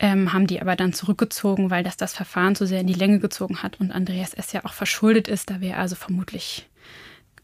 ähm, 0.00 0.32
haben 0.32 0.48
die 0.48 0.60
aber 0.60 0.74
dann 0.74 0.92
zurückgezogen, 0.92 1.70
weil 1.70 1.84
das 1.84 1.96
das 1.96 2.14
Verfahren 2.14 2.56
zu 2.56 2.66
sehr 2.66 2.80
in 2.80 2.88
die 2.88 2.94
Länge 2.94 3.20
gezogen 3.20 3.62
hat 3.62 3.78
und 3.78 3.92
Andreas 3.92 4.34
S. 4.34 4.52
ja 4.52 4.64
auch 4.64 4.72
verschuldet 4.72 5.28
ist. 5.28 5.50
Da 5.50 5.60
wäre 5.60 5.78
also 5.78 5.94
vermutlich 5.94 6.68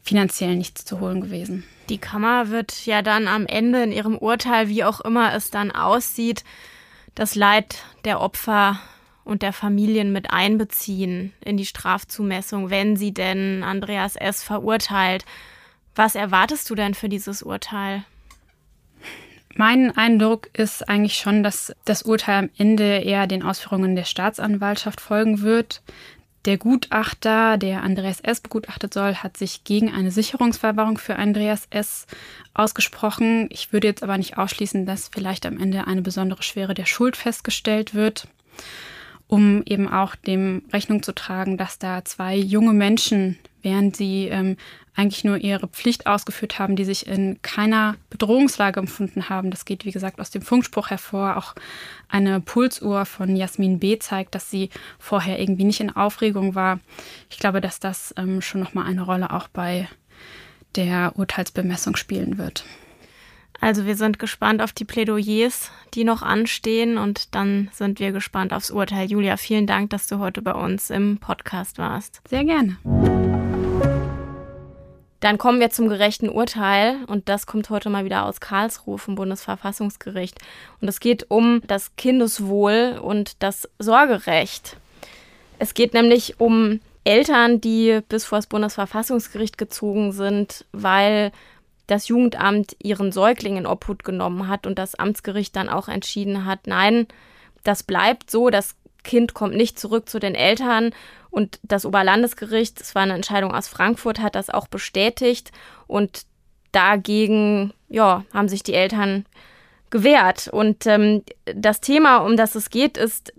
finanziell 0.03 0.57
nichts 0.57 0.85
zu 0.85 0.99
holen 0.99 1.21
gewesen. 1.21 1.65
Die 1.89 1.99
Kammer 1.99 2.49
wird 2.51 2.87
ja 2.87 3.03
dann 3.03 3.29
am 3.29 3.47
Ende 3.47 3.83
in 3.83 3.93
ihrem 3.93 4.19
Urteil, 4.19 4.69
wie 4.69 4.83
auch 4.83 5.01
immer 5.01 5.35
es 5.35 5.51
dann 5.51 5.71
aussieht, 5.71 6.43
das 7.15 7.35
Leid 7.35 7.85
der 8.05 8.21
Opfer 8.21 8.81
und 9.25 9.43
der 9.43 9.53
Familien 9.53 10.13
mit 10.13 10.33
einbeziehen 10.33 11.33
in 11.45 11.57
die 11.57 11.67
Strafzumessung, 11.67 12.71
wenn 12.71 12.97
sie 12.97 13.13
denn 13.13 13.63
Andreas 13.63 14.17
S. 14.17 14.43
verurteilt. 14.43 15.25
Was 15.95 16.15
erwartest 16.15 16.71
du 16.71 16.75
denn 16.75 16.95
für 16.95 17.09
dieses 17.09 17.43
Urteil? 17.43 18.05
Mein 19.55 19.97
Eindruck 19.97 20.49
ist 20.53 20.89
eigentlich 20.89 21.17
schon, 21.17 21.43
dass 21.43 21.75
das 21.85 22.03
Urteil 22.03 22.45
am 22.45 22.51
Ende 22.57 22.99
eher 22.99 23.27
den 23.27 23.43
Ausführungen 23.43 23.97
der 23.97 24.05
Staatsanwaltschaft 24.05 25.01
folgen 25.01 25.43
wird. 25.43 25.83
Der 26.47 26.57
Gutachter, 26.57 27.59
der 27.59 27.83
Andreas 27.83 28.21
S. 28.21 28.41
begutachtet 28.41 28.95
soll, 28.95 29.17
hat 29.17 29.37
sich 29.37 29.65
gegen 29.65 29.93
eine 29.93 30.11
Sicherungsverwahrung 30.11 30.97
für 30.97 31.17
Andreas 31.17 31.67
S. 31.69 32.07
ausgesprochen. 32.55 33.49
Ich 33.51 33.73
würde 33.73 33.89
jetzt 33.89 34.03
aber 34.03 34.17
nicht 34.17 34.39
ausschließen, 34.39 34.87
dass 34.87 35.09
vielleicht 35.09 35.45
am 35.45 35.59
Ende 35.59 35.87
eine 35.87 36.01
besondere 36.01 36.43
Schwere 36.43 36.73
der 36.73 36.87
Schuld 36.87 37.17
festgestellt 37.17 37.95
wird 37.95 38.27
um 39.31 39.63
eben 39.65 39.89
auch 39.89 40.17
dem 40.17 40.63
Rechnung 40.73 41.05
zu 41.05 41.15
tragen, 41.15 41.57
dass 41.57 41.79
da 41.79 42.05
zwei 42.05 42.35
junge 42.35 42.73
Menschen, 42.73 43.39
während 43.63 43.97
sie 43.97 44.27
ähm, 44.27 44.57
eigentlich 44.97 45.23
nur 45.23 45.39
ihre 45.39 45.69
Pflicht 45.69 46.09
ausgeführt 46.09 46.59
haben, 46.59 46.75
die 46.75 46.85
sich 46.85 47.07
in 47.07 47.41
keiner 47.41 47.95
Bedrohungslage 48.11 48.81
empfunden 48.81 49.29
haben. 49.29 49.53
Das 49.53 49.65
geht, 49.65 49.85
wie 49.85 49.93
gesagt, 49.93 50.21
aus 50.21 50.31
dem 50.31 50.43
Funkspruch 50.43 50.91
hervor. 50.91 51.37
Auch 51.37 51.55
eine 52.09 52.41
Pulsuhr 52.41 53.07
von 53.07 53.37
Jasmin 53.37 53.79
B. 53.79 54.01
zeigt, 54.01 54.35
dass 54.35 54.51
sie 54.51 54.69
vorher 54.99 55.39
irgendwie 55.39 55.65
nicht 55.65 55.81
in 55.81 55.95
Aufregung 55.95 56.57
war. 56.57 56.81
Ich 57.31 57.39
glaube, 57.39 57.61
dass 57.61 57.79
das 57.79 58.13
ähm, 58.17 58.43
schon 58.43 58.61
nochmal 58.61 58.87
eine 58.87 59.03
Rolle 59.03 59.33
auch 59.33 59.47
bei 59.47 59.89
der 60.75 61.13
Urteilsbemessung 61.17 61.95
spielen 61.95 62.37
wird. 62.37 62.65
Also 63.63 63.85
wir 63.85 63.95
sind 63.95 64.19
gespannt 64.19 64.63
auf 64.63 64.73
die 64.73 64.87
Plädoyers, 64.87 65.71
die 65.93 66.05
noch 66.05 66.23
anstehen 66.23 66.97
und 66.97 67.35
dann 67.35 67.69
sind 67.73 68.01
wir 68.01 68.11
gespannt 68.11 68.55
aufs 68.55 68.71
Urteil. 68.71 69.11
Julia, 69.11 69.37
vielen 69.37 69.67
Dank, 69.67 69.91
dass 69.91 70.07
du 70.07 70.19
heute 70.19 70.41
bei 70.41 70.55
uns 70.55 70.89
im 70.89 71.19
Podcast 71.19 71.77
warst. 71.77 72.23
Sehr 72.27 72.45
gerne. 72.45 72.79
Dann 75.21 75.37
kommen 75.37 75.61
wir 75.61 75.69
zum 75.69 75.91
gerechten 75.91 76.31
Urteil 76.31 77.05
und 77.07 77.29
das 77.29 77.45
kommt 77.45 77.69
heute 77.69 77.91
mal 77.91 78.07
wieder 78.07 78.25
aus 78.25 78.41
Karlsruhe 78.41 78.97
vom 78.97 79.15
Bundesverfassungsgericht. 79.17 80.39
Und 80.81 80.89
es 80.89 80.99
geht 80.99 81.31
um 81.31 81.61
das 81.67 81.95
Kindeswohl 81.97 82.99
und 83.03 83.43
das 83.43 83.69
Sorgerecht. 83.79 84.79
Es 85.59 85.75
geht 85.75 85.93
nämlich 85.93 86.41
um 86.41 86.81
Eltern, 87.05 87.61
die 87.61 88.01
bis 88.09 88.25
vor 88.25 88.39
das 88.39 88.47
Bundesverfassungsgericht 88.47 89.59
gezogen 89.59 90.13
sind, 90.13 90.65
weil 90.73 91.33
das 91.91 92.09
Jugendamt 92.09 92.77
ihren 92.81 93.13
Säugling 93.13 93.57
in 93.57 93.67
Obhut 93.67 94.05
genommen 94.05 94.49
hat 94.49 94.67
und 94.67 94.79
das 94.79 94.95
Amtsgericht 94.95 95.57
dann 95.57 95.69
auch 95.69 95.89
entschieden 95.89 96.45
hat, 96.45 96.67
nein, 96.67 97.07
das 97.65 97.83
bleibt 97.83 98.31
so, 98.31 98.51
das 98.51 98.77
Kind 99.03 99.35
kommt 99.35 99.57
nicht 99.57 99.79
zurück 99.79 100.09
zu 100.09 100.19
den 100.19 100.35
Eltern 100.35 100.93
und 101.31 101.59
das 101.63 101.87
Oberlandesgericht, 101.87 102.81
es 102.81 102.95
war 102.95 103.03
eine 103.03 103.15
Entscheidung 103.15 103.55
aus 103.55 103.69
Frankfurt, 103.69 104.21
hat 104.21 104.35
das 104.35 104.51
auch 104.51 104.69
bestätigt 104.69 105.53
und 105.87 106.27
dagegen, 106.73 107.73
ja, 107.89 108.25
haben 108.33 108.49
sich 108.49 108.63
die 108.63 108.75
Eltern 108.75 109.27
gewehrt. 109.91 110.49
Und 110.49 110.87
ähm, 110.87 111.23
das 111.45 111.81
Thema, 111.81 112.19
um 112.19 112.37
das 112.37 112.55
es 112.55 112.71
geht, 112.71 112.97
ist 112.97 113.33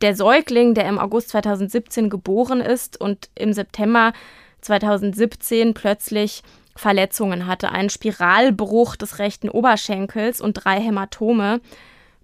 der 0.00 0.16
Säugling, 0.16 0.74
der 0.74 0.88
im 0.88 0.98
August 0.98 1.28
2017 1.30 2.10
geboren 2.10 2.60
ist 2.60 3.00
und 3.00 3.30
im 3.36 3.52
September 3.52 4.12
2017 4.60 5.74
plötzlich 5.74 6.42
Verletzungen 6.76 7.46
hatte, 7.46 7.70
einen 7.70 7.90
Spiralbruch 7.90 8.96
des 8.96 9.18
rechten 9.18 9.48
Oberschenkels 9.48 10.40
und 10.40 10.54
drei 10.54 10.80
Hämatome, 10.80 11.60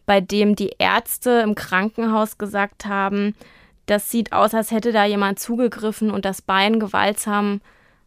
bei 0.06 0.20
dem 0.20 0.56
die 0.56 0.72
Ärzte 0.78 1.40
im 1.44 1.54
Krankenhaus 1.54 2.36
gesagt 2.36 2.86
haben, 2.86 3.34
das 3.86 4.10
sieht 4.10 4.32
aus, 4.32 4.54
als 4.54 4.70
hätte 4.70 4.92
da 4.92 5.04
jemand 5.04 5.40
zugegriffen 5.40 6.10
und 6.10 6.24
das 6.24 6.42
Bein 6.42 6.78
gewaltsam 6.78 7.60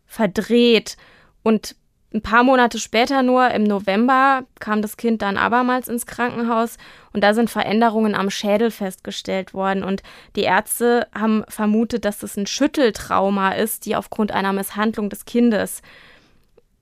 verdreht. 0.05 0.95
Und 1.43 1.75
ein 2.13 2.21
paar 2.21 2.43
Monate 2.43 2.77
später 2.77 3.23
nur, 3.23 3.49
im 3.51 3.63
November, 3.63 4.43
kam 4.59 4.81
das 4.81 4.97
Kind 4.97 5.21
dann 5.21 5.35
abermals 5.35 5.87
ins 5.87 6.05
Krankenhaus 6.05 6.77
und 7.11 7.23
da 7.23 7.33
sind 7.33 7.49
Veränderungen 7.49 8.15
am 8.15 8.29
Schädel 8.29 8.69
festgestellt 8.69 9.53
worden. 9.53 9.83
Und 9.83 10.03
die 10.35 10.43
Ärzte 10.43 11.07
haben 11.13 11.43
vermutet, 11.47 12.05
dass 12.05 12.23
es 12.23 12.37
ein 12.37 12.47
Schütteltrauma 12.47 13.51
ist, 13.51 13.85
die 13.85 13.95
aufgrund 13.95 14.31
einer 14.31 14.53
Misshandlung 14.53 15.09
des 15.09 15.25
Kindes 15.25 15.81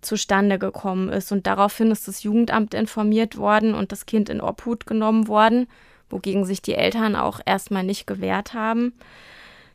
zustande 0.01 0.59
gekommen 0.59 1.09
ist. 1.09 1.31
Und 1.31 1.47
daraufhin 1.47 1.91
ist 1.91 2.07
das 2.07 2.23
Jugendamt 2.23 2.73
informiert 2.73 3.37
worden 3.37 3.73
und 3.73 3.91
das 3.91 4.05
Kind 4.05 4.29
in 4.29 4.41
Obhut 4.41 4.85
genommen 4.85 5.27
worden, 5.27 5.67
wogegen 6.09 6.45
sich 6.45 6.61
die 6.61 6.75
Eltern 6.75 7.15
auch 7.15 7.39
erstmal 7.45 7.83
nicht 7.83 8.07
gewehrt 8.07 8.53
haben. 8.53 8.93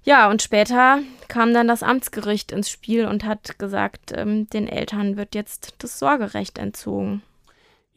Ja, 0.05 0.31
und 0.31 0.41
später 0.41 1.01
kam 1.27 1.53
dann 1.53 1.67
das 1.67 1.83
Amtsgericht 1.83 2.53
ins 2.53 2.71
Spiel 2.71 3.07
und 3.07 3.25
hat 3.25 3.59
gesagt, 3.59 4.13
ähm, 4.15 4.49
den 4.51 4.69
Eltern 4.69 5.17
wird 5.17 5.35
jetzt 5.35 5.75
das 5.79 5.99
Sorgerecht 5.99 6.59
entzogen. 6.59 7.23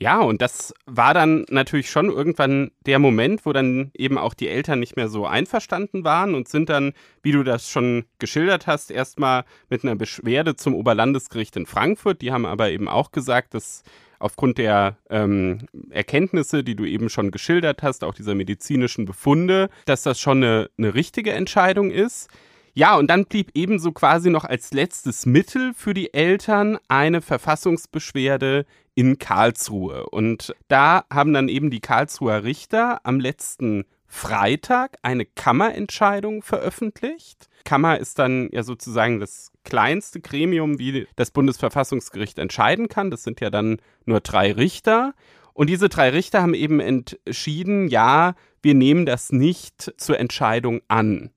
Ja, 0.02 0.22
und 0.22 0.42
das 0.42 0.74
war 0.86 1.14
dann 1.14 1.46
natürlich 1.50 1.90
schon 1.90 2.10
irgendwann 2.10 2.72
der 2.86 3.00
Moment, 3.00 3.46
wo 3.46 3.52
dann 3.52 3.92
eben 3.94 4.18
auch 4.18 4.34
die 4.34 4.48
Eltern 4.48 4.80
nicht 4.80 4.96
mehr 4.96 5.10
so 5.10 5.26
einverstanden 5.26 6.06
waren 6.06 6.36
und 6.36 6.48
sind 6.48 6.70
dann, 6.70 6.94
wie 7.22 7.34
du 7.34 7.44
das 7.44 7.70
schon 7.70 8.06
geschildert 8.18 8.66
hast, 8.66 8.92
erstmal 8.92 9.44
mit 9.70 9.84
einer 9.84 9.98
Beschwerde 9.98 10.56
zum 10.56 10.74
Oberlandesgericht 10.74 11.58
in 11.58 11.66
Frankfurt. 11.66 12.22
Die 12.22 12.32
haben 12.32 12.46
aber 12.46 12.70
eben 12.70 12.88
auch 12.88 13.12
gesagt, 13.12 13.54
dass 13.54 13.84
aufgrund 14.20 14.58
der 14.58 14.98
ähm, 15.10 15.66
Erkenntnisse, 15.90 16.64
die 16.64 16.76
du 16.76 16.86
eben 16.86 17.10
schon 17.10 17.30
geschildert 17.32 17.84
hast, 17.84 18.06
auch 18.06 18.14
dieser 18.14 18.36
medizinischen 18.36 19.04
Befunde, 19.04 19.70
dass 19.84 20.04
das 20.04 20.20
schon 20.22 20.38
eine, 20.38 20.70
eine 20.78 20.94
richtige 20.94 21.34
Entscheidung 21.34 21.92
ist. 21.92 22.30
Ja, 22.74 22.96
und 22.98 23.08
dann 23.10 23.26
blieb 23.26 23.52
ebenso 23.54 23.92
quasi 23.92 24.30
noch 24.30 24.46
als 24.46 24.72
letztes 24.74 25.26
Mittel 25.26 25.74
für 25.74 25.94
die 25.94 26.14
Eltern 26.14 26.78
eine 26.88 27.22
Verfassungsbeschwerde 27.22 28.66
in 28.96 29.18
Karlsruhe. 29.18 30.10
Und 30.10 30.54
da 30.68 31.06
haben 31.10 31.34
dann 31.34 31.50
eben 31.50 31.70
die 31.70 31.80
Karlsruher 31.80 32.44
Richter 32.44 33.00
am 33.06 33.20
letzten 33.20 33.86
Freitag 34.08 34.98
eine 35.04 35.26
Kammerentscheidung 35.26 36.42
veröffentlicht. 36.42 37.48
Kammer 37.64 38.00
ist 38.00 38.18
dann 38.18 38.50
ja 38.52 38.64
sozusagen 38.64 39.20
das 39.20 39.52
kleinste 39.64 40.20
Gremium, 40.20 40.80
wie 40.80 41.08
das 41.16 41.32
Bundesverfassungsgericht 41.32 42.40
entscheiden 42.40 42.90
kann. 42.90 43.12
Das 43.12 43.24
sind 43.24 43.40
ja 43.40 43.50
dann 43.50 43.78
nur 44.06 44.20
drei 44.20 44.52
Richter. 44.52 45.14
Und 45.54 45.70
diese 45.70 45.90
drei 45.90 46.10
Richter 46.10 46.42
haben 46.42 46.54
eben 46.54 46.80
entschieden, 46.80 47.88
ja, 47.88 48.34
wir 48.62 48.74
nehmen 48.74 49.06
das 49.06 49.32
nicht 49.32 49.94
zur 49.98 50.20
Entscheidung 50.20 50.82
an. 50.88 51.30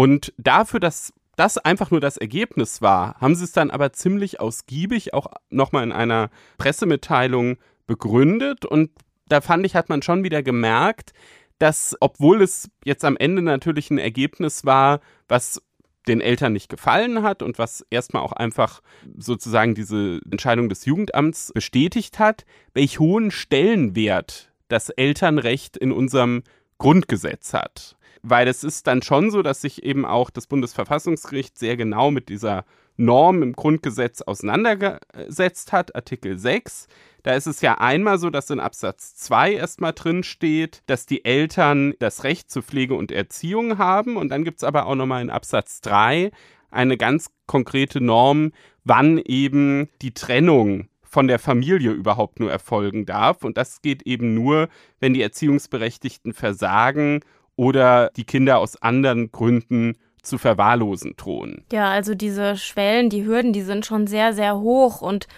Und 0.00 0.32
dafür, 0.38 0.80
dass 0.80 1.12
das 1.36 1.58
einfach 1.58 1.90
nur 1.90 2.00
das 2.00 2.16
Ergebnis 2.16 2.80
war, 2.80 3.20
haben 3.20 3.34
sie 3.34 3.44
es 3.44 3.52
dann 3.52 3.70
aber 3.70 3.92
ziemlich 3.92 4.40
ausgiebig 4.40 5.12
auch 5.12 5.26
nochmal 5.50 5.84
in 5.84 5.92
einer 5.92 6.30
Pressemitteilung 6.56 7.58
begründet. 7.86 8.64
Und 8.64 8.92
da 9.28 9.42
fand 9.42 9.66
ich, 9.66 9.74
hat 9.74 9.90
man 9.90 10.00
schon 10.00 10.24
wieder 10.24 10.42
gemerkt, 10.42 11.12
dass, 11.58 11.98
obwohl 12.00 12.40
es 12.40 12.70
jetzt 12.82 13.04
am 13.04 13.18
Ende 13.18 13.42
natürlich 13.42 13.90
ein 13.90 13.98
Ergebnis 13.98 14.64
war, 14.64 15.00
was 15.28 15.60
den 16.08 16.22
Eltern 16.22 16.54
nicht 16.54 16.70
gefallen 16.70 17.22
hat 17.22 17.42
und 17.42 17.58
was 17.58 17.84
erstmal 17.90 18.22
auch 18.22 18.32
einfach 18.32 18.80
sozusagen 19.18 19.74
diese 19.74 20.22
Entscheidung 20.30 20.70
des 20.70 20.86
Jugendamts 20.86 21.52
bestätigt 21.52 22.18
hat, 22.18 22.46
welch 22.72 23.00
hohen 23.00 23.30
Stellenwert 23.30 24.50
das 24.68 24.88
Elternrecht 24.88 25.76
in 25.76 25.92
unserem 25.92 26.42
Grundgesetz 26.78 27.52
hat 27.52 27.98
weil 28.22 28.48
es 28.48 28.64
ist 28.64 28.86
dann 28.86 29.02
schon 29.02 29.30
so, 29.30 29.42
dass 29.42 29.60
sich 29.60 29.82
eben 29.82 30.04
auch 30.04 30.30
das 30.30 30.46
Bundesverfassungsgericht 30.46 31.58
sehr 31.58 31.76
genau 31.76 32.10
mit 32.10 32.28
dieser 32.28 32.64
Norm 32.96 33.42
im 33.42 33.54
Grundgesetz 33.54 34.20
auseinandergesetzt 34.22 35.72
hat, 35.72 35.94
Artikel 35.96 36.38
6. 36.38 36.86
Da 37.22 37.34
ist 37.34 37.46
es 37.46 37.60
ja 37.60 37.78
einmal 37.78 38.18
so, 38.18 38.30
dass 38.30 38.50
in 38.50 38.60
Absatz 38.60 39.14
2 39.16 39.54
erstmal 39.54 39.92
drin 39.92 40.22
steht, 40.22 40.82
dass 40.86 41.06
die 41.06 41.24
Eltern 41.24 41.94
das 41.98 42.24
Recht 42.24 42.50
zur 42.50 42.62
Pflege 42.62 42.94
und 42.94 43.12
Erziehung 43.12 43.78
haben. 43.78 44.16
Und 44.16 44.30
dann 44.30 44.44
gibt 44.44 44.58
es 44.58 44.64
aber 44.64 44.86
auch 44.86 44.94
nochmal 44.94 45.22
in 45.22 45.30
Absatz 45.30 45.80
3 45.80 46.30
eine 46.70 46.96
ganz 46.96 47.30
konkrete 47.46 48.00
Norm, 48.00 48.52
wann 48.84 49.18
eben 49.18 49.88
die 50.02 50.14
Trennung 50.14 50.88
von 51.02 51.26
der 51.26 51.40
Familie 51.40 51.90
überhaupt 51.90 52.38
nur 52.38 52.52
erfolgen 52.52 53.04
darf. 53.04 53.44
Und 53.44 53.56
das 53.56 53.82
geht 53.82 54.02
eben 54.02 54.34
nur, 54.34 54.68
wenn 55.00 55.12
die 55.12 55.22
Erziehungsberechtigten 55.22 56.32
versagen 56.32 57.20
oder 57.60 58.08
die 58.16 58.24
Kinder 58.24 58.58
aus 58.58 58.80
anderen 58.80 59.32
Gründen 59.32 59.98
zu 60.22 60.38
verwahrlosen 60.38 61.14
drohen. 61.18 61.62
Ja, 61.70 61.90
also 61.90 62.14
diese 62.14 62.56
Schwellen, 62.56 63.10
die 63.10 63.26
Hürden, 63.26 63.52
die 63.52 63.60
sind 63.60 63.84
schon 63.84 64.06
sehr, 64.06 64.32
sehr 64.32 64.58
hoch 64.58 65.02
und 65.02 65.28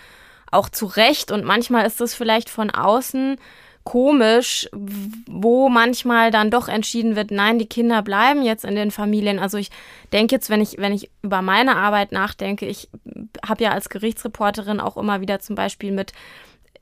auch 0.52 0.68
zu 0.68 0.86
Recht. 0.86 1.32
Und 1.32 1.44
manchmal 1.44 1.84
ist 1.84 2.00
es 2.00 2.14
vielleicht 2.14 2.48
von 2.48 2.70
außen 2.70 3.38
komisch, 3.82 4.68
wo 5.26 5.68
manchmal 5.68 6.30
dann 6.30 6.52
doch 6.52 6.68
entschieden 6.68 7.16
wird, 7.16 7.32
nein, 7.32 7.58
die 7.58 7.66
Kinder 7.66 8.02
bleiben 8.02 8.44
jetzt 8.44 8.64
in 8.64 8.76
den 8.76 8.92
Familien. 8.92 9.40
Also 9.40 9.58
ich 9.58 9.70
denke 10.12 10.36
jetzt, 10.36 10.48
wenn 10.48 10.60
ich, 10.60 10.76
wenn 10.78 10.92
ich 10.92 11.10
über 11.22 11.42
meine 11.42 11.74
Arbeit 11.74 12.12
nachdenke, 12.12 12.66
ich 12.66 12.88
habe 13.44 13.64
ja 13.64 13.72
als 13.72 13.88
Gerichtsreporterin 13.88 14.78
auch 14.78 14.96
immer 14.96 15.20
wieder 15.20 15.40
zum 15.40 15.56
Beispiel 15.56 15.90
mit 15.90 16.12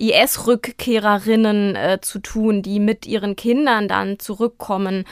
IS-Rückkehrerinnen 0.01 1.77
äh, 1.77 1.98
zu 2.01 2.18
tun, 2.18 2.62
die 2.62 2.81
mit 2.81 3.06
ihren 3.06 3.36
Kindern 3.36 3.89
dann 3.89 4.18
zurückkommen. 4.18 5.05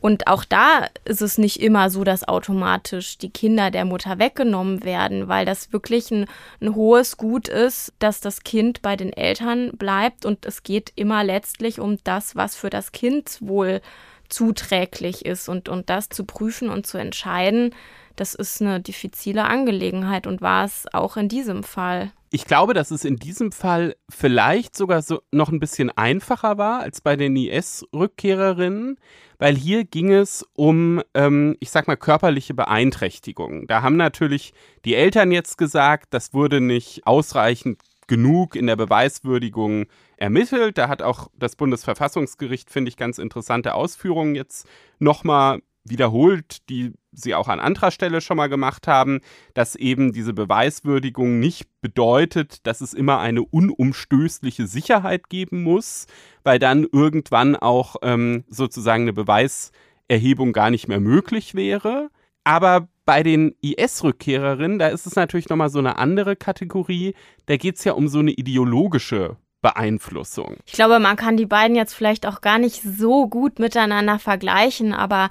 Und 0.00 0.28
auch 0.28 0.44
da 0.44 0.86
ist 1.04 1.20
es 1.20 1.36
nicht 1.36 1.60
immer 1.60 1.90
so, 1.90 2.04
dass 2.04 2.26
automatisch 2.26 3.18
die 3.18 3.30
Kinder 3.30 3.70
der 3.70 3.84
Mutter 3.84 4.18
weggenommen 4.18 4.84
werden, 4.84 5.28
weil 5.28 5.44
das 5.44 5.72
wirklich 5.72 6.10
ein, 6.10 6.26
ein, 6.60 6.74
hohes 6.74 7.16
Gut 7.16 7.48
ist, 7.48 7.92
dass 7.98 8.20
das 8.20 8.42
Kind 8.42 8.82
bei 8.82 8.96
den 8.96 9.12
Eltern 9.12 9.72
bleibt. 9.76 10.24
Und 10.24 10.46
es 10.46 10.62
geht 10.62 10.92
immer 10.96 11.22
letztlich 11.22 11.80
um 11.80 11.98
das, 12.04 12.34
was 12.34 12.56
für 12.56 12.70
das 12.70 12.92
Kind 12.92 13.38
wohl 13.40 13.82
zuträglich 14.28 15.26
ist. 15.26 15.48
Und, 15.48 15.68
und 15.68 15.90
das 15.90 16.08
zu 16.08 16.24
prüfen 16.24 16.70
und 16.70 16.86
zu 16.86 16.96
entscheiden, 16.96 17.74
das 18.20 18.34
ist 18.34 18.60
eine 18.60 18.80
diffizile 18.80 19.44
Angelegenheit 19.44 20.26
und 20.26 20.42
war 20.42 20.66
es 20.66 20.86
auch 20.92 21.16
in 21.16 21.30
diesem 21.30 21.62
Fall. 21.62 22.12
Ich 22.30 22.44
glaube, 22.44 22.74
dass 22.74 22.90
es 22.90 23.06
in 23.06 23.16
diesem 23.16 23.50
Fall 23.50 23.96
vielleicht 24.10 24.76
sogar 24.76 25.00
so 25.00 25.22
noch 25.32 25.48
ein 25.48 25.58
bisschen 25.58 25.90
einfacher 25.90 26.58
war 26.58 26.80
als 26.80 27.00
bei 27.00 27.16
den 27.16 27.34
IS-Rückkehrerinnen, 27.34 28.98
weil 29.38 29.56
hier 29.56 29.84
ging 29.84 30.12
es 30.12 30.44
um, 30.52 31.02
ähm, 31.14 31.56
ich 31.60 31.70
sag 31.70 31.88
mal, 31.88 31.96
körperliche 31.96 32.52
Beeinträchtigungen. 32.52 33.66
Da 33.66 33.80
haben 33.80 33.96
natürlich 33.96 34.52
die 34.84 34.96
Eltern 34.96 35.32
jetzt 35.32 35.56
gesagt, 35.56 36.08
das 36.10 36.34
wurde 36.34 36.60
nicht 36.60 37.06
ausreichend 37.06 37.80
genug 38.06 38.54
in 38.54 38.66
der 38.66 38.76
Beweiswürdigung 38.76 39.86
ermittelt. 40.18 40.76
Da 40.76 40.88
hat 40.88 41.00
auch 41.00 41.30
das 41.38 41.56
Bundesverfassungsgericht, 41.56 42.68
finde 42.68 42.90
ich, 42.90 42.98
ganz 42.98 43.16
interessante 43.16 43.72
Ausführungen 43.72 44.34
jetzt 44.34 44.68
nochmal 44.98 45.62
wiederholt, 45.84 46.68
die 46.68 46.92
sie 47.12 47.34
auch 47.34 47.48
an 47.48 47.60
anderer 47.60 47.90
Stelle 47.90 48.20
schon 48.20 48.36
mal 48.36 48.48
gemacht 48.48 48.86
haben, 48.86 49.20
dass 49.54 49.74
eben 49.74 50.12
diese 50.12 50.32
Beweiswürdigung 50.32 51.38
nicht 51.38 51.68
bedeutet, 51.80 52.66
dass 52.66 52.80
es 52.80 52.94
immer 52.94 53.18
eine 53.18 53.42
unumstößliche 53.42 54.66
Sicherheit 54.66 55.28
geben 55.28 55.62
muss, 55.62 56.06
weil 56.44 56.58
dann 56.58 56.86
irgendwann 56.90 57.56
auch 57.56 57.96
ähm, 58.02 58.44
sozusagen 58.48 59.02
eine 59.02 59.12
Beweiserhebung 59.12 60.52
gar 60.52 60.70
nicht 60.70 60.88
mehr 60.88 61.00
möglich 61.00 61.54
wäre. 61.54 62.10
Aber 62.44 62.88
bei 63.04 63.22
den 63.22 63.54
IS-Rückkehrerinnen, 63.60 64.78
da 64.78 64.88
ist 64.88 65.06
es 65.06 65.16
natürlich 65.16 65.48
nochmal 65.48 65.70
so 65.70 65.78
eine 65.78 65.98
andere 65.98 66.36
Kategorie. 66.36 67.14
Da 67.46 67.56
geht 67.56 67.76
es 67.76 67.84
ja 67.84 67.92
um 67.92 68.08
so 68.08 68.20
eine 68.20 68.30
ideologische 68.30 69.36
Beeinflussung. 69.62 70.56
Ich 70.64 70.72
glaube, 70.72 71.00
man 71.00 71.16
kann 71.16 71.36
die 71.36 71.46
beiden 71.46 71.76
jetzt 71.76 71.92
vielleicht 71.92 72.26
auch 72.26 72.40
gar 72.40 72.58
nicht 72.58 72.82
so 72.82 73.28
gut 73.28 73.58
miteinander 73.58 74.18
vergleichen, 74.18 74.94
aber 74.94 75.30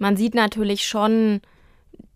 man 0.00 0.16
sieht 0.16 0.34
natürlich 0.34 0.86
schon, 0.86 1.40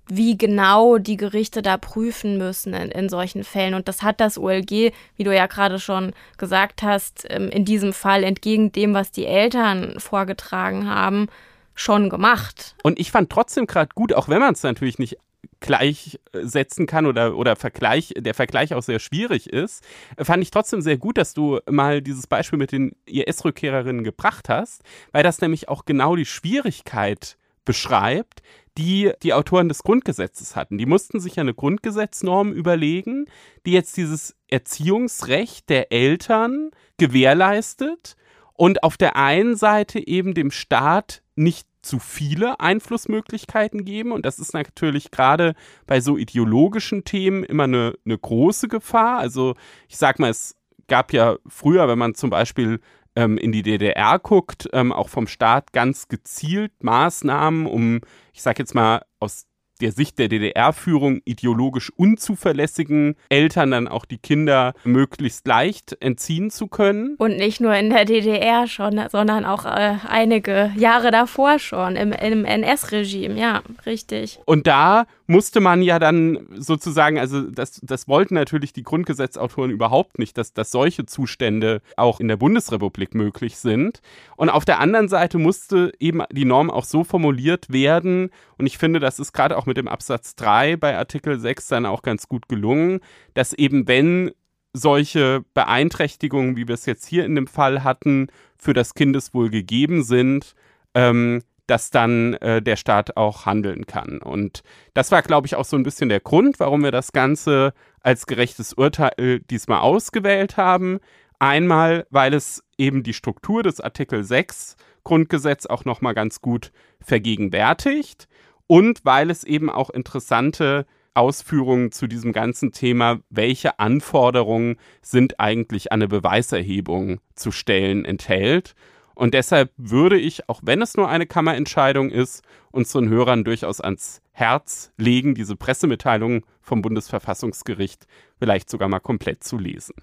wie 0.06 0.36
genau 0.36 0.98
die 0.98 1.16
Gerichte 1.16 1.62
da 1.62 1.77
prüfen 1.77 2.36
müssen 2.36 2.74
in, 2.74 2.90
in, 2.90 3.09
solchen 3.09 3.44
Fällen. 3.44 3.74
Und 3.74 3.89
das 3.89 4.02
hat 4.02 4.20
das 4.20 4.39
OLG, 4.39 4.93
wie 5.16 5.24
du 5.24 5.35
ja 5.35 5.47
gerade 5.47 5.78
schon 5.78 6.12
gesagt 6.36 6.82
hast, 6.82 7.27
ähm, 7.31 7.48
in 7.48 7.65
diesem 7.65 7.93
Fall 7.93 8.23
entgegen 8.23 8.73
dem, 8.73 8.93
was 8.93 9.12
die 9.12 9.27
Eltern 9.27 9.98
vorgetragen 9.98 10.89
haben, 10.89 11.28
schon 11.74 12.11
gemacht. 12.11 12.74
Und 12.82 13.01
ich 13.01 13.11
fand 13.11 13.31
trotzdem 13.31 13.66
gerade 13.66 13.90
gut, 13.94 14.12
auch 14.12 14.28
wenn 14.28 14.40
man 14.40 14.52
es 14.52 14.62
natürlich 14.62 14.98
nicht 14.98 15.16
gleichsetzen 15.61 16.86
kann 16.86 17.06
oder, 17.06 17.36
oder 17.36 17.56
Vergleich, 17.56 18.12
der 18.16 18.35
Vergleich 18.35 18.74
auch 18.74 18.82
sehr 18.82 18.98
schwierig 18.98 19.51
ist, 19.51 19.82
fand 20.19 20.43
ich 20.43 20.51
trotzdem 20.51 20.82
sehr 20.82 20.98
gut, 20.98 21.16
dass 21.16 21.32
du 21.32 21.61
mal 21.70 22.02
dieses 22.02 22.27
Beispiel 22.27 22.59
mit 22.59 22.73
den 22.73 22.94
IS-Rückkehrerinnen 23.06 24.05
gebracht 24.05 24.48
hast, 24.48 24.82
weil 25.12 25.23
das 25.23 25.40
nämlich 25.40 25.69
auch 25.69 25.86
genau 25.86 26.16
die 26.16 26.27
Schwierigkeit 26.27 27.36
beschreibt, 27.64 28.42
die 28.76 29.12
die 29.22 29.32
Autoren 29.32 29.68
des 29.68 29.82
Grundgesetzes 29.82 30.56
hatten. 30.56 30.78
Die 30.78 30.86
mussten 30.86 31.20
sich 31.20 31.38
eine 31.38 31.54
Grundgesetznorm 31.54 32.52
überlegen, 32.52 33.26
die 33.66 33.72
jetzt 33.72 33.96
dieses 33.96 34.36
Erziehungsrecht 34.48 35.68
der 35.68 35.92
Eltern 35.92 36.70
gewährleistet 36.98 38.16
und 38.54 38.82
auf 38.82 38.96
der 38.96 39.16
einen 39.16 39.56
Seite 39.56 40.04
eben 40.06 40.34
dem 40.34 40.50
Staat 40.50 41.22
nicht 41.36 41.68
zu 41.82 41.98
viele 41.98 42.60
Einflussmöglichkeiten 42.60 43.84
geben. 43.84 44.12
Und 44.12 44.24
das 44.24 44.38
ist 44.38 44.54
natürlich 44.54 45.10
gerade 45.10 45.54
bei 45.86 46.00
so 46.00 46.16
ideologischen 46.16 47.04
Themen 47.04 47.44
immer 47.44 47.64
eine, 47.64 47.94
eine 48.04 48.18
große 48.18 48.68
Gefahr. 48.68 49.18
Also 49.18 49.54
ich 49.88 49.96
sag 49.96 50.18
mal, 50.18 50.30
es 50.30 50.56
gab 50.88 51.12
ja 51.12 51.36
früher, 51.46 51.86
wenn 51.88 51.98
man 51.98 52.14
zum 52.14 52.30
Beispiel 52.30 52.80
ähm, 53.16 53.38
in 53.38 53.52
die 53.52 53.62
DDR 53.62 54.18
guckt, 54.18 54.68
ähm, 54.72 54.92
auch 54.92 55.08
vom 55.08 55.26
Staat 55.26 55.72
ganz 55.72 56.08
gezielt 56.08 56.72
Maßnahmen, 56.82 57.66
um, 57.66 58.00
ich 58.32 58.42
sage 58.42 58.60
jetzt 58.60 58.74
mal, 58.74 59.02
aus 59.20 59.46
der 59.80 59.92
Sicht 59.92 60.18
der 60.18 60.28
DDR-Führung 60.28 61.20
ideologisch 61.24 61.90
unzuverlässigen 61.96 63.16
Eltern 63.28 63.72
dann 63.72 63.88
auch 63.88 64.04
die 64.04 64.18
Kinder 64.18 64.72
möglichst 64.84 65.46
leicht 65.46 65.96
entziehen 66.00 66.50
zu 66.50 66.68
können. 66.68 67.16
Und 67.18 67.36
nicht 67.36 67.60
nur 67.60 67.74
in 67.74 67.90
der 67.90 68.04
DDR 68.04 68.66
schon, 68.66 69.00
sondern 69.10 69.44
auch 69.44 69.64
äh, 69.64 69.96
einige 70.08 70.72
Jahre 70.76 71.10
davor 71.10 71.58
schon 71.58 71.96
im, 71.96 72.12
im 72.12 72.44
NS-Regime, 72.44 73.38
ja, 73.38 73.62
richtig. 73.84 74.38
Und 74.46 74.66
da 74.66 75.06
musste 75.26 75.60
man 75.60 75.82
ja 75.82 75.98
dann 75.98 76.46
sozusagen, 76.55 77.18
also 77.18 77.42
das, 77.42 77.80
das 77.82 78.09
wollten 78.09 78.34
natürlich 78.34 78.72
die 78.72 78.82
Grundgesetzautoren 78.82 79.70
überhaupt 79.70 80.18
nicht, 80.18 80.36
dass, 80.36 80.52
dass 80.52 80.70
solche 80.70 81.06
Zustände 81.06 81.80
auch 81.96 82.20
in 82.20 82.28
der 82.28 82.36
Bundesrepublik 82.36 83.14
möglich 83.14 83.56
sind. 83.56 84.01
Und 84.36 84.51
auf 84.51 84.64
der 84.64 84.80
anderen 84.80 85.09
Seite 85.09 85.38
musste 85.38 85.92
eben 85.98 86.22
die 86.30 86.44
Norm 86.44 86.70
auch 86.70 86.84
so 86.84 87.05
formuliert 87.05 87.72
werden, 87.72 88.30
und 88.56 88.66
ich 88.66 88.78
finde, 88.78 89.01
das 89.01 89.18
ist 89.18 89.32
gerade 89.32 89.56
auch 89.56 89.66
mit 89.66 89.76
dem 89.76 89.88
Absatz 89.88 90.36
3 90.36 90.76
bei 90.76 90.96
Artikel 90.96 91.38
6 91.38 91.68
dann 91.68 91.86
auch 91.86 92.02
ganz 92.02 92.28
gut 92.28 92.48
gelungen, 92.48 93.01
dass 93.32 93.52
eben 93.52 93.88
wenn 93.88 94.30
solche 94.72 95.44
Beeinträchtigungen, 95.55 96.56
wie 96.56 96.68
wir 96.68 96.74
es 96.74 96.86
jetzt 96.86 97.06
hier 97.06 97.24
in 97.24 97.34
dem 97.34 97.46
Fall 97.46 97.84
hatten, 97.84 98.28
für 98.59 98.74
das 98.74 98.94
Kindeswohl 98.94 99.51
gegeben 99.51 100.02
sind, 100.02 100.55
ähm, 100.94 101.42
dass 101.66 101.90
dann 101.90 102.34
äh, 102.34 102.60
der 102.60 102.76
Staat 102.76 103.16
auch 103.16 103.46
handeln 103.46 103.86
kann. 103.86 104.18
Und 104.18 104.62
das 104.92 105.10
war, 105.10 105.22
glaube 105.22 105.46
ich, 105.46 105.56
auch 105.56 105.64
so 105.64 105.76
ein 105.76 105.82
bisschen 105.82 106.08
der 106.08 106.20
Grund, 106.20 106.60
warum 106.60 106.82
wir 106.82 106.92
das 106.92 107.12
Ganze 107.12 107.72
als 108.00 108.26
gerechtes 108.26 108.74
Urteil 108.74 109.40
diesmal 109.50 109.80
ausgewählt 109.80 110.56
haben. 110.56 111.00
Einmal, 111.38 112.06
weil 112.10 112.34
es 112.34 112.62
eben 112.78 113.02
die 113.02 113.14
Struktur 113.14 113.62
des 113.62 113.80
Artikel 113.80 114.24
6 114.24 114.76
Grundgesetz 115.04 115.66
auch 115.66 115.84
nochmal 115.84 116.14
ganz 116.14 116.40
gut 116.40 116.72
vergegenwärtigt 117.00 118.26
und 118.66 119.04
weil 119.04 119.30
es 119.30 119.44
eben 119.44 119.70
auch 119.70 119.90
interessante 119.90 120.86
Ausführungen 121.12 121.92
zu 121.92 122.08
diesem 122.08 122.32
ganzen 122.32 122.72
Thema, 122.72 123.20
welche 123.30 123.78
Anforderungen 123.78 124.76
sind 125.00 125.38
eigentlich 125.38 125.92
an 125.92 126.00
eine 126.00 126.08
Beweiserhebung 126.08 127.20
zu 127.34 127.52
stellen, 127.52 128.04
enthält. 128.04 128.74
Und 129.14 129.34
deshalb 129.34 129.72
würde 129.76 130.18
ich, 130.18 130.48
auch 130.48 130.60
wenn 130.64 130.82
es 130.82 130.96
nur 130.96 131.08
eine 131.08 131.26
Kammerentscheidung 131.26 132.10
ist, 132.10 132.42
unseren 132.72 133.08
Hörern 133.08 133.44
durchaus 133.44 133.80
ans 133.80 134.20
Herz 134.32 134.92
legen, 134.96 135.34
diese 135.34 135.56
Pressemitteilung 135.56 136.44
vom 136.60 136.82
Bundesverfassungsgericht 136.82 138.06
vielleicht 138.38 138.68
sogar 138.68 138.88
mal 138.88 139.00
komplett 139.00 139.44
zu 139.44 139.58
lesen. 139.58 139.94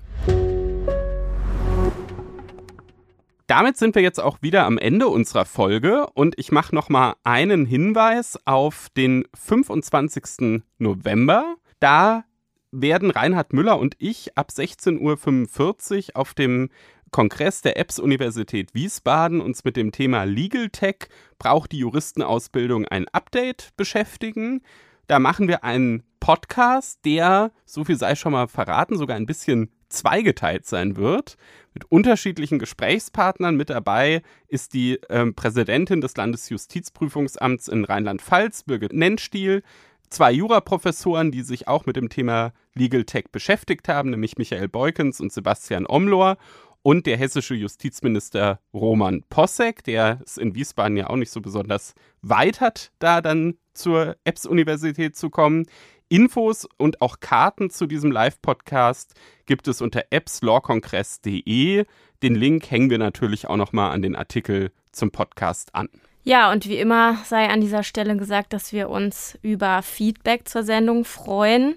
Damit 3.47 3.75
sind 3.75 3.95
wir 3.95 4.01
jetzt 4.01 4.21
auch 4.21 4.37
wieder 4.41 4.65
am 4.65 4.77
Ende 4.77 5.09
unserer 5.09 5.43
Folge 5.43 6.07
und 6.13 6.39
ich 6.39 6.53
mache 6.53 6.73
noch 6.73 6.87
mal 6.87 7.15
einen 7.25 7.65
Hinweis 7.65 8.39
auf 8.45 8.87
den 8.95 9.25
25. 9.33 10.63
November. 10.77 11.55
Da 11.81 12.23
werden 12.71 13.11
Reinhard 13.11 13.51
Müller 13.51 13.77
und 13.77 13.95
ich 13.99 14.37
ab 14.37 14.51
16.45 14.55 16.11
Uhr 16.11 16.15
auf 16.15 16.33
dem 16.33 16.69
Kongress 17.11 17.61
der 17.61 17.77
EBS-Universität 17.77 18.73
Wiesbaden 18.73 19.41
uns 19.41 19.65
mit 19.65 19.75
dem 19.75 19.91
Thema 19.91 20.23
Legal 20.23 20.69
Tech 20.69 21.09
braucht 21.37 21.73
die 21.73 21.79
Juristenausbildung 21.79 22.85
ein 22.85 23.07
Update 23.09 23.71
beschäftigen. 23.75 24.63
Da 25.07 25.19
machen 25.19 25.49
wir 25.49 25.65
einen 25.65 26.03
Podcast, 26.21 27.03
der, 27.03 27.51
so 27.65 27.83
viel 27.83 27.97
sei 27.97 28.15
schon 28.15 28.31
mal 28.31 28.47
verraten, 28.47 28.97
sogar 28.97 29.17
ein 29.17 29.25
bisschen 29.25 29.69
zweigeteilt 29.89 30.65
sein 30.65 30.95
wird. 30.95 31.35
Mit 31.73 31.83
unterschiedlichen 31.91 32.59
Gesprächspartnern 32.59 33.57
mit 33.57 33.69
dabei 33.69 34.21
ist 34.47 34.73
die 34.73 34.99
ähm, 35.09 35.35
Präsidentin 35.35 35.99
des 35.99 36.15
Landesjustizprüfungsamts 36.15 37.67
in 37.67 37.83
Rheinland-Pfalz, 37.83 38.63
Birgit 38.63 38.93
Nennstiel, 38.93 39.63
zwei 40.09 40.31
Juraprofessoren, 40.31 41.31
die 41.31 41.41
sich 41.41 41.67
auch 41.67 41.85
mit 41.85 41.97
dem 41.97 42.07
Thema 42.07 42.53
Legal 42.73 43.03
Tech 43.03 43.25
beschäftigt 43.33 43.89
haben, 43.89 44.11
nämlich 44.11 44.37
Michael 44.37 44.69
Beukens 44.69 45.19
und 45.19 45.33
Sebastian 45.33 45.85
Omlor 45.85 46.37
und 46.83 47.05
der 47.05 47.17
hessische 47.17 47.55
Justizminister 47.55 48.59
Roman 48.73 49.23
Possek, 49.29 49.83
der 49.83 50.19
es 50.25 50.37
in 50.37 50.55
Wiesbaden 50.55 50.97
ja 50.97 51.09
auch 51.09 51.15
nicht 51.15 51.31
so 51.31 51.41
besonders 51.41 51.93
weit 52.21 52.61
hat, 52.61 52.91
da 52.99 53.21
dann 53.21 53.55
zur 53.73 54.15
EBS-Universität 54.25 55.15
zu 55.15 55.29
kommen. 55.29 55.65
Infos 56.09 56.67
und 56.77 57.01
auch 57.01 57.19
Karten 57.21 57.69
zu 57.69 57.87
diesem 57.87 58.11
Live-Podcast 58.11 59.13
gibt 59.45 59.67
es 59.67 59.81
unter 59.81 60.03
appslawkongress.de. 60.11 61.85
Den 62.21 62.35
Link 62.35 62.69
hängen 62.69 62.89
wir 62.89 62.97
natürlich 62.97 63.47
auch 63.47 63.55
nochmal 63.55 63.91
an 63.91 64.01
den 64.01 64.15
Artikel 64.15 64.71
zum 64.91 65.11
Podcast 65.11 65.73
an. 65.73 65.89
Ja, 66.23 66.51
und 66.51 66.67
wie 66.67 66.77
immer 66.77 67.17
sei 67.25 67.49
an 67.49 67.61
dieser 67.61 67.83
Stelle 67.83 68.15
gesagt, 68.17 68.53
dass 68.53 68.73
wir 68.73 68.89
uns 68.89 69.39
über 69.41 69.81
Feedback 69.81 70.47
zur 70.47 70.63
Sendung 70.63 71.05
freuen. 71.05 71.75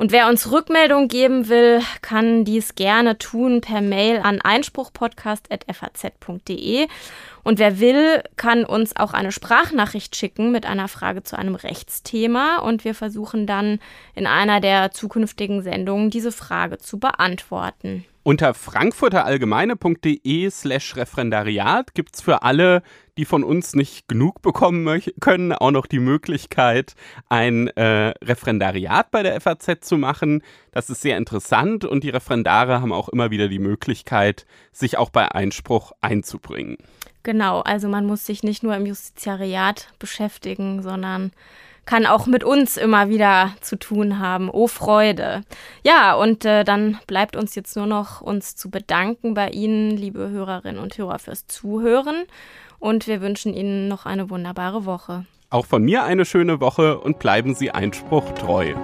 Und 0.00 0.10
wer 0.12 0.28
uns 0.28 0.50
Rückmeldung 0.50 1.08
geben 1.08 1.50
will, 1.50 1.82
kann 2.00 2.46
dies 2.46 2.74
gerne 2.74 3.18
tun 3.18 3.60
per 3.60 3.82
Mail 3.82 4.20
an 4.20 4.40
einspruchpodcast.faz.de. 4.40 6.88
Und 7.42 7.58
wer 7.58 7.80
will, 7.80 8.22
kann 8.38 8.64
uns 8.64 8.96
auch 8.96 9.12
eine 9.12 9.30
Sprachnachricht 9.30 10.16
schicken 10.16 10.52
mit 10.52 10.64
einer 10.64 10.88
Frage 10.88 11.22
zu 11.22 11.36
einem 11.36 11.54
Rechtsthema. 11.54 12.60
Und 12.60 12.86
wir 12.86 12.94
versuchen 12.94 13.46
dann 13.46 13.78
in 14.14 14.26
einer 14.26 14.62
der 14.62 14.90
zukünftigen 14.90 15.60
Sendungen 15.60 16.08
diese 16.08 16.32
Frage 16.32 16.78
zu 16.78 16.98
beantworten. 16.98 18.06
Unter 18.30 18.54
frankfurterallgemeine.de 18.54 20.50
slash 20.50 20.94
Referendariat 20.94 21.94
gibt 21.94 22.14
es 22.14 22.20
für 22.20 22.44
alle, 22.44 22.84
die 23.18 23.24
von 23.24 23.42
uns 23.42 23.74
nicht 23.74 24.06
genug 24.06 24.40
bekommen 24.40 25.02
können, 25.18 25.52
auch 25.52 25.72
noch 25.72 25.86
die 25.86 25.98
Möglichkeit, 25.98 26.94
ein 27.28 27.66
äh, 27.76 28.14
Referendariat 28.22 29.10
bei 29.10 29.24
der 29.24 29.40
FAZ 29.40 29.80
zu 29.80 29.98
machen. 29.98 30.44
Das 30.70 30.90
ist 30.90 31.00
sehr 31.02 31.16
interessant 31.16 31.84
und 31.84 32.04
die 32.04 32.10
Referendare 32.10 32.80
haben 32.80 32.92
auch 32.92 33.08
immer 33.08 33.32
wieder 33.32 33.48
die 33.48 33.58
Möglichkeit, 33.58 34.46
sich 34.70 34.96
auch 34.96 35.10
bei 35.10 35.32
Einspruch 35.32 35.90
einzubringen. 36.00 36.76
Genau, 37.24 37.62
also 37.62 37.88
man 37.88 38.06
muss 38.06 38.26
sich 38.26 38.44
nicht 38.44 38.62
nur 38.62 38.76
im 38.76 38.86
Justiziariat 38.86 39.88
beschäftigen, 39.98 40.84
sondern 40.84 41.32
kann 41.86 42.06
auch 42.06 42.26
mit 42.26 42.44
uns 42.44 42.76
immer 42.76 43.08
wieder 43.08 43.54
zu 43.60 43.76
tun 43.76 44.18
haben. 44.18 44.50
Oh 44.50 44.66
Freude. 44.66 45.42
Ja, 45.82 46.14
und 46.14 46.44
äh, 46.44 46.64
dann 46.64 46.98
bleibt 47.06 47.36
uns 47.36 47.54
jetzt 47.54 47.76
nur 47.76 47.86
noch 47.86 48.20
uns 48.20 48.56
zu 48.56 48.70
bedanken 48.70 49.34
bei 49.34 49.50
Ihnen, 49.50 49.90
liebe 49.96 50.28
Hörerinnen 50.30 50.80
und 50.80 50.96
Hörer, 50.96 51.18
fürs 51.18 51.46
Zuhören. 51.46 52.24
Und 52.78 53.06
wir 53.06 53.20
wünschen 53.20 53.54
Ihnen 53.54 53.88
noch 53.88 54.06
eine 54.06 54.30
wunderbare 54.30 54.84
Woche. 54.84 55.26
Auch 55.50 55.66
von 55.66 55.82
mir 55.82 56.04
eine 56.04 56.24
schöne 56.24 56.60
Woche 56.60 56.98
und 56.98 57.18
bleiben 57.18 57.54
Sie 57.54 57.70
Einspruch 57.72 58.32
treu. 58.32 58.74